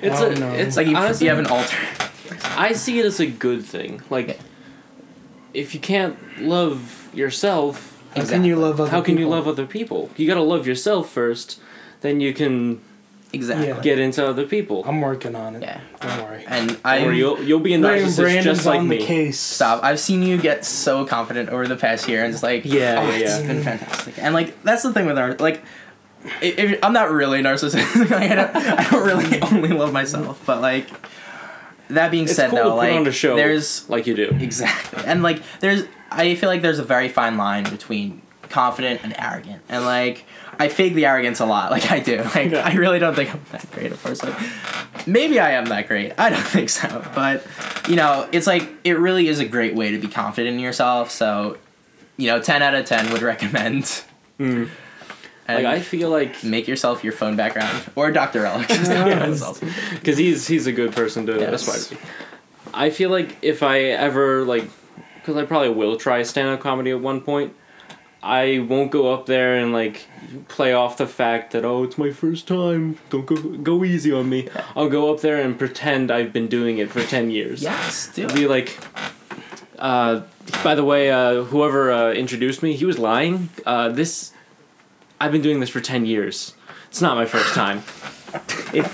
It's 0.03 0.21
Oh, 0.21 0.31
a, 0.31 0.35
no. 0.35 0.51
it's 0.53 0.63
it's 0.69 0.77
like 0.77 0.89
you, 0.89 0.97
honestly, 0.97 1.27
you 1.27 1.31
have 1.31 1.39
an 1.39 1.47
altar. 1.47 1.77
I 2.57 2.73
see 2.73 2.99
it 2.99 3.07
as 3.07 3.21
a 3.21 3.27
good 3.27 3.65
thing. 3.65 4.03
Like, 4.11 4.29
Yeah. 4.29 4.35
If 5.55 5.75
you 5.75 5.81
can't 5.81 6.17
love 6.41 7.09
yourself, 7.15 8.03
How 8.17 8.25
can 8.25 8.45
you 8.45 8.57
love 8.57 8.81
other 8.81 8.91
how 8.91 9.01
can 9.01 9.15
you 9.15 9.21
people? 9.25 9.31
love 9.31 9.49
other 9.49 9.67
people? 9.67 10.11
You 10.17 10.27
gotta 10.27 10.43
love 10.43 10.67
yourself 10.67 11.11
first, 11.11 11.61
then 12.01 12.21
you 12.21 12.33
can 12.35 12.81
Exactly. 13.33 13.69
Yeah. 13.69 13.81
get 13.81 14.01
into 14.01 14.27
other 14.27 14.45
people. 14.45 14.83
I'm 14.85 15.01
working 15.01 15.37
on 15.37 15.55
it. 15.55 15.63
Yeah. 15.63 15.81
Don't 16.01 16.25
worry. 16.29 16.45
And 16.49 16.77
I 16.85 17.07
you'll 17.11 17.41
you'll 17.41 17.61
be 17.61 17.75
a 17.75 17.79
narcissist 17.79 18.17
Brandon's 18.19 18.45
just 18.45 18.67
like 18.67 18.81
on 18.81 18.89
the 18.89 18.99
me. 18.99 19.07
case. 19.07 19.39
stop. 19.39 19.85
I've 19.85 20.01
seen 20.01 20.23
you 20.25 20.37
get 20.37 20.65
so 20.65 21.07
confident 21.07 21.49
over 21.49 21.69
the 21.69 21.77
past 21.77 22.09
year, 22.09 22.25
and 22.25 22.35
it's 22.35 22.43
like, 22.43 22.65
Yeah, 22.65 22.97
oh, 22.99 23.09
yeah, 23.11 23.17
it's 23.19 23.41
yeah. 23.41 23.47
been 23.47 23.63
fantastic. 23.63 24.15
And 24.19 24.35
like, 24.35 24.61
that's 24.65 24.83
the 24.83 24.93
thing 24.93 25.07
with 25.07 25.17
our 25.17 25.35
like. 25.37 25.63
i- 26.25 26.39
If, 26.43 26.81
I'm 26.83 26.93
not 26.93 27.13
really 27.13 27.41
narcissistic. 27.41 28.11
like, 28.11 28.31
I, 28.33 28.35
don't, 28.35 28.57
I 28.57 28.91
don't 28.91 29.07
really 29.07 29.41
only 29.43 29.69
love 29.69 29.93
myself, 29.93 30.43
but 30.45 30.61
like, 30.61 30.89
that 31.91 32.11
being 32.11 32.25
It's 32.25 32.35
said, 32.35 32.51
cool 32.51 32.59
though, 32.59 32.75
like, 32.77 32.95
on 32.95 33.07
a 33.07 33.13
show 33.13 33.37
there's 33.37 33.89
like 33.89 34.07
you 34.07 34.15
do. 34.15 34.37
Exactly. 34.41 35.03
And 35.05 35.23
like 35.23 35.43
there's 35.61 35.85
I 36.11 36.35
feel 36.35 36.49
like 36.49 36.63
there's 36.63 36.79
a 36.79 36.85
very 36.85 37.09
fine 37.09 37.37
line 37.37 37.65
between 37.65 38.23
confident 38.49 39.01
and 39.05 39.15
arrogant. 39.19 39.63
And 39.69 39.85
like 39.85 40.25
I 40.59 40.69
fake 40.69 40.95
the 40.95 41.07
arrogance 41.07 41.41
a 41.41 41.47
lot. 41.47 41.71
Like 41.71 41.91
I 41.91 42.01
do. 42.01 42.19
Like 42.35 42.51
Yeah. 42.51 42.67
I 42.67 42.75
really 42.75 42.99
don't 42.99 43.15
think 43.15 43.33
I'm 43.35 43.41
that 43.53 43.71
great 43.71 43.93
of 43.93 44.05
a 44.05 44.09
person. 44.09 44.35
Maybe 45.07 45.39
I 45.41 45.53
am 45.53 45.67
that 45.67 45.89
great. 45.89 46.13
I 46.19 46.31
don't 46.31 46.41
think 46.57 46.69
so. 46.69 47.05
But 47.15 47.47
you 47.89 47.97
know, 47.97 48.29
it's 48.33 48.47
like 48.47 48.69
it 48.85 48.99
really 48.99 49.29
is 49.29 49.41
a 49.41 49.47
great 49.47 49.75
way 49.75 49.91
to 49.93 49.99
be 49.99 50.09
confident 50.09 50.55
in 50.55 50.61
yourself. 50.61 51.11
So, 51.11 51.59
you 52.17 52.27
know, 52.27 52.41
10 52.41 52.63
out 52.63 52.75
of 52.75 52.85
10 52.87 53.13
would 53.13 53.23
recommend. 53.23 54.03
Mm. 54.39 54.69
And 55.57 55.65
Like 55.65 55.75
I 55.79 55.81
feel 55.81 56.11
like 56.11 56.43
make 56.45 56.67
yourself 56.69 57.03
your 57.05 57.13
phone 57.13 57.37
background 57.37 57.85
or 57.97 58.11
Dr. 58.11 58.43
Relic. 58.43 58.69
Because 59.95 60.17
he's 60.19 60.47
he's 60.47 60.67
a 60.67 60.73
good 60.73 60.93
person 60.93 61.27
to 61.27 61.39
Yes. 61.39 61.67
aspire 61.69 61.99
to 61.99 62.05
be. 62.05 62.11
I 62.73 62.91
feel 62.91 63.11
like 63.11 63.37
if 63.43 63.63
I 63.63 63.81
ever 63.81 64.45
like, 64.45 64.65
because 65.17 65.37
I 65.37 65.45
probably 65.45 65.71
will 65.71 65.97
try 65.97 66.23
stand 66.23 66.49
up 66.49 66.61
comedy 66.61 66.91
at 66.91 67.01
one 67.01 67.21
point. 67.21 67.55
I 68.23 68.59
won't 68.69 68.91
go 68.91 69.15
up 69.15 69.25
there 69.25 69.57
and 69.57 69.73
like 69.73 70.07
play 70.49 70.75
off 70.75 70.99
the 70.99 71.07
fact 71.07 71.53
that 71.53 71.65
oh 71.65 71.85
it's 71.85 71.97
my 71.97 72.11
first 72.11 72.47
time 72.47 72.99
don't 73.09 73.25
go 73.25 73.35
go 73.37 73.83
easy 73.83 74.13
on 74.13 74.29
me. 74.29 74.47
I'll 74.77 74.91
go 74.91 75.11
up 75.13 75.21
there 75.23 75.41
and 75.41 75.59
pretend 75.59 76.11
I've 76.11 76.31
been 76.31 76.47
doing 76.47 76.77
it 76.77 76.91
for 76.91 77.03
ten 77.03 77.31
years. 77.31 77.63
yes, 77.63 78.11
do 78.15 78.29
Be 78.29 78.47
like, 78.47 78.77
uh, 79.79 80.21
by 80.63 80.75
the 80.75 80.85
way, 80.85 81.11
uh, 81.11 81.45
whoever 81.45 81.91
uh, 81.91 82.13
introduced 82.13 82.63
me, 82.63 82.75
he 82.75 82.85
was 82.85 82.99
lying. 82.99 83.49
Uh, 83.65 83.89
this, 83.89 84.33
I've 85.21 85.33
been 85.33 85.43
doing 85.43 85.61
this 85.61 85.69
for 85.71 85.81
ten 85.81 86.07
years. 86.07 86.55
It's 86.89 87.01
not 87.03 87.17
my 87.17 87.27
first 87.27 87.55
time. 87.55 87.83
It, 88.73 88.87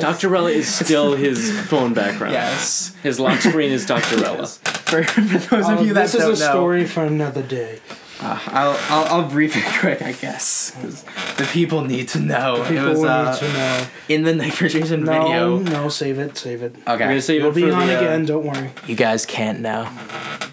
Dr. 0.00 0.28
Rella 0.28 0.50
is 0.50 0.72
still 0.72 1.14
his 1.16 1.58
phone 1.62 1.92
background. 1.94 2.32
Yes. 2.32 2.94
His 3.02 3.18
lock 3.18 3.40
screen 3.40 3.72
is 3.72 3.84
Dr. 3.86 4.16
Rella's. 4.18 4.58
For, 4.58 5.02
for 5.02 5.20
those 5.20 5.68
of 5.68 5.84
you 5.86 5.94
that 5.94 6.02
this 6.02 6.14
is 6.14 6.20
don't 6.20 6.28
a 6.28 6.38
know, 6.38 6.50
story 6.50 6.84
for 6.84 7.04
another 7.04 7.42
day. 7.42 7.80
Uh, 8.20 8.38
I'll, 8.48 8.78
I'll 8.90 9.22
I'll 9.22 9.28
brief 9.30 9.56
it 9.56 9.64
quick, 9.80 10.02
I 10.02 10.12
guess, 10.12 10.72
'cause 10.72 11.04
the 11.38 11.48
people 11.52 11.82
need 11.82 12.08
to 12.08 12.20
know. 12.20 12.62
People 12.68 12.86
it 12.86 12.88
was 12.90 12.98
will 13.00 13.08
uh, 13.08 13.30
need 13.32 13.38
to 13.40 13.52
know. 13.54 13.86
in 14.10 14.22
the 14.24 14.34
night 14.34 14.52
Jason 14.54 15.04
No, 15.04 15.12
video. 15.22 15.58
no, 15.58 15.88
save 15.88 16.18
it, 16.18 16.36
save 16.36 16.62
it. 16.62 16.76
I'm 16.86 16.96
Okay, 16.96 17.04
gonna 17.04 17.22
save 17.22 17.40
You'll 17.40 17.50
it 17.50 17.54
for 17.54 17.60
be 17.66 17.70
on 17.70 17.86
the, 17.86 17.96
uh, 17.96 18.00
again. 18.00 18.26
Don't 18.26 18.44
worry. 18.44 18.70
you 18.86 18.94
guys 18.94 19.24
can't 19.26 19.60
know. 19.60 19.88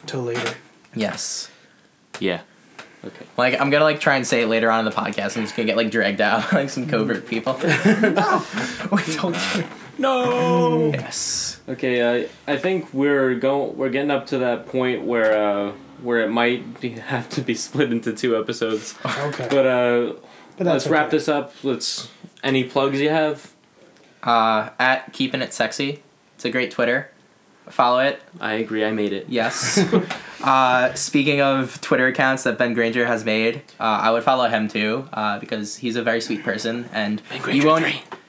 Till 0.05 0.21
later. 0.23 0.55
Yes, 0.95 1.49
Yeah. 2.19 2.41
Okay. 3.05 3.25
like 3.37 3.59
I'm 3.61 3.69
gonna 3.69 3.83
like 3.83 3.99
try 3.99 4.15
and 4.15 4.25
say 4.25 4.41
it 4.41 4.47
later 4.47 4.71
on 4.71 4.79
in 4.79 4.85
the 4.85 4.91
podcast. 4.91 5.37
I'm 5.37 5.43
just 5.43 5.55
gonna 5.55 5.67
get 5.67 5.77
like 5.77 5.91
dragged 5.91 6.19
out 6.21 6.51
like 6.53 6.69
some 6.69 6.87
covert 6.87 7.27
people. 7.27 7.57
no, 7.63 8.43
we 8.91 9.03
told 9.03 9.35
you. 9.55 9.63
No. 9.99 10.91
Yes. 10.93 11.61
Okay. 11.67 12.01
Uh, 12.01 12.27
I 12.47 12.57
think 12.57 12.93
we're 12.93 13.35
going. 13.35 13.77
We're 13.77 13.89
getting 13.89 14.11
up 14.11 14.27
to 14.27 14.39
that 14.39 14.67
point 14.67 15.03
where 15.03 15.37
uh, 15.37 15.71
where 16.01 16.21
it 16.21 16.29
might 16.29 16.79
be, 16.79 16.89
have 17.13 17.29
to 17.29 17.41
be 17.41 17.53
split 17.53 17.91
into 17.91 18.13
two 18.13 18.37
episodes. 18.37 18.95
Okay. 19.05 19.47
But 19.49 19.65
uh, 19.65 20.13
But 20.57 20.67
let's 20.67 20.87
wrap 20.87 21.07
okay. 21.07 21.17
this 21.17 21.27
up. 21.27 21.53
Let's. 21.63 22.09
Any 22.43 22.63
plugs 22.63 23.01
you 23.01 23.09
have? 23.09 23.53
Uh, 24.23 24.69
at 24.79 25.13
keeping 25.13 25.41
it 25.41 25.53
sexy. 25.53 26.03
It's 26.35 26.45
a 26.45 26.49
great 26.49 26.71
Twitter. 26.71 27.09
Follow 27.69 27.99
it. 27.99 28.21
I 28.39 28.53
agree. 28.53 28.85
I 28.85 28.91
made 28.91 29.11
it. 29.13 29.27
Yes. 29.29 29.79
Uh, 30.43 30.93
speaking 30.93 31.41
of 31.41 31.79
Twitter 31.81 32.07
accounts 32.07 32.43
that 32.43 32.57
Ben 32.57 32.73
Granger 32.73 33.05
has 33.05 33.25
made, 33.25 33.57
uh, 33.79 33.83
I 33.83 34.11
would 34.11 34.23
follow 34.23 34.47
him 34.49 34.67
too 34.67 35.07
uh, 35.13 35.39
because 35.39 35.77
he's 35.77 35.95
a 35.95 36.03
very 36.03 36.21
sweet 36.21 36.43
person 36.43 36.89
and 36.93 37.21
you 37.51 37.65
won't. 37.65 37.85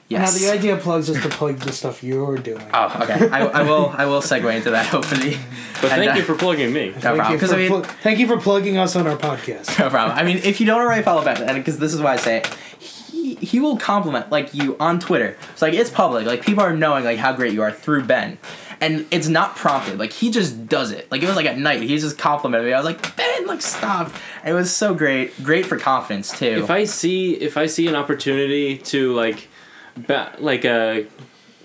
Yes. 0.07 0.33
Now 0.41 0.47
the 0.47 0.57
idea 0.57 0.73
of 0.73 0.79
plugs 0.79 1.07
is 1.07 1.21
to 1.21 1.29
plug 1.29 1.57
the 1.59 1.71
stuff 1.71 2.01
you're 2.03 2.37
doing. 2.37 2.65
Oh, 2.73 2.99
okay. 3.03 3.29
I, 3.29 3.45
I 3.45 3.61
will 3.61 3.89
I 3.95 4.05
will 4.07 4.21
segue 4.21 4.55
into 4.55 4.71
that 4.71 4.85
hopefully. 4.95 5.37
But 5.81 5.91
And, 5.91 6.01
thank 6.01 6.11
uh, 6.13 6.15
you 6.15 6.23
for 6.23 6.33
plugging 6.33 6.73
me. 6.73 6.87
No 6.87 6.91
thank, 6.93 7.03
problem. 7.17 7.31
you 7.33 7.39
'Cause 7.39 7.49
for 7.51 7.55
I 7.55 7.59
mean, 7.59 7.69
pl- 7.69 7.81
thank 7.83 8.17
you 8.17 8.25
for 8.25 8.37
plugging 8.37 8.77
us 8.79 8.95
on 8.95 9.05
our 9.05 9.15
podcast. 9.15 9.77
no 9.77 9.87
problem. 9.91 10.17
I 10.17 10.23
mean, 10.23 10.37
if 10.37 10.59
you 10.59 10.65
don't 10.65 10.81
already 10.81 11.03
follow 11.03 11.23
Ben, 11.23 11.43
and 11.43 11.57
because 11.57 11.77
this 11.77 11.93
is 11.93 12.01
why 12.01 12.13
I 12.13 12.15
say 12.17 12.37
it, 12.37 12.47
he 12.79 13.35
he 13.35 13.59
will 13.59 13.77
compliment 13.77 14.31
like 14.31 14.51
you 14.55 14.75
on 14.79 14.99
Twitter. 14.99 15.37
It's 15.51 15.61
like 15.61 15.75
it's 15.75 15.91
public. 15.91 16.25
Like 16.25 16.41
people 16.43 16.63
are 16.63 16.75
knowing 16.75 17.03
like 17.05 17.19
how 17.19 17.33
great 17.33 17.53
you 17.53 17.61
are 17.61 17.71
through 17.71 18.05
Ben. 18.05 18.39
And 18.81 19.05
it's 19.11 19.27
not 19.27 19.55
prompted. 19.55 19.99
Like 19.99 20.13
he 20.13 20.31
just 20.31 20.67
does 20.67 20.91
it. 20.91 21.11
Like 21.11 21.21
it 21.21 21.27
was 21.27 21.35
like 21.35 21.45
at 21.45 21.57
night. 21.57 21.81
He 21.81 21.97
just 21.97 22.17
complimented 22.17 22.67
me. 22.67 22.73
I 22.73 22.77
was 22.77 22.85
like, 22.85 23.15
Ben, 23.17 23.45
like 23.45 23.61
stop. 23.61 24.11
And 24.43 24.51
it 24.51 24.53
was 24.53 24.73
so 24.73 24.93
great. 24.93 25.41
Great 25.43 25.65
for 25.65 25.77
confidence 25.77 26.37
too. 26.37 26.45
If 26.63 26.69
I 26.69 26.85
see 26.85 27.33
if 27.33 27.57
I 27.57 27.65
see 27.65 27.87
an 27.87 27.95
opportunity 27.95 28.77
to 28.77 29.13
like, 29.13 29.49
ba- 29.97 30.33
like 30.39 30.63
a, 30.63 31.05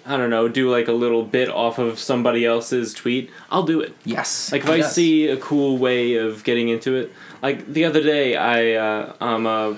I 0.05 0.17
don't 0.17 0.29
know, 0.31 0.49
do 0.49 0.71
like 0.71 0.89
a 0.89 0.93
little 0.93 1.23
bit 1.25 1.49
off 1.49 1.79
of 1.79 1.99
somebody 2.01 2.45
else's 2.45 2.93
tweet, 2.93 3.31
I'll 3.51 3.63
do 3.63 3.81
it. 3.81 3.95
yes. 4.05 4.51
Like 4.51 4.63
if 4.65 4.69
I 4.71 4.81
see 4.81 5.29
a 5.29 5.37
cool 5.37 5.79
way 5.79 6.17
of 6.17 6.43
getting 6.45 6.69
into 6.69 6.97
it, 6.97 7.13
like 7.43 7.73
the 7.73 7.85
other 7.85 8.03
day, 8.03 8.37
I 8.37 8.73
uh, 8.75 9.13
um 9.21 9.47
uh, 9.47 9.77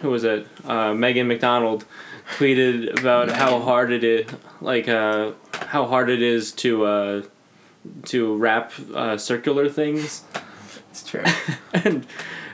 who 0.00 0.10
was 0.10 0.24
it? 0.24 0.46
Uh, 0.64 0.92
Megan 0.94 1.28
McDonald 1.28 1.84
tweeted 2.36 2.98
about 2.98 3.30
how 3.30 3.60
hard 3.60 3.92
it 3.92 4.02
is, 4.02 4.26
like 4.60 4.88
uh, 4.88 5.30
how 5.66 5.86
hard 5.86 6.08
it 6.10 6.22
is 6.22 6.52
to 6.52 6.84
uh, 6.84 7.22
to 8.06 8.36
wrap 8.36 8.72
uh, 8.94 9.16
circular 9.18 9.68
things, 9.68 10.22
It's 10.90 11.02
true. 11.08 11.24
and 11.74 12.06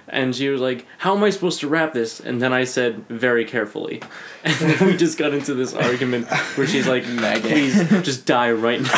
and 0.09 0.35
she 0.37 0.49
was 0.49 0.61
like, 0.61 0.85
"How 0.99 1.17
am 1.17 1.23
I 1.25 1.31
supposed 1.31 1.61
to 1.61 1.69
wrap 1.69 1.93
this?" 1.95 2.21
And 2.21 2.43
then 2.43 2.53
I 2.53 2.65
said, 2.65 3.07
"Very 3.09 3.45
carefully." 3.45 4.03
And 4.45 4.55
then 4.57 4.89
we 4.89 4.97
just 4.97 5.19
got 5.19 5.33
into 5.33 5.55
this 5.55 5.73
argument 5.73 6.27
where 6.57 6.67
she's 6.67 6.89
like, 6.89 7.07
Megan. 7.23 7.43
"Please, 7.43 7.77
just 8.03 8.27
die 8.27 8.51
right 8.51 8.81
now." 8.83 8.89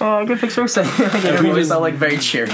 oh, 0.00 0.24
good 0.26 0.38
picture 0.38 0.62
of 0.62 0.70
saying. 0.70 0.88
like, 0.98 1.40
we 1.40 1.52
just- 1.52 1.72
all 1.72 1.80
like 1.80 1.94
very 1.94 2.18
cheery. 2.18 2.50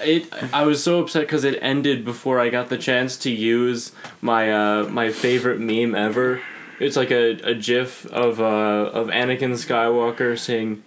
It. 0.00 0.32
I 0.54 0.62
was 0.64 0.80
so 0.82 1.00
upset 1.02 1.22
because 1.22 1.42
it 1.42 1.58
ended 1.60 2.04
before 2.04 2.38
I 2.38 2.50
got 2.50 2.68
the 2.68 2.78
chance 2.78 3.16
to 3.18 3.30
use 3.32 3.90
my 4.20 4.52
uh, 4.52 4.84
my 4.84 5.10
favorite 5.10 5.58
meme 5.58 5.94
ever. 5.96 6.40
It's 6.80 6.96
like 6.96 7.10
a, 7.10 7.30
a 7.42 7.54
GIF 7.54 8.06
of 8.06 8.40
uh, 8.40 8.44
of 8.44 9.08
Anakin 9.08 9.52
Skywalker 9.54 10.38
saying, 10.38 10.82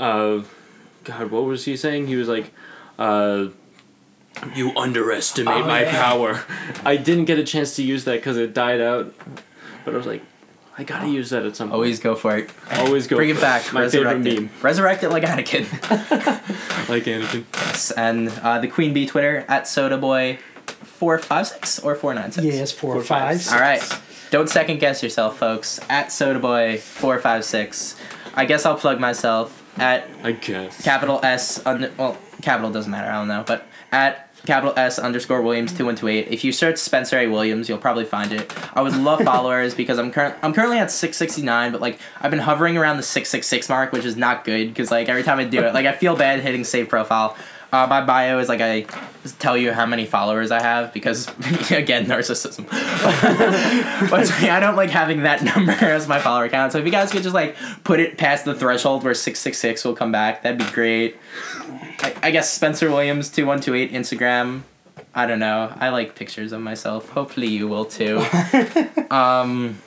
uh, 0.00 0.42
"God, 1.04 1.30
what 1.30 1.44
was 1.44 1.64
he 1.64 1.76
saying?" 1.76 2.08
He 2.08 2.16
was 2.16 2.28
like, 2.28 2.50
uh, 2.98 3.46
"You 4.54 4.72
underestimate 4.76 5.54
Oh, 5.64 5.66
my 5.66 5.82
yeah. 5.82 6.02
power." 6.02 6.44
I 6.84 6.96
didn't 6.96 7.26
get 7.26 7.38
a 7.38 7.44
chance 7.44 7.76
to 7.76 7.82
use 7.82 8.04
that 8.04 8.16
because 8.16 8.36
it 8.36 8.52
died 8.54 8.80
out, 8.80 9.14
but 9.84 9.94
I 9.94 9.96
was 9.96 10.06
like, 10.06 10.22
I 10.76 10.82
gotta 10.84 11.08
use 11.08 11.30
that 11.30 11.44
at 11.46 11.54
some 11.56 11.68
point. 11.68 11.74
Always 11.74 12.00
go 12.00 12.14
for 12.16 12.36
it. 12.36 12.50
Always 12.72 13.06
go. 13.06 13.16
Bring 13.16 13.32
for 13.32 13.38
it 13.38 13.40
back. 13.40 13.72
My 13.72 13.82
resurrect 13.82 14.24
favorite 14.24 14.32
it. 14.38 14.40
meme, 14.42 14.50
Resurrect 14.60 15.02
it 15.04 15.10
like 15.10 15.22
Anakin. 15.22 15.70
like 16.88 17.04
Anakin. 17.04 17.44
yes. 17.54 17.92
And 17.92 18.28
uh, 18.42 18.58
the 18.58 18.68
Queen 18.68 18.92
Bee 18.92 19.06
Twitter 19.06 19.44
at 19.48 19.68
Soda 19.68 19.96
Boy, 19.96 20.38
four 20.66 21.16
five 21.18 21.46
six 21.46 21.78
or 21.78 21.94
four 21.94 22.12
nine 22.12 22.32
six. 22.32 22.44
Yes, 22.44 22.72
four, 22.72 22.94
Four, 22.94 23.02
five, 23.04 23.40
five. 23.42 23.54
All 23.54 23.60
right. 23.60 24.00
Don't 24.30 24.48
second 24.48 24.78
guess 24.80 25.02
yourself, 25.02 25.38
folks. 25.38 25.80
At 25.88 26.10
Soda 26.12 26.38
Boy 26.38 26.78
four 26.78 27.18
five 27.18 27.44
six. 27.44 27.96
I 28.34 28.44
guess 28.44 28.66
I'll 28.66 28.76
plug 28.76 29.00
myself 29.00 29.62
at 29.78 30.08
I 30.22 30.32
guess. 30.32 30.82
capital 30.82 31.20
S 31.22 31.64
under 31.66 31.92
well 31.98 32.16
capital 32.42 32.70
doesn't 32.70 32.90
matter 32.90 33.10
I 33.10 33.14
don't 33.14 33.28
know 33.28 33.44
but 33.46 33.66
at 33.92 34.30
capital 34.46 34.72
S 34.76 34.98
underscore 34.98 35.42
Williams 35.42 35.72
two 35.76 35.84
one 35.84 35.96
two 35.96 36.08
eight 36.08 36.28
if 36.28 36.44
you 36.44 36.52
search 36.52 36.78
Spencer 36.78 37.18
A 37.18 37.26
Williams 37.26 37.68
you'll 37.68 37.76
probably 37.78 38.06
find 38.06 38.32
it 38.32 38.50
I 38.74 38.80
would 38.80 38.96
love 38.96 39.20
followers 39.24 39.74
because 39.74 39.98
I'm 39.98 40.10
current 40.10 40.34
I'm 40.42 40.54
currently 40.54 40.78
at 40.78 40.90
six 40.90 41.16
sixty 41.18 41.42
nine 41.42 41.72
but 41.72 41.80
like 41.82 41.98
I've 42.20 42.30
been 42.30 42.40
hovering 42.40 42.78
around 42.78 42.96
the 42.96 43.02
six 43.02 43.28
six 43.28 43.46
six 43.46 43.68
mark 43.68 43.92
which 43.92 44.04
is 44.06 44.16
not 44.16 44.44
good 44.44 44.68
because 44.68 44.90
like 44.90 45.08
every 45.10 45.22
time 45.22 45.38
I 45.38 45.44
do 45.44 45.62
it 45.62 45.74
like 45.74 45.86
I 45.86 45.92
feel 45.92 46.16
bad 46.16 46.40
hitting 46.40 46.64
save 46.64 46.88
profile 46.88 47.36
Uh, 47.72 47.86
my 47.88 48.04
bio 48.04 48.38
is 48.38 48.48
like 48.48 48.60
I 48.60 48.86
tell 49.38 49.56
you 49.56 49.72
how 49.72 49.86
many 49.86 50.06
followers 50.06 50.50
I 50.50 50.62
have 50.62 50.92
because 50.92 51.28
again 51.70 52.06
narcissism. 52.06 52.68
but 54.10 54.32
I 54.42 54.60
don't 54.60 54.76
like 54.76 54.90
having 54.90 55.22
that 55.22 55.42
number 55.56 55.72
as 55.72 56.06
my 56.06 56.20
follower 56.20 56.48
count. 56.48 56.72
So 56.72 56.78
if 56.78 56.84
you 56.84 56.92
guys 56.92 57.10
could 57.10 57.22
just 57.22 57.34
like 57.34 57.56
put 57.84 58.00
it 58.00 58.18
past 58.18 58.44
the 58.44 58.54
threshold 58.54 59.02
where 59.02 59.14
six 59.14 59.40
six 59.40 59.58
six 59.58 59.84
will 59.84 59.94
come 59.94 60.12
back, 60.12 60.42
that'd 60.42 60.58
be 60.58 60.72
great. 60.72 61.16
I, 62.00 62.14
I 62.24 62.30
guess 62.30 62.50
Spencer 62.50 62.90
Williams 62.90 63.30
two 63.30 63.46
one 63.46 63.60
two 63.60 63.74
eight 63.74 63.92
Instagram. 63.92 64.62
I 65.14 65.26
don't 65.26 65.40
know. 65.40 65.72
I 65.76 65.88
like 65.88 66.14
pictures 66.14 66.52
of 66.52 66.60
myself. 66.60 67.08
Hopefully 67.10 67.48
you 67.48 67.68
will 67.68 67.86
too. 67.86 68.24
um, 69.10 69.78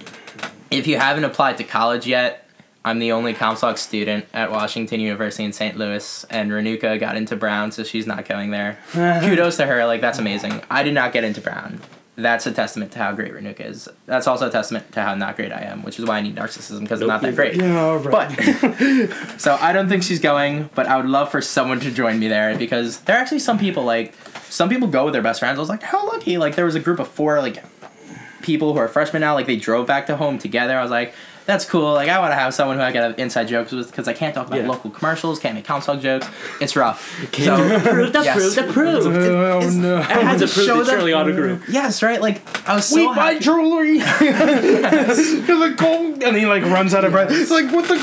if 0.72 0.88
you 0.88 0.98
haven't 0.98 1.24
applied 1.24 1.58
to 1.58 1.64
college 1.64 2.08
yet, 2.08 2.49
I'm 2.86 3.00
the 3.00 3.12
only 3.12 3.34
Comstock 3.34 3.78
student 3.78 4.26
at 4.34 4.52
Washington 4.52 5.00
University 5.02 5.44
in 5.44 5.52
St. 5.52 5.78
Louis, 5.78 6.26
and 6.30 6.50
Renuka 6.50 7.00
got 7.00 7.18
into 7.18 7.36
Brown, 7.36 7.72
so 7.72 7.84
she's 7.84 8.08
not 8.08 8.28
going 8.28 8.52
there. 8.52 8.80
Kudos 8.92 9.58
to 9.58 9.66
her, 9.66 9.86
like 9.86 10.02
that's 10.02 10.20
amazing. 10.20 10.62
I 10.70 10.84
did 10.84 10.94
not 10.94 11.12
get 11.12 11.24
into 11.24 11.42
Brown. 11.42 11.82
That's 12.16 12.46
a 12.46 12.52
testament 12.52 12.92
to 12.94 13.00
how 13.00 13.14
great 13.14 13.34
Renuka 13.34 13.62
is. 13.62 13.88
That's 14.06 14.28
also 14.28 14.48
a 14.48 14.52
testament 14.52 14.92
to 14.94 15.02
how 15.02 15.16
not 15.16 15.38
great 15.38 15.54
I 15.54 15.62
am, 15.62 15.84
which 15.84 16.00
is 16.00 16.06
why 16.06 16.18
I 16.18 16.22
need 16.22 16.36
narcissism 16.36 16.82
because 16.82 17.00
Nope, 17.00 17.12
I'm 17.12 17.16
not 17.16 17.22
that 17.22 17.36
great. 17.36 17.56
Yeah, 17.56 17.82
all 17.82 17.98
right. 17.98 18.36
But 18.38 19.38
so 19.40 19.56
I 19.56 19.72
don't 19.72 19.88
think 19.88 20.04
she's 20.04 20.20
going, 20.20 20.70
but 20.76 20.86
I 20.86 20.98
would 20.98 21.06
love 21.06 21.32
for 21.32 21.42
someone 21.42 21.80
to 21.82 21.92
join 21.92 22.20
me 22.20 22.28
there 22.28 22.58
because 22.58 23.00
there 23.02 23.16
are 23.16 23.20
actually 23.20 23.40
some 23.40 23.58
people 23.58 23.84
like 23.84 24.14
some 24.50 24.68
people 24.68 24.88
go 24.88 25.06
with 25.06 25.14
their 25.14 25.22
best 25.22 25.40
friends. 25.40 25.58
I 25.58 25.62
was 25.62 25.70
like, 25.70 25.84
how 25.84 26.06
lucky! 26.08 26.38
Like 26.38 26.56
there 26.56 26.66
was 26.66 26.76
a 26.76 26.80
group 26.82 27.00
of 27.00 27.08
four 27.08 27.40
like 27.40 27.64
people 28.42 28.74
who 28.74 28.80
are 28.80 28.88
freshmen 28.88 29.22
now. 29.22 29.34
Like 29.34 29.48
they 29.48 29.56
drove 29.56 29.88
back 29.88 30.08
to 30.08 30.18
home 30.18 30.40
together. 30.40 30.78
I 30.78 30.82
was 30.82 30.92
like, 30.92 31.14
that's 31.50 31.66
cool. 31.66 31.94
Like 31.94 32.10
I 32.10 32.20
want 32.20 32.32
to 32.32 32.36
have 32.36 32.54
someone 32.54 32.78
who 32.78 32.84
I 32.84 32.92
can 32.92 33.02
have 33.02 33.18
inside 33.18 33.48
jokes 33.48 33.72
with 33.72 33.88
because 33.90 34.08
I 34.08 34.14
can't 34.14 34.36
talk 34.36 34.46
about 34.48 34.60
Yeah. 34.62 34.68
local 34.68 34.92
commercials, 34.92 35.40
can't 35.40 35.56
make 35.56 35.66
Comstock 35.66 36.00
jokes. 36.00 36.28
It's 36.62 36.76
rough. 36.76 37.02
Can't 37.32 37.46
So 37.48 37.80
prove, 37.92 38.14
yes. 38.14 38.56
prove, 38.72 39.04
the 39.04 39.10
oh 39.54 39.58
it's- 39.58 39.74
no. 39.74 39.98
I 39.98 40.02
had 40.04 40.40
to 40.40 40.48
prove 40.48 40.66
show 40.68 40.78
that 40.78 40.86
them- 40.86 40.96
Charlie 40.98 41.14
Auto 41.14 41.34
Group. 41.34 41.64
yes, 41.68 42.04
right. 42.04 42.22
Like 42.22 42.42
I 42.70 42.76
was 42.76 42.86
so 42.86 42.96
we 42.98 43.08
buy 43.16 43.40
jewelry. 43.40 43.98
You're 43.98 45.60
like, 45.60 45.78
"Go," 45.78 46.14
and 46.24 46.36
he 46.36 46.46
like 46.46 46.64
runs 46.64 46.94
out 46.94 47.04
of 47.06 47.12
breath. 47.12 47.30
It's 47.32 47.50
like 47.52 47.72
what 47.72 47.88
the 47.88 47.96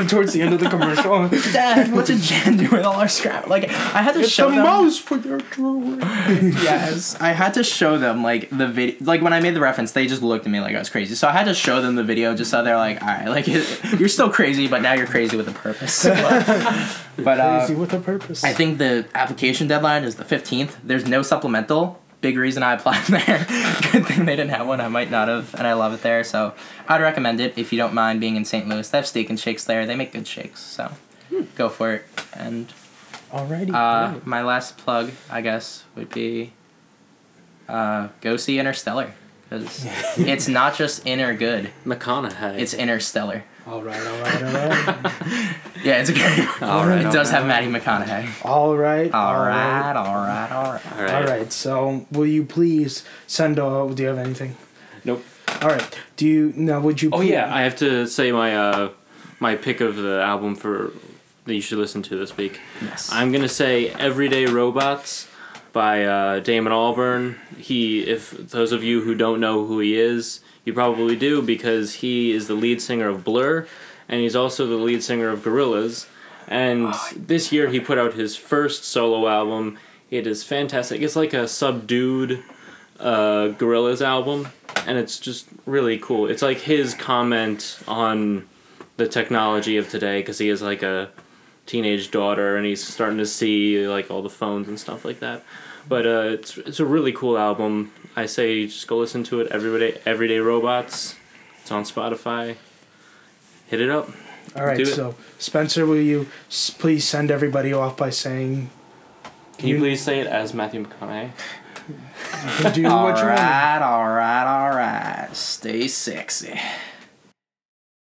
and 0.00 0.08
towards 0.10 0.32
the 0.32 0.42
end 0.42 0.54
of 0.54 0.60
the 0.60 0.68
commercial. 0.68 1.28
Dad, 1.52 1.92
what 1.92 2.06
did 2.06 2.18
Jan 2.20 2.56
do 2.56 2.68
with 2.70 2.84
all 2.84 2.94
our 2.96 3.08
scrap? 3.08 3.46
Like 3.46 3.64
I 3.70 4.02
had 4.02 4.14
to 4.14 4.20
It's 4.20 4.30
show 4.30 4.48
the 4.50 4.56
them. 4.56 4.64
mouse 4.64 4.98
for 4.98 5.16
your 5.18 5.38
jewelry. 5.54 5.98
yes, 6.62 7.16
I 7.20 7.32
had 7.32 7.54
to 7.54 7.64
show 7.64 7.98
them 7.98 8.22
like 8.22 8.48
the 8.50 8.66
video. 8.66 8.96
Like 9.00 9.22
when 9.22 9.32
I 9.32 9.40
made 9.40 9.54
the 9.54 9.60
reference, 9.60 9.92
they 9.92 10.06
just 10.06 10.22
looked 10.22 10.46
at 10.46 10.50
me 10.52 10.60
like 10.60 10.74
I 10.74 10.78
was 10.78 10.90
crazy. 10.90 11.14
So 11.14 11.28
I 11.28 11.32
had 11.32 11.44
to 11.44 11.54
show 11.54 11.80
them 11.80 11.94
the 12.00 12.06
video 12.06 12.34
just 12.34 12.50
so 12.50 12.62
they're 12.64 12.76
like, 12.76 13.00
all 13.02 13.08
right, 13.08 13.28
like 13.28 13.46
you're 13.98 14.08
still 14.08 14.30
crazy, 14.30 14.66
but 14.68 14.82
now 14.82 14.94
you're 14.94 15.06
crazy 15.06 15.36
with 15.36 15.48
a 15.48 15.52
purpose. 15.52 16.04
but 16.04 17.40
uh, 17.40 17.58
Crazy 17.58 17.74
with 17.74 17.92
a 17.92 18.00
purpose. 18.00 18.42
I 18.42 18.52
think 18.52 18.78
the 18.78 19.06
application 19.14 19.68
deadline 19.68 20.04
is 20.04 20.16
the 20.16 20.24
fifteenth. 20.24 20.78
There's 20.82 21.06
no 21.06 21.22
supplemental. 21.22 22.00
Big 22.20 22.36
reason 22.36 22.62
I 22.62 22.74
applied 22.74 23.04
there. 23.08 23.46
Good 23.92 24.06
thing 24.06 24.24
they 24.26 24.36
didn't 24.36 24.50
have 24.50 24.66
one. 24.66 24.80
I 24.80 24.88
might 24.88 25.10
not 25.10 25.28
have, 25.28 25.54
and 25.54 25.66
I 25.66 25.72
love 25.74 25.92
it 25.94 26.02
there. 26.02 26.22
So 26.24 26.54
I'd 26.88 27.00
recommend 27.00 27.40
it 27.40 27.56
if 27.56 27.72
you 27.72 27.78
don't 27.78 27.94
mind 27.94 28.20
being 28.20 28.36
in 28.36 28.44
St. 28.44 28.66
Louis. 28.68 28.88
They 28.88 28.98
have 28.98 29.06
steak 29.06 29.30
and 29.30 29.38
shakes 29.40 29.64
there. 29.64 29.86
They 29.86 29.94
make 29.96 30.12
good 30.12 30.26
shakes, 30.26 30.60
so 30.60 30.92
go 31.56 31.68
for 31.68 31.92
it. 31.94 32.04
And 32.34 32.72
Alrighty. 33.32 33.72
uh, 33.72 34.20
my 34.24 34.42
last 34.42 34.76
plug, 34.76 35.12
I 35.30 35.40
guess, 35.40 35.84
would 35.94 36.10
be 36.10 36.52
uh, 37.68 38.08
go 38.20 38.36
see 38.36 38.58
Interstellar 38.58 39.14
because 39.50 39.84
it's 40.16 40.48
not 40.48 40.76
just 40.76 41.06
inner 41.06 41.34
good; 41.34 41.70
McConaughey. 41.84 42.58
it's 42.58 42.72
interstellar. 42.74 43.44
all 43.66 43.82
right, 43.82 44.00
all 44.06 44.20
right, 44.22 44.42
all 44.42 44.52
right, 44.52 45.12
Yeah, 45.84 46.00
it's 46.00 46.10
a 46.10 46.12
great. 46.12 46.62
All 46.62 46.86
right, 46.86 47.00
it 47.00 47.10
does 47.12 47.32
right. 47.32 47.38
have 47.38 47.46
Matty 47.46 47.66
McConaughey. 47.66 48.44
all 48.44 48.76
right, 48.76 49.10
All 49.12 49.34
right, 49.34 49.94
all 49.96 50.14
right, 50.14 50.52
all 50.52 50.72
right. 50.72 50.92
all 50.92 51.02
right. 51.02 51.14
All 51.14 51.24
right. 51.24 51.50
So, 51.52 52.06
will 52.12 52.26
you 52.26 52.44
please 52.44 53.04
send? 53.26 53.58
Uh, 53.58 53.86
do 53.86 54.02
you 54.02 54.08
have 54.10 54.18
anything? 54.18 54.56
Nope. 55.04 55.24
All 55.62 55.68
right. 55.70 55.98
Do 56.16 56.26
you 56.28 56.52
now? 56.54 56.80
Would 56.80 57.00
you? 57.02 57.08
Oh 57.12 57.18
please- 57.18 57.30
yeah, 57.30 57.54
I 57.54 57.62
have 57.62 57.76
to 57.76 58.06
say 58.06 58.30
my 58.30 58.54
uh 58.56 58.90
my 59.40 59.56
pick 59.56 59.80
of 59.80 59.96
the 59.96 60.20
album 60.20 60.54
for 60.54 60.92
that 61.46 61.54
you 61.54 61.62
should 61.62 61.78
listen 61.78 62.02
to 62.02 62.16
this 62.16 62.36
week. 62.36 62.60
Yes. 62.82 63.10
I'm 63.10 63.32
gonna 63.32 63.48
say 63.48 63.88
"Everyday 63.88 64.44
Robots" 64.46 65.26
by 65.72 66.04
uh, 66.04 66.40
Damon 66.40 66.72
Albarn. 66.72 67.36
He, 67.56 68.00
if 68.00 68.30
those 68.30 68.72
of 68.72 68.82
you 68.82 69.02
who 69.02 69.14
don't 69.14 69.40
know 69.40 69.66
who 69.66 69.80
he 69.80 69.98
is, 69.98 70.40
you 70.64 70.72
probably 70.72 71.16
do 71.16 71.42
because 71.42 71.94
he 71.94 72.32
is 72.32 72.48
the 72.48 72.54
lead 72.54 72.82
singer 72.82 73.08
of 73.08 73.24
Blur, 73.24 73.66
and 74.08 74.20
he's 74.20 74.36
also 74.36 74.66
the 74.66 74.76
lead 74.76 75.02
singer 75.02 75.28
of 75.28 75.40
Gorillaz. 75.40 76.06
And 76.48 76.94
this 77.14 77.52
year 77.52 77.68
he 77.68 77.78
put 77.80 77.98
out 77.98 78.14
his 78.14 78.36
first 78.36 78.84
solo 78.84 79.28
album. 79.28 79.78
It 80.10 80.26
is 80.26 80.42
fantastic. 80.42 81.00
It's 81.00 81.16
like 81.16 81.32
a 81.32 81.46
subdued 81.46 82.42
uh, 82.98 83.54
Gorillaz 83.56 84.04
album, 84.04 84.48
and 84.86 84.98
it's 84.98 85.18
just 85.18 85.46
really 85.66 85.98
cool. 85.98 86.26
It's 86.26 86.42
like 86.42 86.58
his 86.58 86.94
comment 86.94 87.78
on 87.86 88.48
the 88.96 89.08
technology 89.08 89.76
of 89.76 89.88
today 89.88 90.20
because 90.20 90.38
he 90.38 90.48
is 90.48 90.60
like 90.60 90.82
a 90.82 91.10
teenage 91.70 92.10
daughter 92.10 92.56
and 92.56 92.66
he's 92.66 92.84
starting 92.86 93.18
to 93.18 93.26
see 93.26 93.86
like 93.86 94.10
all 94.10 94.22
the 94.22 94.30
phones 94.30 94.66
and 94.68 94.78
stuff 94.78 95.04
like 95.04 95.20
that. 95.20 95.44
But 95.88 96.04
uh, 96.06 96.28
it's 96.34 96.58
it's 96.58 96.80
a 96.80 96.84
really 96.84 97.12
cool 97.12 97.38
album. 97.38 97.92
I 98.16 98.26
say 98.26 98.66
just 98.66 98.86
go 98.88 98.98
listen 98.98 99.22
to 99.24 99.40
it. 99.40 99.46
Everyday 99.52 100.00
Everyday 100.04 100.38
Robots. 100.40 101.14
It's 101.62 101.70
on 101.70 101.84
Spotify. 101.84 102.56
Hit 103.68 103.80
it 103.80 103.88
up. 103.90 104.08
All 104.56 104.64
right. 104.66 104.76
Do 104.76 104.82
it. 104.82 104.86
So, 104.94 105.14
Spencer, 105.38 105.86
will 105.86 106.00
you 106.00 106.26
s- 106.48 106.70
please 106.70 107.04
send 107.04 107.30
everybody 107.30 107.72
off 107.72 107.96
by 107.96 108.10
saying 108.10 108.68
Can 109.58 109.68
you 109.68 109.74
You- 109.76 109.80
please 109.80 110.02
say 110.02 110.18
it 110.20 110.26
as 110.26 110.52
Matthew 110.52 110.84
McConaughey? 110.84 111.30
you 111.88 111.94
can 112.62 112.72
do 112.74 112.86
All 112.88 113.04
what 113.04 113.18
you 113.18 113.26
want? 113.26 113.38
right, 113.38 113.80
all 113.80 114.08
right, 114.08 114.46
all 114.46 114.70
right. 114.70 115.28
Stay 115.32 115.86
sexy. 115.88 116.58